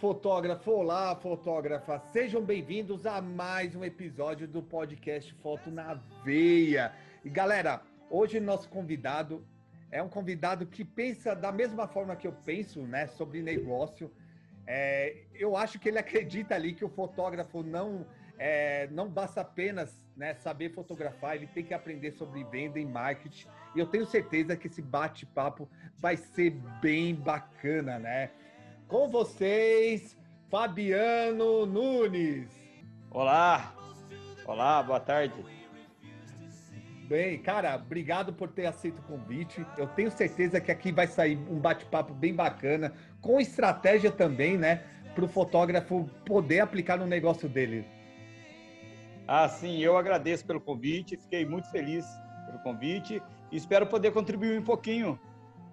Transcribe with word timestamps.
fotógrafo, 0.00 0.70
olá, 0.70 1.14
fotógrafa. 1.14 1.98
Sejam 2.10 2.42
bem-vindos 2.42 3.04
a 3.04 3.20
mais 3.20 3.76
um 3.76 3.84
episódio 3.84 4.48
do 4.48 4.62
podcast 4.62 5.30
Foto 5.42 5.70
na 5.70 6.00
Veia. 6.24 6.90
E 7.22 7.28
galera, 7.28 7.82
hoje 8.08 8.40
nosso 8.40 8.66
convidado 8.70 9.44
é 9.90 10.02
um 10.02 10.08
convidado 10.08 10.64
que 10.64 10.86
pensa 10.86 11.36
da 11.36 11.52
mesma 11.52 11.86
forma 11.86 12.16
que 12.16 12.26
eu 12.26 12.32
penso, 12.32 12.80
né, 12.80 13.08
sobre 13.08 13.42
negócio. 13.42 14.10
É, 14.66 15.18
eu 15.34 15.54
acho 15.54 15.78
que 15.78 15.90
ele 15.90 15.98
acredita 15.98 16.54
ali 16.54 16.72
que 16.72 16.84
o 16.84 16.88
fotógrafo 16.88 17.62
não 17.62 18.06
é, 18.38 18.88
não 18.90 19.06
basta 19.06 19.42
apenas 19.42 20.02
né, 20.16 20.32
saber 20.32 20.70
fotografar, 20.70 21.36
ele 21.36 21.46
tem 21.46 21.62
que 21.62 21.74
aprender 21.74 22.12
sobre 22.12 22.42
venda 22.44 22.80
e 22.80 22.86
marketing. 22.86 23.46
E 23.76 23.78
eu 23.78 23.86
tenho 23.86 24.06
certeza 24.06 24.56
que 24.56 24.66
esse 24.66 24.80
bate-papo 24.80 25.68
vai 25.98 26.16
ser 26.16 26.58
bem 26.80 27.14
bacana, 27.14 27.98
né? 27.98 28.30
Com 28.90 29.08
vocês, 29.08 30.18
Fabiano 30.48 31.64
Nunes. 31.64 32.50
Olá, 33.08 33.72
olá, 34.44 34.82
boa 34.82 34.98
tarde. 34.98 35.32
Bem, 37.08 37.38
cara, 37.38 37.76
obrigado 37.76 38.32
por 38.32 38.48
ter 38.48 38.66
aceito 38.66 38.98
o 38.98 39.02
convite. 39.02 39.64
Eu 39.78 39.86
tenho 39.86 40.10
certeza 40.10 40.60
que 40.60 40.72
aqui 40.72 40.90
vai 40.90 41.06
sair 41.06 41.38
um 41.48 41.60
bate-papo 41.60 42.12
bem 42.12 42.34
bacana, 42.34 42.92
com 43.20 43.40
estratégia 43.40 44.10
também, 44.10 44.58
né? 44.58 44.82
Para 45.14 45.24
o 45.24 45.28
fotógrafo 45.28 46.10
poder 46.26 46.58
aplicar 46.58 46.98
no 46.98 47.06
negócio 47.06 47.48
dele. 47.48 47.86
Ah, 49.24 49.48
sim, 49.48 49.78
eu 49.78 49.96
agradeço 49.96 50.44
pelo 50.44 50.60
convite, 50.60 51.16
fiquei 51.16 51.46
muito 51.46 51.70
feliz 51.70 52.04
pelo 52.44 52.58
convite 52.64 53.22
e 53.52 53.56
espero 53.56 53.86
poder 53.86 54.10
contribuir 54.10 54.58
um 54.58 54.64
pouquinho 54.64 55.16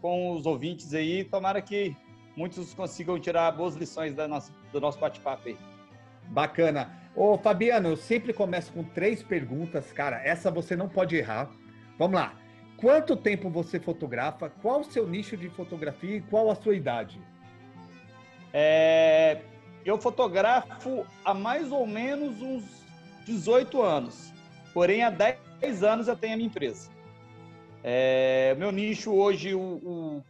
com 0.01 0.33
os 0.33 0.45
ouvintes 0.45 0.93
aí. 0.93 1.23
Tomara 1.23 1.63
que 1.63 1.97
muitos 2.37 2.73
consigam 2.75 3.19
tirar 3.19 3.51
boas 3.51 3.75
lições 3.75 4.13
da 4.13 4.27
nossa, 4.27 4.53
do 4.71 4.79
nosso 4.79 4.99
bate-papo 4.99 5.49
aí. 5.49 5.57
Bacana. 6.27 6.95
Ô, 7.15 7.35
Fabiano, 7.35 7.89
eu 7.89 7.97
sempre 7.97 8.31
começo 8.31 8.71
com 8.71 8.83
três 8.83 9.23
perguntas, 9.23 9.91
cara. 9.91 10.21
Essa 10.23 10.51
você 10.51 10.75
não 10.75 10.87
pode 10.87 11.15
errar. 11.15 11.49
Vamos 11.97 12.15
lá. 12.15 12.35
Quanto 12.77 13.17
tempo 13.17 13.49
você 13.49 13.79
fotografa? 13.79 14.51
Qual 14.61 14.81
o 14.81 14.83
seu 14.83 15.07
nicho 15.07 15.35
de 15.35 15.49
fotografia 15.49 16.17
e 16.17 16.21
qual 16.21 16.51
a 16.51 16.55
sua 16.55 16.75
idade? 16.75 17.19
É, 18.53 19.41
eu 19.83 19.97
fotografo 19.97 21.07
há 21.25 21.33
mais 21.33 21.71
ou 21.71 21.87
menos 21.87 22.39
uns 22.39 22.85
18 23.25 23.81
anos. 23.81 24.31
Porém, 24.75 25.01
há 25.01 25.09
10 25.09 25.83
anos 25.83 26.07
eu 26.07 26.15
tenho 26.15 26.33
a 26.33 26.37
minha 26.37 26.47
empresa. 26.47 26.91
É, 27.83 28.53
meu 28.59 28.71
nicho 28.71 29.11
hoje, 29.11 29.55
o, 29.55 29.59
o 29.59 30.23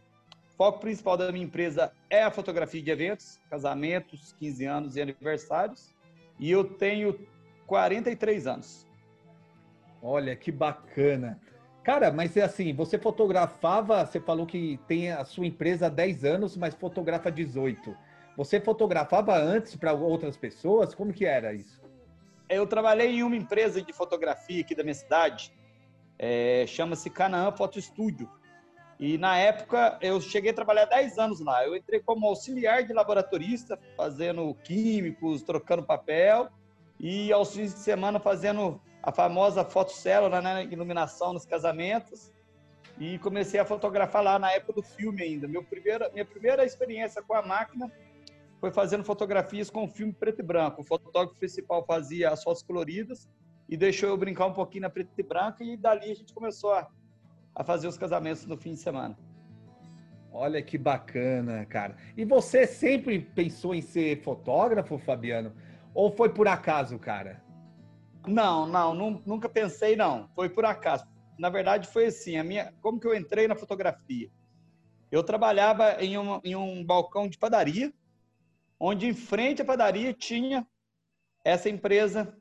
foco 0.58 0.80
principal 0.80 1.16
da 1.16 1.30
minha 1.30 1.44
empresa 1.44 1.92
é 2.10 2.24
a 2.24 2.32
fotografia 2.32 2.82
de 2.82 2.90
eventos, 2.90 3.40
casamentos, 3.48 4.34
15 4.40 4.64
anos 4.66 4.96
e 4.96 5.00
aniversários. 5.00 5.94
E 6.36 6.50
eu 6.50 6.64
tenho 6.64 7.16
43 7.68 8.46
anos. 8.48 8.86
Olha 10.02 10.34
que 10.34 10.50
bacana. 10.50 11.40
Cara, 11.84 12.10
mas 12.10 12.36
é 12.36 12.42
assim, 12.42 12.74
você 12.74 12.98
fotografava, 12.98 14.04
você 14.04 14.18
falou 14.18 14.46
que 14.46 14.78
tem 14.88 15.12
a 15.12 15.24
sua 15.24 15.46
empresa 15.46 15.86
há 15.86 15.88
10 15.88 16.24
anos, 16.24 16.56
mas 16.56 16.74
fotografa 16.74 17.30
18. 17.30 17.96
Você 18.36 18.60
fotografava 18.60 19.36
antes 19.36 19.76
para 19.76 19.92
outras 19.92 20.36
pessoas? 20.36 20.92
Como 20.92 21.12
que 21.12 21.24
era 21.24 21.54
isso? 21.54 21.80
Eu 22.48 22.66
trabalhei 22.66 23.10
em 23.10 23.22
uma 23.22 23.36
empresa 23.36 23.80
de 23.80 23.92
fotografia 23.92 24.60
aqui 24.60 24.74
da 24.74 24.82
minha 24.82 24.94
cidade, 24.94 25.52
é, 26.18 26.64
chama-se 26.66 27.08
Canaã 27.08 27.52
Foto 27.52 27.78
Estúdio. 27.78 28.28
E 28.98 29.16
na 29.16 29.38
época 29.38 29.96
eu 30.00 30.20
cheguei 30.20 30.50
a 30.50 30.54
trabalhar 30.54 30.86
10 30.86 31.18
anos 31.18 31.40
lá. 31.40 31.64
Eu 31.64 31.76
entrei 31.76 32.00
como 32.00 32.26
auxiliar 32.26 32.82
de 32.82 32.92
laboratorista, 32.92 33.78
fazendo 33.96 34.52
químicos, 34.64 35.42
trocando 35.42 35.84
papel, 35.84 36.48
e 36.98 37.32
aos 37.32 37.54
fins 37.54 37.72
de 37.72 37.78
semana 37.78 38.18
fazendo 38.18 38.80
a 39.00 39.12
famosa 39.12 39.64
fotocélula, 39.64 40.42
né, 40.42 40.64
iluminação 40.64 41.32
nos 41.32 41.46
casamentos. 41.46 42.32
E 42.98 43.18
comecei 43.20 43.60
a 43.60 43.64
fotografar 43.64 44.24
lá 44.24 44.38
na 44.38 44.50
época 44.50 44.72
do 44.72 44.82
filme 44.82 45.22
ainda. 45.22 45.46
Meu 45.46 45.62
primeira, 45.62 46.10
minha 46.10 46.24
primeira 46.24 46.64
experiência 46.64 47.22
com 47.22 47.34
a 47.34 47.42
máquina 47.42 47.90
foi 48.60 48.72
fazendo 48.72 49.04
fotografias 49.04 49.70
com 49.70 49.88
filme 49.88 50.12
preto 50.12 50.40
e 50.40 50.42
branco. 50.42 50.82
O 50.82 50.84
fotógrafo 50.84 51.38
principal 51.38 51.84
fazia 51.86 52.30
as 52.30 52.42
fotos 52.42 52.64
coloridas 52.64 53.28
e 53.68 53.76
deixou 53.76 54.08
eu 54.08 54.16
brincar 54.16 54.46
um 54.46 54.52
pouquinho 54.52 54.82
na 54.82 54.90
preto 54.90 55.12
e 55.16 55.22
branco 55.22 55.62
e 55.62 55.76
dali 55.76 56.10
a 56.10 56.14
gente 56.14 56.34
começou 56.34 56.72
a 56.72 56.88
a 57.58 57.64
fazer 57.64 57.88
os 57.88 57.98
casamentos 57.98 58.46
no 58.46 58.56
fim 58.56 58.74
de 58.74 58.78
semana. 58.78 59.18
Olha 60.30 60.62
que 60.62 60.78
bacana, 60.78 61.66
cara. 61.66 61.96
E 62.16 62.24
você 62.24 62.68
sempre 62.68 63.20
pensou 63.20 63.74
em 63.74 63.82
ser 63.82 64.22
fotógrafo, 64.22 64.96
Fabiano? 64.96 65.52
Ou 65.92 66.12
foi 66.12 66.28
por 66.32 66.46
acaso, 66.46 66.96
cara? 67.00 67.42
Não, 68.24 68.64
não, 68.64 68.94
nunca 69.26 69.48
pensei, 69.48 69.96
não. 69.96 70.28
Foi 70.36 70.48
por 70.48 70.64
acaso. 70.64 71.04
Na 71.36 71.50
verdade, 71.50 71.88
foi 71.88 72.06
assim, 72.06 72.36
a 72.36 72.44
minha, 72.44 72.72
como 72.80 73.00
que 73.00 73.08
eu 73.08 73.14
entrei 73.14 73.48
na 73.48 73.56
fotografia? 73.56 74.30
Eu 75.10 75.24
trabalhava 75.24 76.00
em, 76.00 76.16
uma, 76.16 76.40
em 76.44 76.54
um 76.54 76.84
balcão 76.84 77.28
de 77.28 77.38
padaria, 77.38 77.92
onde 78.78 79.06
em 79.06 79.14
frente 79.14 79.62
à 79.62 79.64
padaria 79.64 80.14
tinha 80.14 80.64
essa 81.44 81.68
empresa 81.68 82.36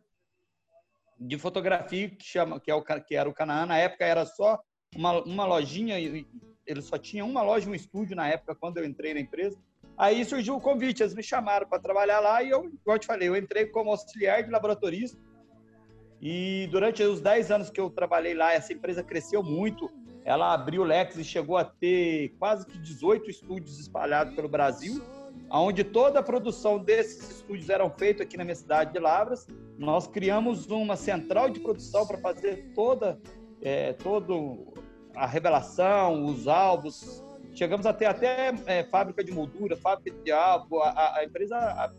de 1.20 1.40
fotografia 1.40 2.08
que 2.08 2.24
chama 2.24 2.60
que, 2.60 2.70
é 2.70 2.76
o, 2.76 2.84
que 2.84 3.16
era 3.16 3.28
o 3.28 3.34
Canaã. 3.34 3.66
Na 3.66 3.78
época 3.78 4.06
era 4.06 4.24
só 4.24 4.62
uma, 4.98 5.22
uma 5.24 5.46
lojinha, 5.46 6.00
ele 6.00 6.82
só 6.82 6.98
tinha 6.98 7.24
uma 7.24 7.44
loja, 7.44 7.70
um 7.70 7.76
estúdio 7.76 8.16
na 8.16 8.28
época, 8.28 8.56
quando 8.56 8.78
eu 8.78 8.86
entrei 8.86 9.14
na 9.14 9.20
empresa. 9.20 9.58
Aí 9.96 10.26
surgiu 10.26 10.56
o 10.56 10.62
convite, 10.62 11.02
eles 11.02 11.14
me 11.14 11.24
chamaram 11.24 11.68
para 11.68 11.80
trabalhar 11.80 12.20
lá 12.20 12.44
e 12.44 12.50
eu, 12.50 12.66
igual 12.66 12.96
eu 12.96 13.00
te 13.00 13.08
falei, 13.08 13.28
eu 13.28 13.36
entrei 13.36 13.68
como 13.68 13.92
auxiliar 13.92 14.44
de 14.44 14.50
laboratorista. 14.50 15.18
E 16.20 16.68
durante 16.72 17.04
os 17.04 17.22
10 17.22 17.52
anos 17.52 17.70
que 17.70 17.80
eu 17.80 17.90
trabalhei 17.92 18.34
lá, 18.34 18.52
essa 18.52 18.74
empresa 18.74 19.04
cresceu 19.04 19.44
muito. 19.44 19.90
Ela 20.26 20.54
abriu 20.54 20.84
Lex 20.84 21.16
e 21.16 21.24
chegou 21.24 21.58
a 21.58 21.64
ter 21.64 22.36
quase 22.40 22.66
que 22.66 22.78
18 22.78 23.30
estúdios 23.30 23.80
espalhados 23.80 24.36
pelo 24.36 24.50
Brasil, 24.50 25.02
onde 25.50 25.84
toda 25.84 26.20
a 26.20 26.24
produção 26.24 26.80
desses 26.80 27.38
estúdios 27.38 27.70
eram 27.70 27.90
feitos 27.90 28.24
aqui 28.24 28.36
na 28.36 28.44
minha 28.44 28.56
cidade 28.56 28.92
de 28.92 29.00
Lavras. 29.00 29.48
Nós 29.78 30.08
criamos 30.08 30.68
uma 30.68 30.96
central 30.96 31.50
de 31.50 31.60
produção 31.60 32.06
para 32.06 32.18
fazer 32.18 32.72
toda 32.74 33.20
é, 33.62 33.94
todo 33.94 34.74
a 35.18 35.26
revelação, 35.26 36.26
os 36.26 36.48
álbuns. 36.48 37.24
Chegamos 37.54 37.86
a 37.86 37.94
ter 37.94 38.06
até 38.06 38.54
é, 38.68 38.84
fábrica 38.84 39.24
de 39.24 39.32
moldura, 39.32 39.76
fábrica 39.76 40.16
de 40.24 40.32
álbum. 40.32 40.80
A, 40.80 41.18
a 41.18 41.26
empresa 41.26 41.58
a, 41.58 41.92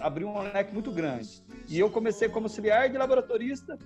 abriu 0.00 0.28
um 0.28 0.40
leque 0.40 0.72
muito 0.72 0.92
grande. 0.92 1.42
E 1.68 1.78
eu 1.80 1.90
comecei 1.90 2.28
como 2.28 2.46
auxiliar 2.46 2.88
de 2.90 2.98
laboratorista 2.98 3.78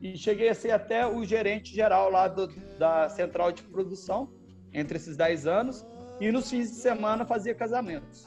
e 0.00 0.16
cheguei 0.16 0.48
a 0.48 0.54
ser 0.54 0.70
até 0.70 1.06
o 1.06 1.24
gerente 1.24 1.74
geral 1.74 2.10
lá 2.10 2.28
do, 2.28 2.46
da 2.78 3.08
central 3.08 3.50
de 3.50 3.62
produção 3.62 4.30
entre 4.72 4.96
esses 4.96 5.16
10 5.16 5.46
anos. 5.46 5.84
E 6.20 6.30
nos 6.30 6.48
fins 6.48 6.70
de 6.70 6.76
semana 6.76 7.26
fazia 7.26 7.54
casamentos. 7.54 8.26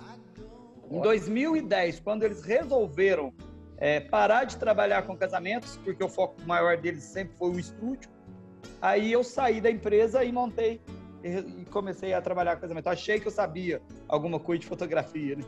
Em 0.91 1.01
2010, 1.01 2.01
quando 2.01 2.23
eles 2.23 2.43
resolveram 2.43 3.33
é, 3.77 3.99
parar 3.99 4.43
de 4.43 4.57
trabalhar 4.57 5.03
com 5.03 5.15
casamentos, 5.15 5.77
porque 5.77 6.03
o 6.03 6.09
foco 6.09 6.41
maior 6.45 6.77
deles 6.77 7.03
sempre 7.03 7.37
foi 7.37 7.51
o 7.51 7.59
estúdio, 7.59 8.09
Aí 8.81 9.11
eu 9.11 9.23
saí 9.23 9.59
da 9.59 9.69
empresa 9.69 10.23
e 10.23 10.31
montei 10.31 10.81
e 11.23 11.65
comecei 11.65 12.13
a 12.13 12.21
trabalhar 12.21 12.55
com 12.55 12.61
casamento. 12.61 12.87
Achei 12.87 13.19
que 13.19 13.27
eu 13.27 13.31
sabia 13.31 13.81
alguma 14.07 14.39
coisa 14.39 14.61
de 14.61 14.67
fotografia, 14.67 15.35
né? 15.35 15.43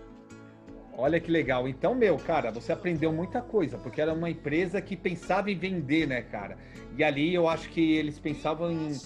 Olha 0.98 1.20
que 1.20 1.32
legal. 1.32 1.68
Então, 1.68 1.96
meu, 1.96 2.18
cara, 2.18 2.52
você 2.52 2.72
aprendeu 2.72 3.12
muita 3.14 3.42
coisa, 3.42 3.78
porque 3.78 4.02
era 4.02 4.14
uma 4.14 4.30
empresa 4.30 4.82
que 4.82 4.96
pensava 4.96 5.50
em 5.50 5.58
vender, 5.58 6.08
né, 6.08 6.22
cara? 6.22 6.58
E 6.98 7.04
ali 7.04 7.34
eu 7.34 7.48
acho 7.48 7.70
que 7.70 7.96
eles 7.96 8.20
pensavam 8.20 8.72
em. 8.72 8.98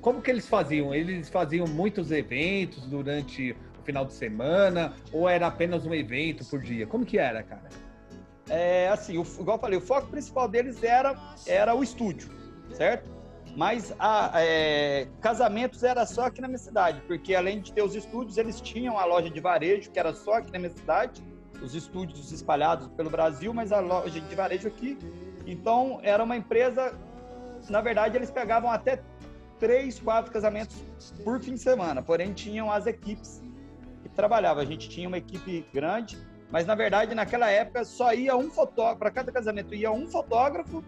Como 0.00 0.22
que 0.22 0.30
eles 0.30 0.48
faziam? 0.48 0.94
Eles 0.94 1.28
faziam 1.28 1.66
muitos 1.66 2.10
eventos 2.10 2.86
durante 2.86 3.54
o 3.78 3.82
final 3.84 4.06
de 4.06 4.14
semana, 4.14 4.94
ou 5.12 5.28
era 5.28 5.46
apenas 5.46 5.84
um 5.84 5.92
evento 5.92 6.44
por 6.48 6.60
dia? 6.60 6.86
Como 6.86 7.04
que 7.04 7.18
era, 7.18 7.42
cara? 7.42 7.68
É 8.48 8.88
assim, 8.88 9.18
o, 9.18 9.22
igual 9.22 9.58
eu 9.58 9.60
falei, 9.60 9.78
o 9.78 9.80
foco 9.80 10.08
principal 10.08 10.48
deles 10.48 10.82
era, 10.82 11.34
era 11.46 11.74
o 11.74 11.82
estúdio, 11.82 12.30
certo? 12.72 13.19
Mas 13.56 13.92
a, 13.98 14.30
é, 14.36 15.08
casamentos 15.20 15.82
era 15.82 16.06
só 16.06 16.26
aqui 16.26 16.40
na 16.40 16.48
minha 16.48 16.58
cidade, 16.58 17.00
porque 17.06 17.34
além 17.34 17.60
de 17.60 17.72
ter 17.72 17.82
os 17.82 17.94
estúdios, 17.94 18.38
eles 18.38 18.60
tinham 18.60 18.98
a 18.98 19.04
loja 19.04 19.28
de 19.28 19.40
varejo, 19.40 19.90
que 19.90 19.98
era 19.98 20.14
só 20.14 20.34
aqui 20.34 20.52
na 20.52 20.58
minha 20.58 20.70
cidade, 20.70 21.22
os 21.62 21.74
estúdios 21.74 22.32
espalhados 22.32 22.88
pelo 22.88 23.10
Brasil, 23.10 23.52
mas 23.52 23.72
a 23.72 23.80
loja 23.80 24.20
de 24.20 24.34
varejo 24.34 24.68
aqui. 24.68 24.96
Então, 25.46 26.00
era 26.02 26.22
uma 26.22 26.36
empresa, 26.36 26.96
na 27.68 27.80
verdade, 27.80 28.16
eles 28.16 28.30
pegavam 28.30 28.70
até 28.70 29.02
três, 29.58 30.00
quatro 30.00 30.32
casamentos 30.32 30.82
por 31.24 31.40
fim 31.40 31.54
de 31.54 31.60
semana, 31.60 32.02
porém 32.02 32.32
tinham 32.32 32.72
as 32.72 32.86
equipes 32.86 33.42
que 34.02 34.08
trabalhavam. 34.08 34.62
A 34.62 34.66
gente 34.66 34.88
tinha 34.88 35.06
uma 35.06 35.18
equipe 35.18 35.66
grande, 35.72 36.16
mas 36.50 36.66
na 36.66 36.74
verdade, 36.74 37.14
naquela 37.14 37.50
época, 37.50 37.84
só 37.84 38.14
ia 38.14 38.36
um 38.36 38.50
fotógrafo, 38.50 38.98
para 38.98 39.10
cada 39.10 39.30
casamento 39.30 39.74
ia 39.74 39.92
um 39.92 40.06
fotógrafo 40.08 40.82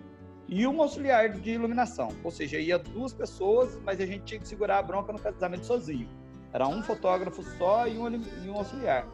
e 0.49 0.67
um 0.67 0.81
auxiliar 0.83 1.31
de 1.31 1.51
iluminação. 1.51 2.09
Ou 2.23 2.31
seja, 2.31 2.59
ia 2.59 2.79
duas 2.79 3.13
pessoas, 3.13 3.79
mas 3.85 4.01
a 4.01 4.07
gente 4.07 4.25
tinha 4.25 4.41
que 4.41 4.49
segurar 4.49 4.79
a 4.79 4.83
bronca 4.83 5.13
no 5.13 5.19
casamento 5.19 5.67
sozinho. 5.67 6.09
Era 6.53 6.69
um 6.69 6.83
fotógrafo 6.83 7.43
só 7.57 7.87
e 7.87 7.97
um, 7.97 8.11
e 8.45 8.49
um 8.49 8.57
auxiliar. 8.57 9.07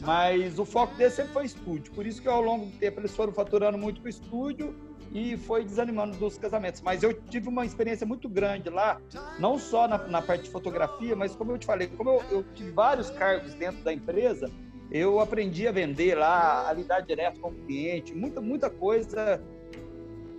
Mas 0.00 0.58
o 0.58 0.64
foco 0.64 0.94
dele 0.96 1.10
sempre 1.10 1.32
foi 1.32 1.44
estúdio. 1.44 1.92
Por 1.92 2.06
isso 2.06 2.20
que 2.20 2.28
ao 2.28 2.42
longo 2.42 2.66
do 2.66 2.76
tempo 2.78 3.00
eles 3.00 3.14
foram 3.14 3.32
faturando 3.32 3.78
muito 3.78 4.00
com 4.00 4.06
o 4.06 4.10
estúdio 4.10 4.74
e 5.12 5.36
foi 5.36 5.64
desanimando 5.64 6.16
dos 6.16 6.38
casamentos. 6.38 6.80
Mas 6.80 7.02
eu 7.02 7.12
tive 7.12 7.48
uma 7.48 7.64
experiência 7.64 8.06
muito 8.06 8.28
grande 8.28 8.70
lá, 8.70 9.00
não 9.38 9.58
só 9.58 9.86
na, 9.86 9.98
na 9.98 10.22
parte 10.22 10.44
de 10.44 10.50
fotografia, 10.50 11.14
mas 11.14 11.36
como 11.36 11.52
eu 11.52 11.58
te 11.58 11.66
falei, 11.66 11.86
como 11.88 12.10
eu, 12.10 12.22
eu, 12.30 12.44
tive 12.54 12.70
vários 12.70 13.10
cargos 13.10 13.54
dentro 13.54 13.82
da 13.84 13.92
empresa, 13.92 14.50
eu 14.90 15.20
aprendi 15.20 15.68
a 15.68 15.72
vender 15.72 16.16
lá, 16.16 16.68
a 16.68 16.72
lidar 16.72 17.00
direto 17.00 17.40
com 17.40 17.48
o 17.48 17.54
cliente, 17.54 18.14
muita, 18.14 18.40
muita 18.40 18.68
coisa 18.70 19.40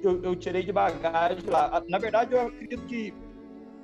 eu, 0.04 0.22
eu 0.24 0.36
tirei 0.36 0.64
de 0.64 0.72
bagagem 0.72 1.44
lá. 1.48 1.82
Na 1.88 1.98
verdade, 1.98 2.34
eu 2.34 2.42
acredito 2.48 2.84
que 2.86 3.14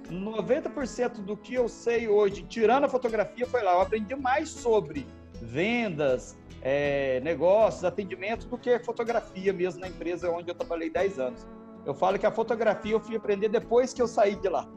90% 0.09 1.23
do 1.23 1.37
que 1.37 1.53
eu 1.53 1.67
sei 1.67 2.07
hoje, 2.07 2.43
tirando 2.43 2.85
a 2.85 2.89
fotografia, 2.89 3.45
foi 3.45 3.63
lá. 3.63 3.73
Eu 3.73 3.81
aprendi 3.81 4.15
mais 4.15 4.49
sobre 4.49 5.07
vendas, 5.41 6.37
é, 6.61 7.19
negócios, 7.21 7.83
atendimento, 7.83 8.47
do 8.47 8.57
que 8.57 8.79
fotografia 8.79 9.53
mesmo 9.53 9.81
na 9.81 9.87
empresa 9.87 10.29
onde 10.29 10.49
eu 10.49 10.55
trabalhei 10.55 10.89
10 10.89 11.19
anos. 11.19 11.47
Eu 11.85 11.93
falo 11.93 12.19
que 12.19 12.25
a 12.25 12.31
fotografia 12.31 12.91
eu 12.91 12.99
fui 12.99 13.15
aprender 13.15 13.49
depois 13.49 13.93
que 13.93 14.01
eu 14.01 14.07
saí 14.07 14.35
de 14.35 14.49
lá. 14.49 14.67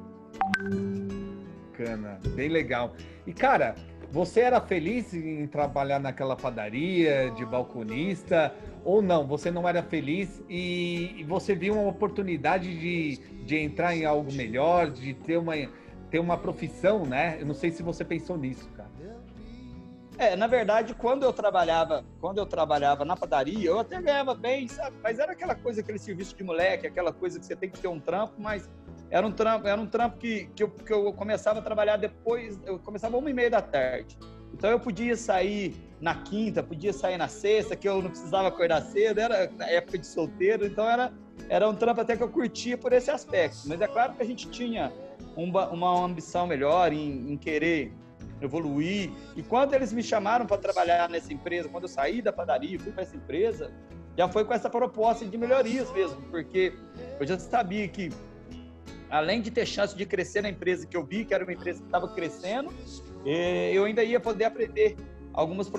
Bacana, 1.73 2.21
bem 2.35 2.49
legal. 2.49 2.95
E 3.27 3.33
cara, 3.33 3.75
você 4.13 4.41
era 4.41 4.61
feliz 4.61 5.15
em 5.15 5.47
trabalhar 5.47 5.99
naquela 5.99 6.37
padaria 6.37 7.31
de 7.31 7.47
balconista 7.47 8.55
ou 8.85 9.01
não? 9.01 9.27
Você 9.27 9.51
não 9.51 9.67
era 9.67 9.83
feliz 9.83 10.43
e, 10.51 11.25
você 11.27 11.55
viu 11.55 11.73
uma 11.73 11.89
oportunidade 11.89 12.79
de, 12.79 13.17
de 13.43 13.57
entrar 13.57 13.97
em 13.97 14.05
algo 14.05 14.31
melhor, 14.31 14.91
de 14.91 15.15
ter 15.15 15.39
uma, 15.39 15.55
ter 16.11 16.19
uma 16.19 16.37
profissão, 16.37 17.07
né? 17.07 17.39
Eu 17.41 17.47
não 17.47 17.55
sei 17.55 17.71
se 17.71 17.83
você 17.83 18.05
pensou 18.05 18.37
nisso, 18.37 18.69
cara. 18.77 18.93
É, 20.19 20.37
na 20.37 20.47
verdade, 20.47 20.95
quando 20.95 21.23
eu 21.23 21.33
trabalhava, 21.33 22.05
quando 22.21 22.37
eu 22.37 22.45
trabalhava 22.45 23.07
na 23.07 23.17
padaria, 23.17 23.67
eu 23.67 23.79
até 23.79 24.01
ganhava 24.01 24.35
bem, 24.35 24.69
sabe? 24.69 24.95
Mas 25.03 25.19
era 25.19 25.33
aquela 25.33 25.55
coisa, 25.55 25.81
aquele 25.81 25.99
serviço 25.99 26.37
de 26.37 26.45
moleque, 26.45 26.87
aquela 26.87 27.15
coisa 27.15 27.41
que 27.41 27.47
você 27.47 27.57
tem 27.57 27.71
que 27.71 27.81
ter 27.81 27.89
um 27.89 27.99
trampo, 27.99 28.35
mas 28.37 28.69
era 29.13 29.27
um 29.27 29.31
trampo, 29.31 29.69
era 29.69 29.79
um 29.79 29.87
trampo 29.87 30.17
que, 30.17 30.47
que, 30.57 30.63
eu, 30.63 30.71
que 30.71 30.91
eu 30.91 31.13
começava 31.13 31.59
a 31.59 31.63
trabalhar 31.63 31.99
depois, 31.99 32.59
eu 32.65 32.79
começava 32.79 33.19
uma 33.19 33.29
e 33.29 33.35
meia 33.35 33.51
da 33.51 33.61
tarde. 33.61 34.17
Então 34.55 34.71
eu 34.71 34.81
podia 34.81 35.15
sair 35.17 35.77
na 36.01 36.15
quinta, 36.15 36.63
podia 36.63 36.95
sair 36.95 37.19
na 37.19 37.29
sexta, 37.29 37.77
que 37.77 37.87
eu 37.87 38.01
não 38.01 38.09
precisava 38.09 38.49
acordar 38.49 38.81
cedo, 38.81 39.21
era 39.21 39.51
na 39.53 39.69
época 39.69 39.99
de 39.99 40.07
solteiro, 40.07 40.65
então 40.65 40.89
era, 40.89 41.13
era 41.51 41.69
um 41.69 41.75
trampo 41.75 42.01
até 42.01 42.17
que 42.17 42.23
eu 42.23 42.29
curtia 42.31 42.79
por 42.79 42.91
esse 42.95 43.11
aspecto. 43.11 43.59
Mas 43.67 43.83
é 43.83 43.87
claro 43.87 44.15
que 44.15 44.23
a 44.23 44.25
gente 44.25 44.49
tinha 44.49 44.91
uma, 45.37 45.69
uma 45.69 46.05
ambição 46.05 46.47
melhor 46.47 46.91
em, 46.91 47.33
em 47.33 47.37
querer 47.37 47.93
evoluir. 48.41 49.11
E 49.37 49.43
quando 49.43 49.75
eles 49.75 49.93
me 49.93 50.03
chamaram 50.03 50.47
para 50.47 50.57
trabalhar 50.57 51.11
nessa 51.11 51.35
empresa, 51.35 51.69
quando 51.69 51.85
eu 51.85 51.89
saí 51.89 52.23
da 52.23 52.33
padaria 52.33 52.77
e 52.77 52.79
fui 52.79 52.93
para 52.93 53.03
essa 53.03 53.15
empresa, 53.15 53.71
já 54.17 54.27
foi 54.27 54.43
com 54.47 54.55
essa 54.55 54.71
proposta 54.71 55.27
de 55.27 55.37
melhorias 55.37 55.91
mesmo, 55.93 56.21
porque 56.31 56.73
eu 57.21 57.27
já 57.27 57.39
sabia 57.39 57.87
que 57.89 58.11
além 59.13 59.43
de 59.43 59.51
ter 59.51 59.67
chance 59.67 59.95
de 59.95 60.07
crescer 60.07 60.41
na 60.41 60.49
empresa 60.49 60.87
que 60.87 60.97
eu 60.97 61.05
vi, 61.05 61.27
que 61.27 61.35
era 61.35 61.45
uma 61.45 61.53
empresa 61.53 61.81
que 61.81 61.85
estava 61.85 62.09
crescendo, 62.09 62.73
eh, 63.27 63.71
eu 63.75 63.85
ainda 63.85 64.03
ia 64.03 64.19
poder 64.19 64.47
aprender 64.47 64.97
algumas, 65.35 65.71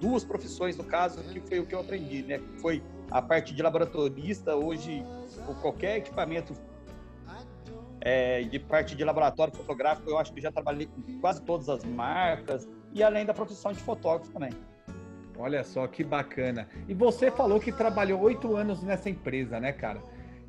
duas 0.00 0.24
profissões 0.24 0.74
no 0.74 0.84
caso 0.84 1.22
que 1.24 1.40
foi 1.40 1.60
o 1.60 1.66
que 1.66 1.74
eu 1.74 1.80
aprendi, 1.80 2.22
né? 2.22 2.40
Foi 2.62 2.82
a 3.10 3.20
parte 3.20 3.54
de 3.54 3.62
laboratorista. 3.62 4.56
Hoje, 4.56 5.04
qualquer 5.60 5.98
equipamento 5.98 6.54
é, 8.00 8.42
de 8.42 8.58
parte 8.58 8.96
de 8.96 9.04
laboratório 9.04 9.54
fotográfico, 9.54 10.08
eu 10.08 10.16
acho 10.16 10.32
que 10.32 10.40
já 10.40 10.50
trabalhei 10.50 10.86
com 10.86 11.20
quase 11.20 11.42
todas 11.42 11.68
as 11.68 11.84
marcas 11.84 12.66
e 12.94 13.02
além 13.02 13.26
da 13.26 13.34
profissão 13.34 13.72
de 13.72 13.78
fotógrafo 13.78 14.32
também. 14.32 14.52
Olha 15.36 15.62
só 15.64 15.86
que 15.86 16.02
bacana. 16.02 16.66
E 16.88 16.94
você 16.94 17.30
falou 17.30 17.60
que 17.60 17.72
trabalhou 17.72 18.20
oito 18.22 18.56
anos 18.56 18.82
nessa 18.82 19.10
empresa, 19.10 19.60
né, 19.60 19.72
cara? 19.72 20.00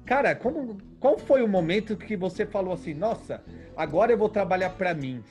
Cara, 0.05 0.35
como, 0.35 0.77
qual 0.99 1.17
foi 1.17 1.41
o 1.41 1.47
momento 1.47 1.97
que 1.97 2.15
você 2.15 2.45
falou 2.45 2.73
assim, 2.73 2.93
nossa, 2.93 3.43
agora 3.75 4.11
eu 4.11 4.17
vou 4.17 4.29
trabalhar 4.29 4.69
para 4.71 4.93
mim? 4.93 5.23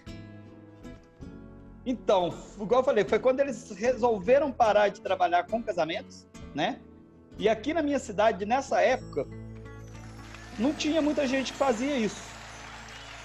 Então, 1.87 2.35
igual 2.61 2.81
eu 2.81 2.85
falei, 2.85 3.05
foi 3.05 3.19
quando 3.19 3.41
eles 3.41 3.71
resolveram 3.71 4.51
parar 4.51 4.89
de 4.89 5.01
trabalhar 5.01 5.45
com 5.47 5.63
casamentos, 5.63 6.27
né? 6.55 6.81
E 7.39 7.49
aqui 7.49 7.73
na 7.73 7.83
minha 7.83 7.99
cidade, 7.99 8.45
nessa 8.45 8.81
época, 8.81 9.27
não 10.59 10.73
tinha 10.73 11.01
muita 11.01 11.27
gente 11.27 11.53
que 11.53 11.59
fazia 11.59 11.97
isso. 11.97 12.35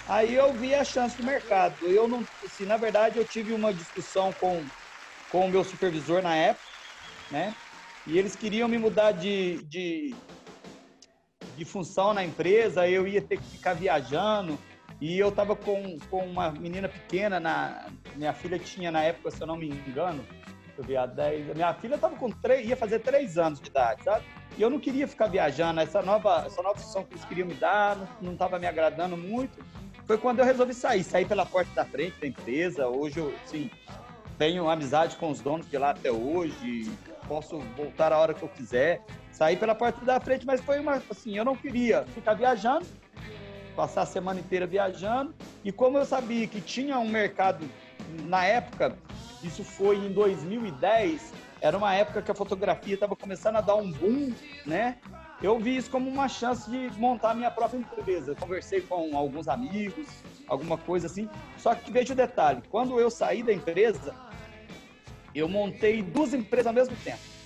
Aí 0.08 0.36
eu 0.36 0.52
vi 0.54 0.76
a 0.76 0.84
chance 0.84 1.16
do 1.16 1.24
mercado. 1.24 1.86
Eu 1.86 2.08
não, 2.08 2.24
assim, 2.44 2.66
na 2.66 2.78
verdade, 2.78 3.18
eu 3.18 3.26
tive 3.26 3.54
uma 3.54 3.74
discussão 3.74 4.34
com, 4.34 4.64
com 5.32 5.46
o 5.46 5.50
meu 5.50 5.64
supervisor 5.64 6.22
na 6.22 6.36
época, 6.36 6.66
né? 7.32 7.56
E 8.06 8.18
eles 8.18 8.36
queriam 8.36 8.68
me 8.68 8.78
mudar 8.78 9.12
de, 9.12 9.64
de, 9.66 10.16
de 11.60 11.66
função 11.66 12.14
na 12.14 12.24
empresa, 12.24 12.88
eu 12.88 13.08
ia 13.08 13.22
ter 13.22 13.38
que 13.38 13.44
ficar 13.44 13.74
viajando. 13.74 14.58
E 15.02 15.18
eu 15.18 15.30
estava 15.30 15.56
com, 15.56 15.98
com 16.10 16.26
uma 16.26 16.52
menina 16.52 16.90
pequena, 16.90 17.40
na, 17.40 17.88
minha 18.16 18.34
filha 18.34 18.58
tinha 18.58 18.92
na 18.92 19.02
época, 19.02 19.32
se 19.32 19.42
eu 19.42 19.48
não 19.48 19.56
me 19.56 19.70
engano, 19.70 20.26
eu 20.78 20.84
vi 20.84 20.98
a 20.98 21.06
10, 21.06 21.56
minha 21.56 21.74
filha 21.74 21.96
estava 21.96 22.16
com 22.18 22.30
três, 22.30 22.68
ia 22.68 22.76
fazer 22.76 23.00
três 23.00 23.38
anos 23.38 23.62
de 23.62 23.70
idade, 23.70 24.04
sabe? 24.04 24.26
E 24.58 24.62
eu 24.62 24.70
não 24.70 24.80
queria 24.80 25.08
ficar 25.08 25.28
viajando, 25.28 25.80
essa 25.80 26.02
nova, 26.02 26.44
essa 26.46 26.62
nova 26.62 26.78
função 26.78 27.06
que 27.06 27.14
eles 27.14 27.24
queriam 27.24 27.48
me 27.48 27.54
dar 27.54 27.98
não 28.22 28.34
estava 28.34 28.60
me 28.60 28.68
agradando 28.68 29.16
muito. 29.16 29.64
Foi 30.06 30.18
quando 30.18 30.40
eu 30.40 30.46
resolvi 30.46 30.74
sair, 30.74 31.04
sair 31.04 31.26
pela 31.26 31.46
porta 31.46 31.72
da 31.74 31.86
frente 31.86 32.20
da 32.20 32.28
empresa. 32.28 32.88
Hoje 32.88 33.20
eu, 33.20 33.34
sim, 33.46 33.70
tenho 34.38 34.70
amizade 34.70 35.16
com 35.16 35.32
os 35.32 35.40
donos 35.40 35.70
de 35.70 35.78
lá 35.78 35.92
até 35.92 36.12
hoje, 36.12 36.92
posso 37.28 37.60
voltar 37.78 38.12
a 38.12 38.18
hora 38.18 38.34
que 38.34 38.44
eu 38.44 38.50
quiser. 38.50 39.02
Sair 39.40 39.56
pela 39.56 39.74
porta 39.74 40.04
da 40.04 40.20
frente, 40.20 40.46
mas 40.46 40.60
foi 40.60 40.82
uma, 40.82 41.02
assim, 41.10 41.38
eu 41.38 41.46
não 41.46 41.56
queria 41.56 42.04
ficar 42.14 42.34
viajando, 42.34 42.86
passar 43.74 44.02
a 44.02 44.06
semana 44.06 44.38
inteira 44.38 44.68
viajando. 44.68 45.34
E 45.64 45.72
como 45.72 45.98
eu 45.98 46.06
sabia 46.06 46.46
que 46.46 46.60
tinha 46.60 47.00
um 47.00 47.08
mercado, 47.08 47.66
na 48.26 48.44
época, 48.44 48.98
isso 49.42 49.64
foi 49.64 49.96
em 49.96 50.12
2010, 50.12 51.32
era 51.62 51.78
uma 51.78 51.96
época 51.96 52.22
que 52.22 52.30
a 52.30 52.36
fotografia 52.36 52.96
estava 52.96 53.16
começando 53.16 53.56
a 53.56 53.62
dar 53.62 53.76
um 53.76 53.90
boom, 53.90 54.34
né? 54.66 54.98
Eu 55.42 55.58
vi 55.58 55.78
isso 55.78 55.90
como 55.90 56.10
uma 56.10 56.28
chance 56.28 56.70
de 56.70 56.92
montar 57.00 57.34
minha 57.34 57.50
própria 57.50 57.78
empresa. 57.78 58.36
Conversei 58.36 58.82
com 58.82 59.16
alguns 59.16 59.48
amigos, 59.48 60.06
alguma 60.50 60.78
coisa 60.78 61.08
assim. 61.08 61.30
Só 61.58 61.74
que 61.74 61.90
veja 61.90 62.12
o 62.12 62.16
detalhe: 62.16 62.62
quando 62.70 63.00
eu 63.00 63.10
saí 63.10 63.42
da 63.42 63.54
empresa, 63.54 64.14
eu 65.34 65.48
montei 65.48 66.04
duas 66.04 66.34
empresas 66.34 66.68
ao 66.68 66.74
mesmo 66.74 66.96
tempo. 67.06 67.39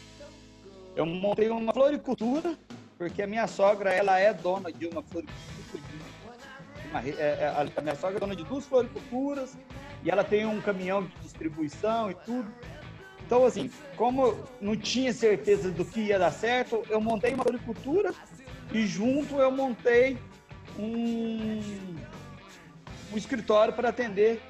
Eu 0.96 1.06
montei 1.06 1.50
uma 1.50 1.74
floricultura, 1.74 2.58
porque 2.98 3.22
a 3.22 3.28
minha 3.28 3.48
sogra 3.48 3.92
ela 3.92 4.20
é 4.20 4.34
dona 4.34 4.72
de 4.72 4.88
uma 4.88 5.02
floricultura 5.02 5.54
uma, 6.94 7.02
é, 7.02 7.12
é, 7.12 7.72
a 7.76 7.82
minha 7.82 7.96
sogra 7.96 8.18
é 8.18 8.20
dona 8.20 8.36
de 8.36 8.44
duas 8.44 8.66
floriculturas 8.66 9.58
e 10.04 10.12
ela 10.12 10.24
tem 10.24 10.46
um 10.46 10.62
caminhão 10.62 11.04
de 11.04 11.16
distribuição 11.22 12.12
e 12.12 12.14
tudo. 12.14 12.54
Então, 13.26 13.46
assim, 13.46 13.72
como 13.96 14.38
não 14.62 14.76
tinha 14.76 15.12
certeza 15.12 15.72
do 15.72 15.84
que 15.84 16.02
ia 16.02 16.20
dar 16.20 16.32
certo, 16.32 16.84
eu 16.90 17.02
montei 17.02 17.34
uma 17.34 17.44
floricultura 17.44 18.14
e 18.72 18.86
junto 18.86 19.40
eu 19.40 19.50
montei 19.50 20.18
um, 20.78 21.60
um 23.12 23.18
escritório 23.18 23.74
para 23.74 23.90
atender 23.90 24.42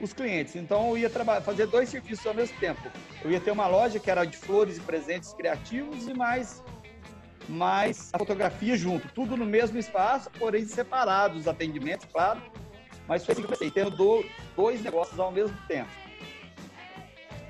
os 0.00 0.12
clientes. 0.12 0.56
Então, 0.56 0.90
eu 0.90 0.98
ia 0.98 1.10
fazer 1.42 1.66
dois 1.66 1.88
serviços 1.88 2.26
ao 2.26 2.34
mesmo 2.34 2.58
tempo. 2.58 2.80
Eu 3.22 3.30
ia 3.30 3.40
ter 3.40 3.50
uma 3.50 3.66
loja 3.66 3.98
que 3.98 4.10
era 4.10 4.24
de 4.24 4.36
flores 4.36 4.78
e 4.78 4.80
presentes 4.80 5.32
criativos 5.34 6.08
e 6.08 6.14
mais 6.14 6.62
mas 7.50 8.10
a 8.12 8.18
fotografia 8.18 8.76
junto, 8.76 9.08
tudo 9.08 9.36
no 9.36 9.44
mesmo 9.44 9.76
espaço, 9.76 10.30
porém 10.38 10.64
separados 10.64 11.40
os 11.40 11.48
atendimentos, 11.48 12.06
claro. 12.12 12.40
Mas 13.08 13.24
foi 13.24 13.32
assim 13.32 13.42
que 13.42 13.46
eu 13.46 13.50
pensei, 13.50 13.70
tendo 13.70 14.24
dois 14.56 14.82
negócios 14.82 15.18
ao 15.18 15.32
mesmo 15.32 15.56
tempo. 15.66 15.90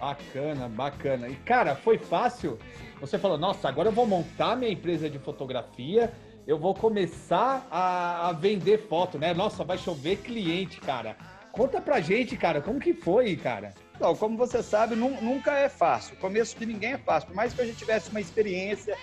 Bacana, 0.00 0.68
bacana. 0.68 1.28
E 1.28 1.36
cara, 1.36 1.76
foi 1.76 1.98
fácil? 1.98 2.58
Você 3.00 3.18
falou, 3.18 3.36
nossa, 3.36 3.68
agora 3.68 3.88
eu 3.88 3.92
vou 3.92 4.06
montar 4.06 4.56
minha 4.56 4.72
empresa 4.72 5.10
de 5.10 5.18
fotografia, 5.18 6.10
eu 6.46 6.58
vou 6.58 6.74
começar 6.74 7.66
a, 7.70 8.28
a 8.28 8.32
vender 8.32 8.78
foto, 8.88 9.18
né? 9.18 9.34
Nossa, 9.34 9.62
vai 9.62 9.76
chover 9.76 10.16
cliente, 10.16 10.80
cara. 10.80 11.16
Conta 11.52 11.80
pra 11.80 12.00
gente, 12.00 12.36
cara, 12.36 12.60
como 12.60 12.78
que 12.78 12.94
foi, 12.94 13.36
cara? 13.36 13.74
Como 14.18 14.36
você 14.36 14.62
sabe, 14.62 14.94
nunca 14.96 15.52
é 15.52 15.68
fácil. 15.68 16.14
O 16.14 16.18
começo 16.18 16.58
de 16.58 16.64
ninguém 16.64 16.92
é 16.92 16.98
fácil. 16.98 17.28
Por 17.28 17.36
mais 17.36 17.52
que 17.52 17.60
a 17.60 17.66
gente 17.66 17.76
tivesse 17.76 18.08
uma 18.10 18.20
experiência, 18.20 18.96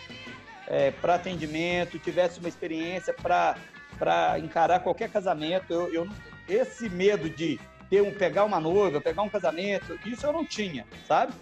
é, 0.67 0.91
para 0.91 1.15
atendimento, 1.15 1.97
tivesse 1.99 2.39
uma 2.39 2.49
experiência 2.49 3.13
para 3.13 4.39
encarar 4.39 4.81
qualquer 4.81 5.09
casamento. 5.09 5.71
Eu, 5.71 5.93
eu, 5.93 6.07
esse 6.47 6.89
medo 6.89 7.29
de 7.29 7.59
ter 7.89 8.01
um, 8.01 8.13
pegar 8.13 8.43
uma 8.43 8.59
noiva, 8.59 8.99
pegar 8.99 9.21
um 9.21 9.29
casamento, 9.29 9.97
isso 10.05 10.25
eu 10.25 10.33
não 10.33 10.45
tinha, 10.45 10.85
sabe? 11.07 11.33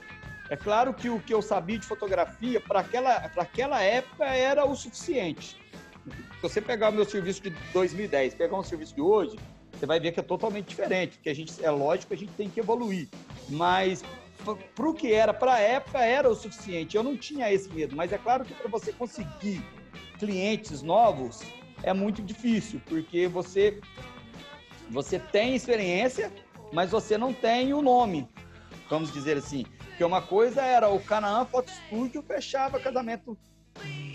É 0.49 0.55
claro 0.55 0.93
que 0.93 1.09
o 1.09 1.19
que 1.19 1.33
eu 1.33 1.41
sabia 1.41 1.79
de 1.79 1.85
fotografia 1.85 2.61
para 2.61 2.81
aquela, 2.81 3.15
aquela 3.35 3.81
época 3.81 4.25
era 4.25 4.63
o 4.63 4.75
suficiente. 4.75 5.59
Se 6.35 6.41
você 6.41 6.61
pegar 6.61 6.89
o 6.89 6.91
meu 6.91 7.05
serviço 7.05 7.41
de 7.41 7.49
2010, 7.73 8.35
pegar 8.35 8.55
um 8.55 8.63
serviço 8.63 8.93
de 8.93 9.01
hoje, 9.01 9.35
você 9.77 9.85
vai 9.85 9.99
ver 9.99 10.11
que 10.11 10.19
é 10.19 10.23
totalmente 10.23 10.67
diferente, 10.67 11.19
que 11.21 11.29
a 11.29 11.33
gente 11.33 11.63
é 11.63 11.69
lógico 11.69 12.07
que 12.07 12.13
a 12.13 12.17
gente 12.17 12.33
tem 12.33 12.49
que 12.49 12.59
evoluir. 12.59 13.07
Mas 13.49 14.03
para 14.75 14.89
o 14.89 14.93
que 14.93 15.13
era, 15.13 15.33
para 15.33 15.53
a 15.55 15.59
época, 15.59 15.99
era 15.99 16.29
o 16.29 16.35
suficiente. 16.35 16.95
Eu 16.95 17.03
não 17.03 17.17
tinha 17.17 17.51
esse 17.51 17.69
medo, 17.69 17.95
mas 17.95 18.11
é 18.13 18.17
claro 18.17 18.45
que 18.45 18.53
para 18.53 18.69
você 18.69 18.91
conseguir 18.91 19.63
clientes 20.19 20.81
novos 20.81 21.41
é 21.83 21.93
muito 21.93 22.21
difícil, 22.21 22.81
porque 22.85 23.27
você, 23.27 23.79
você 24.89 25.19
tem 25.19 25.55
experiência, 25.55 26.31
mas 26.71 26.89
você 26.89 27.17
não 27.17 27.33
tem 27.33 27.73
o 27.73 27.81
nome, 27.81 28.27
vamos 28.89 29.11
dizer 29.11 29.37
assim. 29.37 29.65
Porque 29.87 30.03
uma 30.03 30.21
coisa 30.21 30.61
era 30.61 30.89
o 30.89 30.99
Canaã 30.99 31.45
Foto 31.45 31.71
Studio 31.71 32.23
fechava 32.23 32.79
casamento 32.79 33.37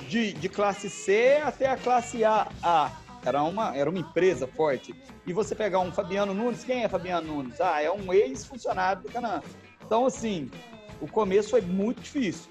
de, 0.09 0.33
de 0.33 0.49
classe 0.49 0.91
C 0.91 1.41
até 1.45 1.69
a 1.69 1.77
classe 1.77 2.25
A. 2.25 2.93
Era 3.25 3.43
uma, 3.43 3.77
era 3.77 3.91
uma 3.91 3.99
empresa 3.99 4.47
forte. 4.47 4.95
E 5.27 5.33
você 5.33 5.55
pegar 5.55 5.81
um 5.81 5.93
Fabiano 5.93 6.33
Nunes, 6.33 6.65
quem 6.65 6.85
é 6.85 6.89
Fabiano 6.89 7.35
Nunes? 7.35 7.61
Ah, 7.61 7.83
é 7.83 7.91
um 7.91 8.13
ex-funcionário 8.13 9.03
do 9.03 9.11
Canaã. 9.11 9.43
Então, 9.85 10.07
assim, 10.07 10.51
o 11.01 11.07
começo 11.07 11.51
foi 11.51 11.61
muito 11.61 12.01
difícil. 12.01 12.51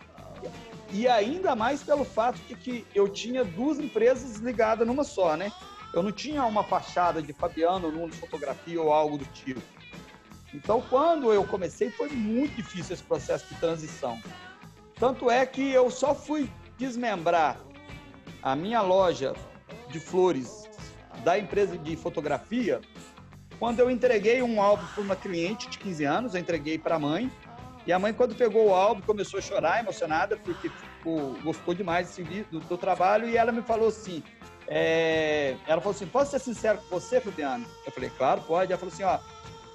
E 0.91 1.07
ainda 1.07 1.55
mais 1.55 1.83
pelo 1.83 2.03
fato 2.03 2.39
de 2.47 2.55
que 2.55 2.85
eu 2.93 3.07
tinha 3.07 3.43
duas 3.43 3.79
empresas 3.79 4.37
ligadas 4.37 4.87
numa 4.87 5.03
só, 5.03 5.35
né? 5.35 5.51
Eu 5.93 6.03
não 6.03 6.11
tinha 6.11 6.43
uma 6.45 6.63
fachada 6.63 7.21
de 7.21 7.33
Fabiano 7.33 7.91
Nunes 7.91 8.17
Fotografia 8.17 8.81
ou 8.81 8.91
algo 8.91 9.17
do 9.17 9.25
tipo. 9.25 9.61
Então, 10.53 10.81
quando 10.89 11.31
eu 11.31 11.43
comecei, 11.45 11.89
foi 11.91 12.09
muito 12.09 12.55
difícil 12.55 12.93
esse 12.93 13.03
processo 13.03 13.47
de 13.47 13.59
transição. 13.59 14.19
Tanto 14.95 15.29
é 15.29 15.45
que 15.45 15.71
eu 15.71 15.89
só 15.89 16.13
fui 16.13 16.49
desmembrar 16.77 17.57
a 18.41 18.55
minha 18.55 18.81
loja 18.81 19.33
de 19.89 19.99
flores 19.99 20.58
da 21.23 21.37
empresa 21.37 21.77
de 21.77 21.95
fotografia 21.95 22.81
quando 23.59 23.81
eu 23.81 23.91
entreguei 23.91 24.41
um 24.41 24.61
álbum 24.61 24.85
para 24.87 25.03
uma 25.03 25.15
cliente 25.17 25.69
de 25.69 25.77
15 25.79 26.05
anos, 26.05 26.33
eu 26.33 26.39
entreguei 26.39 26.79
para 26.79 26.95
a 26.95 26.99
mãe. 26.99 27.29
E 27.85 27.91
a 27.91 27.99
mãe, 27.99 28.13
quando 28.13 28.33
pegou 28.33 28.67
o 28.67 28.73
álbum, 28.73 29.01
começou 29.01 29.37
a 29.37 29.41
chorar, 29.41 29.81
emocionada, 29.81 30.37
porque 30.37 30.71
gostou 31.43 31.73
demais 31.73 32.15
do, 32.49 32.59
do, 32.61 32.77
trabalho. 32.77 33.27
E 33.27 33.35
ela 33.35 33.51
me 33.51 33.61
falou 33.61 33.89
assim: 33.89 34.23
é... 34.65 35.57
ela 35.67 35.81
falou 35.81 35.93
assim, 35.93 36.07
posso 36.07 36.31
ser 36.31 36.39
sincero 36.39 36.77
com 36.77 36.99
você, 36.99 37.19
Fabiano? 37.19 37.65
Eu 37.85 37.91
falei, 37.91 38.09
claro, 38.11 38.41
pode. 38.41 38.71
Ela 38.71 38.79
falou 38.79 38.93
assim: 38.93 39.03
ó, 39.03 39.19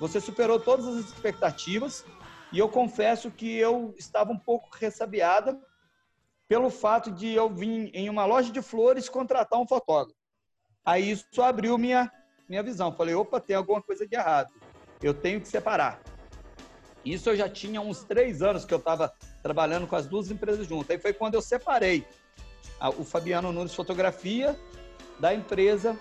você 0.00 0.18
superou 0.18 0.58
todas 0.58 0.86
as 0.86 1.04
expectativas. 1.04 2.06
E 2.52 2.58
eu 2.58 2.68
confesso 2.68 3.30
que 3.30 3.54
eu 3.54 3.94
estava 3.98 4.32
um 4.32 4.38
pouco 4.38 4.70
ressabiada 4.80 5.58
pelo 6.48 6.70
fato 6.70 7.10
de 7.10 7.34
eu 7.34 7.50
vir 7.50 7.90
em 7.92 8.08
uma 8.08 8.24
loja 8.24 8.50
de 8.50 8.62
flores 8.62 9.08
contratar 9.08 9.60
um 9.60 9.66
fotógrafo. 9.66 10.23
Aí 10.84 11.10
isso 11.10 11.42
abriu 11.42 11.78
minha, 11.78 12.10
minha 12.48 12.62
visão. 12.62 12.94
Falei, 12.94 13.14
opa, 13.14 13.40
tem 13.40 13.56
alguma 13.56 13.80
coisa 13.80 14.06
de 14.06 14.14
errado. 14.14 14.52
Eu 15.02 15.14
tenho 15.14 15.40
que 15.40 15.48
separar. 15.48 16.00
Isso 17.04 17.28
eu 17.30 17.36
já 17.36 17.48
tinha 17.48 17.80
uns 17.80 18.04
três 18.04 18.42
anos 18.42 18.64
que 18.64 18.72
eu 18.72 18.78
estava 18.78 19.12
trabalhando 19.42 19.86
com 19.86 19.96
as 19.96 20.06
duas 20.06 20.30
empresas 20.30 20.66
juntas. 20.66 20.90
Aí 20.90 20.98
foi 20.98 21.12
quando 21.12 21.34
eu 21.34 21.42
separei 21.42 22.06
o 22.98 23.04
Fabiano 23.04 23.52
Nunes 23.52 23.74
Fotografia 23.74 24.58
da 25.18 25.34
empresa 25.34 25.98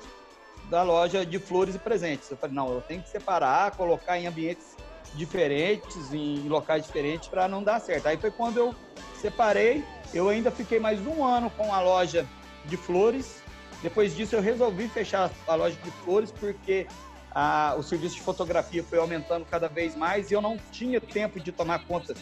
da 0.70 0.82
loja 0.82 1.26
de 1.26 1.40
flores 1.40 1.76
e 1.76 1.80
presentes. 1.80 2.32
Eu 2.32 2.38
falei, 2.38 2.56
não, 2.56 2.74
eu 2.74 2.82
tenho 2.82 3.02
que 3.02 3.10
separar, 3.10 3.76
colocar 3.76 4.18
em 4.18 4.28
ambientes 4.28 4.76
diferentes, 5.14 6.14
em 6.14 6.48
locais 6.48 6.86
diferentes, 6.86 7.28
para 7.28 7.48
não 7.48 7.62
dar 7.62 7.80
certo. 7.80 8.08
Aí 8.08 8.18
foi 8.18 8.32
quando 8.32 8.58
eu 8.58 8.76
separei. 9.20 9.84
Eu 10.14 10.30
ainda 10.30 10.50
fiquei 10.50 10.80
mais 10.80 11.06
um 11.06 11.24
ano 11.24 11.50
com 11.52 11.74
a 11.74 11.82
loja 11.82 12.26
de 12.66 12.78
flores. 12.78 13.43
Depois 13.84 14.16
disso, 14.16 14.36
eu 14.36 14.42
resolvi 14.42 14.88
fechar 14.88 15.30
a 15.46 15.56
loja 15.56 15.78
de 15.84 15.92
flores 15.92 16.32
porque 16.32 16.88
a, 17.30 17.76
o 17.78 17.84
serviço 17.84 18.16
de 18.16 18.22
fotografia 18.22 18.82
foi 18.82 18.98
aumentando 18.98 19.46
cada 19.46 19.68
vez 19.68 19.96
mais 19.96 20.32
e 20.32 20.34
eu 20.34 20.42
não 20.42 20.58
tinha 20.72 21.02
tempo 21.02 21.40
de 21.40 21.52
tomar 21.52 21.86
conta 21.86 22.16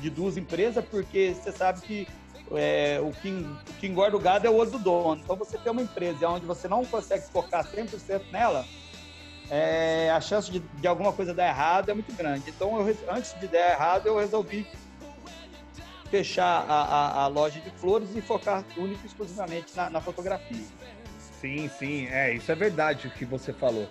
de 0.00 0.10
duas 0.10 0.36
empresas, 0.36 0.84
porque 0.84 1.34
você 1.34 1.52
sabe 1.52 1.82
que 1.82 2.08
é, 2.52 2.98
o, 3.00 3.12
que, 3.12 3.28
o 3.28 3.72
que 3.78 3.86
engorda 3.86 4.16
o 4.16 4.20
gado 4.20 4.46
é 4.46 4.50
o 4.50 4.54
olho 4.54 4.70
do 4.70 4.78
dono. 4.78 5.20
Então, 5.22 5.36
você 5.36 5.58
tem 5.58 5.70
uma 5.70 5.82
empresa 5.82 6.28
onde 6.28 6.46
você 6.46 6.66
não 6.66 6.84
consegue 6.84 7.26
focar 7.30 7.64
100% 7.64 8.30
nela, 8.32 8.64
é, 9.50 10.10
a 10.10 10.20
chance 10.20 10.50
de, 10.50 10.60
de, 10.60 10.86
alguma 10.86 11.12
coisa 11.12 11.34
dar 11.34 11.46
errado 11.46 11.90
é 11.90 11.94
muito 11.94 12.10
grande. 12.16 12.48
Então, 12.48 12.80
eu, 12.80 12.96
antes 13.10 13.38
de 13.38 13.46
dar 13.48 13.72
errado, 13.72 14.06
eu 14.06 14.18
resolvi 14.18 14.66
fechar 16.10 16.64
a, 16.68 16.82
a, 16.82 17.22
a, 17.22 17.26
loja 17.26 17.60
de 17.60 17.70
flores 17.70 18.14
e 18.14 18.20
focar 18.20 18.64
único 18.76 19.00
e 19.02 19.06
exclusivamente 19.06 19.74
na, 19.74 19.88
na, 19.88 20.00
fotografia. 20.00 20.64
Sim, 21.42 21.68
sim, 21.76 22.06
é, 22.06 22.32
isso 22.32 22.52
é 22.52 22.54
verdade 22.54 23.08
o 23.08 23.10
que 23.10 23.24
você 23.24 23.52
falou. 23.52 23.88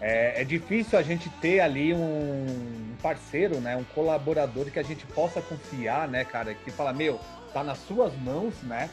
É, 0.00 0.40
é, 0.40 0.44
difícil 0.44 0.98
a 0.98 1.02
gente 1.02 1.28
ter 1.28 1.60
ali 1.60 1.92
um 1.92 2.96
parceiro, 3.02 3.60
né, 3.60 3.76
um 3.76 3.84
colaborador 3.84 4.70
que 4.70 4.78
a 4.78 4.82
gente 4.82 5.04
possa 5.08 5.42
confiar, 5.42 6.08
né, 6.08 6.24
cara, 6.24 6.54
que 6.54 6.70
fala, 6.70 6.94
meu, 6.94 7.20
tá 7.52 7.62
nas 7.62 7.78
suas 7.78 8.16
mãos, 8.16 8.54
né, 8.62 8.88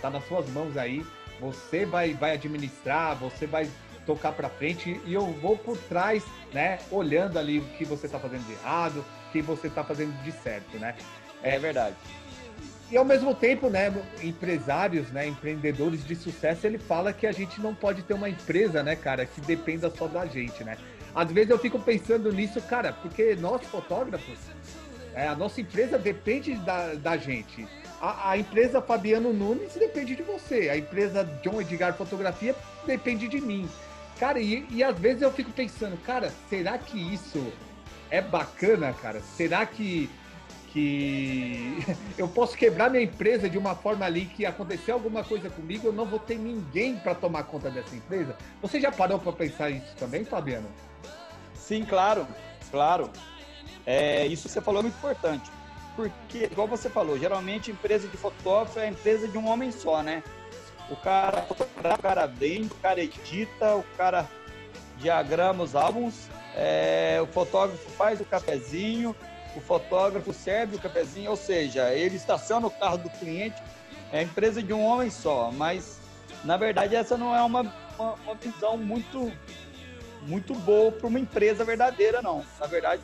tá 0.00 0.08
nas 0.08 0.24
suas 0.28 0.48
mãos 0.50 0.76
aí, 0.76 1.04
você 1.40 1.84
vai, 1.84 2.14
vai 2.14 2.34
administrar, 2.34 3.16
você 3.16 3.46
vai 3.48 3.68
tocar 4.06 4.30
para 4.30 4.48
frente 4.48 5.00
e 5.04 5.12
eu 5.12 5.26
vou 5.26 5.58
por 5.58 5.76
trás, 5.76 6.24
né, 6.52 6.78
olhando 6.88 7.36
ali 7.36 7.58
o 7.58 7.64
que 7.76 7.84
você 7.84 8.06
tá 8.08 8.20
fazendo 8.20 8.46
de 8.46 8.52
errado, 8.52 9.04
o 9.28 9.32
que 9.32 9.42
você 9.42 9.68
tá 9.68 9.82
fazendo 9.82 10.16
de 10.22 10.30
certo, 10.30 10.78
né. 10.78 10.94
É 11.42 11.58
verdade. 11.58 11.96
E 12.90 12.96
ao 12.96 13.04
mesmo 13.04 13.34
tempo, 13.34 13.68
né, 13.68 13.92
empresários, 14.22 15.10
né, 15.10 15.26
empreendedores 15.26 16.06
de 16.06 16.14
sucesso, 16.14 16.66
ele 16.66 16.78
fala 16.78 17.12
que 17.12 17.26
a 17.26 17.32
gente 17.32 17.60
não 17.60 17.74
pode 17.74 18.02
ter 18.02 18.14
uma 18.14 18.28
empresa, 18.28 18.82
né, 18.82 18.94
cara, 18.94 19.26
que 19.26 19.40
dependa 19.40 19.90
só 19.90 20.06
da 20.06 20.24
gente, 20.24 20.62
né? 20.62 20.78
Às 21.14 21.32
vezes 21.32 21.50
eu 21.50 21.58
fico 21.58 21.78
pensando 21.78 22.30
nisso, 22.32 22.60
cara, 22.62 22.92
porque 22.92 23.34
nós 23.36 23.62
fotógrafos, 23.66 24.38
é, 25.14 25.26
a 25.26 25.34
nossa 25.34 25.60
empresa 25.60 25.98
depende 25.98 26.54
da, 26.56 26.94
da 26.94 27.16
gente. 27.16 27.66
A, 28.00 28.32
a, 28.32 28.38
empresa 28.38 28.82
Fabiano 28.82 29.32
Nunes 29.32 29.74
depende 29.74 30.14
de 30.14 30.22
você. 30.22 30.68
A 30.68 30.76
empresa 30.76 31.24
John 31.42 31.60
Edgar 31.60 31.94
Fotografia 31.94 32.54
depende 32.86 33.26
de 33.26 33.40
mim. 33.40 33.66
Cara, 34.20 34.38
e, 34.38 34.66
e 34.70 34.84
às 34.84 34.98
vezes 34.98 35.22
eu 35.22 35.32
fico 35.32 35.50
pensando, 35.50 35.96
cara, 36.04 36.30
será 36.50 36.76
que 36.76 36.98
isso 37.14 37.50
é 38.10 38.20
bacana, 38.20 38.92
cara? 38.92 39.20
Será 39.20 39.64
que 39.64 40.10
que 40.76 41.78
eu 42.18 42.28
posso 42.28 42.54
quebrar 42.54 42.90
minha 42.90 43.02
empresa 43.02 43.48
de 43.48 43.56
uma 43.56 43.74
forma 43.74 44.04
ali 44.04 44.26
que 44.26 44.44
acontecer 44.44 44.92
alguma 44.92 45.24
coisa 45.24 45.48
comigo, 45.48 45.88
eu 45.88 45.92
não 45.92 46.04
vou 46.04 46.18
ter 46.18 46.36
ninguém 46.36 46.96
para 46.96 47.14
tomar 47.14 47.44
conta 47.44 47.70
dessa 47.70 47.96
empresa. 47.96 48.36
Você 48.60 48.78
já 48.78 48.92
parou 48.92 49.18
para 49.18 49.32
pensar 49.32 49.70
isso 49.70 49.96
também, 49.96 50.22
Fabiano? 50.22 50.68
Sim, 51.54 51.82
claro, 51.82 52.26
claro. 52.70 53.10
É, 53.86 54.26
isso 54.26 54.48
que 54.48 54.52
você 54.52 54.60
falou 54.60 54.80
é 54.80 54.82
muito 54.82 54.98
importante. 54.98 55.50
Porque, 55.94 56.44
igual 56.44 56.68
você 56.68 56.90
falou, 56.90 57.18
geralmente 57.18 57.70
empresa 57.70 58.06
de 58.06 58.16
fotógrafo 58.18 58.78
é 58.78 58.82
a 58.82 58.88
empresa 58.88 59.26
de 59.26 59.38
um 59.38 59.48
homem 59.48 59.72
só, 59.72 60.02
né? 60.02 60.22
O 60.90 60.96
cara 60.96 61.40
fotografa, 61.40 61.98
o 61.98 62.02
cara 62.02 62.26
vende, 62.26 62.66
o 62.66 62.76
cara 62.76 63.00
edita, 63.00 63.76
o 63.76 63.84
cara 63.96 64.28
diagrama 64.98 65.64
os 65.64 65.74
álbuns, 65.74 66.28
é, 66.54 67.18
o 67.22 67.26
fotógrafo 67.26 67.90
faz 67.92 68.20
o 68.20 68.26
cafezinho, 68.26 69.16
o 69.56 69.60
fotógrafo 69.60 70.32
serve 70.32 70.76
o 70.76 70.78
cafezinho, 70.78 71.30
ou 71.30 71.36
seja, 71.36 71.92
ele 71.92 72.16
estaciona 72.16 72.66
o 72.66 72.70
carro 72.70 72.98
do 72.98 73.10
cliente, 73.10 73.60
é 74.12 74.18
a 74.18 74.22
empresa 74.22 74.62
de 74.62 74.72
um 74.72 74.84
homem 74.84 75.10
só, 75.10 75.50
mas 75.50 75.98
na 76.44 76.56
verdade 76.56 76.94
essa 76.94 77.16
não 77.16 77.34
é 77.34 77.42
uma, 77.42 77.62
uma, 77.98 78.14
uma 78.14 78.34
visão 78.34 78.76
muito, 78.76 79.32
muito 80.22 80.54
boa 80.54 80.92
para 80.92 81.06
uma 81.06 81.18
empresa 81.18 81.64
verdadeira, 81.64 82.20
não. 82.20 82.44
Na 82.60 82.66
verdade, 82.66 83.02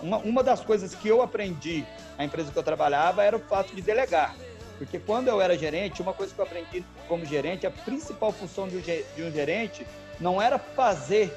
uma, 0.00 0.18
uma 0.18 0.42
das 0.42 0.60
coisas 0.60 0.94
que 0.94 1.08
eu 1.08 1.20
aprendi 1.20 1.84
na 2.16 2.24
empresa 2.24 2.52
que 2.52 2.58
eu 2.58 2.62
trabalhava 2.62 3.24
era 3.24 3.36
o 3.36 3.40
fato 3.40 3.74
de 3.74 3.82
delegar. 3.82 4.34
Porque 4.78 4.98
quando 4.98 5.28
eu 5.28 5.40
era 5.40 5.56
gerente, 5.56 6.02
uma 6.02 6.12
coisa 6.12 6.34
que 6.34 6.40
eu 6.40 6.44
aprendi 6.44 6.84
como 7.06 7.24
gerente, 7.24 7.66
a 7.66 7.70
principal 7.70 8.32
função 8.32 8.68
de 8.68 8.76
um 8.76 9.30
gerente 9.30 9.86
não 10.20 10.40
era 10.40 10.58
fazer 10.58 11.36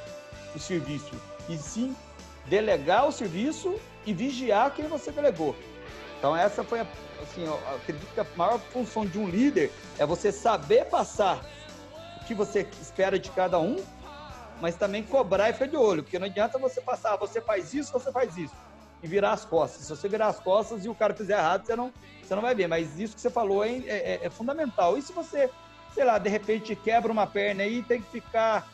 o 0.56 0.60
serviço, 0.60 1.12
e 1.50 1.58
sim 1.58 1.96
delegar 2.48 3.08
o 3.08 3.12
serviço 3.12 3.80
e 4.08 4.14
vigiar 4.14 4.74
quem 4.74 4.88
você 4.88 5.12
delegou. 5.12 5.54
Então 6.18 6.36
essa 6.36 6.64
foi, 6.64 6.80
a, 6.80 6.88
assim, 7.22 7.46
eu 7.46 7.60
acredito 7.76 8.12
que 8.14 8.20
a 8.20 8.26
maior 8.36 8.58
função 8.58 9.06
de 9.06 9.20
um 9.20 9.28
líder 9.28 9.72
é 10.00 10.06
você 10.06 10.32
saber 10.32 10.86
passar 10.86 11.46
o 12.22 12.26
que 12.26 12.34
você 12.34 12.68
espera 12.82 13.20
de 13.20 13.30
cada 13.30 13.60
um, 13.60 13.76
mas 14.62 14.76
também 14.76 15.04
cobrar 15.04 15.50
e 15.50 15.54
ficar 15.54 15.68
de 15.68 15.76
olho, 15.76 16.04
porque 16.04 16.18
não 16.18 16.26
adianta 16.26 16.58
você 16.58 16.82
passar, 16.82 17.14
ah, 17.14 17.18
você 17.18 17.42
faz 17.42 17.74
isso, 17.74 17.92
você 17.92 18.12
faz 18.12 18.36
isso, 18.38 18.56
e 19.04 19.08
virar 19.08 19.34
as 19.34 19.44
costas. 19.46 19.86
Se 19.86 19.90
você 19.90 20.08
virar 20.08 20.28
as 20.28 20.40
costas 20.40 20.86
e 20.86 20.90
o 20.90 20.96
cara 20.96 21.14
fizer 21.14 21.38
errado, 21.38 21.66
você 21.66 21.76
não, 21.76 21.94
você 22.24 22.34
não 22.34 22.42
vai 22.42 22.56
ver. 22.56 22.68
Mas 22.68 22.98
isso 22.98 23.14
que 23.14 23.22
você 23.22 23.30
falou 23.30 23.64
é, 23.64 23.78
é, 23.86 24.20
é 24.24 24.30
fundamental. 24.30 24.98
E 24.98 25.02
se 25.02 25.14
você, 25.14 25.52
sei 25.94 26.04
lá, 26.04 26.18
de 26.18 26.30
repente 26.30 26.76
quebra 26.76 27.12
uma 27.12 27.28
perna 27.28 27.64
aí 27.64 27.80
e 27.80 27.84
tem 27.84 28.02
que 28.02 28.10
ficar 28.10 28.68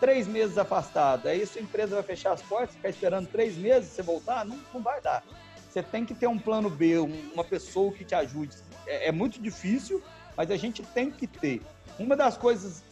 três 0.00 0.26
meses 0.26 0.58
afastado. 0.58 1.26
Aí 1.28 1.44
sua 1.46 1.60
empresa 1.60 1.94
vai 1.94 2.04
fechar 2.04 2.32
as 2.32 2.42
portas, 2.42 2.76
ficar 2.76 2.88
esperando 2.88 3.26
três 3.26 3.56
meses 3.56 3.90
você 3.90 4.02
voltar, 4.02 4.44
não, 4.44 4.58
não 4.72 4.80
vai 4.80 5.00
dar. 5.00 5.22
Você 5.68 5.82
tem 5.82 6.04
que 6.04 6.14
ter 6.14 6.26
um 6.26 6.38
plano 6.38 6.70
B, 6.70 6.98
uma 6.98 7.44
pessoa 7.44 7.92
que 7.92 8.04
te 8.04 8.14
ajude. 8.14 8.56
É, 8.86 9.08
é 9.08 9.12
muito 9.12 9.40
difícil, 9.40 10.02
mas 10.36 10.50
a 10.50 10.56
gente 10.56 10.82
tem 10.82 11.10
que 11.10 11.26
ter. 11.26 11.62
Uma 11.98 12.16
das 12.16 12.36
coisas 12.36 12.82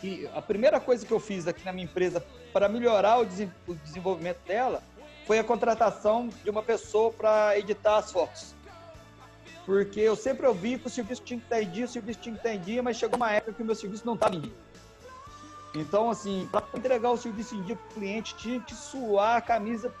que 0.00 0.28
a 0.34 0.40
primeira 0.40 0.80
coisa 0.80 1.04
que 1.04 1.12
eu 1.12 1.20
fiz 1.20 1.46
aqui 1.46 1.64
na 1.64 1.72
minha 1.72 1.84
empresa 1.84 2.24
para 2.52 2.68
melhorar 2.68 3.18
o, 3.18 3.26
desenvolvimento 3.26 4.38
dela 4.46 4.82
foi 5.26 5.38
a 5.38 5.44
contratação 5.44 6.28
de 6.42 6.48
uma 6.48 6.62
pessoa 6.62 7.12
para 7.12 7.58
editar 7.58 7.98
as 7.98 8.10
fotos. 8.10 8.54
Porque 9.66 10.00
eu 10.00 10.16
sempre 10.16 10.46
ouvi 10.46 10.78
que 10.78 10.86
o 10.86 10.90
serviço 10.90 11.22
tinha 11.22 11.38
que 11.38 11.44
estar 11.44 11.60
em 11.60 11.68
dia, 11.68 11.84
o 11.84 11.88
serviço 11.88 12.20
tinha 12.20 12.34
que 12.34 12.38
estar 12.38 12.54
em 12.54 12.60
dia, 12.60 12.82
mas 12.82 12.96
chegou 12.96 13.16
uma 13.16 13.30
época 13.30 13.52
que 13.52 13.62
o 13.62 13.66
meu 13.66 13.74
serviço 13.74 14.06
não 14.06 14.14
estava 14.14 14.36
em 14.36 14.40
dia. 14.40 14.67
Então, 15.74 16.10
assim, 16.10 16.48
para 16.50 16.64
entregar 16.74 17.10
o 17.10 17.16
serviço 17.16 17.54
em 17.54 17.62
dia 17.62 17.76
para 17.76 17.86
o 17.90 17.94
cliente, 17.94 18.34
tinha 18.36 18.60
que 18.60 18.74
suar 18.74 19.36
a 19.36 19.40
camisa, 19.40 19.92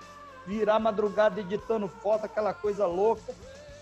virar 0.46 0.78
madrugada 0.78 1.40
editando 1.40 1.88
foto, 1.88 2.24
aquela 2.24 2.54
coisa 2.54 2.86
louca. 2.86 3.34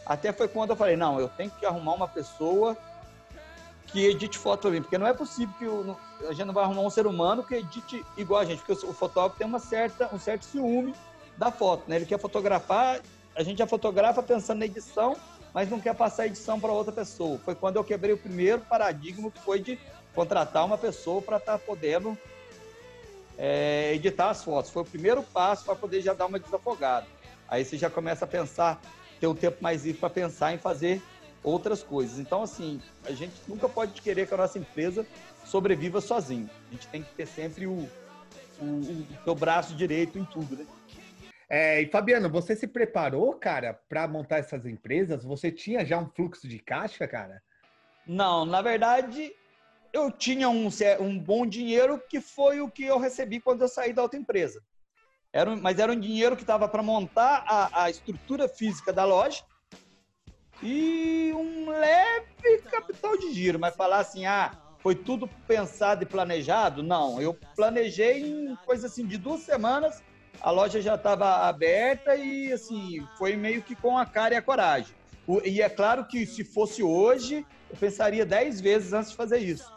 Até 0.05 0.33
foi 0.33 0.49
quando 0.49 0.71
eu 0.71 0.76
falei, 0.76 0.97
não, 0.97 1.21
eu 1.21 1.28
tenho 1.28 1.50
que 1.50 1.64
arrumar 1.64 1.95
uma 1.95 2.09
pessoa 2.09 2.76
que 3.87 4.05
edite 4.05 4.37
foto 4.37 4.62
para 4.62 4.71
mim, 4.73 4.83
porque 4.83 4.99
não 4.99 5.07
é 5.07 5.14
possível 5.14 5.55
que 5.59 5.66
o, 5.66 5.97
a 6.28 6.33
gente 6.33 6.45
não 6.45 6.55
vai 6.55 6.64
arrumar 6.64 6.83
um 6.83 6.90
ser 6.90 7.07
humano 7.07 7.43
que 7.45 7.55
edite 7.55 8.05
igual 8.16 8.40
a 8.40 8.45
gente, 8.45 8.62
porque 8.62 8.87
o 8.87 8.93
fotógrafo 8.93 9.38
tem 9.38 9.47
uma 9.47 9.61
certa, 9.61 10.12
um 10.12 10.19
certo 10.19 10.45
ciúme 10.45 10.95
da 11.37 11.52
foto, 11.52 11.85
né? 11.88 11.97
Ele 11.97 12.07
quer 12.07 12.19
fotografar, 12.19 13.00
a 13.35 13.43
gente 13.43 13.59
já 13.59 13.66
fotografa 13.66 14.23
pensando 14.23 14.59
na 14.59 14.66
edição, 14.66 15.16
mas 15.55 15.71
não 15.71 15.81
quer 15.81 15.95
passar 15.95 16.25
a 16.25 16.26
edição 16.26 16.59
para 16.59 16.73
outra 16.73 16.93
pessoa. 16.93 17.38
Foi 17.45 17.55
quando 17.55 17.76
eu 17.76 17.85
quebrei 17.85 18.12
o 18.12 18.19
primeiro 18.19 18.61
paradigma 18.62 19.31
que 19.31 19.40
foi 19.40 19.61
de 19.61 19.78
contratar 20.17 20.65
uma 20.65 20.79
pessoa 20.79 21.21
para 21.21 21.37
estar 21.37 21.59
tá 21.59 21.59
podendo 21.59 22.19
é, 23.37 23.93
editar 23.95 24.31
as 24.31 24.43
fotos. 24.43 24.71
Foi 24.71 24.83
o 24.83 24.87
primeiro 24.87 25.23
passo 25.23 25.67
para 25.67 25.77
poder 25.77 26.01
já 26.01 26.15
dar 26.15 26.25
uma 26.25 26.39
desafogada. 26.39 27.07
Aí 27.47 27.63
você 27.65 27.77
já 27.77 27.91
começa 27.91 28.25
a 28.25 28.29
pensar, 28.29 28.81
ter 29.21 29.27
um 29.27 29.35
tempo 29.35 29.63
mais 29.63 29.85
livre 29.85 30.01
para 30.01 30.09
pensar 30.09 30.55
em 30.55 30.59
fazer 30.59 31.03
outras 31.45 31.83
coisas. 31.83 32.19
Então, 32.19 32.43
assim, 32.43 32.81
a 33.05 33.13
gente 33.13 33.35
nunca 33.47 33.69
pode 33.69 34.01
querer 34.01 34.27
que 34.27 34.33
a 34.33 34.39
nossa 34.39 34.59
empresa 34.59 35.07
sobreviva 35.45 36.01
sozinho. 36.01 36.49
A 36.69 36.73
gente 36.73 36.89
tem 36.89 37.03
que 37.03 37.15
ter 37.15 37.27
sempre 37.27 37.67
o, 37.67 37.87
o, 38.59 38.65
o 38.65 39.07
seu 39.23 39.35
braço 39.35 39.75
direito 39.75 40.19
em 40.19 40.25
tudo, 40.25 40.57
né? 40.57 40.67
É, 41.49 41.83
e 41.83 41.87
Fabiano, 41.87 42.29
você 42.29 42.57
se 42.57 42.67
preparou, 42.67 43.35
cara, 43.35 43.79
para 43.89 44.09
montar 44.09 44.39
essas 44.39 44.67
empresas? 44.67 45.23
Você 45.23 45.53
tinha 45.53 45.85
já 45.85 45.99
um 45.99 46.09
fluxo 46.09 46.49
de 46.49 46.59
caixa, 46.59 47.07
cara? 47.07 47.41
Não, 48.05 48.45
na 48.45 48.63
verdade, 48.63 49.33
eu 49.97 50.11
tinha 50.11 50.49
um, 50.49 50.69
um 51.00 51.19
bom 51.19 51.47
dinheiro 51.47 52.00
que 52.09 52.21
foi 52.21 52.61
o 52.61 52.71
que 52.71 52.85
eu 52.85 52.99
recebi 52.99 53.41
quando 53.41 53.62
eu 53.62 53.69
saí 53.69 53.93
da 53.95 54.03
outra 54.03 54.19
empresa. 54.19 54.62
Era, 55.33 55.57
mas 55.57 55.79
era 55.79 55.91
um 55.91 55.99
dinheiro 55.99 56.37
que 56.37 56.43
estava 56.43 56.69
para 56.69 56.83
montar 56.83 57.45
a, 57.49 57.85
a 57.85 57.91
estrutura 57.91 58.49
física 58.49 58.93
da 58.93 59.05
loja 59.05 59.43
e 60.62 61.33
um 61.35 61.71
leve 61.71 62.59
capital 62.71 63.17
de 63.17 63.33
giro. 63.33 63.59
Mas 63.59 63.75
falar 63.75 64.00
assim, 64.00 64.26
ah, 64.26 64.53
foi 64.79 64.95
tudo 64.95 65.29
pensado 65.47 66.03
e 66.03 66.07
planejado? 66.07 66.83
Não, 66.83 67.21
eu 67.21 67.35
planejei 67.55 68.23
em 68.23 68.55
coisa 68.67 68.87
assim 68.87 69.07
de 69.07 69.17
duas 69.17 69.41
semanas, 69.41 70.03
a 70.41 70.50
loja 70.50 70.81
já 70.81 70.95
estava 70.95 71.49
aberta 71.49 72.15
e 72.17 72.53
assim, 72.53 73.07
foi 73.17 73.35
meio 73.35 73.62
que 73.62 73.75
com 73.75 73.97
a 73.97 74.05
cara 74.05 74.35
e 74.35 74.37
a 74.37 74.43
coragem. 74.43 74.95
E 75.45 75.61
é 75.61 75.69
claro 75.69 76.07
que 76.07 76.25
se 76.25 76.45
fosse 76.45 76.83
hoje, 76.83 77.45
eu 77.71 77.76
pensaria 77.76 78.25
dez 78.25 78.61
vezes 78.61 78.93
antes 78.93 79.11
de 79.11 79.17
fazer 79.17 79.38
isso. 79.38 79.75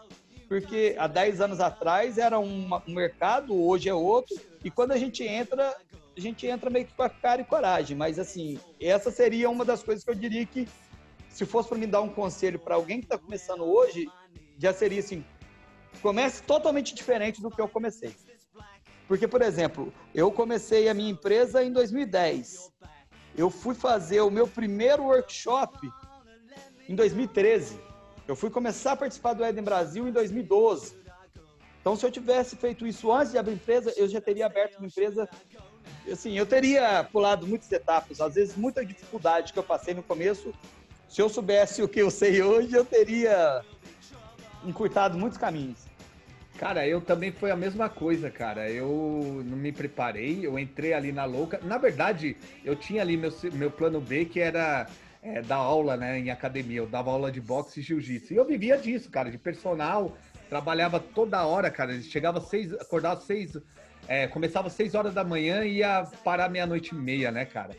Porque 0.49 0.95
há 0.97 1.05
dez 1.05 1.39
anos 1.39 1.59
atrás 1.59 2.17
era 2.17 2.39
um 2.39 2.67
mercado, 2.87 3.55
hoje 3.55 3.87
é 3.87 3.93
outro, 3.93 4.35
e 4.63 4.71
quando 4.71 4.91
a 4.91 4.97
gente 4.97 5.23
entra, 5.23 5.77
a 6.17 6.19
gente 6.19 6.47
entra 6.47 6.71
meio 6.71 6.87
que 6.87 6.93
com 6.93 7.03
a 7.03 7.09
cara 7.09 7.41
e 7.41 7.45
coragem. 7.45 7.95
Mas, 7.95 8.17
assim, 8.17 8.59
essa 8.81 9.11
seria 9.11 9.47
uma 9.47 9.63
das 9.63 9.83
coisas 9.83 10.03
que 10.03 10.09
eu 10.09 10.15
diria 10.15 10.43
que, 10.47 10.67
se 11.29 11.45
fosse 11.45 11.69
para 11.69 11.77
me 11.77 11.85
dar 11.85 12.01
um 12.01 12.09
conselho 12.09 12.57
para 12.57 12.73
alguém 12.73 12.99
que 12.99 13.05
está 13.05 13.15
começando 13.15 13.63
hoje, 13.63 14.09
já 14.57 14.73
seria 14.73 14.99
assim: 14.99 15.23
comece 16.01 16.41
totalmente 16.41 16.95
diferente 16.95 17.39
do 17.43 17.51
que 17.51 17.61
eu 17.61 17.69
comecei. 17.69 18.15
Porque, 19.07 19.27
por 19.27 19.43
exemplo, 19.43 19.93
eu 20.15 20.31
comecei 20.31 20.89
a 20.89 20.95
minha 20.95 21.11
empresa 21.11 21.63
em 21.63 21.71
2010. 21.71 22.71
Eu 23.37 23.51
fui 23.51 23.75
fazer 23.75 24.21
o 24.21 24.31
meu 24.31 24.47
primeiro 24.47 25.03
workshop 25.03 25.87
em 26.87 26.95
2013. 26.95 27.88
Eu 28.29 28.35
fui 28.35 28.51
começar 28.51 28.91
a 28.91 28.95
participar 28.95 29.33
do 29.33 29.43
Eden 29.43 29.63
Brasil 29.63 30.07
em 30.07 30.11
2012. 30.11 30.93
Então, 31.81 31.95
se 31.95 32.05
eu 32.05 32.11
tivesse 32.11 32.55
feito 32.55 32.85
isso 32.85 33.11
antes 33.11 33.31
de 33.31 33.39
abrir 33.39 33.53
empresa, 33.53 33.91
eu 33.97 34.07
já 34.07 34.21
teria 34.21 34.45
aberto 34.45 34.77
uma 34.77 34.85
empresa. 34.85 35.27
Assim, 36.11 36.37
eu 36.37 36.45
teria 36.45 37.03
pulado 37.05 37.47
muitas 37.47 37.71
etapas, 37.71 38.21
às 38.21 38.35
vezes 38.35 38.55
muita 38.55 38.85
dificuldade 38.85 39.51
que 39.51 39.57
eu 39.57 39.63
passei 39.63 39.95
no 39.95 40.03
começo. 40.03 40.53
Se 41.07 41.19
eu 41.19 41.27
soubesse 41.27 41.81
o 41.81 41.87
que 41.87 42.03
eu 42.03 42.11
sei 42.11 42.43
hoje, 42.43 42.71
eu 42.71 42.85
teria 42.85 43.65
encurtado 44.63 45.17
muitos 45.17 45.39
caminhos. 45.39 45.79
Cara, 46.55 46.87
eu 46.87 47.01
também 47.01 47.31
foi 47.31 47.49
a 47.49 47.55
mesma 47.55 47.89
coisa, 47.89 48.29
cara. 48.29 48.69
Eu 48.69 49.41
não 49.43 49.57
me 49.57 49.71
preparei, 49.71 50.45
eu 50.45 50.59
entrei 50.59 50.93
ali 50.93 51.11
na 51.11 51.25
louca. 51.25 51.59
Na 51.63 51.79
verdade, 51.79 52.37
eu 52.63 52.75
tinha 52.75 53.01
ali 53.01 53.17
meu, 53.17 53.33
meu 53.53 53.71
plano 53.71 53.99
B, 53.99 54.25
que 54.25 54.39
era 54.39 54.87
é, 55.21 55.41
dar 55.41 55.57
aula 55.57 55.97
né, 55.97 56.19
em 56.19 56.29
academia. 56.29 56.79
Eu 56.79 56.87
dava 56.87 57.11
aula 57.11 57.31
de 57.31 57.41
boxe 57.41 57.79
e 57.79 57.83
jiu-jitsu. 57.83 58.33
E 58.33 58.37
eu 58.37 58.45
vivia 58.45 58.77
disso, 58.77 59.09
cara, 59.09 59.29
de 59.29 59.37
personal, 59.37 60.15
Trabalhava 60.49 60.99
toda 60.99 61.45
hora, 61.45 61.69
cara. 61.69 62.01
Chegava 62.01 62.41
seis, 62.41 62.73
acordava 62.73 63.21
seis, 63.21 63.55
é, 64.07 64.25
começava 64.27 64.67
seis 64.69 64.95
horas 64.95 65.13
da 65.13 65.23
manhã 65.23 65.63
e 65.63 65.77
ia 65.77 66.07
parar 66.23 66.49
meia-noite 66.49 66.95
e 66.95 66.97
meia, 66.97 67.31
né, 67.31 67.45
cara? 67.45 67.75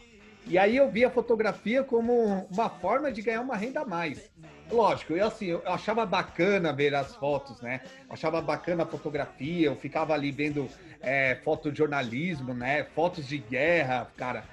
E 0.46 0.57
aí 0.57 0.76
eu 0.76 0.88
via 0.88 1.09
a 1.09 1.11
fotografia 1.11 1.83
como 1.83 2.46
uma 2.50 2.70
forma 2.70 3.11
de 3.11 3.20
ganhar 3.22 3.40
uma 3.40 3.57
renda 3.57 3.81
a 3.81 3.85
mais. 3.85 4.31
Lógico, 4.70 5.14
eu 5.14 5.26
assim, 5.26 5.46
eu 5.46 5.62
achava 5.66 6.07
bacana 6.07 6.72
ver 6.72 6.94
as 6.94 7.16
fotos, 7.16 7.61
né? 7.61 7.81
Eu 8.09 8.14
achava 8.14 8.40
bacana 8.40 8.85
a 8.85 8.87
fotografia, 8.87 9.66
eu 9.66 9.74
ficava 9.74 10.14
ali 10.14 10.31
vendo 10.31 10.68
é, 11.00 11.38
fotojornalismo, 11.44 12.55
né? 12.55 12.85
Fotos 12.94 13.26
de 13.26 13.38
guerra, 13.38 14.09
cara. 14.16 14.44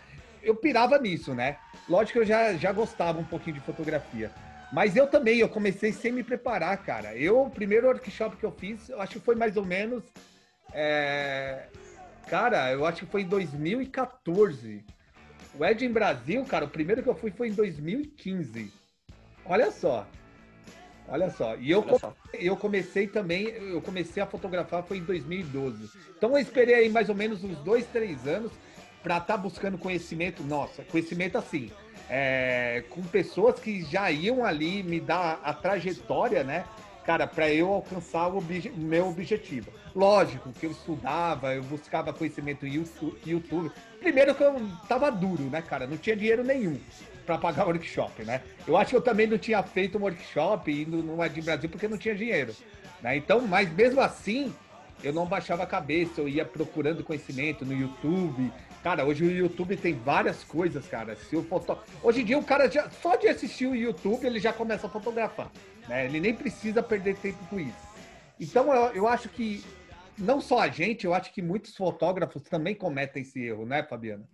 Eu 0.48 0.56
pirava 0.56 0.98
nisso, 0.98 1.34
né? 1.34 1.58
Lógico 1.90 2.14
que 2.14 2.20
eu 2.20 2.26
já, 2.26 2.54
já 2.54 2.72
gostava 2.72 3.20
um 3.20 3.24
pouquinho 3.26 3.58
de 3.58 3.62
fotografia. 3.62 4.32
Mas 4.72 4.96
eu 4.96 5.06
também, 5.06 5.40
eu 5.40 5.50
comecei 5.50 5.92
sem 5.92 6.10
me 6.10 6.24
preparar, 6.24 6.78
cara. 6.78 7.14
Eu, 7.18 7.42
o 7.42 7.50
primeiro 7.50 7.88
workshop 7.88 8.38
que 8.38 8.46
eu 8.46 8.52
fiz, 8.54 8.88
eu 8.88 9.02
acho 9.02 9.14
que 9.14 9.20
foi 9.20 9.36
mais 9.36 9.58
ou 9.58 9.66
menos. 9.66 10.06
É... 10.72 11.66
Cara, 12.30 12.72
eu 12.72 12.86
acho 12.86 13.06
que 13.06 13.12
foi 13.12 13.24
em 13.24 13.28
2014. 13.28 14.86
O 15.60 15.66
Ed 15.66 15.86
em 15.86 15.92
Brasil, 15.92 16.46
cara, 16.46 16.64
o 16.64 16.70
primeiro 16.70 17.04
que 17.04 17.10
eu 17.10 17.16
fui 17.16 17.30
foi 17.30 17.50
em 17.50 17.54
2015. 17.54 18.72
Olha 19.46 19.70
só. 19.70 20.08
Olha 21.10 21.30
só. 21.30 21.58
E 21.58 21.70
eu, 21.72 21.86
eu 22.34 22.56
comecei 22.56 23.06
também, 23.06 23.48
eu 23.48 23.82
comecei 23.82 24.24
a 24.24 24.26
fotografar 24.26 24.82
foi 24.84 25.00
em 25.00 25.04
2012. 25.04 25.90
Então 26.18 26.32
eu 26.32 26.38
esperei 26.38 26.76
aí 26.76 26.90
mais 26.90 27.10
ou 27.10 27.16
menos 27.16 27.44
uns 27.44 27.58
dois, 27.60 27.86
três 27.88 28.26
anos 28.26 28.52
para 29.04 29.18
estar 29.18 29.36
tá 29.36 29.38
buscando 29.38 29.78
conhecimento. 29.78 30.44
Nossa, 30.44 30.84
conhecimento 30.84 31.38
assim 31.38 31.72
é, 32.10 32.84
com 32.90 33.02
pessoas 33.04 33.60
que 33.60 33.84
já 33.84 34.10
iam 34.12 34.46
ali 34.46 34.84
me 34.84 35.00
dar 35.00 35.40
a 35.44 35.54
trajetória, 35.54 36.44
né? 36.44 36.66
Cara, 37.06 37.26
para 37.26 37.50
eu 37.50 37.72
alcançar 37.72 38.28
o 38.28 38.38
obje 38.38 38.70
meu 38.70 39.08
objetivo. 39.08 39.72
Lógico 39.96 40.52
que 40.52 40.66
eu 40.66 40.72
estudava, 40.72 41.56
eu 41.56 41.64
buscava 41.64 42.12
conhecimento 42.14 42.66
no 42.66 42.86
YouTube. 43.26 43.72
Primeiro 44.00 44.36
que 44.36 44.44
eu 44.44 44.62
tava 44.88 45.10
duro, 45.10 45.44
né, 45.44 45.62
cara? 45.62 45.88
Não 45.88 45.98
tinha 45.98 46.16
dinheiro 46.16 46.44
nenhum 46.44 46.78
para 47.26 47.38
pagar 47.38 47.66
o 47.66 47.68
workshop, 47.68 48.24
né? 48.24 48.42
Eu 48.68 48.78
acho 48.78 48.92
que 48.92 48.96
eu 48.98 49.02
também 49.02 49.26
não 49.26 49.38
tinha 49.38 49.64
feito 49.64 49.98
um 49.98 50.02
workshop 50.02 50.70
indo 50.70 50.98
no 51.02 51.24
Ed 51.24 51.42
Brasil 51.42 51.70
porque 51.70 51.88
não 51.88 51.98
tinha 51.98 52.14
dinheiro. 52.14 52.54
Né? 53.02 53.18
Então, 53.18 53.42
mas 53.42 53.72
mesmo 53.74 54.02
assim, 54.02 54.54
eu 55.04 55.14
não 55.14 55.26
baixava 55.26 55.64
a 55.64 55.68
cabeça, 55.68 56.22
eu 56.22 56.28
ia 56.28 56.46
procurando 56.46 57.04
conhecimento 57.04 57.66
no 57.66 57.74
YouTube, 57.74 58.52
Cara, 58.88 59.04
hoje 59.04 59.26
o 59.26 59.30
YouTube 59.30 59.76
tem 59.76 59.96
várias 59.96 60.46
coisas, 60.46 60.88
cara. 60.88 61.14
Se 61.14 61.36
o 61.36 61.44
foto... 61.44 61.78
Hoje 62.02 62.22
em 62.22 62.24
dia 62.24 62.40
o 62.40 62.44
cara 62.46 62.72
já, 62.72 62.90
só 62.90 63.18
de 63.18 63.28
assistir 63.28 63.68
o 63.68 63.76
YouTube 63.76 64.26
ele 64.26 64.40
já 64.40 64.54
começa 64.54 64.88
a 64.88 64.90
fotografar. 64.90 65.52
Né? 65.90 66.06
Ele 66.06 66.22
nem 66.22 66.34
precisa 66.34 66.82
perder 66.82 67.18
tempo 67.18 67.38
com 67.50 67.60
isso. 67.60 67.86
Então 68.40 68.74
eu, 68.74 68.94
eu 68.94 69.06
acho 69.06 69.28
que 69.28 69.62
não 70.18 70.40
só 70.40 70.62
a 70.62 70.70
gente, 70.70 71.06
eu 71.06 71.14
acho 71.14 71.34
que 71.34 71.42
muitos 71.42 71.76
fotógrafos 71.76 72.44
também 72.44 72.74
cometem 72.74 73.24
esse 73.24 73.44
erro, 73.44 73.66
né, 73.66 73.84
Fabiana? 73.84 74.26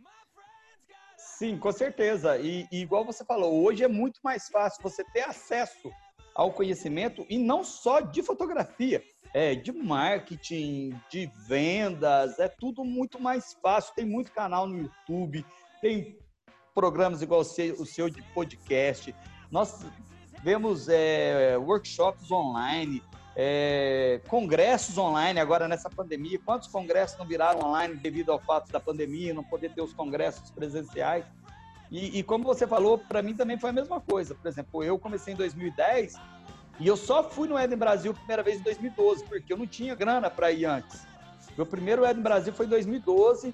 Sim, 1.17 1.57
com 1.57 1.71
certeza. 1.71 2.37
E, 2.37 2.67
e, 2.71 2.81
igual 2.83 3.03
você 3.03 3.25
falou, 3.25 3.59
hoje 3.63 3.83
é 3.83 3.87
muito 3.87 4.19
mais 4.23 4.49
fácil 4.49 4.83
você 4.83 5.03
ter 5.05 5.21
acesso 5.21 5.91
ao 6.35 6.53
conhecimento 6.53 7.25
e 7.27 7.39
não 7.39 7.63
só 7.63 8.01
de 8.01 8.21
fotografia 8.21 9.03
é, 9.33 9.55
de 9.55 9.71
marketing, 9.71 10.93
de 11.09 11.29
vendas, 11.47 12.37
é 12.37 12.47
tudo 12.47 12.83
muito 12.85 13.19
mais 13.19 13.57
fácil. 13.61 13.95
Tem 13.95 14.05
muito 14.05 14.31
canal 14.31 14.67
no 14.67 14.77
YouTube, 14.77 15.43
tem 15.81 16.17
programas 16.73 17.21
igual 17.21 17.41
o 17.41 17.85
seu, 17.85 18.09
de 18.09 18.21
podcast. 18.33 19.13
Nós 19.51 19.85
vemos 20.43 20.87
é, 20.87 21.57
workshops 21.57 22.31
online, 22.31 23.01
é, 23.35 24.21
congressos 24.27 24.97
online 24.97 25.39
agora 25.39 25.67
nessa 25.67 25.89
pandemia. 25.89 26.39
Quantos 26.45 26.67
congressos 26.67 27.17
não 27.17 27.25
viraram 27.25 27.67
online 27.67 27.95
devido 27.95 28.31
ao 28.31 28.39
fato 28.39 28.71
da 28.71 28.79
pandemia, 28.79 29.33
não 29.33 29.43
poder 29.43 29.73
ter 29.73 29.81
os 29.81 29.93
congressos 29.93 30.51
presenciais? 30.51 31.25
E, 31.89 32.19
e 32.19 32.23
como 32.23 32.43
você 32.43 32.65
falou, 32.65 32.97
para 32.97 33.21
mim 33.21 33.35
também 33.35 33.57
foi 33.57 33.71
a 33.71 33.73
mesma 33.73 33.99
coisa. 33.99 34.33
Por 34.35 34.47
exemplo, 34.47 34.83
eu 34.83 34.97
comecei 34.97 35.33
em 35.33 35.37
2010 35.37 36.15
e 36.79 36.87
eu 36.87 36.97
só 36.97 37.23
fui 37.23 37.47
no 37.47 37.57
Eden 37.57 37.77
Brasil 37.77 38.13
primeira 38.13 38.43
vez 38.43 38.59
em 38.59 38.63
2012, 38.63 39.23
porque 39.25 39.53
eu 39.53 39.57
não 39.57 39.67
tinha 39.67 39.95
grana 39.95 40.29
para 40.29 40.51
ir 40.51 40.65
antes. 40.65 41.05
Meu 41.55 41.65
primeiro 41.65 42.05
Eden 42.05 42.23
Brasil 42.23 42.53
foi 42.53 42.65
em 42.65 42.69
2012 42.69 43.53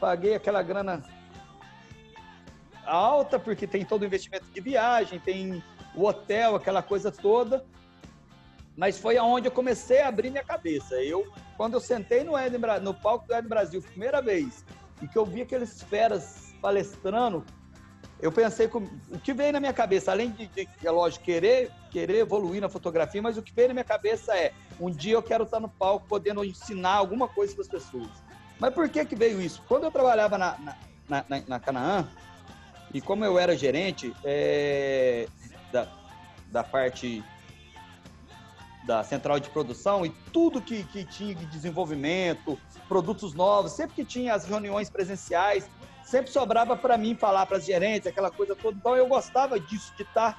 paguei 0.00 0.34
aquela 0.34 0.62
grana 0.62 1.02
alta, 2.84 3.38
porque 3.38 3.66
tem 3.66 3.84
todo 3.84 4.02
o 4.02 4.06
investimento 4.06 4.46
de 4.46 4.60
viagem, 4.60 5.20
tem 5.20 5.62
o 5.94 6.06
hotel, 6.06 6.56
aquela 6.56 6.82
coisa 6.82 7.12
toda. 7.12 7.64
Mas 8.76 8.98
foi 8.98 9.18
aonde 9.18 9.46
eu 9.46 9.52
comecei 9.52 10.00
a 10.00 10.08
abrir 10.08 10.30
minha 10.30 10.42
cabeça. 10.42 10.94
Eu, 11.02 11.30
quando 11.56 11.74
eu 11.74 11.80
sentei 11.80 12.24
no, 12.24 12.36
Eden, 12.36 12.60
no 12.80 12.94
palco 12.94 13.26
do 13.26 13.34
Eden 13.34 13.48
Brasil, 13.48 13.82
primeira 13.82 14.22
vez, 14.22 14.64
e 15.02 15.06
que 15.06 15.18
eu 15.18 15.26
vi 15.26 15.42
aqueles 15.42 15.82
feras 15.82 16.54
palestrando, 16.62 17.44
eu 18.22 18.30
pensei, 18.30 18.68
com, 18.68 18.78
o 19.10 19.18
que 19.18 19.32
veio 19.32 19.52
na 19.52 19.60
minha 19.60 19.72
cabeça, 19.72 20.12
além 20.12 20.30
de, 20.30 20.46
de, 20.46 20.68
é 20.84 20.90
lógico, 20.90 21.24
querer, 21.24 21.70
querer 21.90 22.18
evoluir 22.18 22.60
na 22.60 22.68
fotografia, 22.68 23.22
mas 23.22 23.38
o 23.38 23.42
que 23.42 23.52
veio 23.52 23.68
na 23.68 23.74
minha 23.74 23.84
cabeça 23.84 24.36
é, 24.36 24.52
um 24.78 24.90
dia 24.90 25.14
eu 25.14 25.22
quero 25.22 25.44
estar 25.44 25.60
no 25.60 25.68
palco 25.68 26.06
podendo 26.06 26.44
ensinar 26.44 26.94
alguma 26.94 27.26
coisa 27.26 27.54
para 27.54 27.62
as 27.62 27.68
pessoas. 27.68 28.10
Mas 28.58 28.74
por 28.74 28.88
que 28.88 29.04
que 29.04 29.16
veio 29.16 29.40
isso? 29.40 29.62
Quando 29.66 29.84
eu 29.84 29.90
trabalhava 29.90 30.36
na, 30.36 30.76
na, 31.08 31.24
na, 31.28 31.42
na 31.48 31.60
Canaã, 31.60 32.08
e 32.92 33.00
como 33.00 33.24
eu 33.24 33.38
era 33.38 33.56
gerente 33.56 34.14
é, 34.24 35.26
da, 35.72 35.88
da 36.50 36.62
parte 36.62 37.24
da 38.84 39.04
central 39.04 39.38
de 39.38 39.48
produção 39.50 40.04
e 40.04 40.10
tudo 40.32 40.60
que, 40.60 40.82
que 40.84 41.04
tinha 41.04 41.34
de 41.34 41.46
desenvolvimento, 41.46 42.58
produtos 42.88 43.34
novos, 43.34 43.72
sempre 43.72 43.94
que 43.94 44.04
tinha 44.04 44.34
as 44.34 44.44
reuniões 44.44 44.90
presenciais, 44.90 45.68
sempre 46.10 46.30
sobrava 46.32 46.76
para 46.76 46.98
mim 46.98 47.14
falar 47.14 47.46
para 47.46 47.58
as 47.58 47.64
gerentes, 47.64 48.08
aquela 48.08 48.32
coisa 48.32 48.56
toda. 48.56 48.76
Então 48.76 48.96
eu 48.96 49.06
gostava 49.06 49.60
disso, 49.60 49.94
de 49.96 50.02
estar 50.02 50.32
tá 50.32 50.38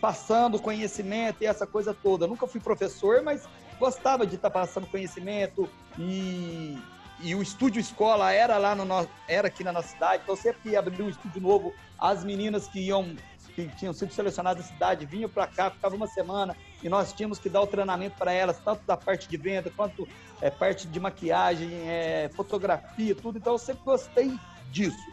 passando 0.00 0.60
conhecimento 0.60 1.42
e 1.42 1.46
essa 1.46 1.66
coisa 1.66 1.92
toda. 1.92 2.24
Eu 2.24 2.28
nunca 2.28 2.46
fui 2.46 2.60
professor, 2.60 3.20
mas 3.20 3.48
gostava 3.80 4.24
de 4.24 4.36
estar 4.36 4.50
tá 4.50 4.60
passando 4.60 4.86
conhecimento 4.86 5.68
e, 5.98 6.78
e 7.20 7.34
o 7.34 7.42
estúdio 7.42 7.80
escola 7.80 8.32
era 8.32 8.56
lá 8.56 8.76
no 8.76 8.84
era 9.26 9.48
aqui 9.48 9.64
na 9.64 9.72
nossa 9.72 9.88
cidade. 9.88 10.22
Então 10.22 10.36
sempre 10.36 10.70
que 10.70 11.02
um 11.02 11.08
estúdio 11.08 11.42
novo, 11.42 11.74
as 11.98 12.22
meninas 12.22 12.68
que 12.68 12.78
iam 12.78 13.16
que 13.56 13.68
tinham 13.76 13.92
sido 13.92 14.12
selecionadas 14.12 14.64
da 14.66 14.72
cidade 14.72 15.06
vinham 15.06 15.30
para 15.30 15.46
cá, 15.46 15.70
ficavam 15.70 15.96
uma 15.96 16.08
semana 16.08 16.56
e 16.84 16.88
nós 16.90 17.14
tínhamos 17.14 17.38
que 17.38 17.48
dar 17.48 17.62
o 17.62 17.66
treinamento 17.66 18.16
para 18.18 18.30
elas, 18.30 18.58
tanto 18.58 18.84
da 18.86 18.94
parte 18.94 19.26
de 19.26 19.38
venda 19.38 19.72
quanto 19.74 20.06
é, 20.42 20.50
parte 20.50 20.86
de 20.86 21.00
maquiagem, 21.00 21.70
é, 21.88 22.30
fotografia, 22.34 23.14
tudo. 23.14 23.38
Então 23.38 23.54
eu 23.54 23.58
sempre 23.58 23.82
gostei 23.82 24.38
disso. 24.70 25.10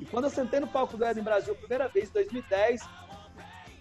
E 0.00 0.04
quando 0.04 0.24
eu 0.24 0.30
sentei 0.30 0.58
no 0.58 0.66
palco 0.66 0.96
do 0.96 1.04
Eden 1.04 1.22
Brasil 1.22 1.52
a 1.52 1.56
primeira 1.56 1.86
vez, 1.86 2.08
em 2.08 2.12
2010, 2.12 2.82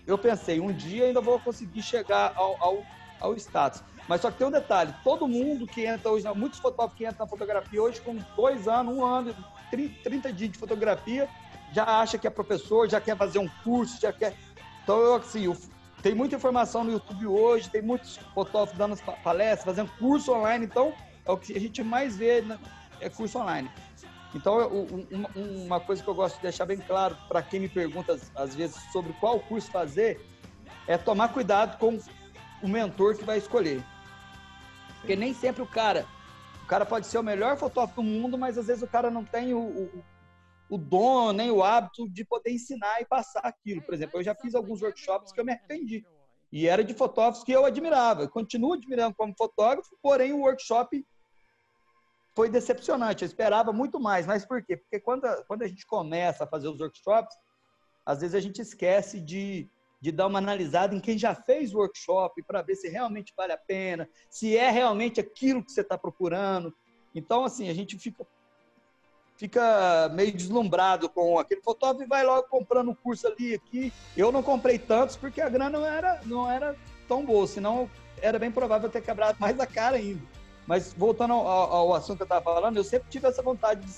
eu 0.06 0.20
pensei, 0.20 0.60
um 0.60 0.72
dia 0.72 1.06
ainda 1.06 1.20
vou 1.20 1.40
conseguir 1.40 1.82
chegar 1.82 2.32
ao, 2.36 2.56
ao, 2.64 2.84
ao 3.20 3.36
status. 3.36 3.82
Mas 4.08 4.22
só 4.22 4.30
que 4.30 4.38
tem 4.38 4.46
um 4.46 4.52
detalhe, 4.52 4.94
todo 5.04 5.28
mundo 5.28 5.66
que 5.66 5.84
entra 5.84 6.12
hoje, 6.12 6.28
muitos 6.36 6.60
fotógrafos 6.60 6.96
que 6.96 7.06
entram 7.06 7.26
na 7.26 7.28
fotografia 7.28 7.82
hoje 7.82 8.00
com 8.02 8.18
dois 8.36 8.68
anos, 8.68 8.96
um 8.96 9.04
ano, 9.04 9.36
30 9.72 10.32
dias 10.32 10.52
de 10.52 10.60
fotografia, 10.60 11.28
já 11.72 11.86
acha 11.86 12.20
que 12.20 12.28
é 12.28 12.30
professor, 12.30 12.88
já 12.88 13.02
quer 13.02 13.18
fazer 13.18 13.40
um 13.40 13.48
curso, 13.64 14.00
já 14.00 14.14
quer. 14.14 14.36
Então, 14.84 15.00
eu, 15.00 15.16
assim, 15.16 15.46
eu, 15.46 15.58
tem 16.02 16.16
muita 16.16 16.36
informação 16.36 16.84
no 16.84 16.92
YouTube 16.92 17.28
hoje, 17.28 17.70
tem 17.70 17.82
muitos 17.82 18.18
fotógrafos 18.34 18.78
dando 18.78 18.98
palestras, 19.24 19.64
fazendo 19.64 19.92
curso 19.98 20.34
online, 20.34 20.66
então 20.66 20.94
é 21.26 21.32
o 21.32 21.38
que 21.38 21.56
a 21.56 21.60
gente 21.60 21.84
mais 21.84 22.18
vê 22.18 22.42
né, 22.42 22.58
é 23.00 23.10
curso 23.10 23.38
online. 23.40 23.70
Então, 24.34 24.88
uma 25.66 25.80
coisa 25.80 26.02
que 26.02 26.08
eu 26.08 26.16
gosto 26.16 26.38
de 26.38 26.44
deixar 26.44 26.66
bem 26.66 26.78
claro 26.78 27.18
para 27.28 27.42
quem 27.42 27.60
me 27.60 27.68
pergunta 27.68 28.18
às 28.36 28.56
vezes 28.56 28.78
sobre 28.92 29.12
qual 29.14 29.40
curso 29.42 29.70
fazer 29.70 30.26
é 30.88 30.98
tomar 30.98 31.30
cuidado 31.30 31.78
com 31.78 32.00
o 32.64 32.68
mentor 32.68 33.18
que 33.18 33.26
vai 33.26 33.38
escolher. 33.38 33.84
Porque 35.00 35.16
nem 35.16 35.34
sempre 35.34 35.62
o 35.62 35.68
cara, 35.68 36.06
o 36.64 36.66
cara 36.66 36.86
pode 36.86 37.08
ser 37.08 37.18
o 37.18 37.24
melhor 37.24 37.58
fotógrafo 37.58 38.02
do 38.02 38.08
mundo, 38.08 38.38
mas 38.38 38.58
às 38.58 38.68
vezes 38.68 38.82
o 38.82 38.88
cara 38.88 39.12
não 39.12 39.26
tem 39.26 39.54
o, 39.54 39.60
o, 39.60 40.04
o 40.72 40.78
dom, 40.78 41.34
nem 41.34 41.52
o 41.52 41.62
hábito 41.62 42.10
de 42.10 42.24
poder 42.24 42.50
ensinar 42.52 43.02
e 43.02 43.06
passar 43.06 43.42
aquilo. 43.42 43.82
Por 43.82 43.94
exemplo, 43.94 44.18
eu 44.18 44.24
já 44.24 44.34
fiz 44.34 44.56
alguns 44.56 44.82
workshops 44.82 45.34
que 45.34 45.40
eu 45.42 45.44
me 45.44 45.52
arrependi. 45.52 46.06
E 46.50 46.66
era 46.66 46.82
de 46.82 46.94
fotógrafos 46.94 47.44
que 47.44 47.52
eu 47.52 47.66
admirava. 47.66 48.24
Eu 48.24 48.30
continuo 48.30 48.72
admirando 48.72 49.14
como 49.14 49.36
fotógrafo, 49.38 49.98
porém 50.02 50.32
o 50.32 50.40
workshop 50.40 51.06
foi 52.34 52.50
decepcionante. 52.50 53.26
Eu 53.26 53.28
esperava 53.28 53.74
muito 53.74 54.00
mais. 54.00 54.26
Mas 54.26 54.46
por 54.46 54.64
quê? 54.64 54.78
Porque 54.78 55.02
quando 55.02 55.26
a, 55.26 55.44
quando 55.44 55.64
a 55.64 55.68
gente 55.68 55.86
começa 55.86 56.46
a 56.46 56.48
fazer 56.48 56.70
os 56.70 56.80
workshops, 56.80 57.36
às 58.06 58.22
vezes 58.22 58.34
a 58.34 58.40
gente 58.40 58.62
esquece 58.62 59.20
de, 59.20 59.70
de 60.00 60.10
dar 60.10 60.28
uma 60.28 60.40
analisada 60.40 60.96
em 60.96 61.02
quem 61.02 61.18
já 61.18 61.36
fez 61.36 61.74
o 61.74 61.80
workshop 61.80 62.42
para 62.44 62.62
ver 62.62 62.78
se 62.78 62.88
realmente 62.88 63.34
vale 63.36 63.52
a 63.52 63.58
pena, 63.58 64.08
se 64.30 64.56
é 64.56 64.70
realmente 64.70 65.20
aquilo 65.20 65.66
que 65.66 65.72
você 65.74 65.82
está 65.82 65.98
procurando. 65.98 66.74
Então, 67.14 67.44
assim, 67.44 67.70
a 67.70 67.74
gente 67.74 68.00
fica 68.00 68.26
fica 69.42 70.08
meio 70.14 70.32
deslumbrado 70.32 71.10
com 71.10 71.40
aquele 71.40 71.62
fotógrafo 71.62 72.04
e 72.04 72.08
vai 72.08 72.24
logo 72.24 72.44
comprando 72.44 72.92
um 72.92 72.94
curso 72.94 73.26
ali 73.26 73.56
aqui. 73.56 73.92
Eu 74.16 74.32
não 74.32 74.44
comprei 74.44 74.78
tantos 74.78 75.16
porque 75.16 75.42
a 75.42 75.50
grana 75.50 75.80
não 75.80 75.84
era, 75.84 76.22
não 76.26 76.48
era 76.48 76.76
tão 77.08 77.26
boa, 77.26 77.48
senão 77.48 77.90
era 78.22 78.38
bem 78.38 78.52
provável 78.52 78.88
ter 78.88 79.02
quebrado 79.02 79.40
mais 79.40 79.60
a 79.60 79.66
cara 79.66 79.98
ainda. 79.98 80.22
Mas 80.68 80.94
voltando 80.94 81.34
ao, 81.34 81.42
ao 81.42 81.94
assunto 81.96 82.18
que 82.18 82.22
eu 82.22 82.26
estava 82.26 82.44
falando, 82.44 82.78
eu 82.78 82.84
sempre 82.84 83.10
tive 83.10 83.28
essa 83.28 83.42
vontade 83.42 83.84
de 83.84 83.92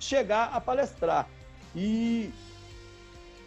chegar 0.00 0.50
a 0.52 0.60
palestrar. 0.60 1.28
E 1.76 2.32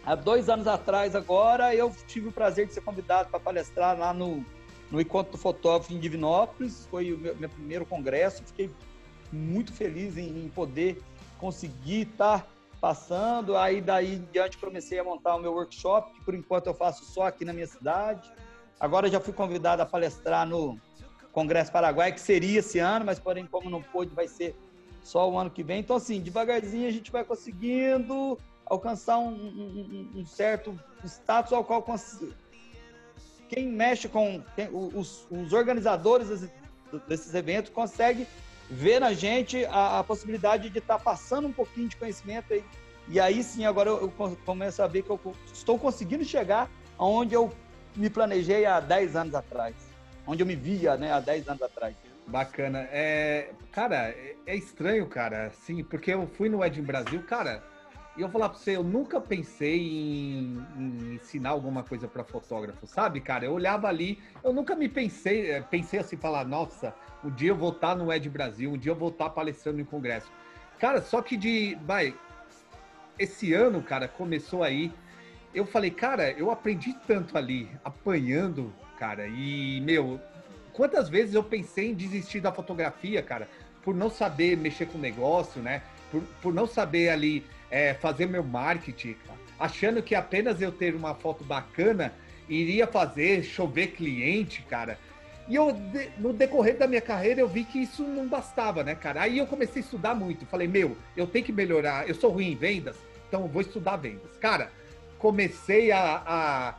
há 0.06 0.14
dois 0.14 0.48
anos 0.48 0.66
atrás, 0.66 1.14
agora, 1.14 1.74
eu 1.74 1.94
tive 2.06 2.28
o 2.28 2.32
prazer 2.32 2.66
de 2.66 2.72
ser 2.72 2.80
convidado 2.80 3.28
para 3.28 3.38
palestrar 3.38 3.98
lá 3.98 4.14
no, 4.14 4.42
no 4.90 4.98
Encontro 4.98 5.32
do 5.32 5.38
Fotógrafo 5.38 5.92
em 5.92 6.00
Divinópolis. 6.00 6.88
Foi 6.90 7.12
o 7.12 7.18
meu, 7.18 7.36
meu 7.36 7.50
primeiro 7.50 7.84
congresso. 7.84 8.42
Fiquei 8.42 8.70
muito 9.30 9.70
feliz 9.74 10.16
em, 10.16 10.46
em 10.46 10.48
poder 10.48 10.98
consegui 11.38 12.02
estar 12.02 12.40
tá 12.40 12.46
passando. 12.80 13.56
Aí 13.56 13.80
daí 13.80 14.14
em 14.14 14.28
diante 14.32 14.58
comecei 14.58 14.98
a 14.98 15.04
montar 15.04 15.36
o 15.36 15.40
meu 15.40 15.52
workshop, 15.52 16.12
que 16.14 16.24
por 16.24 16.34
enquanto 16.34 16.66
eu 16.66 16.74
faço 16.74 17.04
só 17.04 17.26
aqui 17.26 17.44
na 17.44 17.52
minha 17.52 17.66
cidade. 17.66 18.30
Agora 18.78 19.08
já 19.08 19.20
fui 19.20 19.32
convidado 19.32 19.82
a 19.82 19.86
palestrar 19.86 20.46
no 20.46 20.78
Congresso 21.32 21.72
Paraguai, 21.72 22.12
que 22.12 22.20
seria 22.20 22.60
esse 22.60 22.78
ano, 22.78 23.04
mas 23.04 23.18
porém 23.18 23.46
como 23.46 23.70
não 23.70 23.82
pôde, 23.82 24.14
vai 24.14 24.28
ser 24.28 24.54
só 25.02 25.30
o 25.30 25.38
ano 25.38 25.50
que 25.50 25.62
vem. 25.62 25.80
Então 25.80 25.96
assim, 25.96 26.20
devagarzinho 26.20 26.88
a 26.88 26.92
gente 26.92 27.10
vai 27.10 27.24
conseguindo 27.24 28.38
alcançar 28.64 29.18
um, 29.18 29.32
um, 29.32 30.12
um 30.16 30.26
certo 30.26 30.78
status 31.04 31.52
ao 31.52 31.64
qual 31.64 31.84
quem 33.48 33.68
mexe 33.68 34.08
com 34.08 34.42
quem, 34.54 34.68
os, 34.72 35.26
os 35.30 35.52
organizadores 35.52 36.28
desses, 36.28 36.50
desses 37.06 37.34
eventos 37.34 37.70
consegue 37.70 38.26
ver 38.70 39.00
na 39.00 39.12
gente 39.12 39.64
a, 39.66 40.00
a 40.00 40.04
possibilidade 40.04 40.70
de 40.70 40.78
estar 40.78 40.98
tá 40.98 41.04
passando 41.04 41.48
um 41.48 41.52
pouquinho 41.52 41.88
de 41.88 41.96
conhecimento 41.96 42.52
aí. 42.52 42.64
E 43.08 43.20
aí 43.20 43.42
sim, 43.42 43.64
agora 43.64 43.90
eu, 43.90 44.12
eu 44.18 44.36
começo 44.44 44.82
a 44.82 44.86
ver 44.86 45.02
que 45.02 45.10
eu 45.10 45.20
estou 45.52 45.78
conseguindo 45.78 46.24
chegar 46.24 46.68
aonde 46.98 47.34
eu 47.34 47.52
me 47.94 48.10
planejei 48.10 48.66
há 48.66 48.80
10 48.80 49.16
anos 49.16 49.34
atrás. 49.34 49.74
Onde 50.26 50.42
eu 50.42 50.46
me 50.46 50.56
via, 50.56 50.96
né, 50.96 51.12
há 51.12 51.20
10 51.20 51.48
anos 51.48 51.62
atrás. 51.62 51.94
Bacana. 52.26 52.88
É, 52.90 53.50
cara, 53.70 54.08
é, 54.08 54.34
é 54.44 54.56
estranho, 54.56 55.06
cara, 55.06 55.50
sim, 55.50 55.84
porque 55.84 56.12
eu 56.12 56.26
fui 56.26 56.48
no 56.48 56.64
Ed 56.64 56.82
Brasil, 56.82 57.22
cara, 57.22 57.62
e 58.16 58.22
eu 58.22 58.28
vou 58.28 58.40
falar 58.40 58.48
pra 58.48 58.58
você, 58.58 58.76
eu 58.76 58.82
nunca 58.82 59.20
pensei 59.20 59.78
em, 59.78 60.58
em 60.76 61.14
ensinar 61.14 61.50
alguma 61.50 61.84
coisa 61.84 62.08
para 62.08 62.24
fotógrafo, 62.24 62.86
sabe, 62.86 63.20
cara? 63.20 63.44
Eu 63.44 63.52
olhava 63.52 63.86
ali, 63.88 64.18
eu 64.42 64.52
nunca 64.52 64.74
me 64.74 64.88
pensei, 64.88 65.50
é, 65.50 65.60
pensei 65.60 66.00
assim, 66.00 66.16
falar, 66.16 66.44
nossa, 66.44 66.94
um 67.24 67.30
dia 67.30 67.50
eu 67.50 67.56
vou 67.56 67.70
estar 67.70 67.94
no 67.94 68.12
Ed 68.12 68.28
Brasil, 68.28 68.70
um 68.70 68.78
dia 68.78 68.92
eu 68.92 68.96
vou 68.96 69.08
estar 69.08 69.30
palestrando 69.30 69.80
em 69.80 69.84
congresso. 69.84 70.30
Cara, 70.78 71.00
só 71.00 71.22
que 71.22 71.36
de, 71.36 71.76
vai, 71.84 72.14
esse 73.18 73.52
ano, 73.52 73.82
cara, 73.82 74.06
começou 74.06 74.62
aí, 74.62 74.92
eu 75.54 75.64
falei, 75.64 75.90
cara, 75.90 76.30
eu 76.32 76.50
aprendi 76.50 76.94
tanto 77.06 77.36
ali, 77.38 77.70
apanhando, 77.82 78.72
cara, 78.98 79.26
e, 79.26 79.80
meu, 79.80 80.20
quantas 80.72 81.08
vezes 81.08 81.34
eu 81.34 81.42
pensei 81.42 81.90
em 81.90 81.94
desistir 81.94 82.40
da 82.40 82.52
fotografia, 82.52 83.22
cara, 83.22 83.48
por 83.82 83.94
não 83.94 84.10
saber 84.10 84.56
mexer 84.56 84.86
com 84.86 84.98
o 84.98 85.00
negócio, 85.00 85.62
né? 85.62 85.82
Por, 86.10 86.22
por 86.42 86.52
não 86.52 86.66
saber 86.66 87.08
ali 87.08 87.44
é, 87.70 87.94
fazer 87.94 88.26
meu 88.26 88.44
marketing, 88.44 89.16
achando 89.58 90.02
que 90.02 90.14
apenas 90.14 90.60
eu 90.60 90.70
ter 90.70 90.94
uma 90.94 91.14
foto 91.14 91.42
bacana 91.42 92.12
iria 92.48 92.86
fazer 92.86 93.42
chover 93.42 93.88
cliente, 93.88 94.62
cara. 94.62 94.98
E 95.48 95.54
eu, 95.54 95.76
no 96.18 96.32
decorrer 96.32 96.76
da 96.76 96.88
minha 96.88 97.00
carreira, 97.00 97.40
eu 97.40 97.48
vi 97.48 97.64
que 97.64 97.80
isso 97.80 98.02
não 98.02 98.26
bastava, 98.26 98.82
né, 98.82 98.94
cara? 98.94 99.22
Aí 99.22 99.38
eu 99.38 99.46
comecei 99.46 99.80
a 99.80 99.84
estudar 99.84 100.14
muito. 100.14 100.44
Falei, 100.46 100.66
meu, 100.66 100.96
eu 101.16 101.26
tenho 101.26 101.44
que 101.44 101.52
melhorar. 101.52 102.08
Eu 102.08 102.14
sou 102.14 102.30
ruim 102.30 102.52
em 102.52 102.56
vendas, 102.56 102.96
então 103.28 103.46
vou 103.46 103.62
estudar 103.62 103.96
vendas. 103.96 104.36
Cara, 104.40 104.72
comecei 105.18 105.92
a, 105.92 106.22
a 106.26 106.74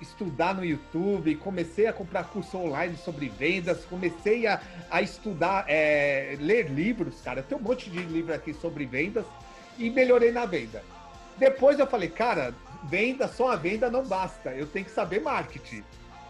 estudar 0.00 0.54
no 0.54 0.64
YouTube, 0.64 1.34
comecei 1.36 1.86
a 1.86 1.92
comprar 1.92 2.24
curso 2.24 2.58
online 2.58 2.96
sobre 2.96 3.28
vendas, 3.28 3.84
comecei 3.84 4.46
a, 4.46 4.60
a 4.90 5.02
estudar, 5.02 5.64
é, 5.68 6.36
ler 6.40 6.70
livros, 6.70 7.20
cara. 7.22 7.42
Tem 7.42 7.56
um 7.56 7.60
monte 7.60 7.90
de 7.90 7.98
livro 8.00 8.34
aqui 8.34 8.54
sobre 8.54 8.86
vendas 8.86 9.24
e 9.78 9.90
melhorei 9.90 10.30
na 10.30 10.46
venda. 10.46 10.84
Depois 11.38 11.78
eu 11.78 11.86
falei, 11.86 12.08
cara, 12.08 12.54
venda, 12.84 13.26
só 13.26 13.50
a 13.50 13.56
venda 13.56 13.90
não 13.90 14.04
basta, 14.04 14.50
eu 14.50 14.66
tenho 14.66 14.84
que 14.84 14.90
saber 14.90 15.20
marketing. 15.20 15.82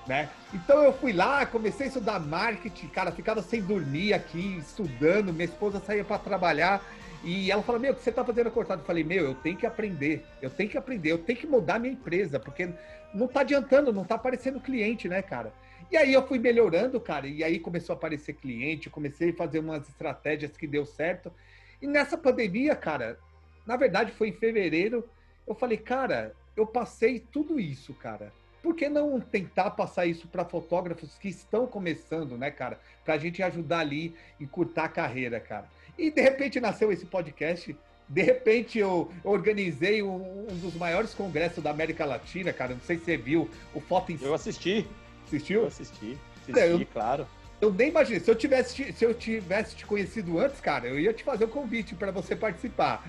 Né? 0.07 0.29
Então 0.53 0.83
eu 0.83 0.93
fui 0.93 1.13
lá, 1.13 1.47
comecei 1.47 1.87
a 1.87 1.89
estudar 1.89 2.19
marketing, 2.19 2.89
cara, 2.89 3.13
ficava 3.13 3.41
sem 3.41 3.63
dormir 3.63 4.13
aqui, 4.13 4.59
estudando, 4.59 5.33
minha 5.33 5.45
esposa 5.45 5.81
saía 5.81 6.03
para 6.03 6.19
trabalhar 6.19 6.83
E 7.25 7.53
ela 7.53 7.63
fala, 7.63 7.79
meu, 7.79 7.93
o 7.93 7.95
que 7.95 8.03
você 8.03 8.11
tá 8.11 8.25
fazendo 8.25 8.51
cortado? 8.51 8.83
Eu 8.83 8.87
falei, 8.87 9.05
meu, 9.05 9.25
eu 9.25 9.35
tenho 9.35 9.57
que 9.57 9.65
aprender, 9.65 10.25
eu 10.41 10.51
tenho 10.51 10.69
que 10.69 10.77
aprender, 10.77 11.13
eu 11.13 11.19
tenho 11.19 11.39
que 11.39 11.47
mudar 11.47 11.79
minha 11.79 11.93
empresa, 11.93 12.41
porque 12.41 12.69
não 13.15 13.29
tá 13.29 13.41
adiantando, 13.41 13.93
não 13.93 14.05
tá 14.05 14.17
aparecendo 14.17 14.61
cliente, 14.61 15.09
né, 15.09 15.23
cara? 15.23 15.53
E 15.91 15.97
aí 15.97 16.13
eu 16.13 16.27
fui 16.27 16.39
melhorando, 16.39 17.01
cara, 17.01 17.29
e 17.29 17.45
aí 17.45 17.61
começou 17.61 17.95
a 17.95 17.97
aparecer 17.97 18.33
cliente, 18.33 18.91
comecei 18.91 19.31
a 19.31 19.35
fazer 19.35 19.61
umas 19.61 19.89
estratégias 19.89 20.57
que 20.57 20.67
deu 20.67 20.85
certo. 20.85 21.33
E 21.81 21.87
nessa 21.87 22.19
pandemia, 22.19 22.75
cara, 22.75 23.19
na 23.65 23.77
verdade 23.77 24.11
foi 24.11 24.29
em 24.29 24.33
fevereiro, 24.33 25.09
eu 25.47 25.55
falei, 25.55 25.79
cara, 25.79 26.35
eu 26.57 26.67
passei 26.67 27.21
tudo 27.21 27.61
isso, 27.61 27.95
cara. 27.95 28.33
Por 28.63 28.77
que 28.77 28.89
não 28.89 29.21
tentar 29.21 29.71
passar 29.71 30.07
isso 30.07 30.29
para 30.29 30.45
fotógrafos 30.45 31.19
que 31.19 31.29
estão 31.29 31.67
começando, 31.67 32.39
né, 32.39 32.51
cara? 32.51 32.79
Para 33.05 33.15
a 33.15 33.19
gente 33.19 33.43
ajudar 33.43 33.81
ali 33.81 34.15
e 34.39 34.47
curtar 34.47 34.85
a 34.85 34.89
carreira, 34.89 35.41
cara. 35.41 35.67
E 35.99 36.11
de 36.11 36.21
repente 36.21 36.61
nasceu 36.61 36.93
esse 36.93 37.05
podcast. 37.05 37.77
De 38.09 38.23
repente 38.23 38.79
eu 38.79 39.11
organizei 39.25 40.03
um, 40.03 40.47
um 40.49 40.57
dos 40.57 40.75
maiores 40.75 41.13
congressos 41.13 41.63
da 41.63 41.71
América 41.71 42.05
Latina, 42.05 42.53
cara. 42.53 42.75
Não 42.75 42.81
sei 42.81 42.99
se 42.99 43.05
você 43.05 43.17
viu 43.17 43.51
o 43.75 43.81
Foto 43.81 44.13
em 44.13 44.19
Eu 44.21 44.35
assisti. 44.35 44.87
Assistiu? 45.27 45.63
Eu 45.63 45.67
assisti. 45.67 46.19
Assisti, 46.43 46.61
eu, 46.61 46.87
claro. 46.87 47.27
Eu 47.61 47.73
nem 47.73 47.89
imaginei. 47.89 48.21
Se 48.21 48.31
eu, 48.31 48.35
tivesse, 48.35 48.93
se 48.93 49.05
eu 49.05 49.15
tivesse 49.15 49.75
te 49.75 49.87
conhecido 49.87 50.39
antes, 50.39 50.61
cara, 50.61 50.87
eu 50.87 51.01
ia 51.01 51.13
te 51.13 51.25
fazer 51.25 51.45
o 51.45 51.47
um 51.49 51.51
convite 51.51 51.95
para 51.95 52.11
você 52.11 52.37
participar. 52.37 53.09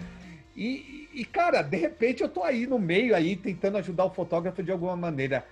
E, 0.56 1.03
e, 1.14 1.24
cara, 1.24 1.62
de 1.62 1.78
repente 1.78 2.24
eu 2.24 2.30
tô 2.30 2.44
aí 2.44 2.66
no 2.66 2.80
meio 2.80 3.16
aí, 3.16 3.36
tentando 3.36 3.78
ajudar 3.78 4.06
o 4.06 4.14
fotógrafo 4.14 4.64
de 4.64 4.72
alguma 4.72 4.96
maneira. 4.96 5.46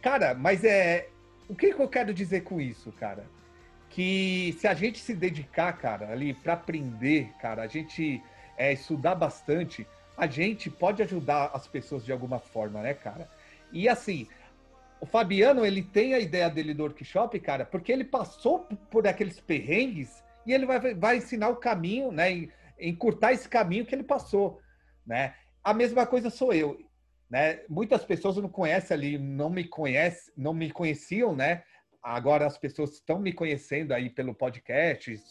Cara, 0.00 0.34
mas 0.34 0.64
é. 0.64 1.08
O 1.48 1.54
que, 1.54 1.74
que 1.74 1.80
eu 1.80 1.88
quero 1.88 2.14
dizer 2.14 2.42
com 2.42 2.60
isso, 2.60 2.90
cara? 2.92 3.24
Que 3.90 4.54
se 4.58 4.66
a 4.66 4.72
gente 4.72 4.98
se 4.98 5.14
dedicar, 5.14 5.72
cara, 5.74 6.10
ali 6.10 6.32
para 6.32 6.54
aprender, 6.54 7.30
cara, 7.40 7.62
a 7.62 7.66
gente 7.66 8.22
é, 8.56 8.72
estudar 8.72 9.14
bastante, 9.14 9.86
a 10.16 10.26
gente 10.26 10.70
pode 10.70 11.02
ajudar 11.02 11.50
as 11.52 11.66
pessoas 11.66 12.04
de 12.04 12.12
alguma 12.12 12.38
forma, 12.38 12.80
né, 12.80 12.94
cara? 12.94 13.28
E 13.70 13.88
assim, 13.88 14.26
o 15.00 15.04
Fabiano, 15.06 15.66
ele 15.66 15.82
tem 15.82 16.14
a 16.14 16.20
ideia 16.20 16.48
dele 16.48 16.72
do 16.72 16.84
workshop, 16.84 17.38
cara, 17.40 17.66
porque 17.66 17.92
ele 17.92 18.04
passou 18.04 18.60
por 18.90 19.06
aqueles 19.06 19.38
perrengues 19.40 20.22
e 20.46 20.52
ele 20.52 20.64
vai, 20.64 20.94
vai 20.94 21.16
ensinar 21.18 21.48
o 21.48 21.56
caminho, 21.56 22.10
né? 22.10 22.48
Encurtar 22.88 23.32
esse 23.32 23.48
caminho 23.48 23.86
que 23.86 23.94
ele 23.94 24.02
passou, 24.02 24.60
né? 25.06 25.34
A 25.62 25.72
mesma 25.72 26.06
coisa 26.06 26.28
sou 26.30 26.52
eu, 26.52 26.78
né? 27.30 27.60
Muitas 27.68 28.04
pessoas 28.04 28.36
não 28.36 28.48
conhecem 28.48 28.94
ali, 28.94 29.18
não 29.18 29.48
me 29.48 29.64
conhecem, 29.64 30.32
não 30.36 30.52
me 30.52 30.70
conheciam, 30.70 31.34
né? 31.34 31.62
Agora 32.02 32.46
as 32.46 32.58
pessoas 32.58 32.94
estão 32.94 33.20
me 33.20 33.32
conhecendo 33.32 33.92
aí 33.92 34.10
pelo 34.10 34.34
podcast, 34.34 35.22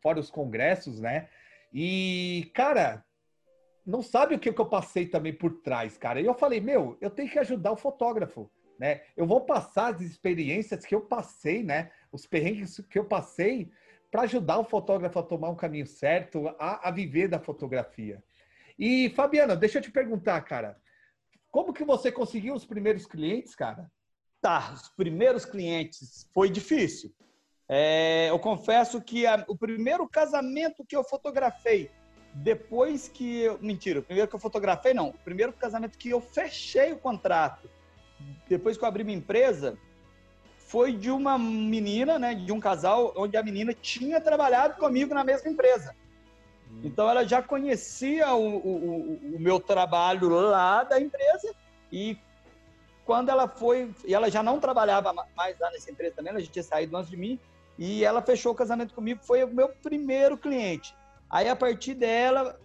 fora 0.00 0.20
os 0.20 0.30
congressos, 0.30 1.00
né? 1.00 1.28
E, 1.72 2.50
cara, 2.54 3.04
não 3.84 4.00
sabe 4.00 4.34
o 4.34 4.38
que, 4.38 4.48
eu 4.48 4.66
passei 4.66 5.06
também 5.06 5.32
por 5.32 5.60
trás, 5.60 5.98
cara. 5.98 6.20
E 6.20 6.26
eu 6.26 6.34
falei, 6.34 6.60
meu, 6.60 6.96
eu 7.00 7.10
tenho 7.10 7.28
que 7.28 7.38
ajudar 7.38 7.72
o 7.72 7.76
fotógrafo, 7.76 8.50
né? 8.78 9.02
Eu 9.16 9.26
vou 9.26 9.40
passar 9.40 9.94
as 9.94 10.00
experiências 10.00 10.84
que 10.86 10.94
eu 10.94 11.00
passei, 11.00 11.62
né? 11.62 11.90
Os 12.12 12.26
perrengues 12.26 12.80
que 12.88 12.98
eu 12.98 13.04
passei 13.04 13.70
para 14.14 14.22
ajudar 14.22 14.60
o 14.60 14.64
fotógrafo 14.64 15.18
a 15.18 15.24
tomar 15.24 15.50
um 15.50 15.56
caminho 15.56 15.88
certo, 15.88 16.46
a, 16.56 16.88
a 16.88 16.90
viver 16.92 17.26
da 17.26 17.40
fotografia. 17.40 18.22
E, 18.78 19.10
Fabiana, 19.10 19.56
deixa 19.56 19.78
eu 19.78 19.82
te 19.82 19.90
perguntar, 19.90 20.40
cara, 20.42 20.80
como 21.50 21.72
que 21.72 21.82
você 21.82 22.12
conseguiu 22.12 22.54
os 22.54 22.64
primeiros 22.64 23.06
clientes, 23.06 23.56
cara? 23.56 23.90
Tá, 24.40 24.72
os 24.72 24.88
primeiros 24.90 25.44
clientes 25.44 26.30
foi 26.32 26.48
difícil. 26.48 27.12
É, 27.68 28.30
eu 28.30 28.38
confesso 28.38 29.02
que 29.02 29.26
a, 29.26 29.44
o 29.48 29.58
primeiro 29.58 30.08
casamento 30.08 30.86
que 30.86 30.94
eu 30.94 31.02
fotografei, 31.02 31.90
depois 32.34 33.08
que 33.08 33.40
eu. 33.40 33.58
Mentira, 33.60 33.98
o 33.98 34.04
primeiro 34.04 34.28
que 34.28 34.36
eu 34.36 34.40
fotografei, 34.40 34.94
não. 34.94 35.08
O 35.08 35.18
primeiro 35.24 35.52
casamento 35.52 35.98
que 35.98 36.10
eu 36.10 36.20
fechei 36.20 36.92
o 36.92 37.00
contrato, 37.00 37.68
depois 38.48 38.78
que 38.78 38.84
eu 38.84 38.88
abri 38.88 39.02
minha 39.02 39.18
empresa, 39.18 39.76
foi 40.74 40.92
de 40.92 41.08
uma 41.08 41.38
menina, 41.38 42.18
né, 42.18 42.34
de 42.34 42.50
um 42.50 42.58
casal, 42.58 43.14
onde 43.16 43.36
a 43.36 43.42
menina 43.44 43.72
tinha 43.72 44.20
trabalhado 44.20 44.74
comigo 44.74 45.14
na 45.14 45.22
mesma 45.22 45.48
empresa. 45.48 45.94
Hum. 46.68 46.80
Então 46.82 47.08
ela 47.08 47.24
já 47.24 47.40
conhecia 47.40 48.34
o, 48.34 48.56
o, 48.56 49.36
o, 49.36 49.38
meu 49.38 49.60
trabalho 49.60 50.28
lá 50.28 50.82
da 50.82 51.00
empresa 51.00 51.54
e 51.92 52.18
quando 53.04 53.28
ela 53.28 53.46
foi, 53.46 53.94
e 54.04 54.12
ela 54.12 54.28
já 54.28 54.42
não 54.42 54.58
trabalhava 54.58 55.12
mais 55.12 55.56
lá 55.60 55.70
nessa 55.70 55.92
empresa 55.92 56.16
também, 56.16 56.32
ela 56.32 56.40
já 56.40 56.50
tinha 56.50 56.64
saído 56.64 56.96
antes 56.96 57.10
de 57.10 57.16
mim, 57.16 57.38
e 57.78 58.04
ela 58.04 58.20
fechou 58.20 58.50
o 58.50 58.56
casamento 58.56 58.94
comigo, 58.94 59.20
foi 59.22 59.44
o 59.44 59.54
meu 59.54 59.68
primeiro 59.68 60.36
cliente. 60.36 60.92
Aí 61.30 61.48
a 61.48 61.54
partir 61.54 61.94
dela 61.94 62.58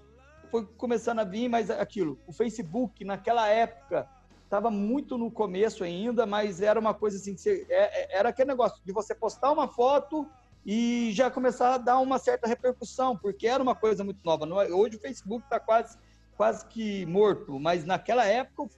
foi 0.50 0.66
começando 0.78 1.20
a 1.20 1.24
vir, 1.24 1.48
mas 1.48 1.70
aquilo, 1.70 2.18
o 2.26 2.34
Facebook 2.34 3.06
naquela 3.06 3.48
época 3.50 4.10
estava 4.50 4.72
muito 4.72 5.16
no 5.16 5.30
começo 5.30 5.84
ainda, 5.84 6.26
mas 6.26 6.60
era 6.60 6.80
uma 6.80 6.92
coisa 6.92 7.18
assim, 7.18 7.38
você, 7.38 7.68
é, 7.70 8.16
é, 8.16 8.18
era 8.18 8.30
aquele 8.30 8.48
negócio 8.48 8.82
de 8.84 8.92
você 8.92 9.14
postar 9.14 9.52
uma 9.52 9.68
foto 9.68 10.28
e 10.66 11.12
já 11.14 11.30
começar 11.30 11.76
a 11.76 11.78
dar 11.78 12.00
uma 12.00 12.18
certa 12.18 12.48
repercussão, 12.48 13.16
porque 13.16 13.48
era 13.48 13.62
uma 13.62 13.76
coisa 13.76 14.04
muito 14.04 14.26
nova. 14.26 14.48
É, 14.66 14.74
hoje 14.74 14.98
o 14.98 15.00
Facebook 15.00 15.44
está 15.44 15.60
quase, 15.60 16.00
quase 16.36 16.66
que 16.66 17.06
morto, 17.06 17.60
mas 17.60 17.86
naquela 17.86 18.26
época 18.26 18.64
o 18.64 18.70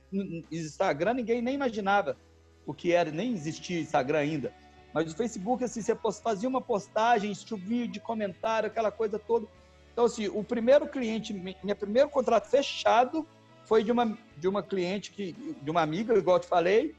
Instagram 0.52 1.14
ninguém 1.14 1.42
nem 1.42 1.56
imaginava 1.56 2.18
o 2.66 2.74
que 2.74 2.92
era, 2.92 3.10
nem 3.10 3.32
existia 3.32 3.80
Instagram 3.80 4.20
ainda. 4.20 4.54
Mas 4.94 5.10
o 5.10 5.16
Facebook, 5.16 5.64
assim, 5.64 5.82
você 5.82 5.96
fazia 6.22 6.50
uma 6.50 6.60
postagem, 6.60 7.34
chovia 7.34 7.88
de 7.88 8.02
comentário, 8.02 8.68
aquela 8.68 8.92
coisa 8.92 9.18
toda. 9.18 9.48
Então, 9.94 10.04
assim, 10.04 10.28
o 10.28 10.44
primeiro 10.44 10.86
cliente, 10.86 11.34
meu 11.34 11.76
primeiro 11.78 12.10
contrato 12.10 12.50
fechado 12.50 13.26
foi 13.72 13.86
de 13.86 13.92
uma, 13.94 14.18
de 14.36 14.50
uma 14.50 14.62
cliente, 14.62 15.12
que, 15.12 15.32
de 15.32 15.72
uma 15.72 15.82
amiga, 15.82 16.14
igual 16.14 16.36
eu 16.36 16.42
te 16.42 16.48
falei, 16.48 16.94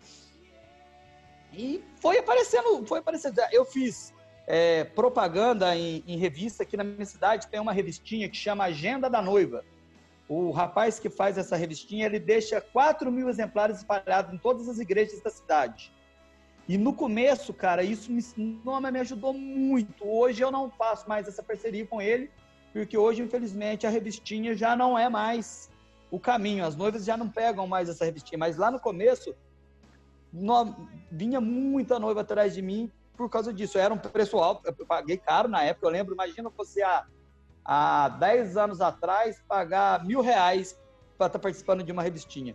e 1.52 1.84
foi 1.96 2.16
aparecendo, 2.16 2.86
foi 2.86 3.00
aparecendo. 3.00 3.38
Eu 3.52 3.62
fiz 3.66 4.14
é, 4.46 4.82
propaganda 4.82 5.76
em, 5.76 6.02
em, 6.06 6.16
revista 6.16 6.62
aqui 6.62 6.74
na 6.74 6.82
minha 6.82 7.04
cidade, 7.04 7.46
tem 7.48 7.60
uma 7.60 7.74
revistinha 7.74 8.26
que 8.26 8.38
chama 8.38 8.64
Agenda 8.64 9.10
da 9.10 9.20
Noiva. 9.20 9.62
O 10.26 10.50
rapaz 10.50 10.98
que 10.98 11.10
faz 11.10 11.36
essa 11.36 11.56
revistinha, 11.56 12.06
ele 12.06 12.18
deixa 12.18 12.58
4 12.58 13.12
mil 13.12 13.28
exemplares 13.28 13.76
espalhados 13.76 14.32
em 14.32 14.38
todas 14.38 14.66
as 14.66 14.78
igrejas 14.78 15.20
da 15.20 15.28
cidade. 15.28 15.92
E 16.66 16.78
no 16.78 16.94
começo, 16.94 17.52
cara, 17.52 17.82
isso 17.82 18.10
me, 18.10 18.22
me 18.90 18.98
ajudou 19.00 19.34
muito. 19.34 20.08
Hoje 20.08 20.40
eu 20.40 20.50
não 20.50 20.70
faço 20.70 21.06
mais 21.06 21.28
essa 21.28 21.42
parceria 21.42 21.86
com 21.86 22.00
ele, 22.00 22.30
porque 22.72 22.96
hoje, 22.96 23.20
infelizmente, 23.20 23.86
a 23.86 23.90
revistinha 23.90 24.54
já 24.54 24.74
não 24.74 24.98
é 24.98 25.10
mais 25.10 25.70
o 26.12 26.20
caminho. 26.20 26.64
As 26.64 26.76
noivas 26.76 27.04
já 27.06 27.16
não 27.16 27.28
pegam 27.28 27.66
mais 27.66 27.88
essa 27.88 28.04
revistinha, 28.04 28.38
mas 28.38 28.58
lá 28.58 28.70
no 28.70 28.78
começo 28.78 29.34
no, 30.30 30.86
vinha 31.10 31.40
muita 31.40 31.98
noiva 31.98 32.20
atrás 32.20 32.54
de 32.54 32.60
mim 32.60 32.92
por 33.16 33.30
causa 33.30 33.52
disso. 33.52 33.78
Era 33.78 33.92
um 33.92 33.98
preço 33.98 34.36
alto, 34.36 34.62
eu 34.78 34.86
paguei 34.86 35.16
caro 35.16 35.48
na 35.48 35.64
época, 35.64 35.86
eu 35.86 35.90
lembro. 35.90 36.14
Imagina 36.14 36.50
você 36.50 36.82
há, 36.82 37.06
há 37.64 38.10
10 38.10 38.58
anos 38.58 38.80
atrás 38.82 39.42
pagar 39.48 40.04
mil 40.04 40.20
reais 40.20 40.78
para 41.16 41.28
estar 41.28 41.38
tá 41.38 41.42
participando 41.42 41.82
de 41.82 41.90
uma 41.90 42.02
revistinha. 42.02 42.54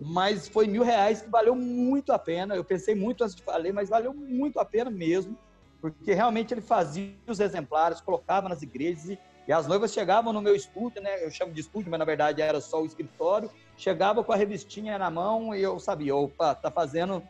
Mas 0.00 0.46
foi 0.46 0.68
mil 0.68 0.84
reais 0.84 1.22
que 1.22 1.28
valeu 1.28 1.56
muito 1.56 2.12
a 2.12 2.18
pena. 2.18 2.54
Eu 2.54 2.64
pensei 2.64 2.94
muito 2.94 3.24
antes 3.24 3.34
de 3.34 3.42
falar, 3.42 3.72
mas 3.72 3.88
valeu 3.88 4.14
muito 4.14 4.60
a 4.60 4.64
pena 4.64 4.90
mesmo, 4.90 5.36
porque 5.80 6.14
realmente 6.14 6.54
ele 6.54 6.60
fazia 6.60 7.16
os 7.26 7.40
exemplares, 7.40 8.00
colocava 8.00 8.48
nas 8.48 8.62
igrejas 8.62 9.08
e 9.08 9.18
e 9.46 9.52
as 9.52 9.66
noivas 9.66 9.92
chegavam 9.92 10.32
no 10.32 10.42
meu 10.42 10.56
estúdio, 10.56 11.00
né? 11.00 11.24
Eu 11.24 11.30
chamo 11.30 11.52
de 11.52 11.60
estúdio, 11.60 11.90
mas 11.90 11.98
na 11.98 12.04
verdade 12.04 12.42
era 12.42 12.60
só 12.60 12.82
o 12.82 12.86
escritório. 12.86 13.50
Chegava 13.76 14.24
com 14.24 14.32
a 14.32 14.36
revistinha 14.36 14.98
na 14.98 15.08
mão 15.08 15.54
e 15.54 15.62
eu 15.62 15.78
sabia, 15.78 16.16
opa, 16.16 16.54
tá 16.54 16.70
fazendo, 16.70 17.22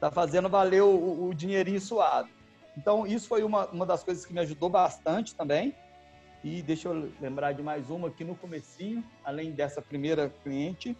tá 0.00 0.10
fazendo 0.10 0.48
valer 0.48 0.82
o, 0.82 1.28
o 1.28 1.34
dinheirinho 1.34 1.80
suado. 1.80 2.28
Então, 2.76 3.06
isso 3.06 3.28
foi 3.28 3.44
uma, 3.44 3.66
uma 3.66 3.86
das 3.86 4.02
coisas 4.02 4.26
que 4.26 4.32
me 4.32 4.40
ajudou 4.40 4.68
bastante 4.68 5.32
também. 5.34 5.74
E 6.42 6.60
deixa 6.60 6.88
eu 6.88 7.10
lembrar 7.20 7.52
de 7.52 7.62
mais 7.62 7.88
uma 7.88 8.08
aqui 8.08 8.24
no 8.24 8.34
comecinho, 8.34 9.04
além 9.24 9.52
dessa 9.52 9.80
primeira 9.80 10.28
cliente. 10.42 10.96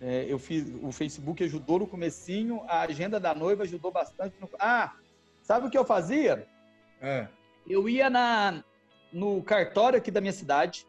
É, 0.00 0.26
eu 0.28 0.38
fiz, 0.38 0.70
o 0.82 0.90
Facebook 0.90 1.44
ajudou 1.44 1.78
no 1.78 1.86
comecinho, 1.86 2.62
a 2.68 2.80
agenda 2.80 3.20
da 3.20 3.32
noiva 3.34 3.62
ajudou 3.62 3.92
bastante. 3.92 4.34
No, 4.40 4.50
ah, 4.58 4.92
sabe 5.42 5.68
o 5.68 5.70
que 5.70 5.78
eu 5.78 5.84
fazia? 5.84 6.46
É. 7.00 7.28
Eu 7.66 7.88
ia 7.88 8.10
na, 8.10 8.62
no 9.14 9.40
cartório 9.42 9.98
aqui 9.98 10.10
da 10.10 10.20
minha 10.20 10.32
cidade. 10.32 10.86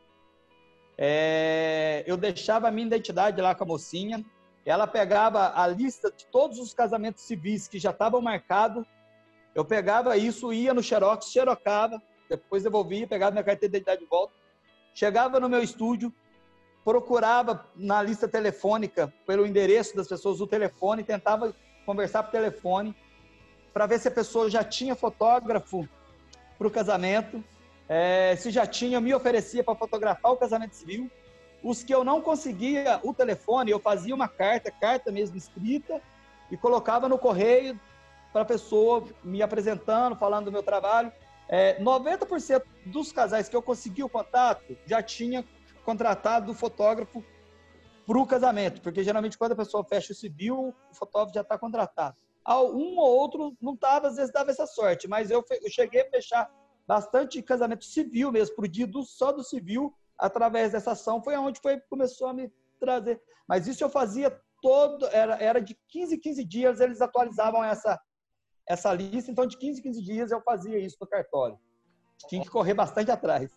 É, 0.98 2.04
eu 2.08 2.18
deixava 2.18 2.68
a 2.68 2.72
minha 2.72 2.88
identidade 2.88 3.40
lá 3.40 3.54
com 3.54 3.64
a 3.64 3.68
mocinha. 3.68 4.26
Ela 4.66 4.88
pegava 4.88 5.54
a 5.56 5.68
lista 5.68 6.12
de 6.12 6.26
todos 6.26 6.58
os 6.58 6.74
casamentos 6.74 7.24
civis 7.24 7.68
que 7.68 7.78
já 7.78 7.92
estavam 7.92 8.20
marcados. 8.20 8.84
Eu 9.54 9.64
pegava 9.64 10.18
isso, 10.18 10.52
ia 10.52 10.74
no 10.74 10.82
Xerox, 10.82 11.28
xerocava, 11.28 12.02
depois 12.28 12.64
devolvia, 12.64 13.08
pegava 13.08 13.32
minha 13.32 13.44
carteira 13.44 13.72
de 13.72 13.78
identidade 13.78 14.02
de 14.02 14.08
volta. 14.08 14.34
Chegava 14.94 15.40
no 15.40 15.48
meu 15.48 15.62
estúdio, 15.62 16.12
procurava 16.84 17.70
na 17.76 18.02
lista 18.02 18.28
telefônica 18.28 19.14
pelo 19.28 19.46
endereço 19.46 19.96
das 19.96 20.08
pessoas 20.08 20.42
o 20.42 20.48
telefone, 20.48 21.04
tentava 21.04 21.56
conversar 21.86 22.24
por 22.24 22.32
telefone 22.32 22.96
para 23.72 23.86
ver 23.86 24.00
se 24.00 24.08
a 24.08 24.12
pessoa 24.12 24.50
já 24.50 24.64
tinha 24.64 24.96
fotógrafo 24.96 25.88
para 26.58 26.68
o 26.68 26.72
casamento 26.72 27.44
é, 27.88 28.36
se 28.36 28.50
já 28.50 28.66
tinha, 28.66 29.00
me 29.00 29.14
oferecia 29.14 29.64
para 29.64 29.76
fotografar 29.76 30.32
o 30.32 30.38
casamento 30.38 30.76
civil. 30.76 31.10
Os 31.64 31.84
que 31.84 31.94
eu 31.94 32.04
não 32.04 32.22
conseguia 32.22 33.00
o 33.04 33.14
telefone, 33.14 33.72
eu 33.72 33.80
fazia 33.80 34.14
uma 34.14 34.28
carta, 34.28 34.72
carta 34.72 35.12
mesmo 35.12 35.38
escrita, 35.38 36.02
e 36.50 36.58
colocava 36.58 37.10
no 37.10 37.18
correio 37.18 37.80
para 38.32 38.42
a 38.42 38.46
pessoa 38.46 39.04
me 39.24 39.42
apresentando, 39.42 40.16
falando 40.16 40.46
do 40.46 40.52
meu 40.52 40.62
trabalho. 40.62 41.12
É, 41.48 41.80
90% 41.82 42.64
dos 42.86 43.12
casais 43.12 43.48
que 43.48 43.56
eu 43.56 43.62
consegui 43.62 44.04
o 44.04 44.10
contato 44.10 44.76
já 44.86 45.02
tinha 45.02 45.46
contratado 45.84 46.52
o 46.52 46.56
fotógrafo 46.56 47.24
para 48.06 48.18
o 48.20 48.26
casamento, 48.26 48.82
porque 48.82 49.04
geralmente 49.04 49.38
quando 49.38 49.54
a 49.54 49.56
pessoa 49.56 49.84
fecha 49.84 50.12
o 50.12 50.16
civil, 50.16 50.76
o 50.92 50.96
fotógrafo 50.96 51.34
já 51.34 51.42
está 51.42 51.58
contratado. 51.58 52.16
Um 52.48 52.98
ou 52.98 53.18
outro 53.18 53.56
não 53.60 53.74
estava, 53.74 54.08
às 54.08 54.18
vezes 54.18 54.32
dava 54.32 54.52
essa 54.52 54.68
sorte, 54.68 55.08
mas 55.08 55.32
eu, 55.32 55.44
eu 55.50 55.70
cheguei 55.70 56.02
a 56.02 56.10
fechar 56.10 56.50
bastante 56.88 57.42
casamento 57.42 57.86
civil 57.86 58.32
mesmo, 58.32 58.56
por 58.56 58.68
dia 58.68 58.88
do, 58.88 59.04
só 59.04 59.32
do 59.32 59.44
civil, 59.44 59.94
através 60.18 60.72
dessa 60.72 60.92
ação, 60.92 61.24
foi 61.24 61.36
onde 61.36 61.60
foi, 61.60 61.80
começou 61.90 62.28
a 62.28 62.34
me 62.34 62.52
trazer. 62.80 63.22
Mas 63.48 63.68
isso 63.68 63.84
eu 63.84 63.90
fazia 63.90 64.36
todo, 64.62 65.08
era, 65.08 65.36
era 65.42 65.60
de 65.60 65.78
15 65.90 66.18
15 66.18 66.46
dias, 66.46 66.80
eles 66.80 67.02
atualizavam 67.02 67.64
essa, 67.64 68.00
essa 68.68 68.94
lista, 68.94 69.32
então 69.32 69.46
de 69.46 69.58
15 69.58 69.82
15 69.82 70.02
dias 70.02 70.32
eu 70.32 70.42
fazia 70.42 70.80
isso 70.80 70.98
no 71.00 71.08
cartório. 71.08 71.60
Tinha 72.28 72.42
que 72.42 72.50
correr 72.50 72.74
bastante 72.74 73.12
atrás. 73.12 73.52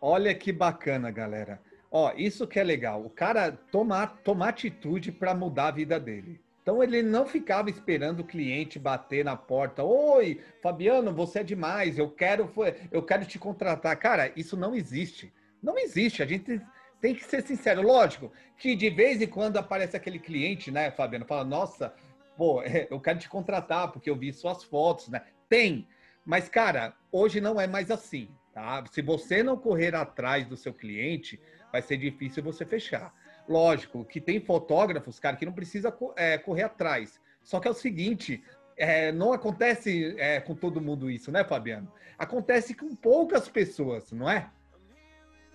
Olha 0.00 0.34
que 0.34 0.52
bacana, 0.52 1.10
galera. 1.10 1.60
Ó, 1.90 2.12
isso 2.16 2.46
que 2.46 2.58
é 2.58 2.64
legal. 2.64 3.04
O 3.04 3.10
cara 3.10 3.52
tomar, 3.52 4.22
tomar 4.22 4.48
atitude 4.48 5.12
para 5.12 5.34
mudar 5.34 5.68
a 5.68 5.72
vida 5.72 5.98
dele. 5.98 6.43
Então 6.64 6.82
ele 6.82 7.02
não 7.02 7.26
ficava 7.26 7.68
esperando 7.68 8.20
o 8.20 8.24
cliente 8.24 8.78
bater 8.78 9.22
na 9.22 9.36
porta. 9.36 9.84
Oi, 9.84 10.40
Fabiano, 10.62 11.12
você 11.12 11.40
é 11.40 11.44
demais. 11.44 11.98
Eu 11.98 12.08
quero, 12.10 12.50
eu 12.90 13.02
quero 13.02 13.26
te 13.26 13.38
contratar. 13.38 13.94
Cara, 13.98 14.32
isso 14.34 14.56
não 14.56 14.74
existe. 14.74 15.30
Não 15.62 15.76
existe. 15.76 16.22
A 16.22 16.26
gente 16.26 16.62
tem 17.02 17.14
que 17.14 17.22
ser 17.22 17.42
sincero. 17.42 17.82
Lógico 17.82 18.32
que 18.56 18.74
de 18.74 18.88
vez 18.88 19.20
em 19.20 19.26
quando 19.26 19.58
aparece 19.58 19.94
aquele 19.94 20.18
cliente, 20.18 20.70
né, 20.70 20.90
Fabiano? 20.90 21.26
Fala, 21.26 21.44
nossa, 21.44 21.94
pô, 22.34 22.62
eu 22.88 22.98
quero 22.98 23.18
te 23.18 23.28
contratar 23.28 23.92
porque 23.92 24.08
eu 24.08 24.16
vi 24.16 24.32
suas 24.32 24.64
fotos, 24.64 25.10
né? 25.10 25.20
Tem. 25.50 25.86
Mas, 26.24 26.48
cara, 26.48 26.94
hoje 27.12 27.42
não 27.42 27.60
é 27.60 27.66
mais 27.66 27.90
assim, 27.90 28.30
tá? 28.54 28.82
Se 28.90 29.02
você 29.02 29.42
não 29.42 29.58
correr 29.58 29.94
atrás 29.94 30.46
do 30.46 30.56
seu 30.56 30.72
cliente, 30.72 31.38
vai 31.70 31.82
ser 31.82 31.98
difícil 31.98 32.42
você 32.42 32.64
fechar. 32.64 33.12
Lógico 33.48 34.04
que 34.04 34.20
tem 34.20 34.40
fotógrafos, 34.40 35.18
cara, 35.20 35.36
que 35.36 35.44
não 35.44 35.52
precisa 35.52 35.94
é, 36.16 36.38
correr 36.38 36.62
atrás. 36.62 37.20
Só 37.42 37.60
que 37.60 37.68
é 37.68 37.70
o 37.70 37.74
seguinte, 37.74 38.42
é, 38.76 39.12
não 39.12 39.32
acontece 39.32 40.14
é, 40.18 40.40
com 40.40 40.54
todo 40.54 40.80
mundo 40.80 41.10
isso, 41.10 41.30
né, 41.30 41.44
Fabiano? 41.44 41.92
Acontece 42.18 42.74
com 42.74 42.94
poucas 42.96 43.48
pessoas, 43.48 44.10
não 44.12 44.30
é? 44.30 44.50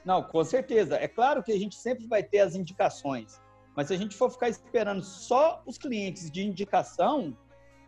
Não, 0.06 0.24
com 0.24 0.44
certeza. 0.44 0.98
É 0.98 1.08
claro 1.08 1.44
que 1.44 1.52
a 1.52 1.58
gente 1.58 1.76
sempre 1.76 2.08
vai 2.08 2.24
ter 2.24 2.40
as 2.40 2.56
indicações, 2.56 3.42
mas 3.76 3.88
se 3.88 3.94
a 3.94 3.98
gente 3.98 4.16
for 4.16 4.30
ficar 4.30 4.50
esperando 4.50 5.04
só 5.04 5.62
os 5.66 5.78
clientes 5.78 6.30
de 6.30 6.46
indicação, 6.46 7.36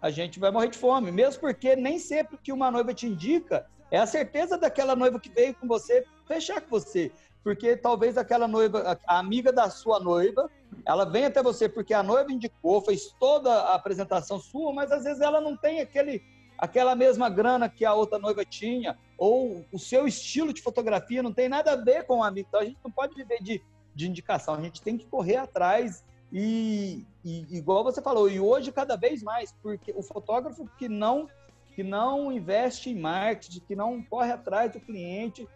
a 0.02 0.10
gente 0.10 0.40
vai 0.40 0.52
morrer 0.52 0.70
de 0.70 0.78
fome. 0.78 1.12
Mesmo 1.12 1.42
porque 1.42 1.76
nem 1.76 2.00
sempre 2.00 2.38
que 2.38 2.52
uma 2.52 2.72
noiva 2.72 2.94
te 2.94 3.06
indica 3.06 3.68
é 3.92 3.98
a 3.98 4.06
certeza 4.06 4.58
daquela 4.58 4.96
noiva 4.96 5.20
que 5.20 5.30
veio 5.30 5.54
com 5.54 5.68
você 5.68 6.06
fechar 6.26 6.62
com 6.62 6.70
você 6.70 7.12
porque 7.43 7.75
talvez 7.75 8.17
aquela 8.17 8.47
noiva, 8.47 8.99
a 9.08 9.19
amiga 9.19 9.51
da 9.51 9.69
sua 9.69 9.99
noiva, 9.99 10.49
ela 10.86 11.06
vem 11.06 11.25
até 11.25 11.41
você 11.41 11.67
porque 11.67 11.93
a 11.93 12.04
noiva 12.04 12.32
indicou, 12.32 12.82
fez 12.82 13.13
toda 13.19 13.51
a 13.51 13.75
apresentação 13.75 14.39
sua, 14.39 14.73
mas 14.73 14.91
às 14.91 15.04
vezes 15.04 15.21
ela 15.21 15.41
não 15.41 15.58
tem 15.58 15.82
aquele, 15.82 16.23
aquela 16.58 16.95
mesma 16.95 17.30
grana 17.30 17.67
que 17.67 17.84
a 17.84 17.93
outra 17.93 18.19
noiva 18.19 18.45
tinha, 18.45 18.97
ou 19.17 19.65
o 19.71 19.80
seu 19.80 20.08
estilo 20.08 20.54
de 20.54 20.62
fotografia 20.62 21.23
não 21.23 21.34
tem 21.34 21.49
nada 21.49 21.73
a 21.73 21.75
ver 21.75 22.06
com 22.06 22.19
o 22.19 22.23
amigo. 22.23 22.47
Então 22.47 22.62
a 22.62 22.65
gente 22.65 22.80
não 22.84 22.91
pode 22.91 23.15
viver 23.15 23.41
de, 23.41 23.62
de 23.95 24.08
indicação, 24.08 24.56
a 24.56 24.62
gente 24.62 24.82
tem 24.82 24.97
que 24.97 25.06
correr 25.06 25.38
atrás 25.38 26.04
e, 26.32 27.06
e 27.25 27.58
igual 27.58 27.84
você 27.84 28.01
falou, 28.01 28.30
e 28.30 28.39
hoje 28.39 28.71
cada 28.71 28.95
vez 28.95 29.21
mais, 29.21 29.54
porque 29.62 29.91
o 29.95 30.01
fotógrafo 30.01 30.65
que 30.77 30.88
não 30.88 31.27
que 31.73 31.84
não 31.84 32.32
investe 32.32 32.89
em 32.89 32.99
marketing, 32.99 33.62
que 33.62 33.75
não 33.75 34.04
corre 34.04 34.32
atrás 34.32 34.73
do 34.73 34.80
cliente, 34.82 35.47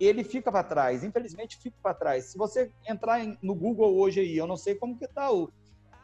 ele 0.00 0.24
fica 0.24 0.50
para 0.50 0.64
trás. 0.64 1.04
Infelizmente, 1.04 1.58
fica 1.58 1.76
para 1.82 1.94
trás. 1.94 2.24
Se 2.24 2.38
você 2.38 2.72
entrar 2.88 3.20
no 3.42 3.54
Google 3.54 3.96
hoje 3.96 4.20
aí, 4.20 4.36
eu 4.36 4.46
não 4.46 4.56
sei 4.56 4.74
como 4.74 4.96
que 4.98 5.04
está 5.04 5.30
o, 5.30 5.50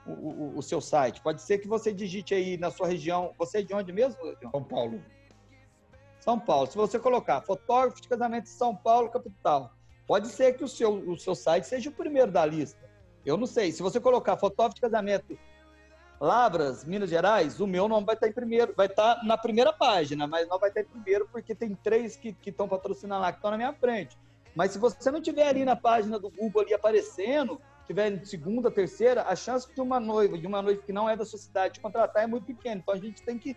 o, 0.06 0.58
o, 0.58 0.62
seu 0.62 0.80
site. 0.80 1.22
Pode 1.22 1.40
ser 1.40 1.58
que 1.58 1.66
você 1.66 1.92
digite 1.92 2.34
aí 2.34 2.58
na 2.58 2.70
sua 2.70 2.86
região. 2.86 3.32
Você 3.38 3.58
é 3.58 3.62
de 3.62 3.74
onde 3.74 3.92
mesmo? 3.92 4.20
São 4.52 4.62
Paulo. 4.62 5.02
São 6.20 6.38
Paulo. 6.38 6.66
Se 6.66 6.76
você 6.76 6.98
colocar 6.98 7.40
fotógrafo 7.40 8.00
de 8.00 8.08
casamento 8.08 8.44
de 8.44 8.50
São 8.50 8.76
Paulo, 8.76 9.08
capital, 9.08 9.72
pode 10.06 10.28
ser 10.28 10.56
que 10.56 10.64
o 10.64 10.68
seu, 10.68 10.92
o 10.92 11.18
seu 11.18 11.34
site 11.34 11.64
seja 11.64 11.88
o 11.88 11.92
primeiro 11.92 12.30
da 12.30 12.44
lista. 12.44 12.86
Eu 13.24 13.36
não 13.36 13.46
sei. 13.46 13.72
Se 13.72 13.82
você 13.82 13.98
colocar 13.98 14.36
fotógrafo 14.36 14.74
de 14.74 14.80
casamento 14.82 15.38
Lavras, 16.20 16.84
Minas 16.84 17.10
Gerais, 17.10 17.60
o 17.60 17.66
meu 17.66 17.86
nome 17.88 18.06
vai 18.06 18.14
estar 18.14 18.28
em 18.28 18.32
primeiro, 18.32 18.72
vai 18.74 18.86
estar 18.86 19.22
na 19.24 19.36
primeira 19.36 19.72
página, 19.72 20.26
mas 20.26 20.48
não 20.48 20.58
vai 20.58 20.70
estar 20.70 20.80
em 20.80 20.84
primeiro 20.84 21.28
porque 21.30 21.54
tem 21.54 21.74
três 21.74 22.16
que 22.16 22.34
estão 22.44 22.66
patrocinando 22.66 23.20
lá, 23.20 23.32
que 23.32 23.38
estão 23.38 23.50
na 23.50 23.56
minha 23.56 23.72
frente. 23.74 24.16
Mas 24.54 24.70
se 24.70 24.78
você 24.78 25.10
não 25.10 25.20
tiver 25.20 25.46
ali 25.46 25.64
na 25.64 25.76
página 25.76 26.18
do 26.18 26.30
Google 26.30 26.62
ali 26.62 26.72
aparecendo, 26.72 27.60
tiver 27.86 28.10
em 28.10 28.24
segunda, 28.24 28.70
terceira, 28.70 29.24
a 29.24 29.36
chance 29.36 29.72
de 29.72 29.80
uma 29.80 30.00
noiva, 30.00 30.38
de 30.38 30.46
uma 30.46 30.62
noiva 30.62 30.80
que 30.82 30.92
não 30.92 31.08
é 31.08 31.14
da 31.14 31.26
sua 31.26 31.38
cidade 31.38 31.74
te 31.74 31.80
contratar 31.80 32.24
é 32.24 32.26
muito 32.26 32.46
pequena. 32.46 32.76
Então 32.76 32.94
a 32.94 32.98
gente 32.98 33.22
tem 33.22 33.38
que 33.38 33.50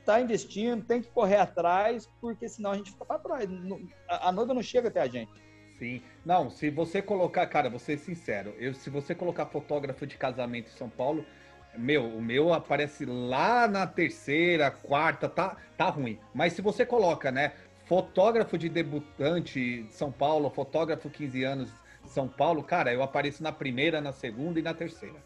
estar 0.00 0.14
tá 0.14 0.20
investindo, 0.22 0.82
tem 0.82 1.02
que 1.02 1.08
correr 1.10 1.36
atrás, 1.36 2.08
porque 2.20 2.48
senão 2.48 2.70
a 2.70 2.76
gente 2.76 2.92
fica 2.92 3.04
para 3.04 3.18
trás. 3.18 3.48
A 4.08 4.32
noiva 4.32 4.54
não 4.54 4.62
chega 4.62 4.88
até 4.88 5.02
a 5.02 5.06
gente. 5.06 5.30
Sim. 5.78 6.02
Não, 6.24 6.48
se 6.48 6.70
você 6.70 7.02
colocar, 7.02 7.46
cara, 7.46 7.68
vou 7.68 7.78
ser 7.78 7.98
sincero, 7.98 8.54
eu, 8.58 8.72
se 8.72 8.88
você 8.88 9.14
colocar 9.14 9.46
fotógrafo 9.46 10.06
de 10.06 10.16
casamento 10.16 10.68
em 10.68 10.76
São 10.76 10.88
Paulo, 10.88 11.26
meu, 11.76 12.04
o 12.06 12.22
meu 12.22 12.52
aparece 12.52 13.04
lá 13.04 13.66
na 13.66 13.86
terceira, 13.86 14.70
quarta, 14.70 15.28
tá, 15.28 15.56
tá 15.76 15.88
ruim. 15.88 16.18
Mas 16.32 16.52
se 16.52 16.62
você 16.62 16.84
coloca, 16.84 17.30
né, 17.30 17.52
fotógrafo 17.86 18.56
de 18.56 18.68
debutante 18.68 19.82
de 19.82 19.92
São 19.92 20.10
Paulo, 20.10 20.50
fotógrafo 20.50 21.10
15 21.10 21.44
anos 21.44 21.68
de 22.02 22.10
São 22.10 22.28
Paulo, 22.28 22.62
cara, 22.62 22.92
eu 22.92 23.02
apareço 23.02 23.42
na 23.42 23.52
primeira, 23.52 24.00
na 24.00 24.12
segunda 24.12 24.58
e 24.58 24.62
na 24.62 24.74
terceira, 24.74 25.16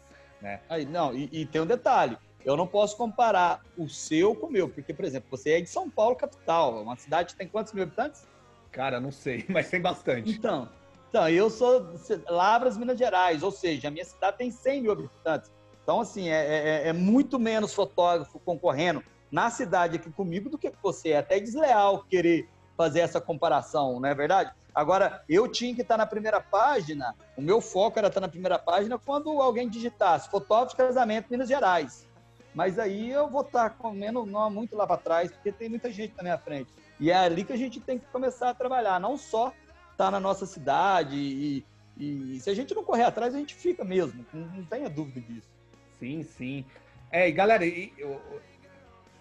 né? 0.41 0.59
Aí, 0.69 0.85
não, 0.85 1.15
e, 1.15 1.29
e 1.31 1.45
tem 1.45 1.61
um 1.61 1.65
detalhe, 1.65 2.17
eu 2.45 2.55
não 2.55 2.67
posso 2.67 2.95
comparar 2.97 3.61
o 3.77 3.87
seu 3.87 4.35
com 4.35 4.47
o 4.47 4.51
meu, 4.51 4.69
porque, 4.69 4.93
por 4.93 5.05
exemplo, 5.05 5.29
você 5.29 5.51
é 5.51 5.61
de 5.61 5.69
São 5.69 5.89
Paulo, 5.89 6.15
capital, 6.15 6.81
uma 6.81 6.95
cidade 6.95 7.33
que 7.33 7.37
tem 7.37 7.47
quantos 7.47 7.73
mil 7.73 7.83
habitantes? 7.83 8.27
Cara, 8.71 8.99
não 8.99 9.11
sei, 9.11 9.45
mas 9.49 9.69
tem 9.69 9.81
bastante. 9.81 10.31
Então, 10.31 10.69
então 11.09 11.27
eu 11.27 11.49
sou 11.49 11.87
Lavras, 12.27 12.77
Minas 12.77 12.97
Gerais, 12.97 13.43
ou 13.43 13.51
seja, 13.51 13.87
a 13.87 13.91
minha 13.91 14.05
cidade 14.05 14.37
tem 14.37 14.51
100 14.51 14.81
mil 14.81 14.91
habitantes. 14.91 15.51
Então, 15.89 16.01
assim, 16.01 16.29
é, 16.29 16.83
é, 16.85 16.87
é, 16.89 16.93
muito 16.93 17.39
menos 17.39 17.73
fotógrafo 17.73 18.37
concorrendo 18.37 19.03
na 19.31 19.49
cidade 19.49 19.95
aqui 19.95 20.11
comigo 20.11 20.47
do 20.47 20.55
que 20.55 20.71
você. 20.83 21.09
É 21.09 21.17
até 21.17 21.39
desleal 21.39 22.03
querer 22.03 22.47
fazer 22.77 22.99
essa 22.99 23.19
comparação, 23.19 23.99
não 23.99 24.07
é 24.07 24.13
verdade? 24.13 24.51
Agora, 24.75 25.23
eu 25.27 25.47
tinha 25.47 25.73
que 25.73 25.81
estar 25.81 25.97
na 25.97 26.05
primeira 26.05 26.39
página, 26.39 27.15
o 27.35 27.41
meu 27.41 27.59
foco 27.59 27.97
era 27.97 28.07
estar 28.07 28.21
na 28.21 28.27
primeira 28.27 28.59
página 28.59 28.99
quando 28.99 29.31
alguém 29.41 29.67
digitasse 29.67 30.29
fotógrafo 30.29 30.75
de 30.75 30.77
casamento 30.77 31.25
Minas 31.31 31.49
Gerais. 31.49 32.07
Mas 32.53 32.77
aí 32.77 33.09
eu 33.09 33.27
vou 33.27 33.41
estar 33.41 33.71
comendo 33.71 34.27
não 34.27 34.47
muito 34.51 34.75
lá 34.75 34.85
para 34.85 34.97
trás, 34.97 35.31
porque 35.31 35.51
tem 35.51 35.69
muita 35.69 35.91
gente 35.91 36.15
na 36.15 36.21
minha 36.21 36.37
frente. 36.37 36.71
E 36.99 37.09
é 37.09 37.15
ali 37.15 37.43
que 37.43 37.53
a 37.53 37.57
gente 37.57 37.79
tem 37.79 37.97
que 37.97 38.05
começar 38.11 38.51
a 38.51 38.53
trabalhar, 38.53 38.99
não 38.99 39.17
só 39.17 39.51
estar 39.91 40.11
na 40.11 40.19
nossa 40.19 40.45
cidade 40.45 41.15
e, 41.17 41.65
e 41.97 42.39
se 42.39 42.47
a 42.47 42.53
gente 42.53 42.75
não 42.75 42.83
correr 42.83 43.05
atrás, 43.05 43.33
a 43.33 43.39
gente 43.39 43.55
fica 43.55 43.83
mesmo, 43.83 44.23
não, 44.31 44.45
não 44.49 44.63
tenha 44.65 44.87
dúvida 44.87 45.19
disso. 45.19 45.57
Sim, 45.99 46.23
sim. 46.23 46.65
É, 47.11 47.27
e 47.27 47.31
galera, 47.31 47.65
e, 47.65 47.91
eu, 47.97 48.21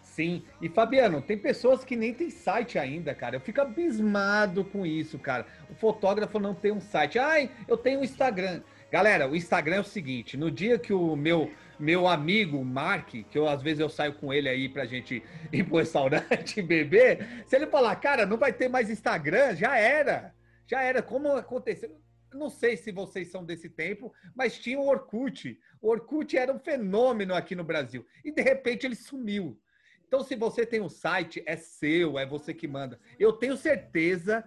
sim. 0.01 0.43
E 0.61 0.69
Fabiano, 0.69 1.21
tem 1.21 1.37
pessoas 1.37 1.85
que 1.85 1.97
nem 1.97 2.15
tem 2.15 2.31
site 2.31 2.79
ainda, 2.79 3.15
cara. 3.15 3.37
Eu 3.37 3.41
fico 3.41 3.61
abismado 3.61 4.65
com 4.65 4.87
isso, 4.87 5.19
cara. 5.19 5.47
O 5.71 5.75
fotógrafo 5.75 6.39
não 6.39 6.55
tem 6.55 6.73
um 6.73 6.81
site. 6.81 7.19
Ai, 7.19 7.51
eu 7.67 7.77
tenho 7.77 8.01
um 8.01 8.05
Instagram. 8.05 8.63
Galera, 8.91 9.29
o 9.29 9.37
Instagram 9.37 9.77
é 9.77 9.81
o 9.81 9.85
seguinte: 9.85 10.37
no 10.37 10.51
dia 10.51 10.79
que 10.79 10.93
o 10.93 11.17
meu 11.17 11.51
meu 11.79 12.09
amigo 12.09 12.65
Mark, 12.65 13.11
que 13.11 13.39
eu 13.39 13.49
às 13.49 13.63
vezes 13.63 13.79
eu 13.79 13.89
saio 13.89 14.13
com 14.15 14.33
ele 14.33 14.49
aí 14.49 14.69
pra 14.69 14.85
gente 14.85 15.23
ir 15.53 15.65
pro 15.65 15.79
restaurante 15.79 16.61
beber, 16.63 17.45
se 17.47 17.55
ele 17.55 17.67
falar, 17.67 17.95
cara, 17.97 18.27
não 18.27 18.37
vai 18.37 18.53
ter 18.53 18.69
mais 18.69 18.91
Instagram, 18.91 19.55
já 19.55 19.77
era. 19.77 20.35
Já 20.67 20.83
era. 20.83 21.03
Como 21.03 21.29
aconteceu? 21.33 21.97
Não 22.35 22.51
sei 22.51 22.77
se 22.77 22.93
vocês 22.93 23.29
são 23.29 23.45
desse 23.45 23.69
tempo, 23.69 24.13
mas 24.35 24.59
tinha 24.59 24.79
o 24.79 24.87
Orkut. 24.87 25.59
O 25.81 25.89
Orkut 25.89 26.37
era 26.37 26.53
um 26.53 26.59
fenômeno 26.59 27.35
aqui 27.35 27.55
no 27.55 27.65
Brasil. 27.65 28.05
E 28.25 28.31
de 28.31 28.43
repente 28.43 28.87
ele 28.87 28.95
sumiu. 28.95 29.59
Então, 30.07 30.23
se 30.23 30.35
você 30.35 30.65
tem 30.65 30.81
um 30.81 30.89
site, 30.89 31.43
é 31.47 31.57
seu, 31.57 32.19
é 32.19 32.27
você 32.27 32.55
que 32.55 32.67
manda. 32.67 32.99
Eu 33.19 33.33
tenho 33.33 33.57
certeza, 33.57 34.43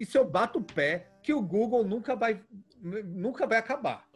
e 0.00 0.06
se 0.06 0.16
eu 0.16 0.24
bato 0.24 0.58
o 0.58 0.64
pé, 0.64 1.08
que 1.22 1.34
o 1.34 1.42
Google 1.42 1.84
nunca 1.84 2.16
vai, 2.16 2.42
nunca 2.80 3.46
vai 3.46 3.58
acabar. 3.58 4.08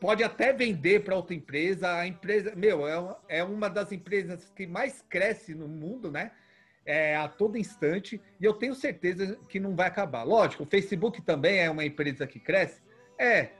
Pode 0.00 0.22
até 0.22 0.52
vender 0.52 1.02
para 1.02 1.16
outra 1.16 1.34
empresa. 1.34 1.92
A 1.92 2.06
empresa, 2.06 2.54
meu, 2.54 2.86
é 2.86 3.38
é 3.40 3.44
uma 3.44 3.68
das 3.68 3.90
empresas 3.90 4.52
que 4.54 4.66
mais 4.66 5.02
cresce 5.08 5.54
no 5.54 5.66
mundo, 5.66 6.12
né? 6.12 6.30
É, 6.86 7.16
a 7.16 7.28
todo 7.28 7.58
instante 7.58 8.20
e 8.40 8.44
eu 8.44 8.54
tenho 8.54 8.74
certeza 8.74 9.36
que 9.48 9.58
não 9.58 9.74
vai 9.74 9.88
acabar. 9.88 10.22
Lógico, 10.22 10.62
o 10.62 10.66
Facebook 10.66 11.20
também 11.20 11.58
é 11.58 11.68
uma 11.68 11.84
empresa 11.84 12.26
que 12.26 12.38
cresce, 12.38 12.80
é, 13.18 13.50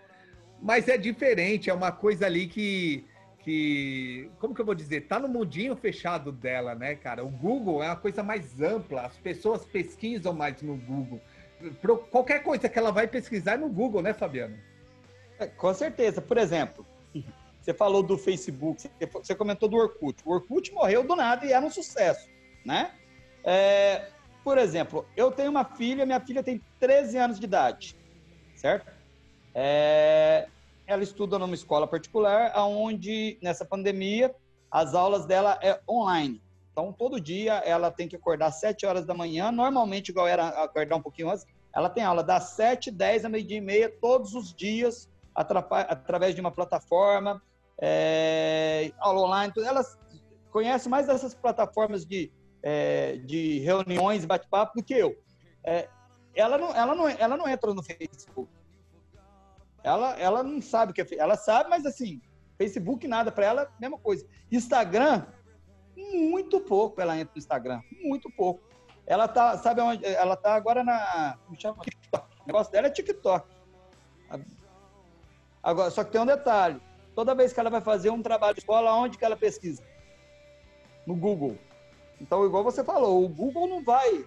mas 0.62 0.89
é 0.89 0.97
diferente, 0.97 1.68
é 1.68 1.74
uma 1.74 1.91
coisa 1.91 2.27
ali 2.27 2.47
que, 2.47 3.05
que 3.41 4.31
como 4.39 4.55
que 4.55 4.61
eu 4.61 4.64
vou 4.64 4.74
dizer, 4.74 5.03
tá 5.03 5.18
no 5.18 5.29
mundinho 5.29 5.77
fechado 5.77 6.31
dela, 6.31 6.74
né, 6.74 6.95
cara? 6.95 7.24
O 7.24 7.29
Google 7.29 7.83
é 7.83 7.89
uma 7.89 7.97
coisa 7.97 8.22
mais 8.22 8.61
ampla, 8.61 9.03
as 9.03 9.16
pessoas 9.16 9.64
pesquisam 9.64 10.33
mais 10.33 10.62
no 10.62 10.77
Google. 10.77 11.20
Pro, 11.81 11.99
qualquer 11.99 12.43
coisa 12.43 12.68
que 12.68 12.79
ela 12.79 12.93
vai 12.93 13.07
pesquisar 13.09 13.55
é 13.55 13.57
no 13.57 13.68
Google, 13.68 14.03
né, 14.03 14.12
Fabiano? 14.12 14.57
É, 15.39 15.47
com 15.47 15.72
certeza. 15.74 16.20
Por 16.20 16.39
exemplo, 16.39 16.87
você 17.61 17.74
falou 17.74 18.03
do 18.03 18.16
Facebook, 18.16 18.89
você 19.12 19.35
comentou 19.35 19.68
do 19.68 19.77
Orkut. 19.77 20.22
O 20.24 20.33
Orkut 20.33 20.72
morreu 20.72 21.03
do 21.03 21.16
nada 21.16 21.45
e 21.45 21.53
era 21.53 21.64
um 21.64 21.70
sucesso, 21.70 22.29
né? 22.64 22.93
É, 23.47 24.09
por 24.42 24.59
exemplo, 24.59 25.07
eu 25.16 25.30
tenho 25.30 25.51
uma 25.51 25.64
filha, 25.64 26.05
minha 26.05 26.20
filha 26.20 26.42
tem 26.42 26.61
13 26.80 27.16
anos 27.16 27.38
de 27.38 27.47
idade, 27.47 27.97
certo? 28.57 28.92
É, 29.55 30.49
ela 30.84 31.03
estuda 31.05 31.38
numa 31.38 31.55
escola 31.55 31.86
particular, 31.86 32.53
onde 32.57 33.38
nessa 33.40 33.64
pandemia 33.64 34.34
as 34.68 34.94
aulas 34.94 35.24
dela 35.26 35.59
é 35.62 35.80
online. 35.88 36.42
Então, 36.72 36.92
todo 36.92 37.20
dia 37.20 37.55
ela 37.64 37.90
tem 37.90 38.09
que 38.09 38.16
acordar 38.16 38.49
às 38.49 38.61
7 38.61 38.84
horas 38.84 39.07
da 39.07 39.14
manhã, 39.14 39.53
normalmente, 39.53 40.09
igual 40.09 40.26
era 40.26 40.49
acordar 40.49 40.97
um 40.97 41.03
pouquinho 41.03 41.30
antes, 41.30 41.47
ela 41.74 41.88
tem 41.88 42.03
aula 42.03 42.22
das 42.22 42.51
7, 42.51 42.90
10 42.90 43.26
a 43.26 43.28
meio-dia 43.28 43.59
e 43.59 43.61
meia, 43.61 43.88
todos 44.01 44.34
os 44.34 44.53
dias, 44.53 45.09
através 45.34 46.34
de 46.34 46.40
uma 46.40 46.51
plataforma, 46.51 47.40
é, 47.80 48.90
aula 48.99 49.20
online. 49.20 49.53
Ela 49.59 49.82
conhece 50.51 50.88
mais 50.88 51.07
dessas 51.07 51.34
plataformas 51.34 52.05
de, 52.05 52.30
é, 52.63 53.17
de 53.17 53.61
reuniões 53.61 54.25
bate-papo 54.25 54.77
do 54.77 54.85
que 54.85 54.95
eu. 54.95 55.17
É, 55.65 55.89
ela, 56.35 56.59
não, 56.59 56.75
ela, 56.75 56.95
não, 56.95 57.09
ela 57.09 57.37
não 57.37 57.49
entra 57.49 57.73
no 57.73 57.83
Facebook. 57.83 58.51
Ela, 59.83 60.19
ela 60.19 60.43
não 60.43 60.61
sabe 60.61 60.93
o 60.93 60.95
que 60.95 61.01
é. 61.01 61.07
Ela 61.19 61.37
sabe, 61.37 61.71
mas 61.71 61.87
assim, 61.87 62.21
Facebook 62.59 63.07
nada 63.07 63.31
para 63.31 63.47
ela, 63.47 63.73
mesma 63.81 63.99
coisa. 63.99 64.27
Instagram, 64.51 65.27
muito 65.97 66.61
pouco 66.61 67.01
ela 67.01 67.17
entra 67.17 67.33
no 67.35 67.39
Instagram, 67.39 67.81
muito 68.03 68.31
pouco. 68.31 68.67
Ela 69.07 69.29
tá, 69.29 69.57
sabe 69.57 69.81
onde? 69.81 70.05
Ela 70.05 70.37
tá 70.37 70.55
agora 70.55 70.83
na, 70.83 71.39
chama? 71.57 71.83
TikTok. 71.85 72.27
O 72.43 72.47
negócio 72.47 72.73
dela 72.73 72.89
é 72.89 72.91
TikTok. 72.91 73.49
Agora, 75.63 75.91
só 75.91 76.03
que 76.03 76.11
tem 76.11 76.21
um 76.21 76.27
detalhe. 76.27 76.81
Toda 77.15 77.35
vez 77.35 77.53
que 77.53 77.61
ela 77.61 77.71
vai 77.71 77.81
fazer 77.81 78.11
um 78.11 78.21
trabalho 78.21 78.55
de 78.55 78.61
escola, 78.61 78.93
onde 78.93 79.17
que 79.17 79.25
ela 79.25 79.37
pesquisa? 79.37 79.83
No 81.07 81.15
Google. 81.15 81.57
Então, 82.21 82.45
igual 82.45 82.64
você 82.64 82.83
falou, 82.83 83.25
o 83.25 83.29
Google 83.29 83.67
não 83.67 83.83
vai 83.83 84.25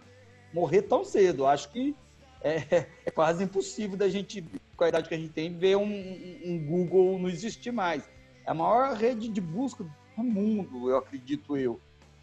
morrer 0.54 0.84
tão 0.84 1.04
cedo. 1.04 1.46
Acho 1.46 1.70
que 1.72 1.96
é, 2.42 2.86
é 3.06 3.12
quase 3.12 3.44
impossível 3.44 3.98
da 3.98 4.10
gente 4.10 4.44
com 4.76 4.84
a 4.86 4.90
idade 4.90 5.10
que 5.10 5.16
a 5.16 5.18
gente 5.18 5.34
tem, 5.34 5.54
ver 5.54 5.76
um, 5.76 5.84
um 5.84 6.66
Google 6.66 7.20
não 7.20 7.30
existir 7.30 7.72
mais. 7.72 8.10
É 8.46 8.52
a 8.52 8.54
maior 8.54 8.96
rede 8.96 9.28
de 9.28 9.42
busca 9.42 9.84
do 9.84 10.24
mundo, 10.24 10.90
eu 10.90 10.98
acredito 10.98 11.58
eu. 11.58 11.80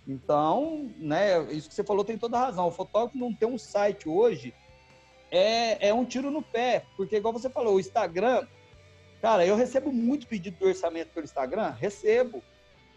Então, 0.08 0.90
né, 0.96 1.42
isso 1.52 1.68
que 1.68 1.74
você 1.74 1.84
falou 1.84 2.04
tem 2.04 2.16
toda 2.16 2.38
razão. 2.38 2.66
O 2.66 2.70
fotógrafo 2.70 3.18
não 3.18 3.34
ter 3.34 3.46
um 3.46 3.58
site 3.58 4.08
hoje 4.08 4.54
é, 5.30 5.88
é 5.88 5.94
um 5.94 6.04
tiro 6.04 6.30
no 6.30 6.40
pé, 6.40 6.84
porque 6.96 7.16
igual 7.16 7.32
você 7.32 7.50
falou, 7.50 7.74
o 7.74 7.80
Instagram, 7.80 8.46
cara, 9.20 9.44
eu 9.44 9.56
recebo 9.56 9.92
muito 9.92 10.26
pedido 10.26 10.56
de 10.56 10.64
orçamento 10.64 11.08
pelo 11.12 11.24
Instagram, 11.24 11.70
recebo. 11.70 12.42